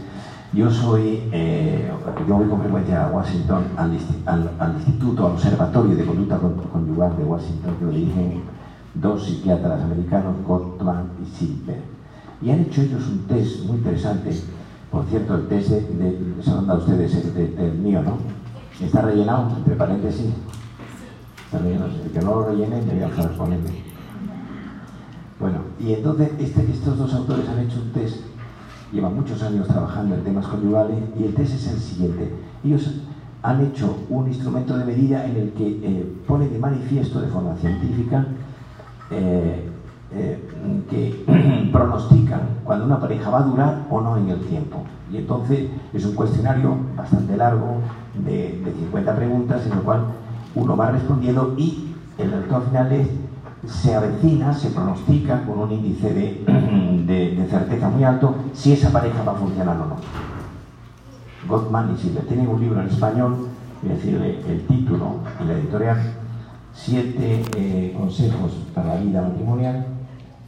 yo 0.54 0.70
soy, 0.70 1.28
eh, 1.32 1.92
yo 2.28 2.36
voy 2.36 2.48
con 2.48 2.60
frecuencia 2.62 3.04
a 3.04 3.08
Washington, 3.08 3.66
al, 3.76 3.92
al- 4.28 4.52
al 4.60 4.74
Instituto, 4.76 5.26
al 5.26 5.34
Observatorio 5.34 5.98
de 5.98 6.06
Conducta 6.06 6.38
Con- 6.38 6.54
Conyugal 6.72 7.18
de 7.18 7.26
Washington, 7.26 7.76
que 7.78 7.84
lo 7.86 7.92
dirigen 7.92 8.40
dos 8.94 9.26
psiquiatras 9.26 9.82
americanos, 9.82 10.36
Gottman 10.46 11.10
y 11.22 11.26
Silver. 11.26 11.82
Y 12.42 12.52
han 12.52 12.60
hecho 12.62 12.82
ellos 12.82 13.08
un 13.10 13.20
test 13.28 13.64
muy 13.64 13.78
interesante. 13.78 14.32
Por 14.94 15.06
cierto, 15.06 15.34
el 15.34 15.48
test 15.48 15.72
de, 15.72 16.36
se 16.44 16.52
han 16.52 16.68
dado 16.68 16.82
ustedes, 16.82 17.16
el, 17.36 17.74
mío, 17.80 18.04
¿no? 18.04 18.20
Está 18.80 19.02
rellenado, 19.02 19.58
entre 19.58 19.76
paréntesis. 19.76 20.28
Está 21.46 21.58
rellenado. 21.58 21.90
El 22.06 22.12
que 22.12 22.20
no 22.20 22.36
lo 22.36 22.46
rellene, 22.46 22.80
me 22.84 22.94
voy 22.94 23.04
a 23.04 23.08
dejar 23.08 23.32
ponerle. 23.32 23.72
Bueno, 25.40 25.58
y 25.80 25.94
entonces 25.94 26.30
este- 26.38 26.72
estos 26.72 27.00
dos 27.00 27.12
autores 27.16 27.50
han 27.50 27.60
hecho 27.60 27.82
un 27.82 27.92
test 27.92 28.18
llevan 28.92 29.16
muchos 29.16 29.42
años 29.42 29.68
trabajando 29.68 30.14
en 30.14 30.24
temas 30.24 30.46
conyugales 30.46 30.98
y 31.20 31.24
el 31.24 31.34
test 31.34 31.56
es 31.56 31.68
el 31.72 31.80
siguiente. 31.80 32.32
Ellos 32.64 33.02
han 33.42 33.66
hecho 33.66 33.98
un 34.10 34.28
instrumento 34.28 34.78
de 34.78 34.86
medida 34.86 35.26
en 35.26 35.36
el 35.36 35.54
que 35.54 35.68
eh, 35.68 36.14
pone 36.28 36.48
de 36.48 36.60
manifiesto 36.60 37.20
de 37.20 37.28
forma 37.30 37.56
científica 37.56 38.28
eh, 39.10 39.72
eh, 40.16 40.40
que 40.90 41.70
pronostican 41.72 42.42
cuando 42.64 42.86
una 42.86 43.00
pareja 43.00 43.30
va 43.30 43.40
a 43.40 43.44
durar 43.44 43.86
o 43.90 44.02
no 44.02 44.18
en 44.18 44.30
el 44.30 44.40
tiempo. 44.42 44.84
Y 45.12 45.18
entonces 45.18 45.70
es 45.94 46.06
un 46.06 46.14
cuestionario 46.16 46.76
bastante 46.96 47.36
largo 47.38 47.78
de, 48.26 48.62
de 48.64 48.72
50 48.80 49.16
preguntas 49.16 49.66
en 49.66 49.74
el 49.74 49.80
cual 49.80 50.02
uno 50.56 50.76
va 50.78 50.92
respondiendo 50.92 51.54
y 51.58 51.94
el 52.18 52.32
resultado 52.32 52.62
final 52.64 52.92
es 52.92 53.08
se 53.66 53.96
avecina, 53.96 54.54
se 54.54 54.72
pronostica 54.72 55.42
con 55.46 55.58
un 55.60 55.72
índice 55.72 56.14
de, 56.14 56.44
de- 57.08 57.36
de 57.36 57.48
certeza 57.50 57.88
muy 57.90 58.04
alto 58.04 58.36
si 58.54 58.74
esa 58.74 58.90
pareja 58.92 59.24
va 59.24 59.32
a 59.32 59.36
funcionar 59.36 59.78
o 59.78 59.86
no. 59.86 59.96
Gottman 61.48 61.94
y 61.94 61.98
Silver 61.98 62.26
tienen 62.26 62.48
un 62.48 62.60
libro 62.60 62.82
en 62.82 62.88
español, 62.88 63.48
voy 63.82 63.92
a 63.92 63.96
decirle 63.96 64.40
el 64.48 64.62
título 64.68 65.16
y 65.42 65.48
la 65.48 65.54
editorial, 65.54 65.98
Siete 66.76 67.44
eh, 67.56 67.94
consejos 67.96 68.52
para 68.74 68.96
la 68.96 69.02
vida 69.02 69.22
matrimonial 69.22 69.86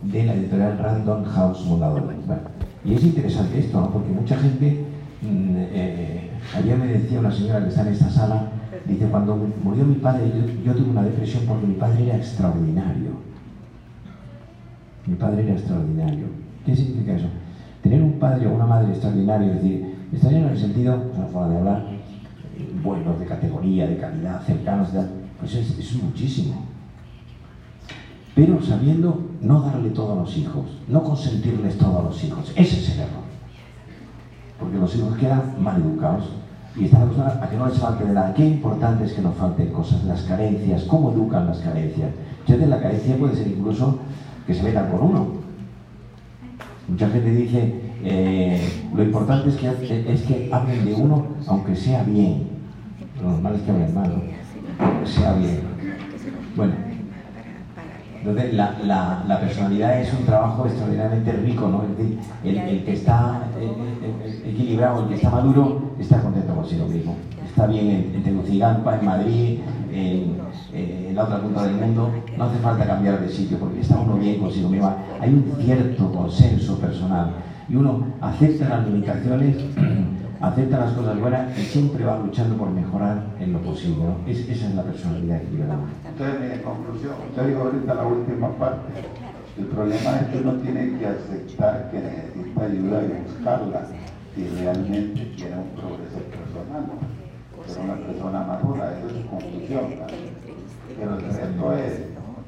de 0.01 0.23
la 0.23 0.33
editorial 0.33 0.77
Random 0.77 1.23
House 1.25 1.59
Fundador. 1.67 2.03
Bueno, 2.25 2.41
y 2.83 2.93
es 2.93 3.03
interesante 3.03 3.59
esto, 3.59 3.81
¿no? 3.81 3.89
porque 3.89 4.11
mucha 4.11 4.37
gente, 4.37 4.85
mm, 5.21 5.55
eh, 5.57 6.29
ayer 6.55 6.77
me 6.77 6.85
decía 6.87 7.19
una 7.19 7.31
señora 7.31 7.61
que 7.63 7.69
está 7.69 7.81
en 7.81 7.87
esta 7.89 8.09
sala, 8.09 8.49
dice, 8.85 9.05
cuando 9.07 9.35
murió 9.63 9.83
mi 9.85 9.95
padre, 9.95 10.31
yo, 10.35 10.63
yo 10.63 10.75
tuve 10.77 10.91
una 10.91 11.03
depresión 11.03 11.43
porque 11.47 11.65
mi 11.67 11.73
padre 11.75 12.05
era 12.05 12.17
extraordinario. 12.17 13.11
Mi 15.07 15.15
padre 15.15 15.43
era 15.43 15.53
extraordinario. 15.53 16.25
¿Qué 16.65 16.75
significa 16.75 17.13
eso? 17.13 17.27
Tener 17.81 18.01
un 18.01 18.13
padre 18.13 18.47
o 18.47 18.53
una 18.55 18.65
madre 18.65 18.89
extraordinario, 18.91 19.47
es 19.53 19.55
decir, 19.61 19.95
extraordinario 20.11 20.47
en 20.47 20.53
el 20.55 20.59
sentido, 20.59 20.95
es 21.11 21.17
una 21.17 21.27
forma 21.27 21.49
de 21.49 21.57
hablar, 21.59 21.85
eh, 22.57 22.71
buenos, 22.83 23.19
de 23.19 23.25
categoría, 23.25 23.87
de 23.87 23.97
calidad, 23.97 24.41
cercanos, 24.43 24.93
de- 24.93 25.01
pues 25.39 25.53
es, 25.55 25.77
es 25.77 26.03
muchísimo. 26.03 26.65
Pero 28.35 28.61
sabiendo 28.61 29.17
no 29.41 29.61
darle 29.61 29.89
todo 29.91 30.11
a 30.11 30.15
los 30.17 30.37
hijos, 30.37 30.65
no 30.89 31.03
consentirles 31.03 31.77
todo 31.77 31.99
a 31.99 32.03
los 32.03 32.21
hijos, 32.21 32.51
ese 32.55 32.79
es 32.79 32.89
el 32.89 32.99
error. 32.99 33.23
Porque 34.59 34.77
los 34.77 34.93
hijos 34.95 35.17
quedan 35.17 35.55
mal 35.63 35.81
educados 35.81 36.25
y 36.75 36.85
están 36.85 37.03
acostumbrados 37.03 37.41
a 37.41 37.49
que 37.49 37.57
no 37.57 37.67
les 37.67 37.77
falte 37.77 38.03
de 38.03 38.13
nada. 38.13 38.33
Qué 38.33 38.45
importante 38.45 39.05
es 39.05 39.13
que 39.13 39.21
nos 39.21 39.35
falten 39.35 39.71
cosas, 39.71 40.03
las 40.03 40.23
carencias, 40.23 40.83
cómo 40.83 41.13
educan 41.13 41.47
las 41.47 41.59
carencias. 41.59 42.11
Yo 42.45 42.57
de 42.57 42.67
la 42.67 42.81
carencia 42.81 43.17
puede 43.17 43.35
ser 43.37 43.47
incluso 43.47 43.99
que 44.45 44.53
se 44.53 44.63
metan 44.63 44.91
con 44.91 45.01
uno. 45.01 45.27
Mucha 46.89 47.09
gente 47.09 47.31
dice, 47.31 47.81
eh, 48.03 48.83
lo 48.93 49.01
importante 49.01 49.49
es 49.49 49.55
que, 49.55 50.13
es 50.13 50.21
que 50.23 50.49
hablen 50.51 50.85
de 50.85 50.93
uno 50.93 51.25
aunque 51.47 51.75
sea 51.75 52.03
bien. 52.03 52.49
Lo 53.21 53.31
normal 53.31 53.55
es 53.55 53.61
que 53.61 53.71
hablen 53.71 53.95
mal, 53.95 54.09
¿no? 54.09 54.85
aunque 54.85 55.07
sea 55.07 55.33
bien. 55.33 55.61
Bueno, 56.55 56.73
Entonces, 58.27 58.55
la, 58.55 59.37
personalidad 59.39 60.01
es 60.01 60.11
un 60.11 60.25
trabajo 60.25 60.65
extraordinariamente 60.65 61.31
rico, 61.31 61.67
¿no? 61.67 61.83
Es 61.83 61.95
decir, 61.95 62.19
el, 62.43 62.83
que 62.83 62.93
está 62.93 63.43
equilibrado, 64.43 65.03
el 65.03 65.09
que 65.09 65.15
está 65.15 65.29
maduro, 65.29 65.91
está 65.99 66.19
contento 66.21 66.55
consigo 66.55 66.87
mismo. 66.87 67.15
Está 67.45 67.67
bien 67.67 68.11
en, 68.15 68.23
Tegucigalpa, 68.23 68.97
en 68.97 69.05
Madrid, 69.05 69.59
en, 69.91 71.15
la 71.15 71.23
otra 71.23 71.39
punta 71.39 71.65
del 71.65 71.75
mundo, 71.75 72.11
no 72.35 72.43
hace 72.43 72.57
falta 72.57 72.85
cambiar 72.87 73.21
de 73.21 73.29
sitio 73.29 73.59
porque 73.59 73.81
está 73.81 73.99
uno 73.99 74.15
bien 74.15 74.39
consigo 74.39 74.69
mismo. 74.69 74.91
Hay 75.21 75.29
un 75.29 75.63
cierto 75.63 76.11
consenso 76.11 76.79
personal 76.79 77.29
y 77.69 77.75
uno 77.75 78.05
acepta 78.21 78.69
las 78.69 78.87
limitaciones 78.87 79.55
acepta 80.47 80.77
las 80.79 80.93
cosas 80.93 81.19
buenas 81.19 81.57
y 81.57 81.61
siempre 81.63 82.05
va 82.05 82.17
luchando 82.17 82.55
por 82.57 82.69
mejorar 82.69 83.23
en 83.39 83.53
lo 83.53 83.59
posible. 83.59 84.05
esa 84.27 84.51
es 84.51 84.75
la 84.75 84.83
personalidad 84.83 85.37
equilibrada. 85.37 85.79
Entonces, 86.07 86.51
en 86.53 86.61
conclusión, 86.61 87.13
usted 87.29 87.47
dijo 87.47 87.61
ahorita 87.61 87.93
la 87.93 88.05
última 88.05 88.49
parte. 88.57 88.91
El 89.57 89.65
problema 89.65 90.19
es 90.19 90.27
que 90.27 90.37
uno 90.39 90.53
tiene 90.55 90.99
que 90.99 91.07
aceptar 91.07 91.89
que 91.89 91.99
necesita 91.99 92.65
ayuda 92.65 93.03
y 93.03 93.23
buscarla 93.23 93.81
si 94.35 94.47
realmente 94.49 95.33
quiere 95.35 95.55
un 95.55 95.69
progreso 95.69 96.19
personal. 96.29 96.85
Ser 97.65 97.83
una 97.83 97.95
persona 97.95 98.39
madura, 98.43 98.93
esa 98.97 99.07
es 99.07 99.13
su 99.13 99.29
conclusión. 99.29 99.85
Pero 100.99 101.15
el 101.15 101.21
resto 101.21 101.73
es 101.73 101.93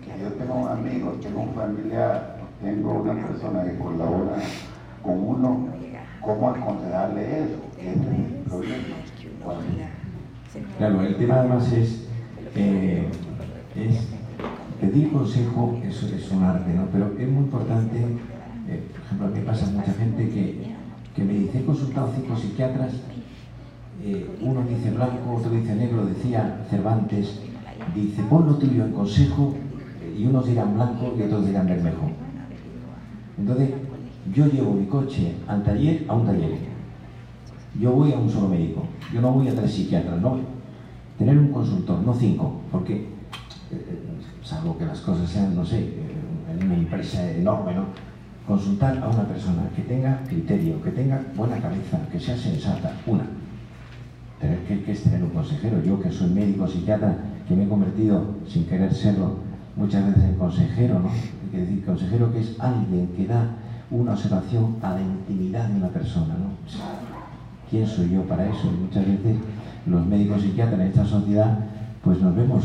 que 0.04 0.24
yo 0.24 0.30
tengo 0.38 0.56
un 0.56 0.68
amigo, 0.68 1.12
tengo 1.22 1.42
un 1.42 1.54
familiar, 1.54 2.38
tengo 2.62 2.94
una 3.02 3.28
persona 3.28 3.64
que 3.64 3.78
colabora 3.80 4.38
con 5.02 5.18
uno, 5.18 5.68
¿cómo 6.28 6.50
aconsejarle 6.50 7.40
eso? 7.40 7.58
Es 7.80 7.88
el 7.88 8.44
problema. 8.44 8.86
Claro, 10.78 11.02
el 11.02 11.16
tema 11.16 11.36
además 11.36 11.72
es, 11.72 12.08
eh, 12.56 13.08
es 13.76 14.08
pedir 14.82 15.12
consejo, 15.12 15.80
eso 15.84 16.08
es 16.08 16.30
un 16.32 16.44
arte, 16.44 16.74
¿no? 16.74 16.88
Pero 16.92 17.14
es 17.18 17.30
muy 17.30 17.44
importante, 17.44 17.98
eh, 17.98 18.84
por 18.92 19.02
ejemplo, 19.06 19.28
a 19.28 19.30
mí 19.30 19.40
pasa 19.46 19.68
mucha 19.68 19.94
gente 19.94 20.30
que, 20.30 20.76
que 21.16 21.24
me 21.24 21.34
dice, 21.34 21.60
he 21.60 21.66
consultado 21.66 22.12
cinco 22.14 22.36
psiquiatras, 22.36 22.94
eh, 24.04 24.30
uno 24.42 24.64
dice 24.64 24.92
blanco, 24.92 25.36
otro 25.38 25.52
dice 25.52 25.76
negro, 25.76 26.06
decía 26.06 26.66
Cervantes, 26.70 27.40
dice, 27.96 28.22
pon 28.24 28.48
lo 28.48 28.56
tuyo 28.56 28.84
en 28.84 28.92
consejo, 28.92 29.56
y 30.18 30.26
unos 30.26 30.46
dirán 30.46 30.74
blanco 30.74 31.14
y 31.18 31.22
otros 31.22 31.46
dirán 31.46 31.68
bermejo. 31.68 32.10
Entonces, 33.38 33.70
yo 34.34 34.48
llevo 34.48 34.74
mi 34.74 34.86
coche 34.86 35.36
al 35.48 35.64
taller, 35.64 36.06
a 36.08 36.16
un 36.16 36.26
taller. 36.26 36.52
Yo 37.80 37.92
voy 37.92 38.12
a 38.12 38.18
un 38.18 38.30
solo 38.30 38.48
médico. 38.48 38.86
Yo 39.14 39.22
no 39.22 39.32
voy 39.32 39.48
a 39.48 39.56
tres 39.56 39.72
psiquiatras, 39.72 40.20
no. 40.20 40.40
Tener 41.18 41.38
un 41.38 41.52
consultor, 41.52 42.00
no 42.00 42.14
cinco, 42.14 42.62
porque, 42.72 43.08
eh, 43.72 44.00
salvo 44.44 44.78
que 44.78 44.86
las 44.86 45.00
cosas 45.02 45.30
sean, 45.30 45.56
no 45.56 45.66
sé, 45.66 45.80
eh, 45.80 46.02
en 46.52 46.66
una 46.66 46.76
empresa 46.76 47.30
enorme, 47.32 47.74
¿no? 47.76 47.86
Consultar 48.46 48.98
a 49.00 49.10
una 49.10 49.28
persona 49.28 49.70
que 49.76 49.82
tenga 49.82 50.24
criterio, 50.28 50.82
que 50.82 50.92
tenga 50.92 51.22
buena 51.36 51.58
cabeza, 51.58 52.00
que 52.12 52.20
sea 52.20 52.38
sensata, 52.38 52.94
una. 53.06 53.26
Tener 54.40 54.60
que, 54.60 54.92
es 54.92 55.04
tener 55.04 55.24
un 55.24 55.30
consejero. 55.30 55.84
Yo 55.84 56.00
que 56.00 56.12
soy 56.12 56.30
médico, 56.30 56.68
psiquiatra, 56.68 57.18
que 57.48 57.56
me 57.56 57.64
he 57.64 57.68
convertido, 57.68 58.36
sin 58.48 58.66
querer 58.66 58.94
serlo, 58.94 59.38
muchas 59.76 60.06
veces 60.08 60.24
en 60.24 60.36
consejero, 60.36 61.00
¿no? 61.00 61.10
Que 61.52 61.58
decir, 61.58 61.84
consejero 61.86 62.32
que 62.32 62.40
es 62.40 62.60
alguien 62.60 63.08
que 63.16 63.26
da 63.26 63.50
una 63.90 64.14
observación 64.14 64.76
a 64.82 64.92
la 64.92 65.02
intimidad 65.02 65.68
de 65.68 65.78
una 65.78 65.88
persona, 65.88 66.34
¿no? 66.34 66.50
¿Quién 67.70 67.86
soy 67.88 68.12
yo 68.12 68.22
para 68.24 68.48
eso? 68.48 68.68
Y 68.68 68.84
muchas 68.84 69.06
veces 69.06 69.38
los 69.86 70.06
médicos 70.06 70.42
psiquiatras 70.42 70.80
en 70.80 70.88
esta 70.88 71.06
sociedad 71.06 71.60
pues 72.04 72.22
nos 72.22 72.36
vemos 72.36 72.64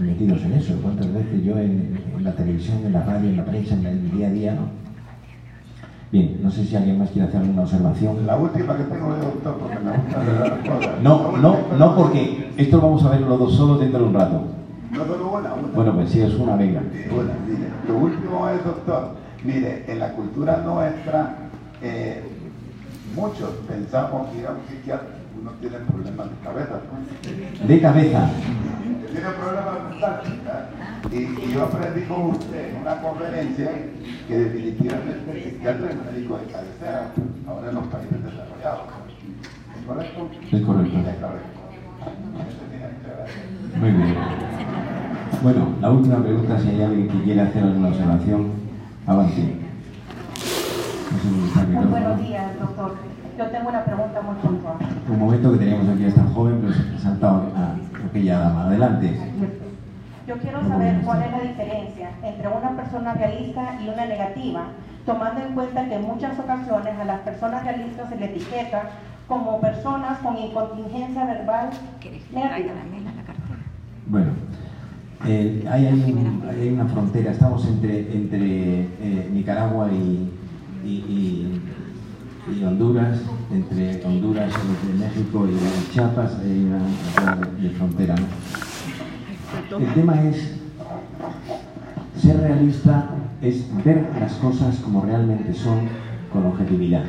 metidos 0.00 0.42
en 0.42 0.52
eso. 0.54 0.74
¿Cuántas 0.82 1.12
veces 1.12 1.44
yo 1.44 1.56
en, 1.58 1.98
en 2.16 2.24
la 2.24 2.32
televisión, 2.32 2.78
en 2.84 2.92
la 2.92 3.04
radio, 3.04 3.28
en 3.28 3.36
la 3.36 3.44
prensa, 3.44 3.74
en 3.74 3.86
el 3.86 4.10
día 4.10 4.26
a 4.28 4.30
día, 4.30 4.54
¿no? 4.54 4.80
Bien, 6.10 6.40
no 6.42 6.50
sé 6.50 6.64
si 6.64 6.74
alguien 6.74 6.98
más 6.98 7.10
quiere 7.10 7.28
hacer 7.28 7.40
alguna 7.40 7.62
observación. 7.62 8.26
La 8.26 8.36
última 8.36 8.76
que 8.76 8.82
tengo 8.82 9.14
de 9.14 9.20
doctor, 9.20 9.58
porque 9.58 9.78
me 9.78 9.92
gusta 9.92 10.18
ver 10.18 10.40
las 10.40 10.68
cosas. 10.68 11.02
No, 11.02 11.36
no, 11.36 11.56
no, 11.78 11.94
porque 11.94 12.50
esto 12.56 12.78
lo 12.78 12.82
vamos 12.82 13.04
a 13.04 13.10
ver 13.10 13.20
los 13.20 13.38
dos 13.38 13.54
solos 13.54 13.78
dentro 13.78 14.00
de 14.00 14.06
un 14.06 14.14
rato. 14.14 14.42
No 14.90 15.06
solo 15.06 15.38
una, 15.38 15.54
una. 15.54 15.68
Bueno, 15.72 15.94
pues 15.94 16.10
sí, 16.10 16.20
es 16.20 16.34
una, 16.34 16.56
venga. 16.56 16.80
Una, 16.80 17.34
mire. 17.46 17.68
Lo 17.86 17.96
último 17.96 18.48
es, 18.48 18.64
doctor, 18.64 19.14
mire, 19.44 19.84
en 19.86 19.98
la 19.98 20.12
cultura 20.12 20.58
nuestra, 20.58 21.36
eh, 21.82 22.22
muchos 23.14 23.50
pensamos 23.68 24.28
que 24.30 24.40
ir 24.40 24.46
a 24.46 24.50
un 24.52 24.66
psiquiatra 24.68 25.20
uno 25.40 25.52
tiene 25.60 25.78
problemas 25.78 26.28
de 26.30 26.36
cabeza. 26.44 26.80
¿no? 27.60 27.66
De 27.66 27.80
cabeza. 27.80 28.30
Tiene 29.10 29.30
problemas 29.30 29.90
mentales. 29.90 30.28
Y, 31.10 31.16
y 31.16 31.52
yo 31.54 31.64
aprendí 31.64 32.02
con 32.02 32.22
usted 32.30 32.70
en 32.70 32.82
una 32.82 33.00
conferencia 33.00 33.70
que 34.28 34.38
definitivamente 34.38 35.30
el 35.32 35.42
psiquiatra 35.42 35.90
es 35.90 35.96
médico 36.12 36.38
de 36.38 36.52
cabecera, 36.52 37.10
ahora 37.48 37.68
en 37.68 37.74
los 37.74 37.86
países 37.86 38.22
desarrollados. 38.22 38.82
¿Es 39.78 39.86
correcto? 39.86 40.30
Es 40.52 40.62
correcto. 40.62 40.98
Es 40.98 41.16
correcto. 41.16 41.60
Gracias. 43.06 43.80
Muy 43.80 43.90
bien. 43.90 44.14
Bueno, 45.42 45.68
la 45.80 45.90
última 45.90 46.22
pregunta, 46.22 46.60
si 46.60 46.68
hay 46.68 46.82
alguien 46.82 47.08
que 47.08 47.22
quiere 47.22 47.40
hacer 47.40 47.62
alguna 47.62 47.88
observación, 47.88 48.59
el 49.10 49.58
Muy 51.72 51.84
buenos 51.86 52.20
días, 52.20 52.60
doctor. 52.60 52.94
Yo 53.36 53.46
tengo 53.46 53.68
una 53.70 53.84
pregunta 53.84 54.20
muy 54.22 54.36
puntual. 54.36 54.76
Un 55.08 55.18
momento 55.18 55.52
que 55.52 55.58
teníamos 55.58 55.88
aquí 55.88 56.04
a 56.04 56.08
esta 56.08 56.22
joven, 56.26 56.58
pero 56.60 56.72
se 56.72 56.80
ha 56.94 56.98
saltado 56.98 57.50
a 57.56 57.74
aquella 58.06 58.38
dama. 58.38 58.66
Adelante. 58.66 59.18
Yo 60.28 60.36
quiero 60.38 60.62
saber 60.68 61.00
cuál 61.02 61.22
es 61.22 61.32
la 61.32 61.40
diferencia 61.40 62.10
entre 62.22 62.46
una 62.46 62.70
persona 62.76 63.14
realista 63.14 63.80
y 63.82 63.88
una 63.88 64.06
negativa, 64.06 64.66
tomando 65.04 65.40
en 65.40 65.54
cuenta 65.54 65.86
que 65.86 65.96
en 65.96 66.02
muchas 66.02 66.38
ocasiones 66.38 66.96
a 66.96 67.04
las 67.04 67.20
personas 67.22 67.64
realistas 67.64 68.10
se 68.10 68.16
les 68.16 68.30
etiqueta 68.30 68.90
como 69.26 69.60
personas 69.60 70.18
con 70.18 70.36
incontingencia 70.38 71.24
verbal 71.24 71.70
negativa. 72.32 72.74
Bueno, 74.06 74.32
eh, 75.26 75.64
hay, 75.70 75.86
un- 75.86 76.42
hay 76.48 76.68
una 76.70 76.86
frontera, 76.86 77.30
estamos 77.32 77.66
entre, 77.66 78.12
entre 78.14 78.80
eh, 78.82 79.30
Nicaragua 79.32 79.90
y, 79.92 80.30
y- 80.84 80.88
y- 80.88 81.60
y 82.58 82.64
Honduras, 82.64 83.18
entre 83.52 84.04
Honduras, 84.04 84.52
entre 84.54 85.06
México 85.06 85.46
y 85.46 85.92
Chiapas, 85.92 86.36
hay 86.42 86.64
una, 86.64 86.78
una 87.22 87.46
de 87.46 87.70
frontera. 87.70 88.14
¿no? 88.16 89.78
El 89.78 89.94
tema 89.94 90.22
es, 90.22 90.54
ser 92.16 92.40
realista 92.40 93.10
es 93.42 93.66
ver 93.84 94.08
las 94.18 94.32
cosas 94.34 94.76
como 94.76 95.02
realmente 95.04 95.52
son 95.54 95.80
con 96.32 96.46
objetividad. 96.46 97.04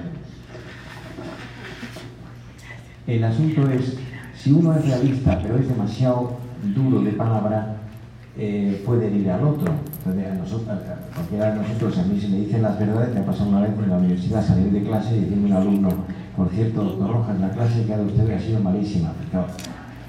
El 3.08 3.24
asunto 3.24 3.70
es, 3.70 3.98
si 4.38 4.52
uno 4.52 4.74
es 4.76 4.86
realista 4.86 5.40
pero 5.42 5.58
es 5.58 5.68
demasiado 5.68 6.38
duro 6.76 7.02
de 7.02 7.12
palabra, 7.12 7.78
eh, 8.38 8.82
puede 8.86 9.08
herir 9.08 9.30
al 9.32 9.44
otro. 9.44 9.72
Entonces, 10.00 10.32
a 10.32 10.36
nosotros, 10.36 10.70
a- 10.70 11.16
cualquiera 11.16 11.52
de 11.52 11.62
nosotros, 11.62 11.98
a 11.98 12.04
mí 12.04 12.20
si 12.20 12.28
me 12.30 12.38
dicen 12.38 12.62
las 12.62 12.80
verdades, 12.80 13.14
me 13.14 13.20
ha 13.22 13.26
pasado 13.26 13.50
una 13.50 13.62
vez 13.62 13.72
en 13.78 13.90
la 13.90 13.98
universidad 13.98 14.46
salir 14.46 14.72
de 14.72 14.84
clase 14.84 15.18
y 15.18 15.22
decirme 15.22 15.48
un 15.48 15.54
alumno, 15.54 15.90
por 16.36 16.50
cierto, 16.50 16.84
doctor 16.84 17.12
Rojas, 17.12 17.40
la 17.40 17.50
clase 17.50 17.84
que 17.86 17.94
ha 17.94 17.98
dado 17.98 18.10
usted 18.10 18.30
ha 18.34 18.40
sido 18.40 18.60
malísima. 18.60 19.14
Claro, 19.30 19.48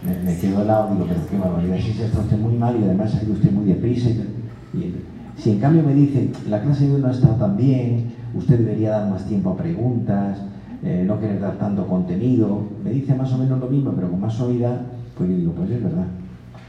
me, 0.04 0.30
me 0.30 0.38
quedo 0.38 0.62
helado, 0.62 0.94
digo, 0.94 1.06
pero 1.08 1.20
qué 1.30 1.38
barbaridad, 1.38 1.76
si 1.78 1.92
se 1.92 2.06
está 2.06 2.20
usted 2.20 2.38
muy 2.38 2.54
mal 2.54 2.76
y 2.80 2.84
además 2.84 3.22
ido 3.22 3.32
usted 3.34 3.52
muy 3.52 3.64
deprisa. 3.66 4.08
Y. 4.10 4.78
Y, 4.78 4.94
si 5.36 5.50
en 5.50 5.60
cambio 5.60 5.82
me 5.82 5.94
dicen, 5.94 6.30
la 6.48 6.60
clase 6.60 6.86
de 6.86 6.94
hoy 6.94 7.00
no 7.00 7.08
ha 7.08 7.10
estado 7.10 7.34
tan 7.34 7.56
bien, 7.56 8.12
usted 8.34 8.58
debería 8.58 8.90
dar 8.90 9.10
más 9.10 9.24
tiempo 9.24 9.50
a 9.50 9.56
preguntas, 9.56 10.38
eh, 10.84 11.04
no 11.06 11.18
querer 11.18 11.40
dar 11.40 11.54
tanto 11.58 11.86
contenido, 11.86 12.62
me 12.84 12.90
dice 12.90 13.14
más 13.14 13.32
o 13.32 13.38
menos 13.38 13.58
lo 13.58 13.66
mismo, 13.68 13.92
pero 13.92 14.10
con 14.10 14.20
más 14.20 14.34
suavidad, 14.34 14.82
pues 15.16 15.30
yo 15.30 15.36
digo, 15.36 15.52
pues 15.52 15.70
es 15.70 15.82
verdad. 15.82 16.04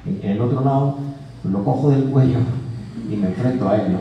En 0.06 0.32
el 0.32 0.42
otro 0.42 0.64
lado, 0.64 0.98
lo 1.52 1.64
cojo 1.64 1.90
del 1.90 2.06
cuello 2.06 2.40
y 3.12 3.16
me 3.16 3.28
enfrento 3.28 3.70
a 3.70 3.78
él. 3.78 3.98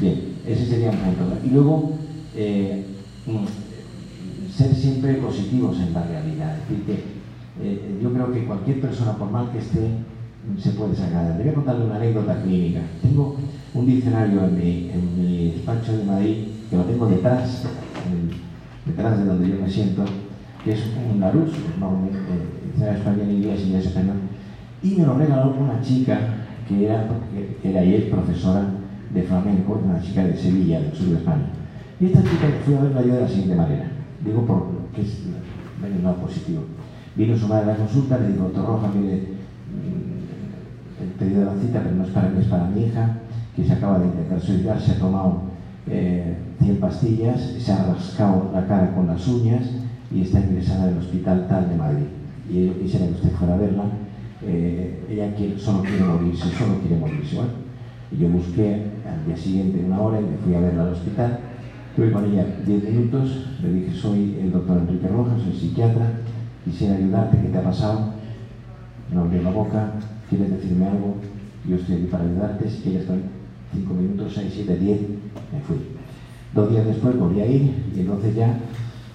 Bien, 0.00 0.34
ese 0.46 0.66
sería 0.66 0.90
un 0.90 0.96
punto. 0.96 1.24
Y 1.44 1.50
luego, 1.50 1.92
eh, 2.34 2.84
ser 4.54 4.74
siempre 4.74 5.14
positivos 5.14 5.78
en 5.80 5.92
la 5.92 6.02
realidad. 6.02 6.56
Es 6.56 6.68
decir, 6.68 6.84
que 6.84 7.18
eh, 7.62 7.98
yo 8.02 8.12
creo 8.12 8.32
que 8.32 8.44
cualquier 8.44 8.80
persona, 8.80 9.12
por 9.16 9.30
mal 9.30 9.50
que 9.52 9.58
esté, 9.58 9.88
se 10.58 10.70
puede 10.70 10.94
sacar. 10.94 11.16
adelante. 11.16 11.42
voy 11.42 11.52
a 11.52 11.54
contarle 11.54 11.84
una 11.84 11.96
anécdota 11.96 12.42
clínica. 12.42 12.80
Tengo 13.02 13.36
un 13.74 13.86
diccionario 13.86 14.44
en 14.44 14.58
mi, 14.58 14.90
en 14.90 15.16
mi 15.16 15.50
despacho 15.50 15.96
de 15.96 16.04
Madrid, 16.04 16.36
que 16.70 16.76
lo 16.76 16.84
tengo 16.84 17.06
detrás, 17.06 17.64
detrás 18.86 19.18
de 19.18 19.24
donde 19.24 19.48
yo 19.48 19.56
me 19.60 19.70
siento, 19.70 20.04
que 20.64 20.72
es 20.72 20.80
un 21.12 21.20
Larousse, 21.20 21.56
no, 21.78 22.06
eh, 22.06 22.66
diccionario 22.66 22.98
español, 22.98 23.30
inglés, 23.30 23.60
inglés, 23.60 23.86
español, 23.86 24.16
y 24.82 24.94
me 24.96 25.06
lo 25.06 25.14
regaló 25.14 25.54
una 25.58 25.80
chica 25.80 26.18
que 26.68 26.86
era, 26.86 27.08
que, 27.62 27.68
era 27.68 27.84
y 27.84 27.94
es 27.94 28.04
profesora 28.04 28.64
de 29.12 29.22
flamenco, 29.22 29.80
una 29.84 30.00
chica 30.00 30.24
de 30.24 30.36
Sevilla, 30.36 30.80
del 30.80 30.94
sur 30.94 31.08
de 31.08 31.16
España. 31.16 31.46
Y 32.00 32.06
esta 32.06 32.22
chica 32.22 32.46
fui 32.64 32.74
a 32.74 32.80
verla 32.80 33.02
yo 33.02 33.14
de 33.14 33.20
la 33.22 33.28
siguiente 33.28 33.56
manera, 33.56 33.90
digo 34.24 34.42
por 34.46 34.78
que 34.94 35.02
es 35.02 35.22
el 35.84 36.02
lado 36.02 36.16
positivo. 36.16 36.62
Vino 37.16 37.36
su 37.36 37.48
madre 37.48 37.64
a 37.64 37.72
la 37.72 37.76
consulta, 37.76 38.18
le 38.18 38.28
dijo, 38.28 38.44
doctor 38.44 38.66
Roja, 38.66 38.88
mire, 38.94 39.16
mm, 39.16 41.02
he 41.02 41.18
pedido 41.18 41.44
la 41.44 41.60
cita, 41.60 41.80
pero 41.82 41.96
no 41.96 42.04
es 42.04 42.10
para 42.10 42.28
mí, 42.28 42.40
es 42.40 42.46
para 42.46 42.66
mi 42.66 42.84
hija, 42.84 43.18
que 43.56 43.64
se 43.64 43.72
acaba 43.72 43.98
de 43.98 44.06
intentar 44.06 44.40
suicidar, 44.40 44.80
se 44.80 44.92
ha 44.92 44.98
tomado 44.98 45.42
eh, 45.88 46.36
100 46.62 46.76
pastillas, 46.80 47.40
se 47.40 47.72
ha 47.72 47.86
rascado 47.86 48.50
la 48.52 48.66
cara 48.66 48.94
con 48.94 49.06
las 49.06 49.26
uñas 49.26 49.64
y 50.12 50.22
está 50.22 50.40
ingresada 50.40 50.88
en 50.88 50.92
el 50.92 50.98
hospital 50.98 51.46
tal 51.48 51.68
de 51.68 51.76
Madrid. 51.76 52.06
Y 52.48 52.66
yo 52.66 52.78
quisiera 52.78 53.06
que 53.06 53.12
usted 53.12 53.30
fuera 53.32 53.54
a 53.54 53.58
verla. 53.58 53.84
Eh, 54.42 55.04
ella 55.10 55.58
solo 55.58 55.82
quiere 55.82 56.04
morirse, 56.04 56.48
solo 56.56 56.78
quiere 56.80 56.96
morirse. 56.96 57.36
Bueno, 57.36 57.50
y 58.10 58.18
yo 58.18 58.28
busqué 58.28 58.84
al 59.06 59.26
día 59.26 59.36
siguiente 59.36 59.84
una 59.84 60.00
hora 60.00 60.20
y 60.20 60.24
me 60.24 60.36
fui 60.38 60.54
a 60.54 60.60
verla 60.60 60.82
al 60.82 60.92
hospital. 60.92 61.38
Estuve 61.90 62.12
con 62.12 62.24
ella 62.26 62.46
10 62.64 62.84
minutos, 62.84 63.46
le 63.62 63.72
dije, 63.72 63.92
soy 63.92 64.38
el 64.40 64.52
doctor 64.52 64.78
Enrique 64.78 65.08
Rojas, 65.08 65.42
soy 65.42 65.52
psiquiatra, 65.52 66.12
quisiera 66.64 66.94
ayudarte, 66.94 67.40
¿qué 67.42 67.48
te 67.48 67.58
ha 67.58 67.64
pasado? 67.64 68.14
No 69.12 69.22
abrió 69.22 69.42
la 69.42 69.50
boca, 69.50 69.94
¿quieres 70.28 70.50
decirme 70.50 70.86
algo? 70.86 71.16
Yo 71.68 71.74
estoy 71.74 71.96
aquí 71.96 72.04
para 72.04 72.24
ayudarte, 72.24 72.70
si 72.70 72.82
quieres 72.82 73.02
estoy 73.02 73.22
5 73.74 73.94
minutos, 73.94 74.32
6, 74.34 74.52
7, 74.54 74.76
10, 74.78 75.00
me 75.52 75.60
fui. 75.66 75.76
Dos 76.54 76.70
días 76.70 76.86
después 76.86 77.18
volví 77.18 77.40
a 77.40 77.46
ir 77.46 77.74
y 77.94 78.00
entonces 78.00 78.34
ya 78.36 78.56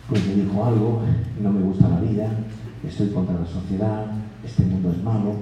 pues 0.09 0.27
me 0.27 0.43
dijo 0.43 0.65
algo, 0.65 1.01
no 1.41 1.51
me 1.51 1.61
gusta 1.61 1.87
la 1.87 2.01
vida, 2.01 2.27
estoy 2.85 3.07
contra 3.09 3.39
la 3.39 3.45
sociedad, 3.45 4.05
este 4.45 4.63
mundo 4.63 4.91
es 4.91 5.03
malo. 5.03 5.35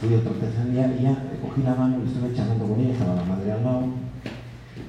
Fui 0.00 0.14
otro 0.14 0.32
tercer 0.32 0.70
día 0.70 0.94
y 0.98 1.02
ya 1.02 1.24
cogí 1.42 1.62
la 1.62 1.74
mano 1.74 1.98
y 2.02 2.08
estuve 2.08 2.34
charlando 2.34 2.66
con 2.66 2.80
ella, 2.80 2.92
estaba 2.92 3.16
la 3.16 3.24
madre 3.24 3.52
al 3.52 3.64
lado. 3.64 3.84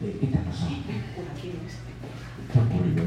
Eh, 0.04 0.18
¿Qué 0.20 0.28
te 0.28 0.38
ha 0.38 0.44
pasado? 0.44 0.72
¿Qué 2.52 2.60
ha 2.60 2.64
ocurrido? 2.64 3.04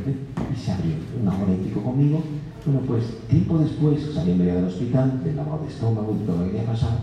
Y 0.52 0.56
se 0.56 0.72
abrió 0.72 0.94
una 1.20 1.36
hora 1.36 1.52
y 1.52 1.64
pico 1.64 1.82
conmigo. 1.82 2.22
Bueno, 2.64 2.80
pues 2.86 3.26
tiempo 3.28 3.58
después, 3.58 4.10
saliendo 4.14 4.44
ya 4.44 4.54
del 4.54 4.64
hospital, 4.64 5.22
del 5.24 5.36
lavado 5.36 5.64
de 5.64 5.68
estómago 5.68 6.16
y 6.20 6.26
todo 6.26 6.38
lo 6.38 6.44
que 6.44 6.58
había 6.58 6.72
pasado, 6.72 6.98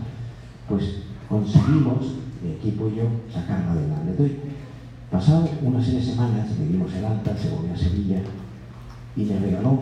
pues 0.68 1.00
conseguimos, 1.28 2.16
mi 2.44 2.52
equipo 2.52 2.88
y 2.90 2.96
yo, 2.96 3.04
sacarla 3.34 3.72
adelante. 3.72 4.12
Entonces, 4.12 4.38
pasado 5.12 5.50
una 5.62 5.84
serie 5.84 6.00
de 6.00 6.06
semanas, 6.06 6.48
le 6.58 6.68
dimos 6.68 6.94
el 6.94 7.06
alta, 7.06 7.38
se 7.38 7.50
volvió 7.50 7.74
a 7.74 7.78
Sevilla 7.78 8.22
y 9.16 9.24
me 9.26 9.40
regaló, 9.40 9.80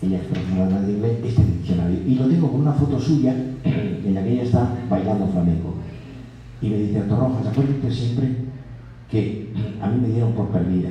ella 0.00 0.18
es 0.18 0.24
profesora 0.26 0.80
de 0.82 0.92
inglés, 0.92 1.18
este 1.24 1.44
diccionario. 1.44 1.98
Y 2.06 2.14
lo 2.14 2.28
tengo 2.28 2.50
con 2.50 2.60
una 2.60 2.72
foto 2.72 3.00
suya 3.00 3.34
en 3.64 4.14
la 4.14 4.22
que 4.22 4.32
ella 4.32 4.42
está 4.42 4.74
bailando 4.88 5.26
flamenco. 5.26 5.74
Y 6.60 6.68
me 6.68 6.78
dice, 6.78 7.00
Doctor 7.00 7.18
Rojas, 7.18 7.46
acuérdate 7.46 7.90
siempre 7.90 8.28
que 9.10 9.52
a 9.80 9.88
mí 9.88 10.00
me 10.00 10.08
dieron 10.08 10.32
por 10.32 10.48
perdida. 10.48 10.90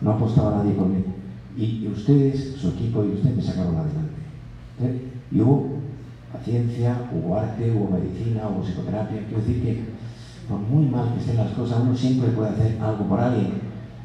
No 0.00 0.12
apostaba 0.12 0.58
nadie 0.58 0.72
por 0.72 0.88
mí. 0.88 1.04
Y, 1.56 1.86
ustedes, 1.88 2.54
su 2.56 2.68
equipo 2.68 3.04
y 3.04 3.08
usted 3.08 3.34
me 3.34 3.42
sacaron 3.42 3.76
adelante. 3.76 4.14
¿Eh? 4.82 5.00
Y 5.32 5.40
hubo 5.40 5.80
paciencia, 6.32 7.10
hubo 7.12 7.36
arte, 7.36 7.70
hubo 7.70 7.90
medicina, 7.90 8.48
hubo 8.48 8.62
psicoterapia. 8.62 9.24
Quiero 9.26 9.42
decir 9.42 9.62
que 9.62 9.84
por 10.48 10.58
muy 10.58 10.86
mal 10.86 11.12
que 11.12 11.20
estén 11.20 11.36
las 11.36 11.52
cosas, 11.52 11.80
uno 11.82 11.94
siempre 11.94 12.30
puede 12.30 12.50
hacer 12.50 12.78
algo 12.80 13.04
por 13.04 13.20
alguien. 13.20 13.59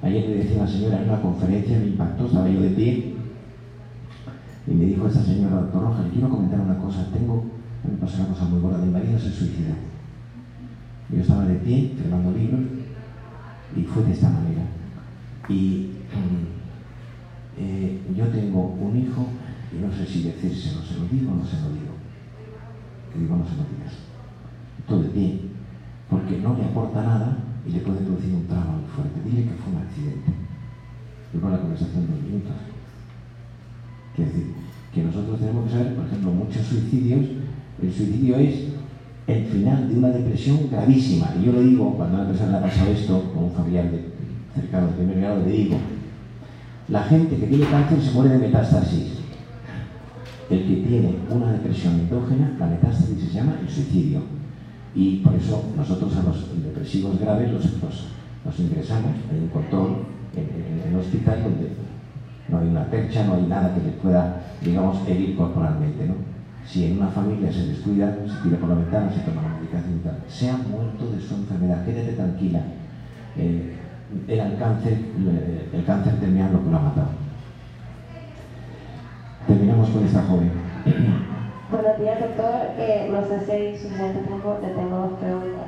Ayer 0.05 0.29
me 0.29 0.35
decía 0.35 0.57
una 0.57 0.67
señora 0.67 1.01
en 1.01 1.09
una 1.09 1.19
conferencia, 1.19 1.79
me 1.79 1.87
impactó, 1.87 2.27
estaba 2.27 2.47
yo 2.47 2.61
de 2.61 2.69
pie, 2.69 3.15
y 4.67 4.71
me 4.71 4.85
dijo 4.85 5.07
esta 5.07 5.23
señora, 5.23 5.61
doctor 5.61 5.81
Rojas, 5.81 6.05
le 6.05 6.11
quiero 6.11 6.29
comentar 6.29 6.59
una 6.59 6.77
cosa, 6.77 7.07
tengo, 7.11 7.43
me 7.83 7.97
pasa 7.97 8.19
una 8.19 8.27
cosa 8.29 8.45
muy 8.45 8.61
gorda, 8.61 8.85
mi 8.85 8.91
marido 8.91 9.17
se 9.17 9.31
suicida. 9.31 9.73
Yo 11.09 11.21
estaba 11.21 11.45
de 11.45 11.55
pie, 11.55 11.95
firmando 11.97 12.37
libros, 12.37 12.61
y 13.75 13.81
fue 13.81 14.03
de 14.03 14.11
esta 14.11 14.29
manera. 14.29 14.61
Y 15.49 15.89
eh, 17.57 17.99
yo 18.15 18.27
tengo 18.27 18.77
un 18.79 18.95
hijo, 18.95 19.25
y 19.73 19.81
no 19.83 19.91
sé 19.91 20.05
si 20.05 20.21
decírselo, 20.21 20.83
se 20.83 20.99
lo 20.99 21.07
digo 21.07 21.31
o 21.31 21.35
no 21.35 21.45
se 21.45 21.59
lo 21.61 21.69
digo. 21.69 21.95
Le 23.15 23.21
digo, 23.21 23.37
no 23.37 23.45
se 23.45 23.55
lo 23.55 23.63
digas. 23.75 23.95
Todo 24.87 25.01
de 25.01 25.09
pie, 25.09 25.39
porque 26.11 26.37
no 26.37 26.55
le 26.55 26.65
aporta 26.65 27.01
nada 27.01 27.37
y 27.67 27.71
le 27.71 27.79
puede 27.79 27.99
producir 27.99 28.33
un 28.33 28.47
trauma 28.47 28.77
muy 28.77 28.89
fuerte. 28.89 29.19
Dile 29.25 29.43
que 29.43 29.57
fue 29.57 29.73
un 29.73 29.81
accidente. 29.81 30.31
Luego 31.33 31.49
la 31.49 31.61
conversación 31.61 32.07
dos 32.07 32.21
minutos. 32.21 32.55
Quiere 34.15 34.31
decir, 34.31 34.53
que 34.93 35.03
nosotros 35.03 35.39
tenemos 35.39 35.65
que 35.65 35.71
saber, 35.71 35.95
por 35.95 36.05
ejemplo, 36.05 36.31
muchos 36.31 36.65
suicidios, 36.65 37.25
el 37.81 37.91
suicidio 37.91 38.37
es 38.37 38.55
el 39.27 39.45
final 39.45 39.89
de 39.89 39.97
una 39.97 40.09
depresión 40.09 40.69
gravísima. 40.71 41.33
Y 41.39 41.45
yo 41.45 41.51
le 41.51 41.63
digo, 41.63 41.93
cuando 41.97 42.17
a 42.17 42.19
una 42.21 42.29
persona 42.29 42.51
le 42.51 42.57
ha 42.57 42.61
pasado 42.61 42.91
esto, 42.91 43.31
con 43.33 43.45
un 43.45 43.51
familiar 43.51 43.89
cercano 44.53 44.87
de 44.87 44.93
primer 44.93 45.19
grado, 45.19 45.43
le 45.45 45.51
digo, 45.51 45.77
la 46.87 47.03
gente 47.03 47.35
que 47.35 47.47
tiene 47.47 47.65
cáncer 47.65 48.01
se 48.01 48.11
muere 48.11 48.37
de 48.37 48.47
metástasis. 48.47 49.15
El 50.49 50.59
que 50.59 50.75
tiene 50.87 51.15
una 51.29 51.51
depresión 51.53 51.95
endógena, 51.95 52.55
la 52.59 52.67
metástasis 52.67 53.19
se 53.19 53.33
llama 53.33 53.57
el 53.61 53.67
suicidio. 53.67 54.21
Y 54.95 55.17
por 55.17 55.35
eso 55.35 55.71
nosotros 55.75 56.15
a 56.15 56.23
los 56.23 56.63
depresivos 56.63 57.19
graves 57.19 57.51
los, 57.51 57.65
los, 57.65 58.59
ingresamos, 58.59 59.11
hay 59.29 59.39
un 59.39 59.49
control 59.49 60.05
en, 60.35 60.43
en, 60.43 60.93
el 60.93 60.99
hospital 60.99 61.43
donde 61.43 61.69
no 62.47 62.59
hay 62.59 62.67
una 62.67 62.85
percha, 62.85 63.25
no 63.25 63.33
hay 63.35 63.43
nada 63.43 63.75
que 63.75 63.81
les 63.81 63.95
pueda, 63.95 64.41
digamos, 64.61 65.05
herir 65.07 65.35
corporalmente. 65.35 66.07
¿no? 66.07 66.13
Si 66.65 66.85
en 66.85 66.97
una 66.97 67.09
familia 67.09 67.51
se 67.51 67.67
descuida, 67.67 68.15
se 68.25 68.41
tira 68.43 68.57
por 68.57 68.69
la 68.69 68.75
ventana, 68.75 69.11
se 69.11 69.19
toma 69.19 69.41
la 69.41 69.57
medicación 69.57 69.97
y 69.97 70.03
tal, 70.03 70.17
se 70.29 70.49
ha 70.49 70.57
muerto 70.57 71.11
de 71.11 71.21
su 71.21 71.35
enfermedad, 71.35 71.83
quédate 71.85 72.13
tranquila. 72.13 72.61
Eh, 73.37 73.75
era 74.27 74.47
el 74.47 74.57
cáncer, 74.57 74.97
el 75.73 75.83
cáncer 75.83 76.13
terminal 76.19 76.53
lo 76.53 76.63
que 76.63 76.71
lo 76.71 76.77
ha 76.77 76.81
matado. 76.81 77.09
Terminamos 79.45 79.89
con 79.89 80.05
esta 80.05 80.23
joven. 80.23 80.51
Buenos 81.67 81.99
días, 81.99 82.19
doctor. 82.19 82.61
Eh, 82.77 83.09
no 83.11 83.25
sé 83.25 83.43
si 83.43 83.51
hay 83.51 83.77
suficiente 83.79 84.19
tiempo, 84.19 84.55
le 84.61 84.69
tengo 84.69 84.97
dos 84.97 85.19
preguntas. 85.19 85.65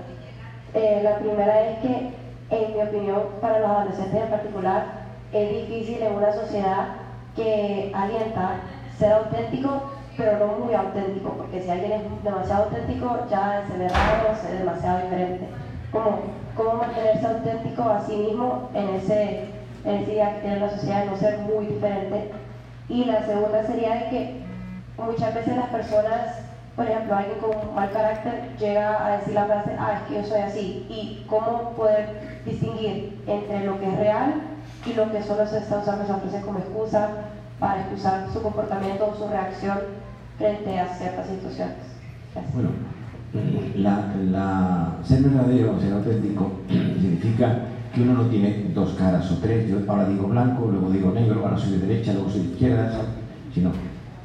Eh, 0.76 1.02
la 1.04 1.18
primera 1.18 1.60
es 1.64 1.80
que, 1.80 2.14
en 2.52 2.74
mi 2.76 2.84
opinión, 2.84 3.24
para 3.42 3.62
los 3.62 3.70
adolescentes 3.72 4.22
en 4.22 4.30
particular, 4.30 4.84
es 5.34 5.50
difícil 5.50 6.04
en 6.04 6.14
una 6.14 6.32
sociedad 6.32 6.98
que 7.36 7.92
alienta 7.96 8.62
ser 8.96 9.14
auténtico, 9.14 9.90
pero 10.16 10.38
no 10.38 10.66
muy 10.66 10.76
auténtico, 10.76 11.32
porque 11.32 11.64
si 11.64 11.72
alguien 11.72 11.94
es 11.94 12.24
demasiado 12.24 12.66
auténtico, 12.66 13.18
ya 13.32 13.66
se 13.68 13.78
ve 13.80 13.90
raro, 13.90 14.38
se 14.40 14.52
ve 14.52 14.60
demasiado 14.60 15.02
diferente. 15.02 15.48
¿Cómo, 15.92 16.20
cómo 16.56 16.74
mantenerse 16.76 17.26
auténtico 17.26 17.82
a 17.90 18.02
sí 18.02 18.18
mismo 18.18 18.70
en 18.76 18.88
ese, 18.90 19.46
en 19.84 19.96
ese 19.96 20.12
día 20.12 20.36
que 20.36 20.42
tiene 20.42 20.60
la 20.60 20.70
sociedad, 20.70 21.06
no 21.06 21.18
ser 21.18 21.40
muy 21.40 21.66
diferente? 21.66 22.30
Y 22.88 23.06
la 23.06 23.26
segunda 23.26 23.66
sería 23.66 23.96
de 23.96 24.10
que 24.10 24.47
muchas 24.98 25.34
veces 25.34 25.56
las 25.56 25.70
personas, 25.70 26.40
por 26.76 26.86
ejemplo, 26.86 27.16
alguien 27.16 27.40
con 27.40 27.76
mal 27.76 27.92
carácter 27.92 28.56
llega 28.60 29.06
a 29.06 29.18
decir 29.18 29.34
la 29.34 29.46
frase, 29.46 29.72
ah, 29.80 30.02
es 30.02 30.08
que 30.08 30.22
yo 30.22 30.28
soy 30.28 30.42
así, 30.42 30.86
y 30.90 31.26
cómo 31.28 31.74
poder 31.76 32.42
distinguir 32.46 33.22
entre 33.28 33.66
lo 33.66 33.80
que 33.80 33.88
es 33.88 33.98
real 33.98 34.34
y 34.86 34.94
lo 34.94 35.12
que 35.12 35.24
solo 35.24 35.46
se 35.48 35.60
está 35.60 35.80
usando 35.80 36.04
esa 36.04 36.18
frase 36.18 36.42
como 36.42 36.60
excusa 36.60 37.10
para 37.60 37.82
excusar 37.82 38.28
su 38.32 38.42
comportamiento 38.42 39.08
o 39.12 39.16
su 39.16 39.28
reacción 39.28 39.78
frente 40.38 40.80
a 40.80 40.88
ciertas 40.88 41.28
situaciones. 41.28 41.76
Gracias. 42.34 42.54
Bueno, 42.54 42.70
la, 43.76 44.14
la, 44.32 44.98
ser 45.04 45.24
verdadero 45.24 45.80
ser 45.80 45.94
auténtico 45.94 46.52
significa 46.70 47.60
que 47.94 48.02
uno 48.02 48.14
no 48.14 48.30
tiene 48.30 48.72
dos 48.74 48.94
caras 48.94 49.32
o 49.32 49.38
tres, 49.38 49.70
yo 49.70 49.80
ahora 49.88 50.08
digo 50.08 50.28
blanco, 50.28 50.68
luego 50.68 50.90
digo 50.92 51.12
negro, 51.12 51.42
ahora 51.44 51.58
soy 51.58 51.72
de 51.78 51.88
derecha, 51.88 52.14
luego 52.14 52.30
soy 52.30 52.42
de 52.42 52.50
izquierda, 52.50 52.92
sino 53.54 53.72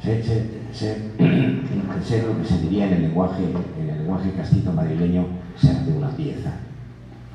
ser, 0.03 0.23
ser, 0.23 0.62
ser, 0.73 0.99
lo 1.19 2.39
que 2.39 2.45
se 2.45 2.61
diría 2.63 2.89
en 2.89 2.95
el 2.95 3.03
lenguaje, 3.03 3.43
en 3.45 3.89
el 3.89 3.99
lenguaje 3.99 4.33
castito 4.33 4.73
madrileño, 4.73 5.27
ser 5.57 5.77
de 5.81 5.93
una 5.93 6.09
pieza. 6.11 6.53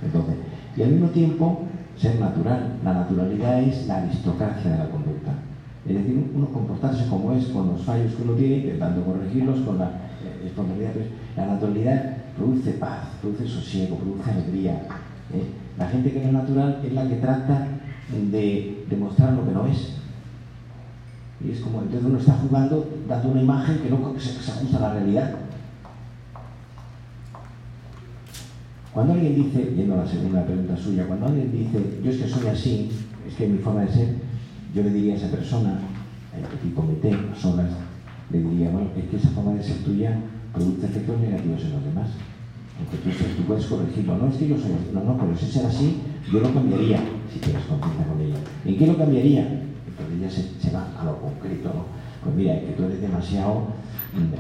Entonces, 0.03 0.35
y 0.75 0.83
al 0.83 0.91
mismo 0.91 1.07
tiempo, 1.09 1.67
ser 1.97 2.19
natural. 2.19 2.77
La 2.83 2.93
naturalidad 2.93 3.61
es 3.61 3.87
la 3.87 3.97
aristocracia 3.97 4.71
de 4.71 4.77
la 4.77 4.89
conducta. 4.89 5.33
Es 5.87 5.95
decir, 5.95 6.31
uno 6.33 6.47
comportarse 6.47 7.07
como 7.07 7.33
es, 7.33 7.45
con 7.45 7.67
los 7.69 7.81
fallos 7.81 8.13
que 8.13 8.23
uno 8.23 8.33
tiene, 8.33 8.57
intentando 8.57 9.03
corregirlos, 9.03 9.59
con 9.61 9.79
la 9.79 9.91
espontaneidad. 10.45 10.91
Pues, 10.91 11.07
la 11.35 11.45
naturalidad 11.47 12.17
produce 12.37 12.71
paz, 12.71 13.07
produce 13.21 13.47
sosiego, 13.47 13.95
produce 13.97 14.29
alegría. 14.29 14.73
¿eh? 15.33 15.43
La 15.77 15.87
gente 15.87 16.11
que 16.11 16.19
no 16.19 16.27
es 16.27 16.33
natural 16.33 16.81
es 16.85 16.93
la 16.93 17.07
que 17.07 17.15
trata 17.15 17.67
de 18.31 18.85
demostrar 18.89 19.33
lo 19.33 19.45
que 19.45 19.51
no 19.51 19.65
es. 19.67 19.96
Y 21.43 21.51
es 21.51 21.59
como, 21.59 21.81
entonces 21.81 22.05
uno 22.05 22.17
está 22.17 22.33
jugando, 22.33 22.89
dando 23.07 23.29
una 23.29 23.41
imagen 23.41 23.79
que 23.79 23.89
no 23.89 24.13
se, 24.17 24.51
ajusta 24.51 24.77
a 24.77 24.81
la 24.81 24.93
realidad. 24.93 25.35
Cuando 28.93 29.13
alguien 29.13 29.35
dice, 29.35 29.73
yendo 29.75 29.93
a 29.93 29.97
la 29.97 30.07
segunda 30.07 30.43
pregunta 30.43 30.75
suya, 30.75 31.05
cuando 31.05 31.27
alguien 31.27 31.51
dice, 31.51 31.99
yo 32.03 32.09
es 32.09 32.17
que 32.17 32.27
soy 32.27 32.47
así, 32.47 32.89
es 33.27 33.35
que 33.35 33.47
mi 33.47 33.59
forma 33.59 33.81
de 33.81 33.93
ser, 33.93 34.15
yo 34.73 34.81
le 34.81 34.89
diría 34.89 35.13
a 35.13 35.17
esa 35.17 35.29
persona, 35.29 35.79
petit 36.31 36.73
comité, 36.73 37.13
a 37.13 37.35
solas, 37.35 37.69
le 38.31 38.39
diría, 38.39 38.71
bueno, 38.71 38.89
es 38.97 39.05
que 39.05 39.17
esa 39.17 39.29
forma 39.29 39.53
de 39.53 39.63
ser 39.63 39.77
tuya 39.83 40.17
produce 40.51 40.87
efectos 40.87 41.19
negativos 41.19 41.61
en 41.63 41.73
los 41.73 41.83
demás. 41.83 42.09
Aunque 42.79 42.97
tú, 42.97 43.09
tú 43.09 43.43
puedes 43.43 43.65
corregirlo, 43.65 44.17
no 44.17 44.27
es 44.27 44.35
que 44.35 44.47
yo 44.47 44.55
soy 44.57 44.71
así, 44.73 44.91
no, 44.93 45.03
no, 45.03 45.17
pero 45.17 45.37
si 45.37 45.45
ser 45.45 45.65
así, 45.65 45.97
yo 46.31 46.39
lo 46.39 46.51
cambiaría, 46.53 46.99
si 47.31 47.39
tienes 47.39 47.63
confianza 47.65 48.03
con 48.05 48.21
ella. 48.21 48.37
¿En 48.65 48.77
qué 48.77 48.87
lo 48.87 48.97
cambiaría? 48.97 49.61
Entonces 49.99 50.45
ella 50.45 50.61
se, 50.61 50.71
va 50.71 50.87
a 50.99 51.05
lo 51.05 51.19
concreto, 51.19 51.69
¿no? 51.69 51.85
Pues 52.23 52.35
mira, 52.35 52.59
que 52.59 52.73
tú 52.73 52.83
eres 52.83 53.01
demasiado 53.01 53.63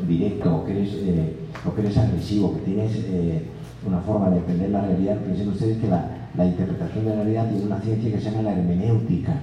directo, 0.07 0.55
o 0.55 0.65
que 0.65 0.71
eres, 0.71 0.93
eh, 0.93 1.35
o 1.65 1.73
que 1.73 1.81
eres 1.81 1.97
agresivo, 1.97 2.53
que 2.55 2.61
tienes 2.61 2.95
eh, 2.95 3.43
una 3.85 3.99
forma 3.99 4.29
de 4.29 4.37
entender 4.37 4.69
la 4.69 4.81
realidad. 4.81 5.17
Piensen 5.17 5.49
ustedes 5.49 5.77
que 5.77 5.87
la, 5.87 6.45
interpretación 6.45 7.05
de 7.05 7.09
la 7.09 7.23
realidad 7.23 7.49
tiene 7.49 7.65
una 7.65 7.79
ciencia 7.79 8.11
que 8.11 8.19
se 8.19 8.29
llama 8.29 8.43
la 8.43 8.53
hermenéutica. 8.53 9.41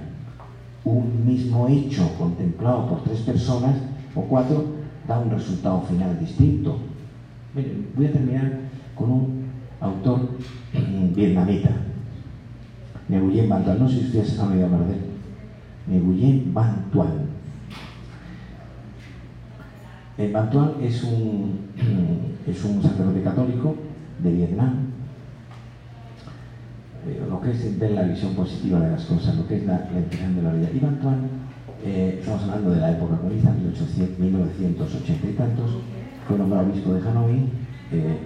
Un 0.84 1.26
mismo 1.26 1.66
hecho 1.68 2.08
contemplado 2.18 2.88
por 2.88 3.04
tres 3.04 3.20
personas 3.20 3.76
o 4.14 4.22
cuatro 4.22 4.64
da 5.08 5.18
un 5.18 5.30
resultado 5.30 5.82
final 5.82 6.18
distinto. 6.20 6.78
Miren, 7.54 7.88
voy 7.96 8.06
a 8.06 8.12
terminar 8.12 8.60
con 8.94 9.10
un 9.10 9.44
autor 9.80 10.28
vietnamita, 11.14 11.70
Nguyen 13.08 13.48
Van 13.48 13.64
Tuan. 13.64 13.78
No 13.78 13.88
sé 13.88 13.98
si 13.98 14.04
ustedes 14.06 14.38
han 14.38 14.52
oído 14.52 14.66
hablar 14.66 14.86
de 14.86 14.92
él. 14.94 15.03
Nguyen 15.86 16.54
Van 16.54 16.90
Tuan. 16.92 17.34
Eh, 20.16 20.30
Van 20.32 20.50
Tuan 20.50 20.72
es 20.80 21.02
un, 21.04 21.58
es 22.46 22.64
un 22.64 22.82
sacerdote 22.82 23.22
católico 23.22 23.76
de 24.22 24.32
Vietnam. 24.32 24.94
Lo 27.28 27.38
que 27.40 27.50
es 27.50 27.78
ver 27.78 27.90
la 27.90 28.04
visión 28.04 28.34
positiva 28.34 28.80
de 28.80 28.92
las 28.92 29.04
cosas, 29.04 29.36
lo 29.36 29.46
que 29.46 29.58
es 29.58 29.66
la, 29.66 29.88
la 29.92 29.98
impresión 29.98 30.36
de 30.36 30.42
la 30.42 30.52
vida. 30.52 30.70
Y 30.74 30.78
Van 30.78 31.00
Tuan, 31.00 31.28
eh, 31.84 32.16
estamos 32.18 32.42
hablando 32.44 32.70
de 32.70 32.80
la 32.80 32.92
época 32.92 33.18
comunista, 33.18 33.52
1800, 33.52 34.18
1980 34.18 35.28
y 35.28 35.32
tantos, 35.32 35.70
fue 36.26 36.38
nombrado 36.38 36.66
obispo 36.66 36.94
de 36.94 37.06
Hanoi. 37.06 37.48
Eh, 37.92 38.18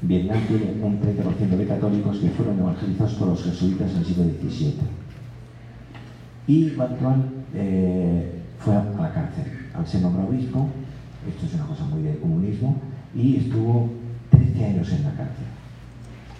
Vietnam 0.00 0.38
tiene 0.48 0.82
un 0.82 1.00
30% 1.00 1.56
de 1.56 1.66
católicos 1.66 2.16
que 2.18 2.30
fueron 2.30 2.58
evangelizados 2.58 3.14
por 3.14 3.28
los 3.28 3.44
jesuitas 3.44 3.90
en 3.90 3.98
el 3.98 4.04
siglo 4.04 4.24
XVII. 4.24 5.05
Y 6.46 6.70
Van 6.70 6.96
Tuan 6.98 7.24
eh, 7.54 8.42
fue 8.58 8.74
a 8.74 8.84
la 8.84 9.12
cárcel. 9.12 9.44
Al 9.74 9.86
ser 9.86 10.02
nombrado 10.02 10.28
obispo, 10.28 10.68
esto 11.28 11.46
es 11.46 11.54
una 11.54 11.66
cosa 11.66 11.84
muy 11.84 12.02
de 12.02 12.18
comunismo, 12.18 12.80
y 13.14 13.36
estuvo 13.36 13.90
13 14.30 14.64
años 14.64 14.92
en 14.92 15.04
la 15.04 15.10
cárcel. 15.10 15.46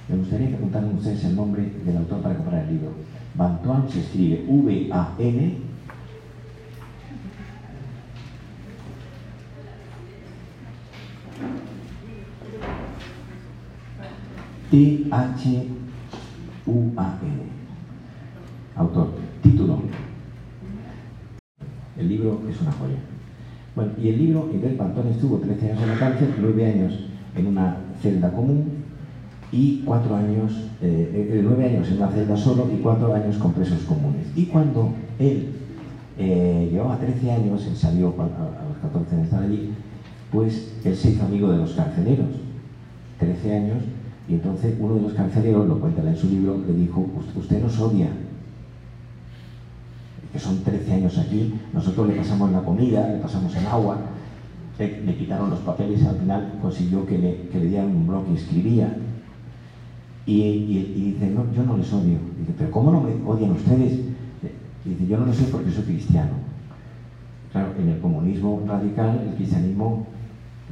Me 0.08 0.16
gustaría 0.16 0.50
que 0.50 0.56
contaran 0.58 0.94
ustedes 0.94 1.24
el 1.24 1.36
nombre 1.36 1.70
del 1.84 1.96
autor 1.96 2.22
para 2.22 2.36
comprar 2.36 2.62
el 2.62 2.74
libro. 2.74 2.92
Van 3.34 3.60
Tuan 3.62 3.88
se 3.90 4.00
escribe 4.00 4.44
V-A-N 4.48 5.66
T-H-U-A-N. 14.70 15.66
Autor. 18.76 19.35
El 21.96 22.08
libro 22.08 22.40
es 22.48 22.60
una 22.60 22.72
joya. 22.72 22.98
Bueno, 23.74 23.92
y 24.02 24.08
el 24.08 24.18
libro, 24.18 24.48
Miguel 24.52 24.74
Pantón 24.74 25.08
estuvo 25.08 25.38
13 25.38 25.70
años 25.70 25.82
en 25.82 25.88
la 25.88 25.98
cárcel, 25.98 26.34
9 26.40 26.66
años 26.66 26.92
en 27.36 27.46
una 27.46 27.76
celda 28.02 28.32
común 28.32 28.64
y 29.52 29.82
4 29.84 30.16
años, 30.16 30.52
eh, 30.82 31.40
9 31.42 31.64
eh, 31.64 31.68
años 31.68 31.88
en 31.88 31.96
una 31.98 32.08
celda 32.08 32.36
solo 32.36 32.68
y 32.72 32.78
4 32.78 33.14
años 33.14 33.36
con 33.36 33.52
presos 33.52 33.80
comunes. 33.82 34.26
Y 34.34 34.46
cuando 34.46 34.90
él 35.18 35.50
eh, 36.18 36.68
llevaba 36.72 36.98
13 36.98 37.30
años, 37.30 37.66
él 37.66 37.76
salió 37.76 38.14
a, 38.18 38.24
a 38.24 38.68
los 38.68 38.78
14 38.82 39.16
de 39.16 39.22
estar 39.22 39.42
allí, 39.42 39.70
pues 40.32 40.74
él 40.84 40.96
se 40.96 41.10
hizo 41.10 41.24
amigo 41.24 41.50
de 41.50 41.58
los 41.58 41.72
carceleros. 41.72 42.46
13 43.18 43.56
años 43.56 43.82
y 44.28 44.34
entonces 44.34 44.74
uno 44.80 44.96
de 44.96 45.02
los 45.02 45.12
carceleros, 45.12 45.68
lo 45.68 45.78
cuenta 45.78 46.02
en 46.02 46.16
su 46.16 46.28
libro, 46.28 46.58
le 46.66 46.74
dijo, 46.74 47.06
usted 47.36 47.62
nos 47.62 47.78
odia, 47.78 48.08
que 50.36 50.42
son 50.42 50.62
13 50.62 50.92
años 50.92 51.16
aquí, 51.16 51.54
nosotros 51.72 52.08
le 52.08 52.14
pasamos 52.14 52.52
la 52.52 52.60
comida, 52.60 53.08
le 53.08 53.20
pasamos 53.20 53.56
el 53.56 53.66
agua, 53.66 53.96
le, 54.78 55.16
quitaron 55.16 55.48
los 55.48 55.60
papeles 55.60 56.04
al 56.04 56.16
final 56.16 56.58
consiguió 56.60 57.06
que 57.06 57.16
le, 57.16 57.48
que 57.48 57.58
le 57.58 57.68
dieran 57.68 57.88
un 57.88 58.06
blog 58.06 58.24
y 58.30 58.36
escribía. 58.36 58.94
Y, 60.26 61.12
dice, 61.12 61.30
no, 61.30 61.50
yo 61.54 61.62
no 61.62 61.78
les 61.78 61.90
odio. 61.90 62.18
Dice, 62.38 62.52
pero 62.58 62.70
¿cómo 62.70 62.92
no 62.92 63.00
me 63.00 63.14
odian 63.24 63.52
ustedes? 63.52 64.00
dice, 64.84 65.06
yo 65.08 65.16
no 65.16 65.24
lo 65.24 65.32
sé 65.32 65.44
porque 65.44 65.70
soy 65.70 65.84
cristiano. 65.84 66.32
Claro, 67.50 67.72
en 67.78 67.88
el 67.88 68.00
comunismo 68.00 68.62
radical, 68.66 69.18
el 69.26 69.36
cristianismo, 69.36 70.06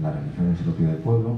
la 0.03 0.13
religión 0.13 0.53
es 0.53 0.59
el 0.59 0.65
propio 0.67 0.89
del 0.89 0.99
pueblo, 0.99 1.37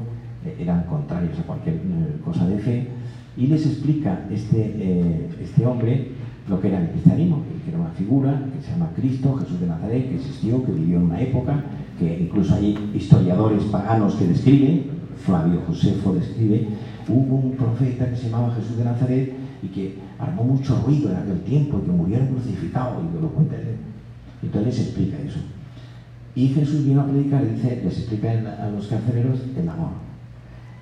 eran 0.59 0.83
contrarios 0.85 1.39
a 1.39 1.43
cualquier 1.43 1.77
eh, 1.77 2.21
cosa 2.25 2.49
de 2.49 2.59
fe, 2.59 2.89
y 3.37 3.47
les 3.47 3.65
explica 3.67 4.27
este, 4.33 4.75
eh, 4.77 5.29
este 5.41 5.65
hombre 5.65 6.16
lo 6.49 6.61
que 6.61 6.69
era 6.69 6.81
el 6.81 6.91
cristianismo, 6.91 7.43
que 7.65 7.71
era 7.71 7.79
una 7.79 7.91
figura 7.91 8.43
que 8.55 8.63
se 8.63 8.73
llama 8.73 8.91
Cristo, 8.95 9.37
Jesús 9.37 9.61
de 9.61 9.67
Nazaret, 9.67 10.09
que 10.09 10.17
existió, 10.17 10.65
que 10.65 10.73
vivió 10.73 10.99
en 10.99 11.05
una 11.05 11.21
época, 11.21 11.65
que 11.99 12.21
incluso 12.21 12.55
hay 12.55 12.93
historiadores 12.95 13.65
paganos 13.65 14.15
que 14.15 14.29
describen, 14.29 14.97
Flavio 15.25 15.63
Josefo 15.67 16.15
describe, 16.15 16.69
hubo 17.09 17.37
un 17.37 17.53
profeta 17.53 18.09
que 18.09 18.17
se 18.17 18.29
llamaba 18.29 18.55
Jesús 18.55 18.77
de 18.77 18.85
Nazaret 18.85 19.33
y 19.63 19.69
que 19.69 19.99
armó 20.19 20.45
mucho 20.45 20.81
ruido 20.85 21.11
en 21.11 21.17
aquel 21.17 21.41
tiempo 21.41 21.81
y 21.83 21.87
que 21.87 21.93
murió 21.93 22.19
crucificado, 22.29 23.03
y 23.03 23.15
que 23.15 23.23
lo 23.23 23.29
cuenta 23.31 23.57
él. 23.57 23.77
Entonces 24.43 24.77
les 24.77 24.87
explica 24.87 25.17
eso. 25.19 25.41
Y 26.35 26.49
Jesús 26.49 26.85
vino 26.85 27.01
a 27.01 27.07
predicar 27.07 27.51
dice, 27.51 27.81
les 27.83 27.99
explica 27.99 28.31
a 28.31 28.71
los 28.71 28.87
carceleros 28.87 29.41
el 29.57 29.69
amor 29.69 30.07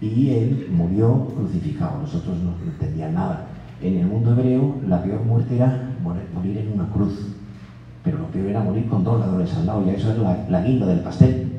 y 0.01 0.31
él 0.31 0.69
murió 0.71 1.29
crucificado. 1.35 2.01
Nosotros 2.03 2.37
no 2.43 2.55
entendíamos 2.65 3.15
nada. 3.15 3.47
En 3.85 3.99
el 3.99 4.07
mundo 4.07 4.33
hebreo, 4.33 4.77
la 4.89 5.03
peor 5.03 5.23
muerte 5.27 5.57
era 5.57 5.91
morir 6.03 6.57
en 6.57 6.73
una 6.73 6.89
cruz, 6.89 7.35
pero 8.03 8.17
lo 8.17 8.29
peor 8.29 8.47
era 8.47 8.63
morir 8.63 8.89
con 8.89 9.05
dos 9.05 9.21
ladrones 9.21 9.55
al 9.57 9.67
lado, 9.67 9.85
y 9.85 9.91
eso 9.91 10.11
es 10.11 10.19
la, 10.49 10.63
guinda 10.63 10.87
del 10.87 11.01
pastel. 11.01 11.53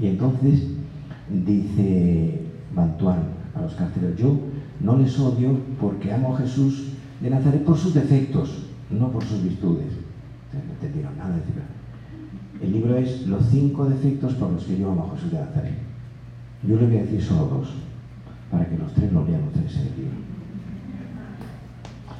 Y 0.00 0.08
entonces 0.08 0.66
dice 1.30 2.42
Mantuán 2.74 3.20
a 3.54 3.60
los 3.60 3.74
carceleros: 3.74 4.18
Yo 4.18 4.36
no 4.80 4.96
les 4.96 5.16
odio 5.20 5.56
porque 5.80 6.12
amo 6.12 6.34
a 6.34 6.38
Jesús 6.38 6.88
de 7.20 7.30
Nazaret 7.30 7.62
por 7.62 7.78
sus 7.78 7.94
defectos, 7.94 8.66
no 8.90 9.12
por 9.12 9.22
sus 9.22 9.40
virtudes. 9.44 9.92
no 10.52 10.72
entendieron 10.72 11.16
nada. 11.16 11.36
El 12.60 12.72
libro 12.72 12.96
es 12.96 13.24
Los 13.28 13.46
cinco 13.52 13.84
defectos 13.84 14.34
por 14.34 14.50
los 14.50 14.64
que 14.64 14.78
yo 14.80 14.90
amo 14.90 15.12
a 15.12 15.14
Jesús 15.14 15.30
de 15.30 15.38
Nazaret. 15.38 15.78
Yo 16.66 16.74
le 16.74 16.86
voy 16.88 16.96
a 16.96 17.02
decir 17.02 17.22
solo 17.22 17.44
dos, 17.46 17.68
para 18.50 18.68
que 18.68 18.76
los 18.76 18.92
tres 18.94 19.12
lo 19.12 19.24
lean 19.24 19.44
ustedes 19.44 19.76
en 19.76 19.82
el 19.82 19.96
libro. 19.96 20.35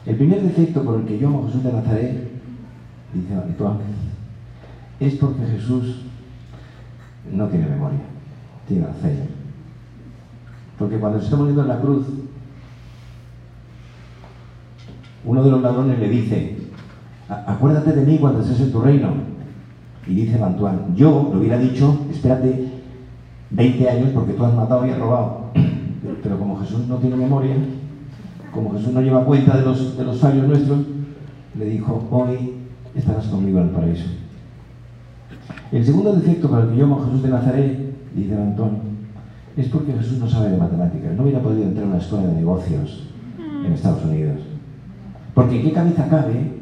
El 0.07 0.17
primer 0.17 0.41
defecto 0.41 0.85
por 0.85 1.01
el 1.01 1.07
que 1.07 1.19
yo 1.19 1.27
amo 1.27 1.43
a 1.43 1.47
Jesús 1.49 1.65
de 1.65 1.73
Nazaret, 1.73 2.31
dice 3.13 3.35
Antoine, 3.35 3.81
es 5.01 5.15
porque 5.17 5.45
Jesús 5.47 6.03
no 7.33 7.49
tiene 7.49 7.67
memoria, 7.67 7.99
tiene 8.69 8.87
Alzheimer. 8.87 9.29
Porque 10.79 10.99
cuando 10.99 11.19
se 11.19 11.25
está 11.25 11.37
muriendo 11.37 11.63
en 11.63 11.69
la 11.69 11.81
cruz, 11.81 12.07
uno 15.25 15.43
de 15.43 15.51
los 15.51 15.61
ladrones 15.61 15.99
le 15.99 16.09
dice, 16.09 16.57
acuérdate 17.29 17.93
de 17.93 18.07
mí 18.07 18.19
cuando 18.19 18.43
estés 18.43 18.61
en 18.61 18.73
tu 18.73 18.81
reino. 18.81 19.09
Y 20.07 20.15
dice 20.15 20.41
Antoine, 20.41 20.79
yo 20.95 21.31
le 21.33 21.41
hubiera 21.41 21.59
dicho, 21.59 22.07
espérate 22.13 22.69
20 23.51 23.91
años 23.91 24.11
porque 24.15 24.35
tú 24.35 24.45
has 24.45 24.55
matado 24.55 24.87
y 24.87 24.91
has 24.91 24.99
robado. 25.01 25.47
Pero 26.23 26.39
como 26.39 26.61
Jesús 26.61 26.87
no 26.87 26.99
tiene 26.99 27.17
memoria, 27.17 27.57
como 28.57 28.73
Jesús 28.73 28.93
no 28.93 29.03
lleva 29.03 29.25
cuenta 29.25 29.57
de 29.57 29.65
los, 29.65 29.97
de 29.97 30.05
los 30.05 30.19
fallos 30.19 30.49
nuestros, 30.49 30.79
le 31.59 31.65
dijo, 31.67 32.09
hoy 32.11 32.55
estarás 32.95 33.27
conmigo 33.27 33.61
en 33.61 33.69
el 33.69 33.71
paraíso. 33.71 34.07
El 35.71 35.85
segundo 35.85 36.15
defecto 36.15 36.51
para 36.51 36.65
el 36.65 36.71
que 36.71 36.77
yo 36.77 36.85
amo 36.87 37.01
a 37.01 37.05
Jesús 37.05 37.23
de 37.23 37.29
Nazaret, 37.29 37.95
dice 38.15 38.35
Antón, 38.35 38.79
es 39.57 39.69
porque 39.69 39.93
Jesús 39.93 40.19
no 40.19 40.29
sabe 40.29 40.51
de 40.51 40.57
matemáticas. 40.57 41.15
No 41.15 41.23
hubiera 41.23 41.41
podido 41.41 41.65
entrar 41.65 41.85
a 41.85 41.89
una 41.89 41.99
escuela 41.99 42.27
de 42.27 42.35
negocios 42.35 43.09
en 43.39 43.73
Estados 43.73 44.05
Unidos. 44.05 44.41
Porque 45.35 45.63
¿qué 45.63 45.73
cabeza 45.73 46.09
cabe? 46.09 46.53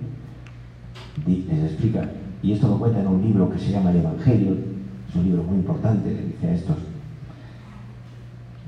Les 1.27 1.65
explica, 1.65 2.11
y 2.43 2.53
esto 2.53 2.69
lo 2.69 2.79
cuenta 2.79 3.01
en 3.01 3.07
un 3.07 3.23
libro 3.23 3.49
que 3.51 3.59
se 3.59 3.71
llama 3.71 3.91
El 3.91 3.99
Evangelio, 3.99 4.57
un 5.15 5.25
libro 5.25 5.45
muy 5.45 5.57
importante, 5.57 6.11
le 6.11 6.27
dice 6.27 6.49
a 6.49 6.55
estos. 6.55 6.77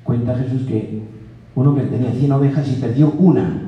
Cuenta 0.05 0.37
Jesús 0.37 0.63
que 0.63 1.03
uno 1.57 1.75
que 1.75 1.83
tenía 1.83 2.13
100 2.13 2.33
ovejas 2.33 2.69
y 2.69 2.75
perdió 2.75 3.11
una 3.11 3.63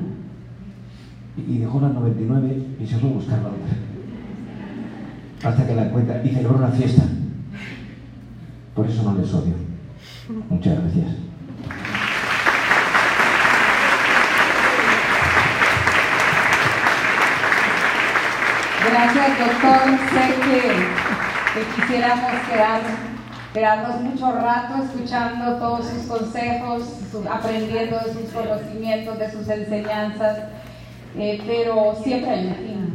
y 1.35 1.57
dejó 1.57 1.81
las 1.81 1.93
99 1.93 2.67
y 2.79 2.85
se 2.85 2.97
fue 2.97 3.09
a 3.09 3.13
buscar 3.13 3.39
la 3.39 3.49
otra. 3.49 3.75
Hasta 5.49 5.67
que 5.67 5.75
la 5.75 5.87
encuentra 5.87 6.23
y 6.23 6.29
celebró 6.29 6.57
una 6.57 6.69
fiesta. 6.69 7.03
Por 8.75 8.85
eso 8.85 9.03
no 9.03 9.15
les 9.19 9.33
odio. 9.33 9.55
Muchas 10.49 10.81
gracias. 10.81 11.15
Gracias, 18.89 19.39
doctor. 19.39 19.81
Sé 20.13 20.23
que 20.45 20.61
que 21.53 21.61
quisiéramos 21.81 22.31
quedarnos 23.53 24.01
mucho 24.01 24.31
rato 24.31 24.83
escuchando 24.83 25.55
todos 25.57 25.87
sus 25.87 26.05
consejos, 26.05 26.83
aprendiendo 27.29 27.99
de 27.99 28.13
sus 28.13 28.31
conocimientos, 28.31 29.17
de 29.17 29.31
sus 29.31 29.47
enseñanzas, 29.49 30.39
eh, 31.17 31.41
pero 31.45 31.95
siempre 32.03 32.29
hay 32.29 32.93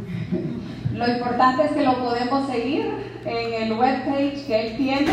Lo 0.93 1.07
importante 1.07 1.65
es 1.65 1.71
que 1.71 1.83
lo 1.83 1.97
podemos 1.97 2.49
seguir 2.49 2.85
en 3.25 3.63
el 3.63 3.73
webpage 3.73 4.45
que 4.45 4.67
él 4.67 4.77
tiene 4.77 5.11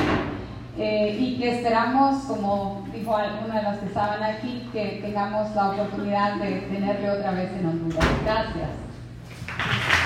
eh, 0.78 1.18
y 1.18 1.38
que 1.38 1.56
esperamos, 1.56 2.22
como 2.24 2.86
dijo 2.92 3.16
alguna 3.16 3.56
de 3.56 3.62
las 3.62 3.78
que 3.78 3.86
estaban 3.86 4.22
aquí, 4.22 4.68
que 4.72 5.00
tengamos 5.02 5.54
la 5.56 5.70
oportunidad 5.70 6.36
de 6.36 6.60
tenerle 6.72 7.10
otra 7.10 7.32
vez 7.32 7.50
en 7.58 7.66
Honduras. 7.66 8.06
Gracias. 8.24 10.01